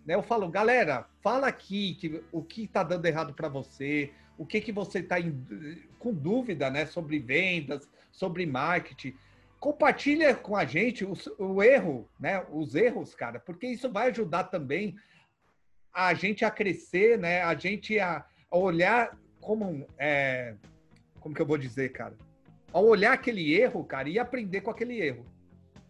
Né? 0.06 0.15
Eu 0.15 0.22
falo, 0.22 0.49
galera, 0.49 1.07
fala 1.22 1.48
aqui 1.48 1.95
que, 1.95 2.23
o 2.31 2.44
que 2.44 2.68
tá 2.68 2.84
dando 2.84 3.06
errado 3.06 3.34
para 3.34 3.48
você, 3.48 4.11
o 4.39 4.45
que 4.45 4.59
que 4.59 4.71
você 4.71 5.03
tá 5.03 5.19
em, 5.19 5.31
com 5.99 6.11
dúvida, 6.11 6.71
né, 6.71 6.87
sobre 6.87 7.19
vendas, 7.19 7.87
sobre 8.11 8.47
marketing 8.47 9.13
compartilha 9.59 10.33
com 10.33 10.55
a 10.55 10.65
gente 10.65 11.03
o, 11.03 11.13
o, 11.37 11.61
erro, 11.61 12.09
né? 12.19 12.45
Os 12.49 12.75
erros, 12.75 13.13
cara, 13.13 13.39
porque 13.39 13.67
isso 13.67 13.91
vai 13.91 14.09
ajudar 14.09 14.45
também 14.45 14.95
a 15.93 16.13
gente 16.13 16.45
a 16.45 16.51
crescer, 16.51 17.17
né? 17.17 17.41
A 17.41 17.53
gente 17.55 17.99
a, 17.99 18.25
a 18.49 18.57
olhar 18.57 19.17
como 19.41 19.85
é, 19.97 20.55
como 21.19 21.35
que 21.35 21.41
eu 21.41 21.45
vou 21.45 21.57
dizer, 21.57 21.89
cara? 21.91 22.15
Ao 22.71 22.85
olhar 22.85 23.13
aquele 23.13 23.53
erro, 23.53 23.83
cara, 23.83 24.07
e 24.07 24.17
aprender 24.17 24.61
com 24.61 24.71
aquele 24.71 25.01
erro, 25.01 25.25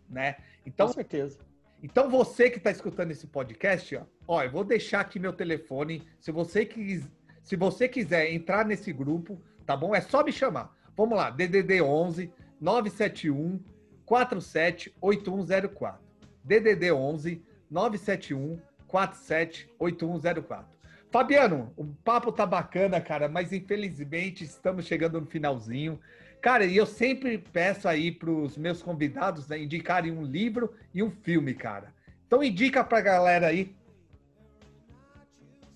né? 0.10 0.38
Então, 0.66 0.88
com 0.88 0.94
certeza. 0.94 1.40
Então 1.82 2.10
você 2.10 2.50
que 2.50 2.58
está 2.58 2.72
escutando 2.72 3.12
esse 3.12 3.28
podcast, 3.28 3.96
ó, 3.96 4.04
ó, 4.28 4.44
eu 4.44 4.52
vou 4.52 4.64
deixar 4.64 5.02
aqui 5.02 5.20
meu 5.20 5.32
telefone. 5.32 6.04
Se 6.20 6.32
você 6.32 6.66
quis, 6.66 7.08
se 7.50 7.56
você 7.56 7.90
quiser 7.90 8.32
entrar 8.32 8.64
nesse 8.64 8.94
grupo, 8.94 9.42
tá 9.66 9.76
bom? 9.76 9.96
É 9.96 10.02
só 10.02 10.24
me 10.24 10.32
chamar. 10.32 10.72
Vamos 10.96 11.18
lá, 11.18 11.32
DDD 11.32 11.82
11 11.82 12.32
971 12.62 13.60
478104. 14.06 16.00
DDD 16.44 16.92
11 16.92 17.44
971 17.72 18.60
478104. 18.86 20.68
Fabiano, 21.10 21.74
o 21.76 21.86
papo 21.88 22.32
tá 22.32 22.46
bacana, 22.46 23.02
cara, 23.02 23.28
mas 23.28 23.52
infelizmente 23.52 24.44
estamos 24.44 24.86
chegando 24.86 25.20
no 25.20 25.26
finalzinho. 25.26 26.00
Cara, 26.40 26.66
e 26.66 26.78
eu 26.78 26.86
sempre 26.86 27.40
peço 27.40 27.88
aí 27.88 28.12
para 28.12 28.30
os 28.30 28.56
meus 28.58 28.84
convidados 28.84 29.48
né, 29.48 29.58
indicarem 29.60 30.12
um 30.12 30.22
livro 30.22 30.72
e 30.94 31.02
um 31.02 31.10
filme, 31.10 31.56
cara. 31.56 31.92
Então 32.28 32.44
indica 32.44 32.84
para 32.84 33.00
a 33.00 33.02
galera 33.02 33.48
aí. 33.48 33.76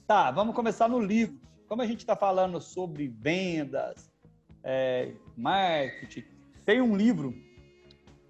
Tá, 0.05 0.29
vamos 0.29 0.53
começar 0.53 0.87
no 0.87 0.99
livro. 0.99 1.41
Como 1.73 1.81
a 1.81 1.87
gente 1.87 2.01
está 2.01 2.15
falando 2.15 2.61
sobre 2.61 3.07
vendas, 3.07 4.07
é, 4.63 5.11
marketing, 5.35 6.23
tem 6.63 6.79
um 6.79 6.95
livro 6.95 7.33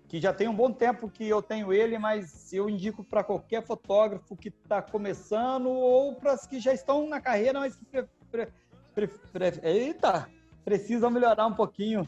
que 0.08 0.18
já 0.18 0.34
tem 0.34 0.48
um 0.48 0.56
bom 0.56 0.72
tempo 0.72 1.10
que 1.10 1.28
eu 1.28 1.42
tenho 1.42 1.74
ele, 1.74 1.98
mas 1.98 2.54
eu 2.54 2.70
indico 2.70 3.04
para 3.04 3.22
qualquer 3.22 3.62
fotógrafo 3.62 4.34
que 4.38 4.48
está 4.48 4.82
começando 4.82 5.70
ou 5.70 6.16
para 6.16 6.36
os 6.36 6.48
que 6.48 6.58
já 6.58 6.74
estão 6.74 7.10
na 7.10 7.20
carreira, 7.20 7.60
mas 7.60 7.76
que 7.76 7.84
pre, 8.32 8.48
pre, 8.96 9.08
pre, 9.08 9.60
eita, 9.62 10.30
precisam 10.64 11.12
melhorar 11.12 11.46
um 11.46 11.54
pouquinho 11.54 12.08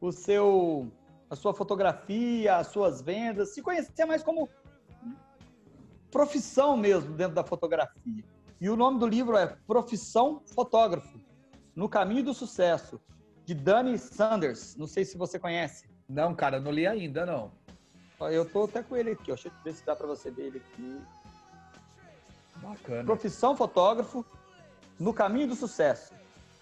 o 0.00 0.10
seu, 0.10 0.90
a 1.30 1.36
sua 1.36 1.54
fotografia, 1.54 2.56
as 2.56 2.66
suas 2.66 3.00
vendas, 3.00 3.54
se 3.54 3.62
conhecer 3.62 4.04
mais 4.04 4.20
como 4.20 4.48
profissão 6.10 6.76
mesmo 6.76 7.14
dentro 7.14 7.36
da 7.36 7.44
fotografia. 7.44 8.24
E 8.60 8.70
o 8.70 8.76
nome 8.76 8.98
do 8.98 9.06
livro 9.06 9.36
é 9.36 9.54
Profissão 9.66 10.42
Fotógrafo, 10.54 11.20
No 11.74 11.88
Caminho 11.88 12.24
do 12.24 12.32
Sucesso, 12.32 12.98
de 13.44 13.54
Danny 13.54 13.98
Sanders. 13.98 14.74
Não 14.76 14.86
sei 14.86 15.04
se 15.04 15.18
você 15.18 15.38
conhece. 15.38 15.88
Não, 16.08 16.34
cara, 16.34 16.58
não 16.58 16.70
li 16.70 16.86
ainda, 16.86 17.26
não. 17.26 17.52
Eu 18.20 18.48
tô 18.48 18.64
até 18.64 18.82
com 18.82 18.96
ele 18.96 19.10
aqui, 19.10 19.30
ó. 19.30 19.34
Deixa 19.34 19.48
eu 19.48 19.52
ver 19.62 19.74
se 19.74 19.84
dá 19.84 19.94
para 19.94 20.06
você 20.06 20.30
ver 20.30 20.46
ele 20.46 20.58
aqui. 20.58 21.00
Bacana. 22.56 23.04
Profissão 23.04 23.54
fotógrafo 23.54 24.24
no 24.98 25.12
caminho 25.12 25.48
do 25.48 25.54
sucesso. 25.54 26.14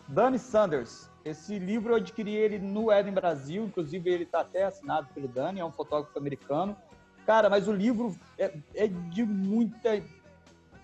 Danny 0.09 0.39
Sanders. 0.39 1.09
Esse 1.25 1.59
livro 1.59 1.93
eu 1.93 1.97
adquiri 1.97 2.35
ele 2.35 2.59
no 2.59 2.93
Eden 2.93 3.15
Brasil, 3.15 3.65
inclusive 3.65 4.11
ele 4.11 4.25
está 4.25 4.41
até 4.41 4.65
assinado 4.65 5.09
pelo 5.15 5.27
Dani, 5.27 5.61
é 5.61 5.65
um 5.65 5.73
fotógrafo 5.73 6.19
americano. 6.19 6.77
Cara, 7.25 7.49
mas 7.49 7.67
o 7.67 7.73
livro 7.73 8.15
é, 8.37 8.55
é 8.75 8.87
de 8.87 9.25
muita, 9.25 10.03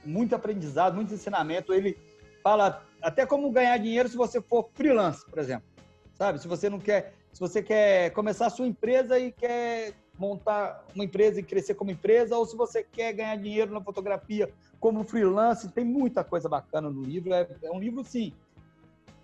muito 0.04 0.34
aprendizado, 0.34 0.94
muito 0.94 1.14
ensinamento. 1.14 1.72
Ele 1.72 1.96
fala 2.42 2.84
até 3.02 3.26
como 3.26 3.50
ganhar 3.50 3.78
dinheiro 3.78 4.08
se 4.08 4.16
você 4.16 4.40
for 4.40 4.68
freelance, 4.74 5.24
por 5.24 5.38
exemplo. 5.38 5.68
Sabe? 6.14 6.38
Se 6.40 6.48
você 6.48 6.68
não 6.68 6.78
quer 6.78 7.14
se 7.32 7.40
você 7.40 7.62
quer 7.62 8.10
começar 8.10 8.46
a 8.46 8.50
sua 8.50 8.66
empresa 8.66 9.18
e 9.18 9.30
quer 9.30 9.94
montar 10.18 10.84
uma 10.94 11.04
empresa 11.04 11.40
e 11.40 11.42
crescer 11.42 11.74
como 11.74 11.90
empresa, 11.90 12.36
ou 12.36 12.44
se 12.44 12.56
você 12.56 12.82
quer 12.82 13.12
ganhar 13.12 13.36
dinheiro 13.36 13.72
na 13.72 13.80
fotografia 13.80 14.52
como 14.78 15.04
freelance, 15.04 15.70
tem 15.70 15.84
muita 15.84 16.22
coisa 16.22 16.48
bacana 16.48 16.90
no 16.90 17.02
livro. 17.02 17.32
É, 17.32 17.48
é 17.62 17.70
um 17.70 17.78
livro, 17.78 18.04
sim, 18.04 18.32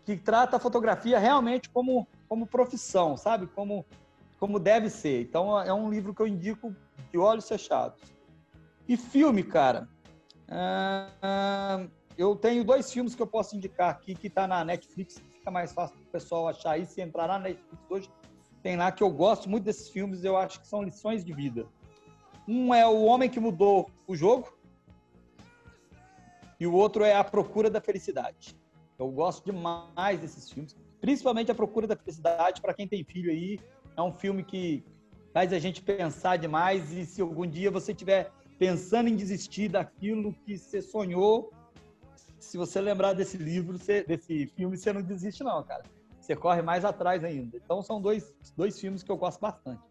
que 0.04 0.16
trata 0.16 0.56
a 0.56 0.60
fotografia 0.60 1.18
realmente 1.18 1.68
como, 1.68 2.06
como 2.28 2.46
profissão, 2.46 3.16
sabe? 3.16 3.46
Como, 3.48 3.84
como 4.38 4.58
deve 4.58 4.88
ser. 4.88 5.22
Então, 5.22 5.60
é 5.60 5.72
um 5.72 5.90
livro 5.90 6.14
que 6.14 6.22
eu 6.22 6.26
indico 6.26 6.74
de 7.10 7.18
olhos 7.18 7.46
fechados. 7.46 8.00
E 8.88 8.96
filme, 8.96 9.42
cara. 9.42 9.88
Eu 12.16 12.36
tenho 12.36 12.64
dois 12.64 12.92
filmes 12.92 13.14
que 13.14 13.22
eu 13.22 13.26
posso 13.26 13.56
indicar 13.56 13.90
aqui, 13.90 14.14
que 14.14 14.28
está 14.28 14.46
na 14.46 14.64
Netflix, 14.64 15.22
fica 15.32 15.50
mais 15.50 15.72
fácil 15.72 15.96
para 15.96 16.06
o 16.06 16.10
pessoal 16.12 16.48
achar 16.48 16.72
aí. 16.72 16.86
Se 16.86 17.00
entrar 17.00 17.28
na 17.28 17.38
Netflix 17.38 17.82
hoje, 17.90 18.10
tem 18.62 18.76
lá 18.76 18.90
que 18.90 19.02
eu 19.02 19.10
gosto 19.10 19.48
muito 19.48 19.64
desses 19.64 19.88
filmes, 19.88 20.24
eu 20.24 20.36
acho 20.36 20.60
que 20.60 20.66
são 20.66 20.82
lições 20.82 21.24
de 21.24 21.32
vida. 21.32 21.66
Um 22.48 22.72
é 22.72 22.86
O 22.86 23.04
Homem 23.04 23.28
que 23.28 23.40
Mudou 23.40 23.90
o 24.06 24.16
Jogo, 24.16 24.56
e 26.58 26.66
o 26.66 26.72
outro 26.72 27.04
é 27.04 27.14
A 27.14 27.22
Procura 27.22 27.68
da 27.68 27.80
Felicidade. 27.80 28.56
Eu 28.98 29.10
gosto 29.10 29.44
demais 29.44 30.20
desses 30.20 30.50
filmes, 30.50 30.74
principalmente 31.00 31.50
A 31.50 31.54
Procura 31.54 31.86
da 31.86 31.94
Felicidade, 31.96 32.62
para 32.62 32.72
quem 32.72 32.88
tem 32.88 33.04
filho 33.04 33.30
aí. 33.30 33.60
É 33.94 34.00
um 34.00 34.12
filme 34.12 34.42
que 34.42 34.82
faz 35.34 35.52
a 35.52 35.58
gente 35.58 35.82
pensar 35.82 36.38
demais 36.38 36.92
e 36.92 37.04
se 37.04 37.20
algum 37.20 37.46
dia 37.46 37.70
você 37.70 37.92
estiver 37.92 38.32
pensando 38.58 39.08
em 39.08 39.16
desistir 39.16 39.68
daquilo 39.68 40.32
que 40.44 40.56
você 40.56 40.80
sonhou, 40.80 41.52
se 42.38 42.56
você 42.56 42.80
lembrar 42.80 43.12
desse 43.12 43.36
livro, 43.36 43.78
você, 43.78 44.02
desse 44.04 44.46
filme, 44.46 44.76
você 44.76 44.92
não 44.92 45.02
desiste 45.02 45.42
não, 45.42 45.62
cara. 45.62 45.82
Você 46.20 46.34
corre 46.34 46.62
mais 46.62 46.84
atrás 46.84 47.22
ainda. 47.22 47.56
Então 47.56 47.82
são 47.82 48.00
dois, 48.00 48.34
dois 48.56 48.78
filmes 48.80 49.02
que 49.02 49.10
eu 49.10 49.16
gosto 49.16 49.40
bastante. 49.40 49.82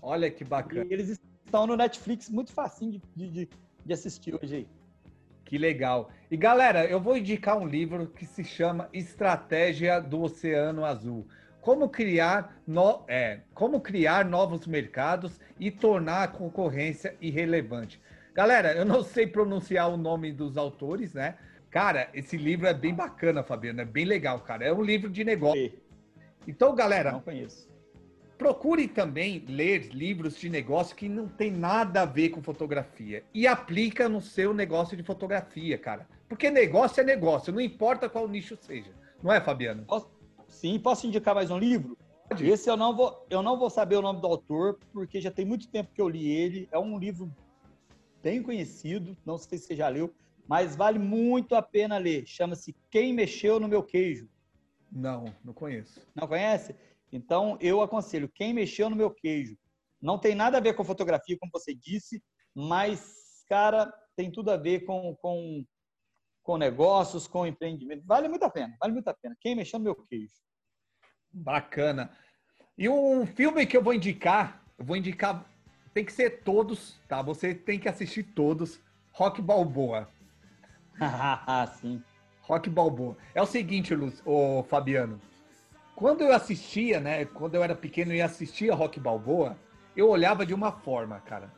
Olha 0.00 0.30
que 0.30 0.44
bacana. 0.44 0.86
E 0.88 0.92
eles 0.92 1.20
estão 1.44 1.66
no 1.66 1.76
Netflix, 1.76 2.30
muito 2.30 2.52
facinho 2.52 3.00
de, 3.14 3.28
de, 3.30 3.48
de 3.84 3.92
assistir 3.92 4.34
hoje 4.34 4.56
aí. 4.56 4.68
Que 5.44 5.58
legal. 5.58 6.10
E 6.30 6.36
galera, 6.36 6.84
eu 6.86 7.00
vou 7.00 7.16
indicar 7.16 7.56
um 7.56 7.66
livro 7.66 8.08
que 8.08 8.26
se 8.26 8.42
chama 8.42 8.88
Estratégia 8.92 10.00
do 10.00 10.22
Oceano 10.22 10.84
Azul. 10.84 11.26
Como 11.66 11.88
criar, 11.88 12.62
no, 12.64 13.02
é, 13.08 13.40
como 13.52 13.80
criar 13.80 14.24
novos 14.24 14.68
mercados 14.68 15.40
e 15.58 15.68
tornar 15.68 16.22
a 16.22 16.28
concorrência 16.28 17.16
irrelevante. 17.20 18.00
Galera, 18.32 18.72
eu 18.72 18.84
não 18.84 19.02
sei 19.02 19.26
pronunciar 19.26 19.92
o 19.92 19.96
nome 19.96 20.30
dos 20.30 20.56
autores, 20.56 21.12
né? 21.12 21.34
Cara, 21.68 22.08
esse 22.14 22.36
livro 22.36 22.68
é 22.68 22.72
bem 22.72 22.94
bacana, 22.94 23.42
Fabiano. 23.42 23.80
É 23.80 23.84
bem 23.84 24.04
legal, 24.04 24.38
cara. 24.38 24.64
É 24.64 24.72
um 24.72 24.80
livro 24.80 25.10
de 25.10 25.24
negócio. 25.24 25.72
Então, 26.46 26.72
galera. 26.72 27.10
Não 27.10 27.20
conheço. 27.20 27.68
Procure 28.38 28.86
também 28.86 29.44
ler 29.48 29.88
livros 29.92 30.38
de 30.38 30.48
negócio 30.48 30.94
que 30.94 31.08
não 31.08 31.26
tem 31.26 31.50
nada 31.50 32.02
a 32.02 32.06
ver 32.06 32.28
com 32.28 32.40
fotografia. 32.40 33.24
E 33.34 33.44
aplica 33.44 34.08
no 34.08 34.20
seu 34.20 34.54
negócio 34.54 34.96
de 34.96 35.02
fotografia, 35.02 35.76
cara. 35.76 36.06
Porque 36.28 36.48
negócio 36.48 37.00
é 37.00 37.04
negócio, 37.04 37.52
não 37.52 37.60
importa 37.60 38.08
qual 38.08 38.28
nicho 38.28 38.56
seja. 38.56 38.92
Não 39.20 39.32
é, 39.32 39.40
Fabiano? 39.40 39.84
Posso, 39.84 40.08
sim, 40.48 40.78
posso 40.78 41.06
indicar 41.06 41.34
mais 41.34 41.50
um 41.50 41.58
livro? 41.58 41.96
Pode. 42.28 42.46
Esse 42.46 42.68
eu 42.68 42.76
não, 42.76 42.94
vou, 42.94 43.26
eu 43.30 43.42
não 43.42 43.58
vou 43.58 43.70
saber 43.70 43.96
o 43.96 44.02
nome 44.02 44.20
do 44.20 44.26
autor, 44.26 44.78
porque 44.92 45.20
já 45.20 45.30
tem 45.30 45.44
muito 45.44 45.68
tempo 45.68 45.92
que 45.94 46.00
eu 46.00 46.08
li 46.08 46.28
ele. 46.28 46.68
É 46.72 46.78
um 46.78 46.98
livro 46.98 47.32
bem 48.22 48.42
conhecido, 48.42 49.16
não 49.24 49.38
sei 49.38 49.58
se 49.58 49.66
você 49.66 49.76
já 49.76 49.88
leu 49.88 50.12
mas 50.46 50.76
vale 50.76 50.98
muito 50.98 51.54
a 51.54 51.62
pena 51.62 51.98
ler. 51.98 52.26
Chama-se 52.26 52.74
Quem 52.90 53.12
Mexeu 53.12 53.58
no 53.58 53.68
Meu 53.68 53.82
Queijo. 53.82 54.28
Não, 54.90 55.24
não 55.44 55.52
conheço. 55.52 56.00
Não 56.14 56.28
conhece? 56.28 56.74
Então, 57.12 57.58
eu 57.60 57.80
aconselho 57.80 58.28
Quem 58.28 58.54
Mexeu 58.54 58.88
no 58.88 58.96
Meu 58.96 59.10
Queijo. 59.10 59.56
Não 60.00 60.18
tem 60.18 60.34
nada 60.34 60.58
a 60.58 60.60
ver 60.60 60.74
com 60.74 60.84
fotografia, 60.84 61.36
como 61.38 61.50
você 61.52 61.74
disse, 61.74 62.22
mas, 62.54 63.44
cara, 63.48 63.92
tem 64.14 64.30
tudo 64.30 64.50
a 64.50 64.56
ver 64.56 64.84
com, 64.84 65.16
com, 65.16 65.64
com 66.46 66.56
negócios, 66.56 67.26
com 67.26 67.44
empreendimento. 67.44 68.06
Vale 68.06 68.28
muito 68.28 68.44
a 68.44 68.50
pena, 68.50 68.76
vale 68.80 68.92
muito 68.92 69.08
a 69.08 69.14
pena. 69.14 69.36
Quem 69.40 69.56
Mexeu 69.56 69.80
no 69.80 69.84
Meu 69.84 69.96
Queijo. 69.96 70.32
Bacana. 71.32 72.12
E 72.78 72.88
um 72.88 73.26
filme 73.26 73.66
que 73.66 73.76
eu 73.76 73.82
vou 73.82 73.92
indicar, 73.92 74.62
eu 74.78 74.84
vou 74.84 74.96
indicar, 74.96 75.44
tem 75.92 76.04
que 76.04 76.12
ser 76.12 76.42
todos, 76.44 77.00
tá? 77.08 77.20
Você 77.20 77.52
tem 77.52 77.80
que 77.80 77.88
assistir 77.88 78.22
todos. 78.22 78.80
Rock 79.12 79.42
Balboa. 79.42 80.08
Sim. 81.80 82.00
Rock 82.42 82.70
Balboa. 82.70 83.16
É 83.34 83.42
o 83.42 83.46
seguinte, 83.46 83.92
Luz, 83.92 84.22
ô, 84.24 84.62
Fabiano. 84.62 85.20
Quando 85.96 86.22
eu 86.22 86.32
assistia, 86.32 87.00
né? 87.00 87.24
Quando 87.24 87.56
eu 87.56 87.64
era 87.64 87.74
pequeno 87.74 88.14
e 88.14 88.22
assistia 88.22 88.74
Rock 88.74 89.00
Balboa, 89.00 89.58
eu 89.96 90.08
olhava 90.08 90.46
de 90.46 90.54
uma 90.54 90.70
forma, 90.70 91.18
cara. 91.20 91.52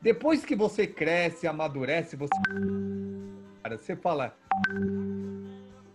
Depois 0.00 0.42
que 0.44 0.56
você 0.56 0.86
cresce, 0.86 1.46
amadurece, 1.46 2.16
você. 2.16 2.30
Cara, 3.62 3.78
você 3.78 3.94
fala. 3.96 4.36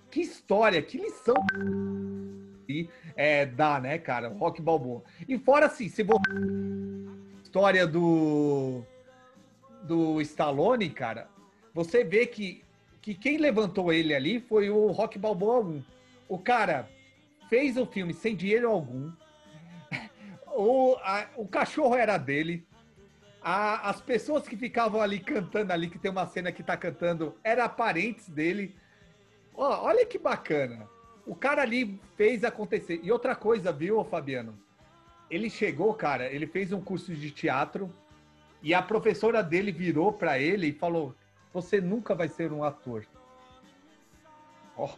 Que 0.10 0.22
história, 0.22 0.81
que 0.81 0.98
lição. 0.98 1.35
E 2.68 2.89
é, 3.15 3.45
dá, 3.45 3.80
né, 3.80 3.98
cara? 3.98 4.30
Rock 4.30 4.61
Balboa. 4.61 5.03
E 5.27 5.38
fora 5.38 5.65
assim, 5.65 5.89
se 5.89 6.03
você. 6.03 6.22
História 7.44 7.85
do. 7.85 8.84
Do 9.84 10.22
Stallone, 10.22 10.89
cara. 10.89 11.30
Você 11.73 12.03
vê 12.03 12.26
que 12.26 12.64
que 13.07 13.15
quem 13.15 13.38
levantou 13.38 13.94
ele 13.94 14.14
ali 14.14 14.38
foi 14.38 14.69
o 14.69 14.88
Rock 14.88 15.18
Balboa 15.18 15.61
1. 15.61 15.81
O 16.27 16.38
cara 16.38 16.89
fez 17.49 17.77
o 17.77 17.85
filme 17.85 18.14
sem 18.14 18.35
dinheiro 18.35 18.69
algum. 18.69 19.11
O, 20.60 20.95
a, 21.03 21.27
o 21.35 21.48
cachorro 21.48 21.95
era 21.95 22.18
dele. 22.18 22.66
A, 23.41 23.89
as 23.89 24.01
pessoas 24.01 24.47
que 24.47 24.57
ficavam 24.57 25.01
ali 25.01 25.19
cantando 25.19 25.72
ali, 25.72 25.89
que 25.89 25.99
tem 25.99 26.11
uma 26.11 26.26
cena 26.26 26.51
que 26.51 26.64
tá 26.64 26.76
cantando, 26.76 27.35
eram 27.43 27.68
parentes 27.69 28.27
dele. 28.30 28.76
Ó, 29.53 29.85
olha 29.85 30.05
que 30.05 30.18
bacana. 30.18 30.88
O 31.26 31.35
cara 31.35 31.61
ali 31.61 31.99
fez 32.15 32.43
acontecer. 32.43 32.99
E 33.03 33.11
outra 33.11 33.35
coisa, 33.35 33.72
viu, 33.72 34.03
Fabiano? 34.03 34.57
Ele 35.30 35.49
chegou, 35.49 35.93
cara, 35.93 36.31
ele 36.31 36.47
fez 36.47 36.72
um 36.72 36.81
curso 36.81 37.14
de 37.14 37.31
teatro 37.31 37.93
e 38.61 38.73
a 38.73 38.81
professora 38.81 39.43
dele 39.43 39.72
virou 39.72 40.11
para 40.14 40.39
ele 40.39 40.68
e 40.68 40.73
falou: 40.73 41.15
você 41.53 41.81
nunca 41.81 42.15
vai 42.15 42.27
ser 42.27 42.51
um 42.51 42.64
ator. 42.64 43.05
Oh, 44.76 44.89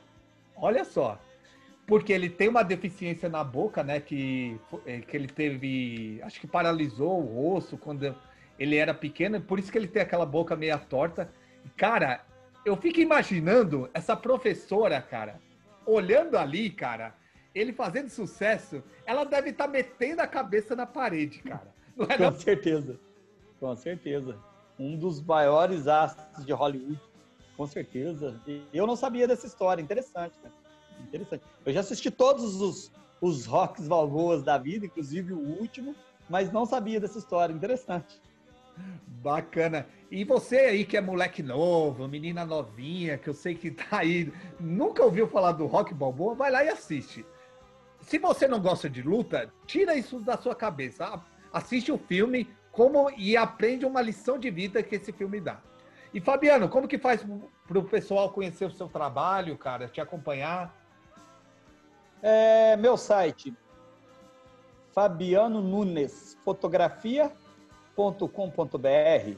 olha 0.55 0.83
só. 0.83 1.19
Porque 1.87 2.13
ele 2.13 2.29
tem 2.29 2.47
uma 2.47 2.63
deficiência 2.63 3.27
na 3.27 3.43
boca, 3.43 3.83
né? 3.83 3.99
Que, 3.99 4.59
é, 4.85 4.99
que 4.99 5.17
ele 5.17 5.27
teve. 5.27 6.21
Acho 6.21 6.39
que 6.39 6.45
paralisou 6.45 7.19
o 7.19 7.53
rosto 7.53 7.77
quando 7.77 8.15
ele 8.59 8.75
era 8.75 8.93
pequeno, 8.93 9.41
por 9.41 9.57
isso 9.57 9.71
que 9.71 9.77
ele 9.77 9.87
tem 9.87 10.01
aquela 10.01 10.25
boca 10.25 10.55
meia 10.55 10.77
torta. 10.77 11.31
Cara, 11.77 12.25
eu 12.65 12.75
fico 12.75 12.99
imaginando 12.99 13.89
essa 13.93 14.15
professora, 14.15 15.01
cara, 15.01 15.39
olhando 15.85 16.37
ali, 16.37 16.69
cara, 16.69 17.15
ele 17.55 17.73
fazendo 17.73 18.09
sucesso, 18.09 18.83
ela 19.05 19.23
deve 19.23 19.51
estar 19.51 19.65
tá 19.65 19.71
metendo 19.71 20.21
a 20.21 20.27
cabeça 20.27 20.75
na 20.75 20.85
parede, 20.85 21.39
cara. 21.39 21.79
É 22.07 22.15
Com 22.17 22.31
certeza. 22.31 22.97
Com 23.59 23.75
certeza 23.75 24.37
um 24.79 24.95
dos 24.95 25.21
maiores 25.21 25.87
astros 25.87 26.45
de 26.45 26.53
Hollywood, 26.53 26.99
com 27.57 27.67
certeza. 27.67 28.39
E 28.47 28.63
eu 28.73 28.87
não 28.87 28.95
sabia 28.95 29.27
dessa 29.27 29.45
história, 29.45 29.81
interessante, 29.81 30.39
né? 30.41 30.49
Interessante. 31.01 31.43
Eu 31.65 31.73
já 31.73 31.81
assisti 31.81 32.09
todos 32.09 32.61
os, 32.61 32.91
os 33.19 33.45
rocks 33.45 33.87
Valgoas 33.87 34.41
da 34.41 34.57
vida, 34.57 34.85
inclusive 34.85 35.33
o 35.33 35.59
último, 35.59 35.93
mas 36.29 36.51
não 36.51 36.65
sabia 36.65 36.99
dessa 36.99 37.19
história. 37.19 37.51
Interessante. 37.51 38.21
Bacana. 39.05 39.87
E 40.09 40.23
você 40.23 40.57
aí 40.57 40.85
que 40.85 40.97
é 40.97 41.01
moleque 41.01 41.43
novo, 41.43 42.07
menina 42.07 42.45
novinha, 42.45 43.17
que 43.17 43.29
eu 43.29 43.33
sei 43.33 43.55
que 43.55 43.71
tá 43.71 43.99
aí, 43.99 44.31
nunca 44.59 45.03
ouviu 45.03 45.27
falar 45.27 45.51
do 45.51 45.65
Rock 45.65 45.93
Balboa, 45.93 46.35
vai 46.35 46.51
lá 46.51 46.63
e 46.63 46.69
assiste. 46.69 47.25
Se 48.01 48.17
você 48.17 48.47
não 48.47 48.59
gosta 48.59 48.89
de 48.89 49.01
luta, 49.01 49.51
tira 49.65 49.95
isso 49.95 50.19
da 50.19 50.37
sua 50.37 50.55
cabeça. 50.55 51.21
Assiste 51.51 51.91
o 51.91 51.97
filme 51.97 52.49
como 52.71 53.11
e 53.17 53.35
aprende 53.35 53.85
uma 53.85 54.01
lição 54.01 54.37
de 54.37 54.49
vida 54.49 54.81
que 54.81 54.95
esse 54.95 55.11
filme 55.11 55.39
dá. 55.39 55.59
E 56.13 56.19
Fabiano, 56.19 56.69
como 56.69 56.87
que 56.87 56.97
faz 56.97 57.23
para 57.67 57.77
o 57.77 57.83
pessoal 57.83 58.31
conhecer 58.31 58.65
o 58.65 58.71
seu 58.71 58.87
trabalho, 58.87 59.57
cara, 59.57 59.87
te 59.87 60.01
acompanhar? 60.01 60.75
É, 62.21 62.75
meu 62.77 62.97
site, 62.97 63.53
Fabiano 64.91 65.61
Nunes, 65.61 66.37
fotografia.com.br. 67.99 69.37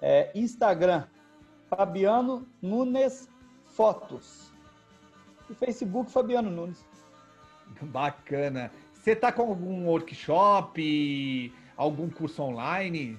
É, 0.00 0.32
Instagram, 0.34 1.04
Fabiano 1.68 2.48
Nunes 2.60 3.28
Fotos. 3.66 4.52
E 5.48 5.54
Facebook, 5.54 6.10
Fabiano 6.10 6.50
Nunes. 6.50 6.84
Bacana. 7.80 8.72
Você 8.92 9.12
está 9.12 9.30
com 9.30 9.42
algum 9.42 9.86
workshop, 9.86 11.54
algum 11.76 12.10
curso 12.10 12.42
online? 12.42 13.18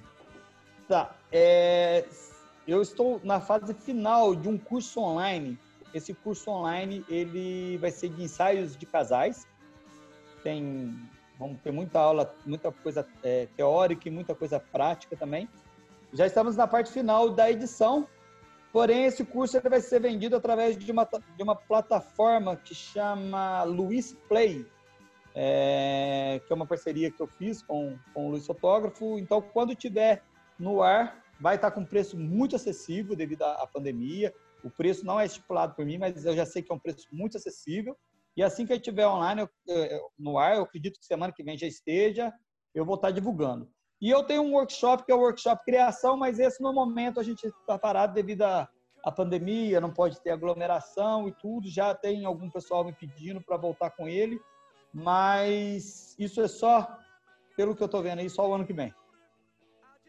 Tá. 0.88 1.16
É, 1.32 2.06
eu 2.68 2.82
estou 2.82 3.22
na 3.24 3.40
fase 3.40 3.74
final 3.74 4.36
de 4.36 4.50
um 4.50 4.58
curso 4.58 5.00
online. 5.00 5.58
Esse 5.94 6.14
curso 6.14 6.52
online 6.52 7.06
ele 7.08 7.78
vai 7.78 7.92
ser 7.92 8.10
de 8.10 8.24
ensaios 8.24 8.76
de 8.76 8.86
casais. 8.86 9.48
Tem, 10.44 10.94
vamos 11.44 11.62
ter 11.62 11.72
muita 11.72 12.00
aula, 12.00 12.34
muita 12.46 12.72
coisa 12.72 13.06
é, 13.22 13.48
teórica 13.58 14.08
e 14.08 14.12
muita 14.12 14.34
coisa 14.34 14.60
prática 14.60 15.16
também. 15.18 15.50
Já 16.14 16.26
estamos 16.26 16.56
na 16.56 16.66
parte 16.66 16.92
final 16.92 17.30
da 17.30 17.52
edição. 17.52 18.08
Porém, 18.72 19.06
esse 19.06 19.24
curso 19.24 19.58
ele 19.58 19.70
vai 19.70 19.82
ser 19.82 20.00
vendido 20.00 20.36
através 20.36 20.78
de 20.78 20.92
uma, 20.92 21.06
de 21.06 21.44
uma 21.44 21.56
plataforma 21.56 22.56
que 22.56 22.74
chama 22.74 23.64
Luiz 23.64 24.14
Play, 24.28 24.66
é, 25.36 26.42
que 26.46 26.52
é 26.52 26.56
uma 26.56 26.66
parceria 26.66 27.12
que 27.12 27.22
eu 27.22 27.28
fiz 27.28 27.62
com, 27.62 27.98
com 28.14 28.28
o 28.28 28.32
Luiz 28.32 28.48
Fotógrafo. 28.48 29.20
Então, 29.20 29.42
quando 29.42 29.76
tiver 29.76 30.24
no 30.58 30.82
ar, 30.82 31.24
vai 31.40 31.56
estar 31.56 31.72
com 31.72 31.86
preço 31.86 32.18
muito 32.18 32.56
acessível 32.56 33.16
devido 33.16 33.44
à 33.44 33.68
pandemia. 33.68 34.34
O 34.64 34.72
preço 34.72 35.06
não 35.06 35.20
é 35.20 35.26
estipulado 35.26 35.76
por 35.76 35.86
mim, 35.86 35.98
mas 35.98 36.26
eu 36.26 36.36
já 36.36 36.46
sei 36.46 36.64
que 36.64 36.72
é 36.72 36.76
um 36.76 36.80
preço 36.80 37.08
muito 37.12 37.38
acessível. 37.38 37.96
E 38.36 38.44
assim 38.44 38.66
que 38.66 38.74
eu 38.74 38.78
estiver 38.78 39.08
online 39.08 39.48
eu, 39.68 40.02
no 40.18 40.38
ar, 40.38 40.56
eu 40.56 40.64
acredito 40.64 41.00
que 41.00 41.06
semana 41.06 41.34
que 41.34 41.44
vem 41.44 41.58
já 41.58 41.68
esteja, 41.68 42.34
eu 42.74 42.86
vou 42.86 42.96
estar 42.96 43.12
divulgando. 43.12 43.70
E 44.02 44.10
eu 44.10 44.24
tenho 44.24 44.42
um 44.42 44.54
workshop 44.54 45.06
que 45.06 45.12
é 45.12 45.16
o 45.16 45.20
workshop 45.20 45.64
criação, 45.64 46.18
mas 46.18 46.40
esse 46.40 46.62
no 46.62 46.74
momento 46.74 47.20
a 47.20 47.24
gente 47.24 47.48
está 47.48 47.78
parado 47.78 48.14
devido 48.14 48.42
à, 48.42 48.68
pandemia, 49.16 49.80
não 49.80 49.94
pode 49.94 50.20
ter 50.22 50.32
aglomeração 50.32 51.28
e 51.28 51.32
tudo. 51.32 51.70
Já 51.70 51.94
tem 51.94 52.26
algum 52.26 52.50
pessoal 52.50 52.84
me 52.84 52.92
pedindo 52.92 53.40
para 53.40 53.56
voltar 53.56 53.92
com 53.92 54.08
ele, 54.08 54.42
mas 54.94 56.16
isso 56.20 56.42
é 56.42 56.48
só, 56.48 56.98
pelo 57.56 57.76
que 57.76 57.84
eu 57.84 57.86
estou 57.86 58.02
vendo 58.02 58.20
aí, 58.20 58.30
só 58.30 58.50
o 58.50 58.54
ano 58.54 58.66
que 58.66 58.74
vem. 58.74 58.94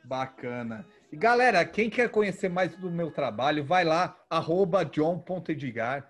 Bacana. 0.05 0.85
E 1.13 1.17
galera, 1.17 1.65
quem 1.65 1.89
quer 1.89 2.11
conhecer 2.11 2.49
mais 2.49 2.77
do 2.77 2.91
meu 2.91 3.11
trabalho, 3.11 3.65
vai 3.65 3.85
lá, 3.85 4.19
arroba 4.29 4.85
john.edgar. 4.85 6.07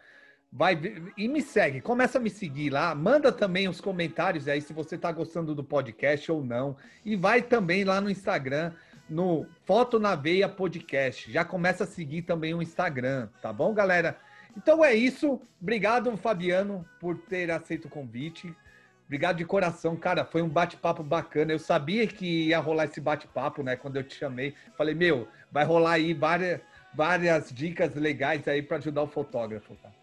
Vai 0.56 0.81
e 1.16 1.26
me 1.26 1.43
segue, 1.43 1.81
começa 1.81 2.18
a 2.18 2.20
me 2.20 2.31
seguir 2.31 2.70
lá, 2.70 2.94
manda 2.94 3.32
também 3.32 3.68
os 3.68 3.81
comentários 3.81 4.47
aí 4.47 4.60
se 4.60 4.72
você 4.72 4.94
está 4.94 5.10
gostando 5.10 5.52
do 5.52 5.64
podcast 5.64 6.31
ou 6.31 6.44
não. 6.44 6.76
E 7.05 7.16
vai 7.16 7.43
também 7.43 7.82
lá 7.82 8.01
no 8.01 8.09
Instagram, 8.09 8.72
no 9.10 9.44
Foto 9.64 9.98
na 9.98 10.14
Veia 10.14 10.48
Podcast. 10.48 11.32
Já 11.32 11.44
começa 11.44 11.82
a 11.82 11.89
seguir 11.89 12.22
também 12.22 12.55
o 12.55 12.62
Instagram, 12.62 13.28
tá 13.43 13.52
bom, 13.52 13.74
galera? 13.74 14.16
Então 14.56 14.85
é 14.85 14.94
isso. 14.94 15.43
Obrigado, 15.60 16.16
Fabiano, 16.16 16.89
por 17.01 17.18
ter 17.18 17.51
aceito 17.51 17.86
o 17.86 17.90
convite. 17.90 18.55
Obrigado 19.06 19.39
de 19.39 19.44
coração, 19.44 19.97
cara. 19.97 20.24
Foi 20.24 20.40
um 20.40 20.48
bate-papo 20.48 21.02
bacana. 21.02 21.51
Eu 21.51 21.59
sabia 21.59 22.06
que 22.06 22.47
ia 22.47 22.60
rolar 22.60 22.85
esse 22.85 23.01
bate-papo, 23.01 23.64
né? 23.64 23.74
Quando 23.74 23.97
eu 23.97 24.05
te 24.05 24.14
chamei, 24.14 24.55
falei, 24.76 24.94
meu, 24.94 25.26
vai 25.51 25.64
rolar 25.64 25.94
aí 25.94 26.14
várias, 26.14 26.60
várias 26.94 27.52
dicas 27.52 27.97
legais 27.97 28.47
aí 28.47 28.62
para 28.62 28.76
ajudar 28.76 29.02
o 29.02 29.09
fotógrafo, 29.09 29.74
cara. 29.82 29.93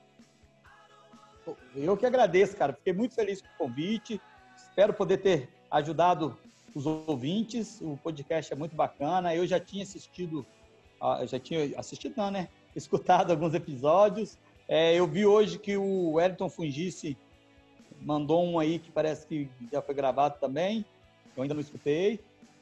Eu 1.75 1.97
que 1.97 2.05
agradeço, 2.05 2.55
cara. 2.55 2.73
Fiquei 2.73 2.93
muito 2.93 3.15
feliz 3.15 3.41
com 3.41 3.47
o 3.47 3.67
convite. 3.67 4.21
Espero 4.55 4.93
poder 4.93 5.17
ter 5.17 5.49
ajudado 5.69 6.37
os 6.75 6.85
ouvintes. 6.85 7.79
O 7.81 7.97
podcast 7.97 8.51
é 8.51 8.55
muito 8.55 8.75
bacana. 8.75 9.35
Eu 9.35 9.45
já 9.45 9.59
tinha 9.59 9.83
assistido, 9.83 10.45
ah, 10.99 11.25
já 11.25 11.39
tinha 11.39 11.77
assistido, 11.77 12.15
não, 12.17 12.31
né? 12.31 12.47
Escutado 12.75 13.31
alguns 13.31 13.53
episódios. 13.53 14.37
É, 14.67 14.95
eu 14.95 15.05
vi 15.05 15.25
hoje 15.25 15.59
que 15.59 15.75
o 15.75 16.13
Wellington 16.13 16.49
Fungice 16.49 17.17
mandou 18.01 18.43
um 18.43 18.57
aí 18.57 18.79
que 18.79 18.91
parece 18.91 19.27
que 19.27 19.49
já 19.71 19.81
foi 19.81 19.93
gravado 19.93 20.39
também. 20.39 20.85
Eu 21.35 21.43
ainda 21.43 21.53
não 21.53 21.61
escutei, 21.61 22.19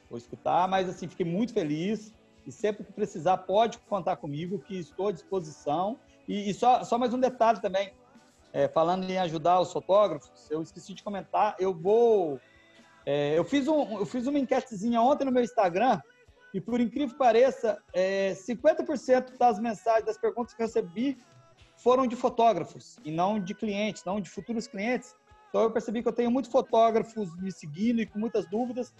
vou 0.08 0.18
escutar, 0.18 0.68
mas 0.68 0.88
assim, 0.88 1.08
fiquei 1.08 1.26
muito 1.26 1.52
feliz. 1.52 2.12
E 2.46 2.52
sempre 2.52 2.84
que 2.84 2.92
precisar, 2.92 3.36
pode 3.38 3.78
contar 3.78 4.16
comigo, 4.16 4.58
que 4.58 4.78
estou 4.78 5.08
à 5.08 5.12
disposição. 5.12 5.98
E, 6.26 6.50
e 6.50 6.54
só, 6.54 6.82
só 6.84 6.98
mais 6.98 7.12
um 7.12 7.20
detalhe 7.20 7.60
também, 7.60 7.92
é, 8.52 8.68
falando 8.68 9.08
em 9.08 9.18
ajudar 9.18 9.60
os 9.60 9.72
fotógrafos, 9.72 10.50
eu 10.50 10.62
esqueci 10.62 10.94
de 10.94 11.02
comentar, 11.02 11.54
eu 11.58 11.72
vou. 11.72 12.40
É, 13.06 13.38
eu, 13.38 13.44
fiz 13.44 13.66
um, 13.68 13.98
eu 13.98 14.06
fiz 14.06 14.26
uma 14.26 14.38
enquetezinha 14.38 15.00
ontem 15.00 15.24
no 15.24 15.32
meu 15.32 15.42
Instagram, 15.42 16.00
e 16.52 16.60
por 16.60 16.80
incrível 16.80 17.10
que 17.10 17.18
pareça, 17.18 17.80
é, 17.92 18.32
50% 18.32 19.38
das 19.38 19.58
mensagens, 19.58 20.04
das 20.04 20.18
perguntas 20.18 20.52
que 20.52 20.62
eu 20.62 20.66
recebi 20.66 21.16
foram 21.76 22.06
de 22.06 22.16
fotógrafos 22.16 22.98
e 23.04 23.10
não 23.10 23.40
de 23.40 23.54
clientes, 23.54 24.04
não 24.04 24.20
de 24.20 24.28
futuros 24.28 24.66
clientes. 24.66 25.14
Então 25.48 25.62
eu 25.62 25.70
percebi 25.70 26.02
que 26.02 26.08
eu 26.08 26.12
tenho 26.12 26.30
muitos 26.30 26.50
fotógrafos 26.50 27.34
me 27.36 27.50
seguindo 27.50 28.00
e 28.00 28.06
com 28.06 28.18
muitas 28.18 28.46
dúvidas. 28.46 28.92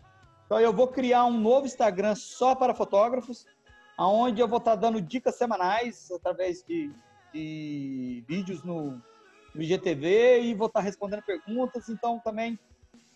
Então 0.47 0.59
eu 0.61 0.73
vou 0.73 0.89
criar 0.89 1.25
um 1.27 1.39
novo 1.39 1.67
Instagram 1.67 2.15
só 2.15 2.55
para 2.55 2.75
fotógrafos, 2.75 3.47
aonde 3.99 4.41
eu 4.41 4.49
vou 4.49 4.59
estar 4.59 4.77
dando 4.77 5.01
dicas 5.01 5.37
semanais 5.37 6.11
através 6.11 6.65
de, 6.65 6.91
de 7.33 8.25
vídeos 8.27 8.65
no, 8.65 9.01
no 9.55 9.63
IGTV 9.63 10.43
e 10.43 10.55
vou 10.55 10.67
estar 10.67 10.81
respondendo 10.81 11.23
perguntas. 11.23 11.89
Então 11.89 12.19
também 12.19 12.59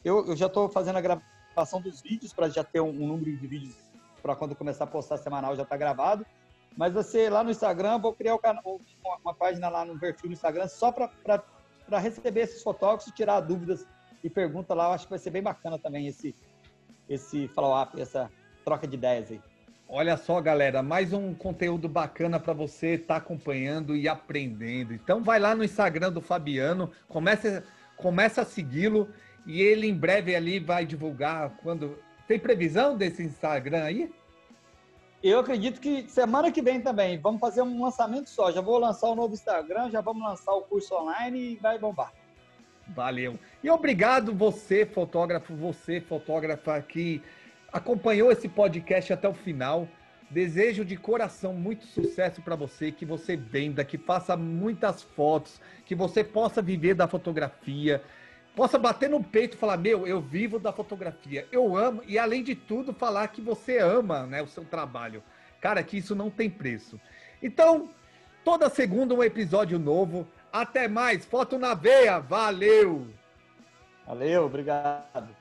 eu, 0.05 0.27
eu 0.27 0.37
já 0.37 0.47
estou 0.47 0.69
fazendo 0.69 0.97
a 0.97 1.01
gravação 1.01 1.81
dos 1.81 2.01
vídeos 2.01 2.33
para 2.33 2.49
já 2.49 2.63
ter 2.65 2.81
um, 2.81 2.89
um, 2.89 3.09
número 3.09 3.37
de 3.37 3.47
vídeos 3.47 3.75
para 4.23 4.35
quando 4.35 4.55
começar 4.55 4.85
a 4.85 4.87
postar 4.87 5.17
semanal 5.19 5.57
já 5.57 5.63
está 5.63 5.77
gravado. 5.77 6.25
Mas 6.77 6.93
você 6.93 7.31
lá 7.31 7.45
no 7.45 7.51
Instagram, 7.51 7.99
vou 7.99 8.13
criar 8.13 8.37
canal, 8.39 8.81
uma, 9.05 9.17
uma 9.25 9.35
página 9.35 9.69
lá 9.69 9.85
no 9.85 9.99
perfil 9.99 10.29
no 10.29 10.35
Instagram 10.35 10.67
só 10.67 10.91
para 10.91 11.11
para 11.87 11.99
receber 11.99 12.41
esses 12.41 12.63
fotógrafos, 12.63 13.13
tirar 13.13 13.41
dúvidas 13.41 13.87
e 14.23 14.31
perguntas 14.31 14.77
lá. 14.77 14.87
Eu 14.87 14.93
acho 14.93 15.05
que 15.05 15.11
vai 15.11 15.19
ser 15.19 15.31
bem 15.31 15.43
bacana 15.43 15.79
também 15.79 16.07
esse, 16.07 16.35
esse 17.09 17.49
follow-up, 17.49 18.01
essa 18.01 18.31
troca 18.65 18.87
de 18.87 18.97
ideias 18.97 19.31
aí. 19.31 19.41
Olha 19.89 20.17
só, 20.17 20.41
galera, 20.41 20.83
mais 20.83 21.13
um 21.13 21.35
conteúdo 21.35 21.89
bacana 21.89 22.41
para 22.41 22.55
você 22.55 22.95
estar 22.95 23.15
tá 23.15 23.17
acompanhando 23.19 23.95
e 23.95 24.09
aprendendo. 24.09 24.95
Então 24.95 25.23
vai 25.23 25.39
lá 25.39 25.55
no 25.55 25.63
Instagram 25.63 26.11
do 26.11 26.23
Fabiano, 26.23 26.91
começa, 27.07 27.63
começa 27.97 28.43
a 28.43 28.45
segui-lo 28.45 29.09
e 29.47 29.61
ele 29.61 29.87
em 29.87 29.95
breve 29.95 30.35
ali 30.35 30.59
vai 30.59 30.87
divulgar 30.87 31.51
quando. 31.63 31.99
Tem 32.27 32.39
previsão 32.39 32.97
desse 32.97 33.23
Instagram 33.23 33.85
aí? 33.85 34.13
Eu 35.23 35.39
acredito 35.39 35.81
que 35.81 36.09
semana 36.09 36.51
que 36.51 36.63
vem 36.63 36.81
também 36.81 37.19
vamos 37.19 37.41
fazer 37.41 37.63
um 37.63 37.83
lançamento 37.83 38.31
só. 38.31 38.51
Já 38.51 38.63
vou 38.63 38.79
lançar 38.79 39.09
o 39.09 39.15
novo 39.15 39.35
Instagram, 39.35 39.91
já 39.91 40.01
vamos 40.01 40.23
lançar 40.23 40.53
o 40.53 40.63
curso 40.63 40.95
online 40.95 41.53
e 41.53 41.57
vai 41.57 41.79
bombar. 41.79 42.13
Valeu. 42.89 43.39
E 43.63 43.71
obrigado 43.71 44.35
você, 44.35 44.85
fotógrafo, 44.85 45.55
você, 45.55 46.01
fotógrafa 46.01 46.81
que 46.83 47.23
acompanhou 47.75 48.31
esse 48.31 48.49
podcast 48.49 49.13
até 49.13 49.29
o 49.29 49.35
final. 49.35 49.89
Desejo 50.31 50.85
de 50.85 50.97
coração 50.97 51.53
muito 51.53 51.85
sucesso 51.87 52.41
para 52.41 52.57
você, 52.57 52.91
que 52.91 53.05
você 53.05 53.37
venda, 53.37 53.85
que 53.85 53.99
faça 53.99 54.37
muitas 54.37 55.03
fotos, 55.03 55.61
que 55.85 55.95
você 55.95 56.25
possa 56.25 56.63
viver 56.63 56.95
da 56.95 57.07
fotografia, 57.07 58.03
possa 58.57 58.79
bater 58.79 59.11
no 59.11 59.23
peito 59.23 59.57
e 59.57 59.59
falar: 59.59 59.77
Meu, 59.77 60.07
eu 60.07 60.21
vivo 60.21 60.59
da 60.59 60.73
fotografia, 60.73 61.47
eu 61.53 61.77
amo, 61.77 62.03
e 62.07 62.19
além 62.19 62.43
de 62.43 62.55
tudo, 62.55 62.95
falar 62.95 63.29
que 63.29 63.41
você 63.41 63.79
ama 63.79 64.25
né, 64.27 64.41
o 64.41 64.47
seu 64.47 64.65
trabalho. 64.65 65.23
Cara, 65.61 65.83
que 65.83 65.99
isso 65.99 66.15
não 66.15 66.31
tem 66.31 66.49
preço. 66.49 66.99
Então, 67.43 67.91
toda 68.45 68.71
segunda 68.71 69.15
um 69.15 69.23
episódio 69.23 69.79
novo. 69.79 70.27
Até 70.53 70.87
mais, 70.87 71.25
foto 71.25 71.59
na 71.59 71.75
veia, 71.75 72.21
valeu! 72.21 73.09
Valeu, 74.07 74.45
obrigado. 74.45 75.35